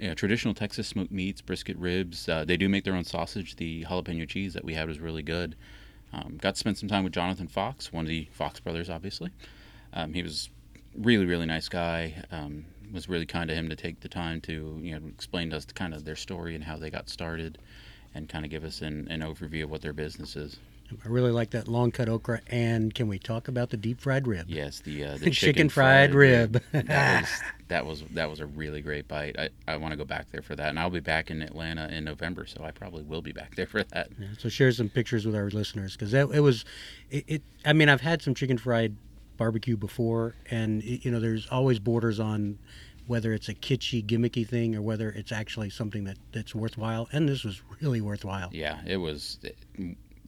you 0.00 0.08
know, 0.08 0.14
traditional 0.14 0.52
Texas 0.52 0.88
smoked 0.88 1.12
meats, 1.12 1.40
brisket 1.40 1.76
ribs. 1.76 2.28
Uh, 2.28 2.44
they 2.44 2.56
do 2.56 2.68
make 2.68 2.82
their 2.82 2.96
own 2.96 3.04
sausage. 3.04 3.54
The 3.54 3.84
jalapeno 3.84 4.28
cheese 4.28 4.54
that 4.54 4.64
we 4.64 4.74
had 4.74 4.88
was 4.88 4.98
really 4.98 5.22
good. 5.22 5.54
Um, 6.12 6.36
got 6.42 6.56
to 6.56 6.58
spend 6.58 6.76
some 6.76 6.88
time 6.88 7.04
with 7.04 7.12
Jonathan 7.12 7.46
Fox, 7.46 7.92
one 7.92 8.04
of 8.04 8.08
the 8.08 8.26
Fox 8.32 8.58
brothers, 8.58 8.90
obviously. 8.90 9.30
Um, 9.92 10.12
he 10.12 10.24
was 10.24 10.50
really 10.98 11.26
really 11.26 11.46
nice 11.46 11.68
guy. 11.68 12.24
Um, 12.32 12.64
was 12.92 13.08
really 13.08 13.26
kind 13.26 13.50
of 13.50 13.56
him 13.56 13.68
to 13.68 13.76
take 13.76 14.00
the 14.00 14.08
time 14.08 14.40
to 14.40 14.80
you 14.82 14.98
know 14.98 15.06
explain 15.06 15.50
to 15.50 15.58
us 15.58 15.64
kind 15.66 15.94
of 15.94 16.04
their 16.04 16.16
story 16.16 16.56
and 16.56 16.64
how 16.64 16.76
they 16.76 16.90
got 16.90 17.08
started, 17.08 17.58
and 18.16 18.28
kind 18.28 18.44
of 18.44 18.50
give 18.50 18.64
us 18.64 18.82
an, 18.82 19.06
an 19.12 19.20
overview 19.20 19.62
of 19.62 19.70
what 19.70 19.80
their 19.80 19.92
business 19.92 20.34
is. 20.34 20.56
I 21.04 21.08
really 21.08 21.30
like 21.30 21.50
that 21.50 21.68
long 21.68 21.90
cut 21.90 22.08
okra. 22.08 22.40
And 22.48 22.94
can 22.94 23.08
we 23.08 23.18
talk 23.18 23.48
about 23.48 23.70
the 23.70 23.76
deep 23.76 24.00
fried 24.00 24.26
rib? 24.26 24.46
Yes, 24.48 24.80
the 24.80 25.04
uh, 25.04 25.18
the 25.20 25.30
Chicken 25.30 25.68
fried 25.68 26.14
rib. 26.14 26.62
that 26.72 27.20
was 27.20 27.40
that 27.68 27.86
was 27.86 28.02
that 28.12 28.30
was 28.30 28.40
a 28.40 28.46
really 28.46 28.80
great 28.80 29.08
bite. 29.08 29.36
I, 29.38 29.48
I 29.66 29.76
want 29.76 29.92
to 29.92 29.96
go 29.96 30.04
back 30.04 30.30
there 30.30 30.42
for 30.42 30.54
that, 30.56 30.68
and 30.68 30.78
I'll 30.78 30.90
be 30.90 31.00
back 31.00 31.30
in 31.30 31.42
Atlanta 31.42 31.88
in 31.88 32.04
November, 32.04 32.46
so 32.46 32.62
I 32.64 32.70
probably 32.70 33.02
will 33.02 33.22
be 33.22 33.32
back 33.32 33.54
there 33.56 33.66
for 33.66 33.82
that. 33.82 34.08
Yeah, 34.18 34.28
so 34.38 34.48
share 34.48 34.72
some 34.72 34.88
pictures 34.88 35.26
with 35.26 35.34
our 35.34 35.50
listeners 35.50 35.92
because 35.92 36.14
it 36.14 36.42
was, 36.42 36.64
it, 37.10 37.24
it. 37.26 37.42
I 37.64 37.72
mean, 37.72 37.88
I've 37.88 38.00
had 38.00 38.22
some 38.22 38.34
chicken 38.34 38.58
fried 38.58 38.96
barbecue 39.36 39.76
before, 39.76 40.34
and 40.50 40.82
you 40.82 41.10
know, 41.10 41.20
there's 41.20 41.46
always 41.48 41.78
borders 41.78 42.20
on 42.20 42.58
whether 43.06 43.32
it's 43.32 43.48
a 43.48 43.54
kitschy, 43.54 44.04
gimmicky 44.04 44.46
thing 44.46 44.74
or 44.74 44.82
whether 44.82 45.10
it's 45.10 45.30
actually 45.30 45.70
something 45.70 46.04
that 46.04 46.18
that's 46.32 46.54
worthwhile. 46.54 47.08
And 47.12 47.28
this 47.28 47.44
was 47.44 47.62
really 47.80 48.00
worthwhile. 48.00 48.50
Yeah, 48.52 48.80
it 48.86 48.96
was 48.96 49.38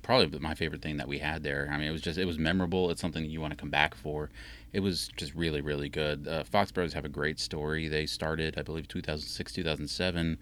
probably 0.09 0.39
my 0.39 0.55
favorite 0.55 0.81
thing 0.81 0.97
that 0.97 1.07
we 1.07 1.19
had 1.19 1.43
there. 1.43 1.69
I 1.71 1.77
mean, 1.77 1.87
it 1.87 1.91
was 1.93 2.01
just 2.01 2.19
it 2.19 2.25
was 2.25 2.39
memorable. 2.39 2.91
It's 2.91 2.99
something 2.99 3.27
you 3.27 3.43
want 3.43 3.53
to 3.53 3.59
come 3.59 3.69
back 3.69 3.95
for. 3.95 4.31
It 4.73 4.81
was 4.81 5.11
just 5.19 5.35
really 5.35 5.61
really 5.61 5.91
good. 5.91 6.27
Uh, 6.27 6.45
Fox 6.45 6.73
Brothers 6.73 6.95
have 6.95 7.05
a 7.05 7.11
great 7.11 7.39
story. 7.39 7.89
They 7.89 8.07
started, 8.07 8.55
I 8.57 8.63
believe, 8.63 8.89
2006 8.89 9.53
2007, 9.53 10.39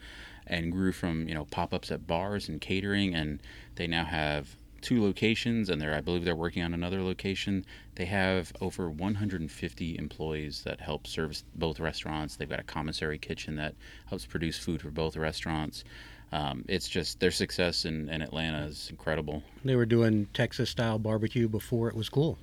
and 0.46 0.70
grew 0.70 0.92
from 0.92 1.28
you 1.28 1.34
know 1.34 1.46
pop 1.46 1.74
ups 1.74 1.90
at 1.90 2.06
bars 2.06 2.48
and 2.48 2.60
catering, 2.60 3.12
and 3.12 3.42
they 3.74 3.88
now 3.88 4.04
have 4.04 4.54
two 4.82 5.02
locations 5.02 5.68
and 5.68 5.80
they're 5.80 5.94
I 5.94 6.00
believe 6.00 6.24
they're 6.24 6.36
working 6.36 6.62
on 6.62 6.72
another 6.72 7.02
location. 7.02 7.66
They 7.96 8.04
have 8.04 8.52
over 8.60 8.88
150 8.88 9.98
employees 9.98 10.62
that 10.62 10.80
help 10.80 11.08
service 11.08 11.42
both 11.56 11.80
restaurants. 11.80 12.36
They've 12.36 12.48
got 12.48 12.60
a 12.60 12.64
commissary 12.64 13.18
kitchen 13.18 13.56
that 13.56 13.74
helps 14.06 14.26
produce 14.26 14.58
food 14.58 14.80
for 14.80 14.92
both 14.92 15.16
restaurants. 15.16 15.82
Um, 16.32 16.64
it's 16.68 16.88
just 16.88 17.20
their 17.20 17.30
success 17.30 17.84
in, 17.84 18.08
in 18.08 18.20
Atlanta 18.20 18.66
is 18.66 18.88
incredible. 18.90 19.42
They 19.64 19.76
were 19.76 19.86
doing 19.86 20.26
Texas 20.34 20.70
style 20.70 20.98
barbecue 20.98 21.48
before 21.48 21.88
it 21.88 21.94
was 21.94 22.08
cool. 22.08 22.38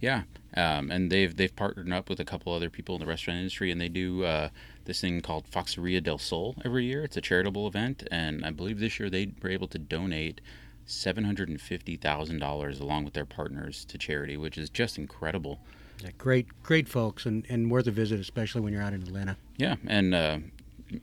Yeah, 0.00 0.22
um, 0.56 0.90
and 0.90 1.10
they've 1.10 1.34
they've 1.34 1.54
partnered 1.54 1.92
up 1.92 2.08
with 2.08 2.20
a 2.20 2.24
couple 2.24 2.52
other 2.52 2.70
people 2.70 2.94
in 2.94 3.00
the 3.00 3.06
restaurant 3.06 3.38
industry, 3.38 3.70
and 3.70 3.80
they 3.80 3.88
do 3.88 4.24
uh, 4.24 4.48
this 4.84 5.00
thing 5.00 5.20
called 5.20 5.46
Foxeria 5.48 6.00
del 6.00 6.18
Sol 6.18 6.54
every 6.64 6.84
year. 6.84 7.02
It's 7.04 7.16
a 7.16 7.20
charitable 7.20 7.66
event, 7.66 8.06
and 8.10 8.44
I 8.44 8.50
believe 8.50 8.78
this 8.78 8.98
year 8.98 9.10
they 9.10 9.32
were 9.42 9.50
able 9.50 9.68
to 9.68 9.78
donate 9.78 10.40
seven 10.86 11.24
hundred 11.24 11.48
and 11.48 11.60
fifty 11.60 11.96
thousand 11.96 12.38
dollars 12.38 12.80
along 12.80 13.04
with 13.04 13.14
their 13.14 13.24
partners 13.24 13.84
to 13.86 13.98
charity, 13.98 14.36
which 14.36 14.58
is 14.58 14.70
just 14.70 14.98
incredible. 14.98 15.58
Yeah, 16.02 16.10
great, 16.18 16.46
great 16.62 16.88
folks, 16.88 17.24
and, 17.24 17.46
and 17.48 17.70
worth 17.70 17.86
a 17.86 17.90
visit, 17.90 18.20
especially 18.20 18.60
when 18.60 18.72
you're 18.72 18.82
out 18.82 18.92
in 18.92 19.02
Atlanta. 19.02 19.36
Yeah, 19.56 19.76
and 19.86 20.14
uh, 20.14 20.38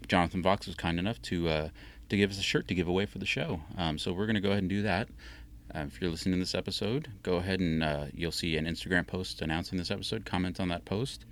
Jonathan 0.08 0.44
Fox 0.44 0.68
was 0.68 0.76
kind 0.76 1.00
enough 1.00 1.22
to 1.24 1.50
uh, 1.50 1.70
to 2.12 2.18
give 2.18 2.30
us 2.30 2.38
a 2.38 2.44
shirt 2.44 2.68
to 2.68 2.76
give 2.76 2.88
away 2.88 3.06
for 3.06 3.18
the 3.18 3.26
show. 3.26 3.62
Um, 3.78 3.98
so 3.98 4.14
we're 4.14 4.28
going 4.28 4.36
to 4.36 4.42
go 4.42 4.52
ahead 4.52 4.64
and 4.64 4.70
do 4.70 4.84
that. 4.84 5.10
Uh, 5.74 5.86
if 5.88 6.00
you're 6.00 6.12
listening 6.12 6.36
to 6.36 6.40
this 6.40 6.54
episode, 6.54 7.10
go 7.24 7.36
ahead 7.36 7.60
and 7.60 7.84
uh, 7.84 8.06
you'll 8.14 8.32
see 8.32 8.58
an 8.58 8.66
Instagram 8.66 9.08
post 9.08 9.42
announcing 9.42 9.78
this 9.78 9.90
episode. 9.90 10.26
Comment 10.26 10.60
on 10.60 10.68
that 10.68 10.86
post. 10.86 11.26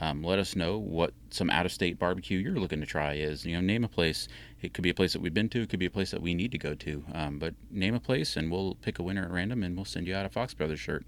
Um, 0.00 0.24
let 0.24 0.40
us 0.40 0.56
know 0.56 0.76
what 0.76 1.14
some 1.30 1.48
out-of-state 1.50 2.00
barbecue 2.00 2.38
you're 2.38 2.58
looking 2.58 2.80
to 2.80 2.86
try 2.86 3.14
is. 3.14 3.46
You 3.46 3.54
know, 3.54 3.60
name 3.60 3.84
a 3.84 3.88
place. 3.88 4.26
It 4.60 4.74
could 4.74 4.82
be 4.82 4.90
a 4.90 4.94
place 4.94 5.12
that 5.12 5.22
we've 5.22 5.32
been 5.32 5.48
to. 5.50 5.62
It 5.62 5.68
could 5.68 5.78
be 5.78 5.86
a 5.86 5.90
place 5.90 6.10
that 6.10 6.20
we 6.20 6.34
need 6.34 6.50
to 6.50 6.58
go 6.58 6.74
to. 6.74 7.04
Um, 7.14 7.38
but 7.38 7.54
name 7.70 7.94
a 7.94 8.00
place, 8.00 8.36
and 8.36 8.50
we'll 8.50 8.74
pick 8.82 8.98
a 8.98 9.04
winner 9.04 9.22
at 9.22 9.30
random, 9.30 9.62
and 9.62 9.76
we'll 9.76 9.84
send 9.84 10.08
you 10.08 10.16
out 10.16 10.26
a 10.26 10.28
Fox 10.28 10.52
Brothers 10.52 10.80
shirt. 10.80 11.06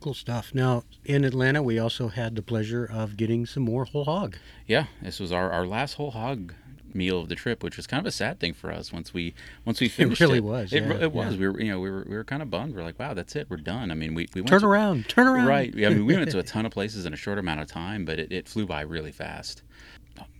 Cool 0.00 0.14
stuff. 0.14 0.50
Now, 0.52 0.82
in 1.04 1.24
Atlanta, 1.24 1.62
we 1.62 1.78
also 1.78 2.08
had 2.08 2.34
the 2.34 2.42
pleasure 2.42 2.84
of 2.84 3.16
getting 3.16 3.46
some 3.46 3.62
more 3.62 3.84
whole 3.84 4.04
hog. 4.04 4.36
Yeah, 4.66 4.86
this 5.00 5.20
was 5.20 5.30
our, 5.30 5.52
our 5.52 5.64
last 5.64 5.94
whole 5.94 6.10
hog 6.10 6.52
meal 6.94 7.20
of 7.20 7.28
the 7.28 7.34
trip, 7.34 7.62
which 7.62 7.76
was 7.76 7.86
kind 7.86 8.00
of 8.00 8.06
a 8.06 8.10
sad 8.12 8.38
thing 8.40 8.54
for 8.54 8.70
us 8.72 8.92
once 8.92 9.12
we 9.12 9.34
once 9.64 9.80
we 9.80 9.88
finished. 10.00 10.20
It 10.20 10.24
really 10.26 10.40
was, 10.40 10.72
It, 10.72 10.82
yeah, 10.84 10.94
it 10.94 11.12
was. 11.12 11.34
yeah. 11.34 11.40
We 11.40 11.48
were 11.48 11.60
you 11.60 11.70
know 11.70 11.80
we 11.80 11.90
were 11.90 12.04
we 12.08 12.14
were 12.16 12.24
kind 12.24 12.42
of 12.42 12.50
bummed. 12.50 12.74
We're 12.74 12.82
like, 12.84 12.98
wow, 12.98 13.14
that's 13.14 13.34
it. 13.36 13.48
We're 13.50 13.56
done. 13.58 13.90
I 13.90 13.94
mean, 13.94 14.14
we, 14.14 14.28
we 14.34 14.40
went 14.40 14.48
Turn 14.48 14.60
to- 14.60 14.66
around, 14.66 15.08
turn 15.08 15.26
around. 15.26 15.46
Right. 15.46 15.72
I 15.74 15.88
mean, 15.90 16.06
we 16.06 16.16
went 16.16 16.30
to 16.30 16.38
a 16.38 16.42
ton 16.54 16.64
of 16.66 16.72
places 16.72 17.04
in 17.06 17.12
a 17.12 17.16
short 17.16 17.38
amount 17.38 17.60
of 17.60 17.66
time, 17.68 18.04
but 18.04 18.18
it, 18.18 18.32
it 18.32 18.48
flew 18.48 18.66
by 18.66 18.80
really 18.82 19.12
fast. 19.12 19.62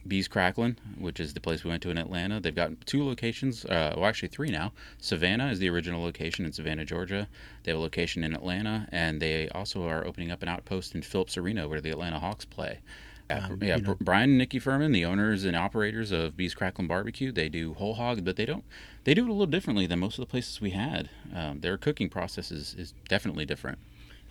Bees 0.07 0.29
Cracklin, 0.29 0.77
which 0.99 1.19
is 1.19 1.33
the 1.33 1.41
place 1.41 1.65
we 1.65 1.71
went 1.71 1.83
to 1.83 1.91
in 1.91 1.97
Atlanta. 1.97 2.39
They've 2.39 2.55
got 2.55 2.73
two 2.87 3.05
locations, 3.07 3.65
uh, 3.65 3.95
well, 3.97 4.05
actually 4.05 4.29
three 4.29 4.51
now. 4.51 4.73
Savannah 4.99 5.49
is 5.51 5.59
the 5.59 5.71
original 5.71 6.03
location 6.03 6.45
in 6.45 6.53
Savannah, 6.53 6.85
Georgia. 6.85 7.27
They 7.63 7.71
have 7.73 7.79
a 7.79 7.83
location 7.83 8.23
in 8.23 8.35
Atlanta, 8.35 8.87
and 8.93 9.21
they 9.21 9.49
also 9.49 9.89
are 9.89 10.07
opening 10.07 10.31
up 10.31 10.43
an 10.43 10.49
outpost 10.51 10.95
in 10.95 11.01
Phillips 11.01 11.39
Arena 11.39 11.67
where 11.69 11.81
the 11.81 11.91
Atlanta 11.91 12.19
Hawks 12.21 12.45
play. 12.45 12.81
Yeah, 13.35 13.47
Um, 13.47 13.59
yeah 13.63 13.77
you 13.77 13.83
know- 13.83 13.95
Bryan 14.01 14.31
and 14.31 14.39
Nikki 14.39 14.59
Furman, 14.59 14.93
the 14.93 15.05
owners 15.05 15.45
and 15.45 15.57
operators 15.57 16.11
of 16.13 16.37
Bees 16.37 16.55
Cracklin 16.55 16.87
Barbecue, 16.89 17.33
they 17.33 17.49
do 17.49 17.75
whole 17.75 17.95
hog, 17.95 18.25
but 18.25 18.37
they 18.37 18.47
don't. 18.47 18.65
They 19.05 19.15
do 19.15 19.25
it 19.25 19.29
a 19.29 19.33
little 19.33 19.47
differently 19.47 19.87
than 19.87 19.99
most 19.99 20.19
of 20.19 20.23
the 20.23 20.31
places 20.31 20.61
we 20.61 20.71
had. 20.71 21.11
Um, 21.35 21.61
their 21.61 21.77
cooking 21.77 22.09
process 22.09 22.51
is, 22.51 22.75
is 22.79 22.95
definitely 23.09 23.45
different. 23.47 23.79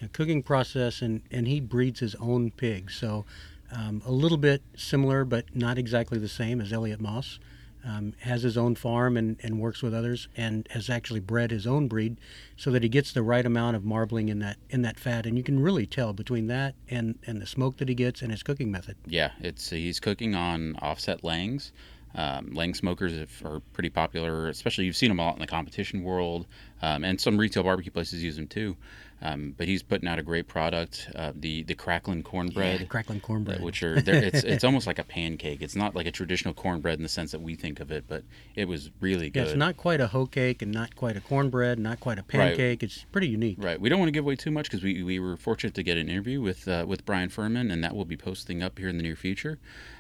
a 0.02 0.08
cooking 0.08 0.44
process, 0.44 1.02
and, 1.02 1.22
and 1.32 1.48
he 1.48 1.60
breeds 1.60 2.00
his 2.00 2.16
own 2.16 2.52
pigs. 2.52 2.96
So 2.96 3.26
um, 3.72 4.02
a 4.06 4.12
little 4.12 4.38
bit 4.38 4.62
similar, 4.76 5.24
but 5.26 5.56
not 5.56 5.78
exactly 5.78 6.18
the 6.20 6.28
same 6.28 6.60
as 6.60 6.74
Elliott 6.74 7.00
Moss. 7.00 7.40
Um, 7.86 8.14
has 8.20 8.44
his 8.44 8.58
own 8.58 8.76
farm 8.76 9.18
and, 9.18 9.38
and 9.44 9.60
works 9.60 9.84
with 9.84 9.94
others, 9.94 10.30
and 10.38 10.66
has 10.72 10.90
actually 10.90 11.20
bred 11.20 11.52
his 11.52 11.68
own 11.68 11.90
breed, 11.90 12.18
so 12.56 12.72
that 12.72 12.82
he 12.82 12.88
gets 12.88 13.12
the 13.12 13.22
right 13.22 13.46
amount 13.46 13.76
of 13.76 13.84
marbling 13.84 14.30
in 14.30 14.40
that 14.40 14.56
in 14.70 14.84
that 14.84 14.98
fat, 14.98 15.26
and 15.26 15.38
you 15.38 15.44
can 15.44 15.60
really 15.62 15.86
tell 15.86 16.14
between 16.14 16.48
that 16.48 16.76
and 16.90 17.20
and 17.28 17.42
the 17.42 17.46
smoke 17.46 17.78
that 17.78 17.90
he 17.90 17.96
gets 17.96 18.22
and 18.22 18.32
his 18.32 18.42
cooking 18.42 18.72
method. 18.72 18.96
Yeah, 19.06 19.32
it's 19.42 19.70
he's 19.70 20.00
cooking 20.00 20.34
on 20.34 20.78
offset 20.82 21.26
langs. 21.26 21.74
Um, 22.16 22.52
lang 22.54 22.74
smokers 22.74 23.14
are 23.44 23.60
pretty 23.74 23.90
popular, 23.90 24.48
especially 24.48 24.86
you've 24.86 24.96
seen 24.96 25.10
them 25.10 25.20
a 25.20 25.24
lot 25.26 25.36
in 25.36 25.42
the 25.42 25.48
competition 25.48 26.04
world, 26.04 26.46
um, 26.82 27.04
and 27.04 27.20
some 27.20 27.38
retail 27.38 27.64
barbecue 27.64 27.92
places 27.92 28.24
use 28.24 28.36
them 28.36 28.48
too. 28.48 28.78
Um, 29.24 29.56
but 29.58 29.70
he's 29.70 29.82
putting 29.82 30.10
out 30.10 30.20
a 30.20 30.22
great 30.22 30.50
product, 30.50 31.10
uh, 31.16 31.32
the 31.34 31.64
the 31.64 31.76
crackling 31.76 32.24
cornbread, 32.24 32.82
Yeah, 32.82 32.88
crackling 32.88 33.22
cornbread. 33.22 33.62
which 33.64 33.82
are 33.82 33.96
it's 33.96 34.44
it's 34.44 34.64
almost 34.70 34.86
like 34.86 35.00
a 35.00 35.04
pancake. 35.06 35.62
It's 35.62 35.78
not 35.78 35.96
like 35.96 36.06
a 36.06 36.12
traditional 36.12 36.54
cornbread 36.54 37.00
in 37.00 37.04
the 37.04 37.10
sense 37.10 37.32
that 37.32 37.42
we 37.42 37.56
think 37.56 37.80
of 37.80 37.90
it, 37.90 38.04
but 38.06 38.24
it 38.56 38.68
was 38.68 38.92
really 39.00 39.30
good. 39.30 39.40
Yeah, 39.40 39.46
it's 39.46 39.56
not 39.56 39.78
quite 39.78 40.02
a 40.02 40.08
hoe 40.08 40.26
cake 40.26 40.62
and 40.62 40.74
not 40.74 40.98
quite 40.98 41.16
a 41.16 41.22
cornbread, 41.22 41.80
not 41.80 42.02
quite 42.02 42.20
a 42.20 42.24
pancake. 42.24 42.84
It's 42.84 43.06
pretty 43.14 43.30
unique. 43.30 43.64
Right. 43.64 43.80
We 43.80 43.88
don't 43.88 44.00
want 44.00 44.10
to 44.10 44.12
give 44.12 44.26
away 44.26 44.36
too 44.36 44.52
much 44.52 44.66
because 44.66 44.84
we, 44.84 45.04
we 45.04 45.20
were 45.20 45.38
fortunate 45.38 45.74
to 45.76 45.84
get 45.84 45.98
an 45.98 46.10
interview 46.10 46.42
with 46.42 46.68
uh, 46.68 46.84
with 46.86 47.06
Bryan 47.06 47.30
Furman, 47.30 47.72
and 47.72 47.82
that 47.82 47.96
will 47.96 48.06
be 48.06 48.18
posting 48.18 48.62
up 48.62 48.78
here 48.78 48.90
in 48.90 48.98
the 48.98 49.04
near 49.04 49.16
future. 49.16 49.58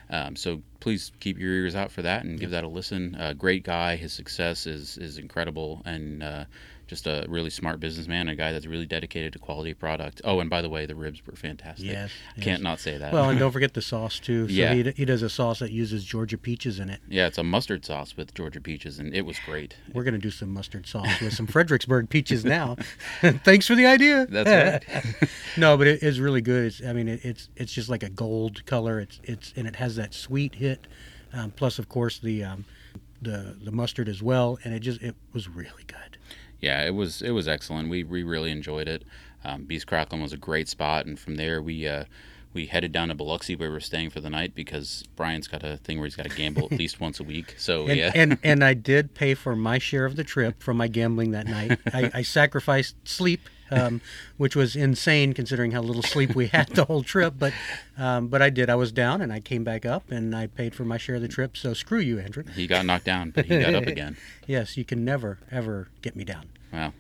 Um, 0.10 0.36
so 0.36 0.62
please 0.82 1.14
keep 1.22 1.40
your 1.40 1.52
ears 1.54 1.76
out 1.76 1.92
for 1.92 2.02
that 2.02 2.26
and 2.26 2.38
give 2.38 2.52
that 2.52 2.66
a 2.66 2.68
listen. 2.68 3.16
Uh, 3.16 3.32
great 3.32 3.64
guy. 3.64 3.96
His 3.96 4.12
success 4.12 4.68
is 4.68 4.98
is 4.98 5.18
incredible, 5.18 5.82
and 5.86 6.22
uh, 6.22 6.44
just 6.94 7.08
a 7.08 7.26
really 7.28 7.50
smart 7.50 7.80
businessman. 7.80 8.28
A 8.28 8.36
guy 8.36 8.52
that's 8.52 8.66
really 8.68 8.86
dedicated 8.86 9.34
to 9.34 9.40
quality 9.40 9.74
product. 9.74 10.22
Oh, 10.24 10.40
and 10.40 10.50
by 10.50 10.62
the 10.62 10.70
way, 10.70 10.86
the 10.86 10.96
ribs 10.96 11.26
were 11.26 11.36
fantastic. 11.36 11.86
Yes, 11.88 12.12
yes. 12.36 12.44
Can't 12.46 12.62
not 12.62 12.80
say 12.80 12.98
that. 12.98 13.12
Well, 13.12 13.30
and 13.30 13.40
don't 13.40 13.52
forget 13.58 13.74
the 13.74 13.82
sauce 13.82 14.20
too. 14.20 14.48
So 14.48 14.54
Yeah. 14.54 14.74
he, 14.74 14.84
he 14.92 15.06
does 15.06 15.22
a 15.24 15.30
sauce 15.30 15.60
that 15.60 15.72
uses 15.72 16.04
Georgia 16.06 16.38
peaches 16.38 16.80
in 16.80 16.90
it. 16.90 17.00
yeah, 17.10 17.26
it's 17.28 17.38
a 17.40 17.44
mustard 17.44 17.84
sauce 17.86 18.16
with 18.16 18.34
Georgia 18.34 18.62
peaches, 18.62 19.00
and 19.00 19.14
it 19.14 19.24
was 19.26 19.38
great. 19.46 19.76
We're 19.94 20.04
gonna 20.04 20.18
do 20.18 20.32
some 20.32 20.50
mustard 20.54 20.86
sauce 20.88 21.20
with 21.22 21.34
some 21.34 21.48
Fredericksburg 21.48 22.10
peaches 22.10 22.46
now. 22.46 22.78
Thanks 23.22 23.66
for 23.68 23.76
the 23.76 23.86
idea. 23.86 24.26
That's 24.30 24.86
right. 24.88 25.30
no, 25.58 25.78
but 25.78 25.88
it 25.88 26.04
is 26.04 26.20
really 26.20 26.42
good. 26.42 26.66
It's, 26.66 26.84
I 26.84 26.94
mean, 26.94 27.08
it, 27.08 27.22
it's 27.26 27.50
it's 27.56 27.74
just 27.74 27.90
like 27.90 28.04
a 28.04 28.10
gold 28.10 28.66
color. 28.66 29.00
It's 29.00 29.20
it's 29.24 29.54
and 29.56 29.68
it 29.68 29.76
has 29.78 29.96
that 29.96 30.14
sweet 30.14 30.56
hit, 30.56 30.86
um, 31.34 31.52
plus 31.52 31.80
of 31.80 31.90
course 31.90 32.20
the 32.20 32.44
um, 32.44 32.66
the 33.22 33.56
the 33.64 33.72
mustard 33.72 34.10
as 34.10 34.22
well. 34.22 34.60
And 34.64 34.74
it 34.74 34.80
just 34.80 35.02
it 35.02 35.16
was 35.34 35.48
really 35.50 35.84
good. 35.88 36.18
Yeah, 36.64 36.86
it 36.86 36.96
was 36.96 37.22
it 37.22 37.32
was 37.32 37.46
excellent. 37.46 37.90
We 37.90 38.06
we 38.06 38.24
really 38.24 38.50
enjoyed 38.50 38.88
it. 38.88 39.04
Um, 39.44 39.66
Bees 39.66 39.84
Cracklin 39.84 40.22
was 40.22 40.32
a 40.32 40.38
great 40.38 40.70
spot, 40.70 41.06
and 41.06 41.20
from 41.20 41.36
there 41.36 41.62
we 41.62 41.86
uh, 41.86 42.06
we 42.54 42.68
headed 42.68 42.94
down 42.94 43.10
to 43.10 43.16
Biloxi 43.16 43.58
where 43.58 43.68
we 43.68 43.74
were 43.74 43.82
staying 43.82 44.12
for 44.12 44.22
the 44.22 44.30
night 44.30 44.56
because 44.56 45.04
Brian's 45.18 45.50
got 45.50 45.64
a 45.64 45.76
thing 45.76 45.98
where 45.98 46.06
he's 46.06 46.16
got 46.16 46.30
to 46.30 46.36
gamble 46.36 46.70
at 46.72 46.80
least 46.80 47.02
once 47.02 47.20
a 47.20 47.24
week. 47.24 47.56
So 47.58 47.88
And, 47.88 47.98
yeah, 47.98 48.12
and 48.16 48.38
and 48.44 48.64
I 48.64 48.76
did 48.76 49.14
pay 49.14 49.34
for 49.34 49.58
my 49.58 49.78
share 49.78 50.06
of 50.06 50.16
the 50.16 50.24
trip 50.24 50.62
from 50.64 50.78
my 50.78 50.88
gambling 50.88 51.32
that 51.32 51.48
night. 51.48 51.80
I, 51.94 52.12
I 52.14 52.22
sacrificed 52.22 52.96
sleep, 53.04 53.42
um, 53.70 54.00
which 54.38 54.56
was 54.56 54.76
insane 54.76 55.34
considering 55.34 55.72
how 55.72 55.82
little 55.82 56.04
sleep 56.04 56.34
we 56.34 56.48
had 56.48 56.70
the 56.70 56.86
whole 56.86 57.04
trip. 57.04 57.34
But 57.38 57.54
um, 57.98 58.28
but 58.30 58.42
I 58.42 58.50
did. 58.50 58.70
I 58.70 58.76
was 58.76 58.92
down 58.94 59.22
and 59.22 59.34
I 59.34 59.40
came 59.42 59.66
back 59.66 59.86
up 59.86 60.12
and 60.12 60.34
I 60.36 60.48
paid 60.48 60.76
for 60.76 60.86
my 60.86 60.98
share 60.98 61.16
of 61.16 61.22
the 61.22 61.28
trip. 61.28 61.58
So 61.58 61.74
screw 61.74 62.00
you, 62.00 62.20
Andrew. 62.20 62.44
he 62.56 62.68
got 62.68 62.86
knocked 62.86 63.06
down, 63.06 63.32
but 63.32 63.48
he 63.48 63.60
got 63.60 63.74
up 63.74 63.84
again. 63.88 64.16
Yes, 64.48 64.78
you 64.78 64.86
can 64.86 65.04
never 65.04 65.40
ever 65.52 65.90
get 66.02 66.16
me 66.16 66.24
down. 66.24 66.46
Wow. 66.74 66.94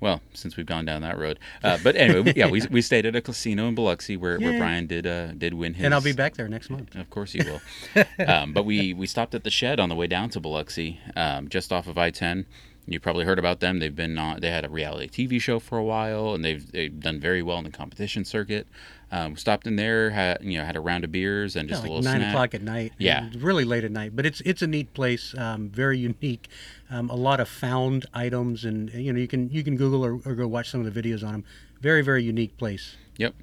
Well, 0.00 0.20
since 0.34 0.56
we've 0.56 0.66
gone 0.66 0.84
down 0.84 1.02
that 1.02 1.16
road, 1.16 1.38
uh, 1.62 1.78
but 1.80 1.94
anyway, 1.94 2.32
yeah, 2.34 2.50
we, 2.50 2.60
we 2.70 2.82
stayed 2.82 3.06
at 3.06 3.14
a 3.14 3.20
casino 3.20 3.68
in 3.68 3.76
Biloxi 3.76 4.16
where, 4.16 4.36
where 4.40 4.58
Brian 4.58 4.88
did 4.88 5.06
uh, 5.06 5.28
did 5.28 5.54
win 5.54 5.74
his. 5.74 5.84
And 5.84 5.94
I'll 5.94 6.00
be 6.00 6.12
back 6.12 6.34
there 6.34 6.48
next 6.48 6.70
month. 6.70 6.96
Of 6.96 7.08
course 7.08 7.34
you 7.36 7.44
will. 7.44 8.04
um, 8.26 8.52
but 8.52 8.64
we, 8.64 8.94
we 8.94 9.06
stopped 9.06 9.32
at 9.36 9.44
the 9.44 9.50
shed 9.50 9.78
on 9.78 9.88
the 9.88 9.94
way 9.94 10.08
down 10.08 10.28
to 10.30 10.40
Biloxi, 10.40 10.98
um, 11.14 11.48
just 11.48 11.72
off 11.72 11.86
of 11.86 11.98
I 11.98 12.10
ten. 12.10 12.46
You 12.84 12.98
probably 12.98 13.24
heard 13.24 13.38
about 13.38 13.60
them. 13.60 13.78
They've 13.78 13.94
been 13.94 14.18
on. 14.18 14.40
They 14.40 14.50
had 14.50 14.64
a 14.64 14.68
reality 14.68 15.08
TV 15.26 15.40
show 15.40 15.60
for 15.60 15.78
a 15.78 15.84
while, 15.84 16.34
and 16.34 16.44
they've 16.44 16.70
they've 16.72 16.98
done 16.98 17.20
very 17.20 17.40
well 17.40 17.58
in 17.58 17.64
the 17.64 17.70
competition 17.70 18.24
circuit. 18.24 18.66
Um, 19.12 19.36
stopped 19.36 19.66
in 19.68 19.76
there, 19.76 20.10
had 20.10 20.42
you 20.42 20.58
know 20.58 20.64
had 20.64 20.74
a 20.74 20.80
round 20.80 21.04
of 21.04 21.12
beers 21.12 21.54
and 21.54 21.68
Yeah, 21.68 21.74
just 21.74 21.82
like 21.84 21.90
a 21.90 21.92
little 21.94 22.10
nine 22.10 22.20
snack. 22.20 22.30
o'clock 22.34 22.54
at 22.54 22.62
night. 22.62 22.92
Yeah. 22.98 23.28
really 23.38 23.64
late 23.64 23.84
at 23.84 23.92
night. 23.92 24.16
But 24.16 24.26
it's 24.26 24.40
it's 24.40 24.62
a 24.62 24.66
neat 24.66 24.92
place, 24.94 25.32
um, 25.38 25.68
very 25.68 25.98
unique. 25.98 26.48
Um, 26.90 27.08
a 27.08 27.14
lot 27.14 27.38
of 27.38 27.48
found 27.48 28.06
items, 28.12 28.64
and 28.64 28.90
you 28.92 29.12
know 29.12 29.20
you 29.20 29.28
can 29.28 29.48
you 29.50 29.62
can 29.62 29.76
Google 29.76 30.04
or, 30.04 30.14
or 30.24 30.34
go 30.34 30.48
watch 30.48 30.68
some 30.68 30.84
of 30.84 30.92
the 30.92 31.02
videos 31.02 31.24
on 31.24 31.32
them. 31.32 31.44
Very 31.80 32.02
very 32.02 32.24
unique 32.24 32.56
place. 32.58 32.96
Yep. 33.16 33.34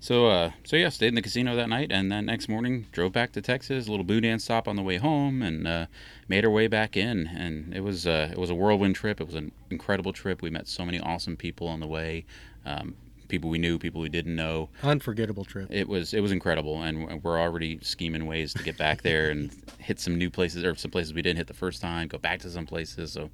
So 0.00 0.26
uh, 0.26 0.50
so 0.64 0.76
yeah, 0.76 0.88
stayed 0.88 1.08
in 1.08 1.14
the 1.16 1.22
casino 1.22 1.54
that 1.56 1.68
night, 1.68 1.90
and 1.92 2.10
then 2.10 2.26
next 2.26 2.48
morning 2.48 2.86
drove 2.92 3.12
back 3.12 3.32
to 3.32 3.42
Texas. 3.42 3.88
A 3.88 3.90
little 3.90 4.04
boudin 4.04 4.38
stop 4.38 4.66
on 4.68 4.76
the 4.76 4.82
way 4.82 4.96
home, 4.98 5.42
and 5.42 5.66
uh, 5.66 5.86
made 6.28 6.44
our 6.44 6.50
way 6.50 6.66
back 6.66 6.96
in. 6.96 7.26
And 7.26 7.74
it 7.74 7.80
was 7.80 8.06
uh, 8.06 8.28
it 8.30 8.38
was 8.38 8.50
a 8.50 8.54
whirlwind 8.54 8.96
trip. 8.96 9.20
It 9.20 9.26
was 9.26 9.36
an 9.36 9.52
incredible 9.70 10.12
trip. 10.12 10.42
We 10.42 10.50
met 10.50 10.68
so 10.68 10.84
many 10.84 11.00
awesome 11.00 11.36
people 11.36 11.68
on 11.68 11.80
the 11.80 11.86
way. 11.86 12.24
Um, 12.64 12.96
people 13.28 13.50
we 13.50 13.58
knew, 13.58 13.78
people 13.78 14.00
we 14.00 14.08
didn't 14.08 14.36
know. 14.36 14.68
Unforgettable 14.82 15.44
trip. 15.44 15.68
It 15.70 15.88
was 15.88 16.14
it 16.14 16.20
was 16.20 16.32
incredible, 16.32 16.82
and 16.82 17.22
we're 17.22 17.40
already 17.40 17.78
scheming 17.82 18.26
ways 18.26 18.52
to 18.54 18.62
get 18.62 18.76
back 18.78 19.02
there 19.02 19.30
and 19.30 19.50
hit 19.78 20.00
some 20.00 20.16
new 20.16 20.30
places 20.30 20.64
or 20.64 20.74
some 20.76 20.90
places 20.90 21.14
we 21.14 21.22
didn't 21.22 21.38
hit 21.38 21.46
the 21.46 21.54
first 21.54 21.80
time. 21.80 22.08
Go 22.08 22.18
back 22.18 22.40
to 22.40 22.50
some 22.50 22.66
places, 22.66 23.12
so 23.12 23.30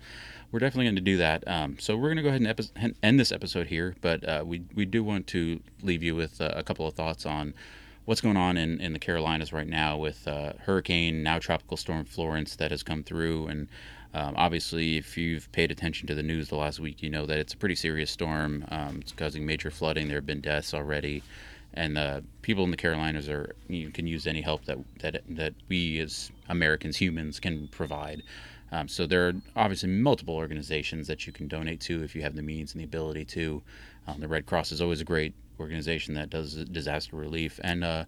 we're 0.51 0.61
definitely 0.61 0.87
going 0.87 0.97
to 0.97 1.01
do 1.01 1.17
that. 1.19 1.47
Um, 1.47 1.79
so 1.79 1.97
we're 1.97 2.09
going 2.09 2.17
to 2.17 2.23
go 2.23 2.29
ahead 2.29 2.41
and 2.41 2.49
epi- 2.49 2.97
end 3.03 3.21
this 3.21 3.33
episode 3.33 3.67
here, 3.67 3.95
but 4.01 4.27
uh, 4.29 4.43
we 4.45 4.63
we 4.75 4.85
do 4.85 5.05
want 5.05 5.27
to 5.29 5.61
leave 5.83 6.03
you 6.03 6.15
with 6.15 6.41
uh, 6.41 6.53
a 6.55 6.63
couple 6.63 6.87
of 6.87 6.95
thoughts 6.95 7.27
on 7.27 7.55
what's 8.05 8.21
going 8.21 8.37
on 8.37 8.57
in, 8.57 8.81
in 8.81 8.93
the 8.93 8.99
Carolinas 8.99 9.53
right 9.53 9.67
now 9.67 9.97
with 9.97 10.27
uh, 10.27 10.53
hurricane 10.61 11.23
now 11.23 11.39
tropical 11.39 11.77
storm 11.77 12.05
Florence 12.05 12.57
that 12.57 12.71
has 12.71 12.83
come 12.83 13.03
through 13.03 13.47
and. 13.49 13.69
Um, 14.15 14.35
obviously, 14.37 14.99
if 14.99 15.17
you've 15.17 15.51
paid 15.53 15.71
attention 15.71 16.07
to 16.09 16.15
the 16.15 16.23
news 16.23 16.51
the 16.51 16.57
last 16.57 16.79
week, 16.79 17.03
you 17.03 17.09
know 17.09 17.25
that 17.25 17.39
it's 17.39 17.55
a 17.55 17.57
pretty 17.57 17.75
serious 17.75 18.11
storm. 18.11 18.63
Um, 18.71 18.99
it's 19.01 19.13
causing 19.13 19.47
major 19.47 19.71
flooding. 19.71 20.07
There 20.07 20.19
have 20.19 20.27
been 20.27 20.43
deaths 20.43 20.75
already, 20.75 21.23
and 21.73 21.97
uh, 21.97 22.21
people 22.43 22.63
in 22.65 22.71
the 22.71 22.77
Carolinas 22.77 23.27
are 23.31 23.55
you 23.69 23.89
can 23.89 24.07
use 24.07 24.27
any 24.27 24.43
help 24.43 24.67
that 24.67 24.77
that 24.99 25.23
that 25.31 25.55
we 25.71 25.99
as 25.99 26.31
Americans, 26.51 26.99
humans, 26.99 27.41
can 27.41 27.69
provide. 27.69 28.23
Um, 28.71 28.89
so 28.89 29.07
there 29.07 29.29
are 29.29 29.35
obviously 29.57 29.91
multiple 29.91 30.35
organizations 30.35 31.07
that 31.07 31.27
you 31.27 31.33
can 31.33 31.47
donate 31.47 31.81
to 31.81 32.03
if 32.03 32.15
you 32.15 32.23
have 32.23 32.35
the 32.35 32.43
means 32.43 32.73
and 32.73 32.81
the 32.81 32.85
ability 32.85 33.25
to. 33.27 33.63
Um, 34.07 34.21
the 34.21 34.29
Red 34.29 34.47
Cross 34.47 34.73
is 34.73 34.81
always 34.81 35.01
a 35.01 35.05
great 35.05 35.35
organization 35.63 36.15
that 36.15 36.29
does 36.29 36.55
disaster 36.55 37.17
relief, 37.17 37.59
and 37.63 37.83
uh, 37.83 38.05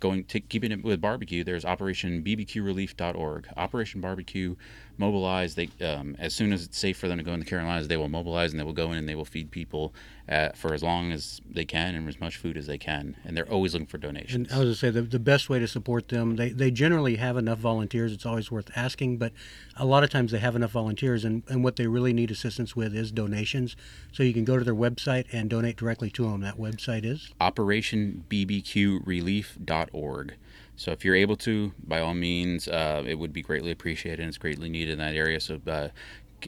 going 0.00 0.24
to 0.24 0.40
keeping 0.40 0.72
it 0.72 0.82
with 0.82 1.00
barbecue, 1.00 1.44
there's 1.44 1.64
Operation 1.64 2.22
BBQRelief.org. 2.22 3.48
Operation 3.56 4.00
Barbecue 4.00 4.56
mobilize. 4.98 5.54
They 5.54 5.68
um, 5.80 6.16
as 6.18 6.34
soon 6.34 6.52
as 6.52 6.64
it's 6.64 6.78
safe 6.78 6.96
for 6.98 7.08
them 7.08 7.18
to 7.18 7.24
go 7.24 7.32
in 7.32 7.40
the 7.40 7.46
Carolinas, 7.46 7.88
they 7.88 7.96
will 7.96 8.08
mobilize 8.08 8.52
and 8.52 8.60
they 8.60 8.64
will 8.64 8.72
go 8.72 8.92
in 8.92 8.98
and 8.98 9.08
they 9.08 9.14
will 9.14 9.24
feed 9.24 9.50
people 9.50 9.94
uh, 10.28 10.50
for 10.54 10.72
as 10.72 10.82
long 10.82 11.12
as 11.12 11.40
they 11.48 11.64
can 11.64 11.94
and 11.94 12.08
as 12.08 12.18
much 12.18 12.36
food 12.36 12.56
as 12.56 12.66
they 12.66 12.78
can. 12.78 13.14
And 13.24 13.36
they're 13.36 13.48
always 13.50 13.74
looking 13.74 13.86
for 13.86 13.98
donations. 13.98 14.50
And 14.50 14.56
I 14.56 14.58
was 14.58 14.64
going 14.64 14.72
to 14.72 14.78
say 14.78 14.90
the, 14.90 15.02
the 15.02 15.18
best 15.18 15.50
way 15.50 15.58
to 15.58 15.68
support 15.68 16.08
them, 16.08 16.36
they, 16.36 16.48
they 16.50 16.70
generally 16.70 17.16
have 17.16 17.36
enough 17.36 17.58
volunteers. 17.58 18.12
It's 18.12 18.24
always 18.24 18.50
worth 18.50 18.70
asking, 18.74 19.18
but 19.18 19.32
a 19.76 19.84
lot 19.84 20.02
of 20.02 20.08
times 20.10 20.32
they 20.32 20.38
have 20.38 20.56
enough 20.56 20.70
volunteers, 20.70 21.24
and, 21.24 21.42
and 21.48 21.62
what 21.62 21.76
they 21.76 21.86
really 21.86 22.14
need 22.14 22.30
assistance 22.30 22.74
with 22.74 22.94
is 22.94 23.12
donations. 23.12 23.76
So 24.12 24.22
you 24.22 24.32
can 24.32 24.44
go 24.44 24.56
to 24.56 24.64
their 24.64 24.74
website 24.74 25.26
and 25.32 25.50
donate 25.50 25.76
directly 25.76 26.10
to 26.12 26.30
them. 26.30 26.40
That 26.40 26.56
website 26.58 27.04
is 27.04 27.34
OperationBBQRelief.org. 27.40 30.34
So 30.76 30.90
if 30.90 31.04
you're 31.04 31.14
able 31.14 31.36
to, 31.36 31.72
by 31.86 32.00
all 32.00 32.14
means, 32.14 32.66
uh, 32.66 33.04
it 33.06 33.14
would 33.16 33.32
be 33.32 33.42
greatly 33.42 33.70
appreciated 33.70 34.18
and 34.20 34.28
it's 34.28 34.38
greatly 34.38 34.68
needed 34.68 34.94
in 34.94 34.98
that 34.98 35.14
area. 35.14 35.38
So 35.38 35.60
uh, 35.68 35.90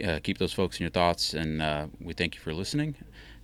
uh, 0.04 0.20
keep 0.22 0.38
those 0.38 0.52
folks 0.52 0.78
in 0.78 0.84
your 0.84 0.90
thoughts, 0.90 1.34
and 1.34 1.62
uh, 1.62 1.86
we 2.00 2.12
thank 2.12 2.34
you 2.34 2.40
for 2.40 2.52
listening. 2.52 2.94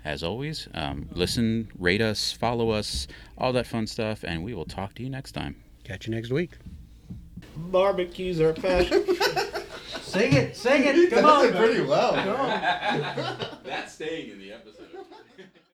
As 0.04 0.22
always, 0.22 0.68
um, 0.74 1.08
listen, 1.12 1.70
rate 1.78 2.00
us, 2.00 2.32
follow 2.32 2.70
us, 2.70 3.06
all 3.38 3.52
that 3.52 3.66
fun 3.66 3.86
stuff, 3.86 4.24
and 4.24 4.42
we 4.42 4.52
will 4.52 4.64
talk 4.64 4.94
to 4.96 5.02
you 5.02 5.10
next 5.10 5.32
time. 5.32 5.56
Catch 5.84 6.08
you 6.08 6.14
next 6.14 6.30
week. 6.30 6.52
Barbecues 7.56 8.40
are 8.40 8.52
passion. 8.52 9.04
Sing 10.00 10.32
it, 10.34 10.54
sing 10.54 10.84
it. 10.84 10.94
He 10.94 11.08
does 11.08 11.44
it 11.44 11.56
pretty 11.56 11.80
well. 11.80 12.12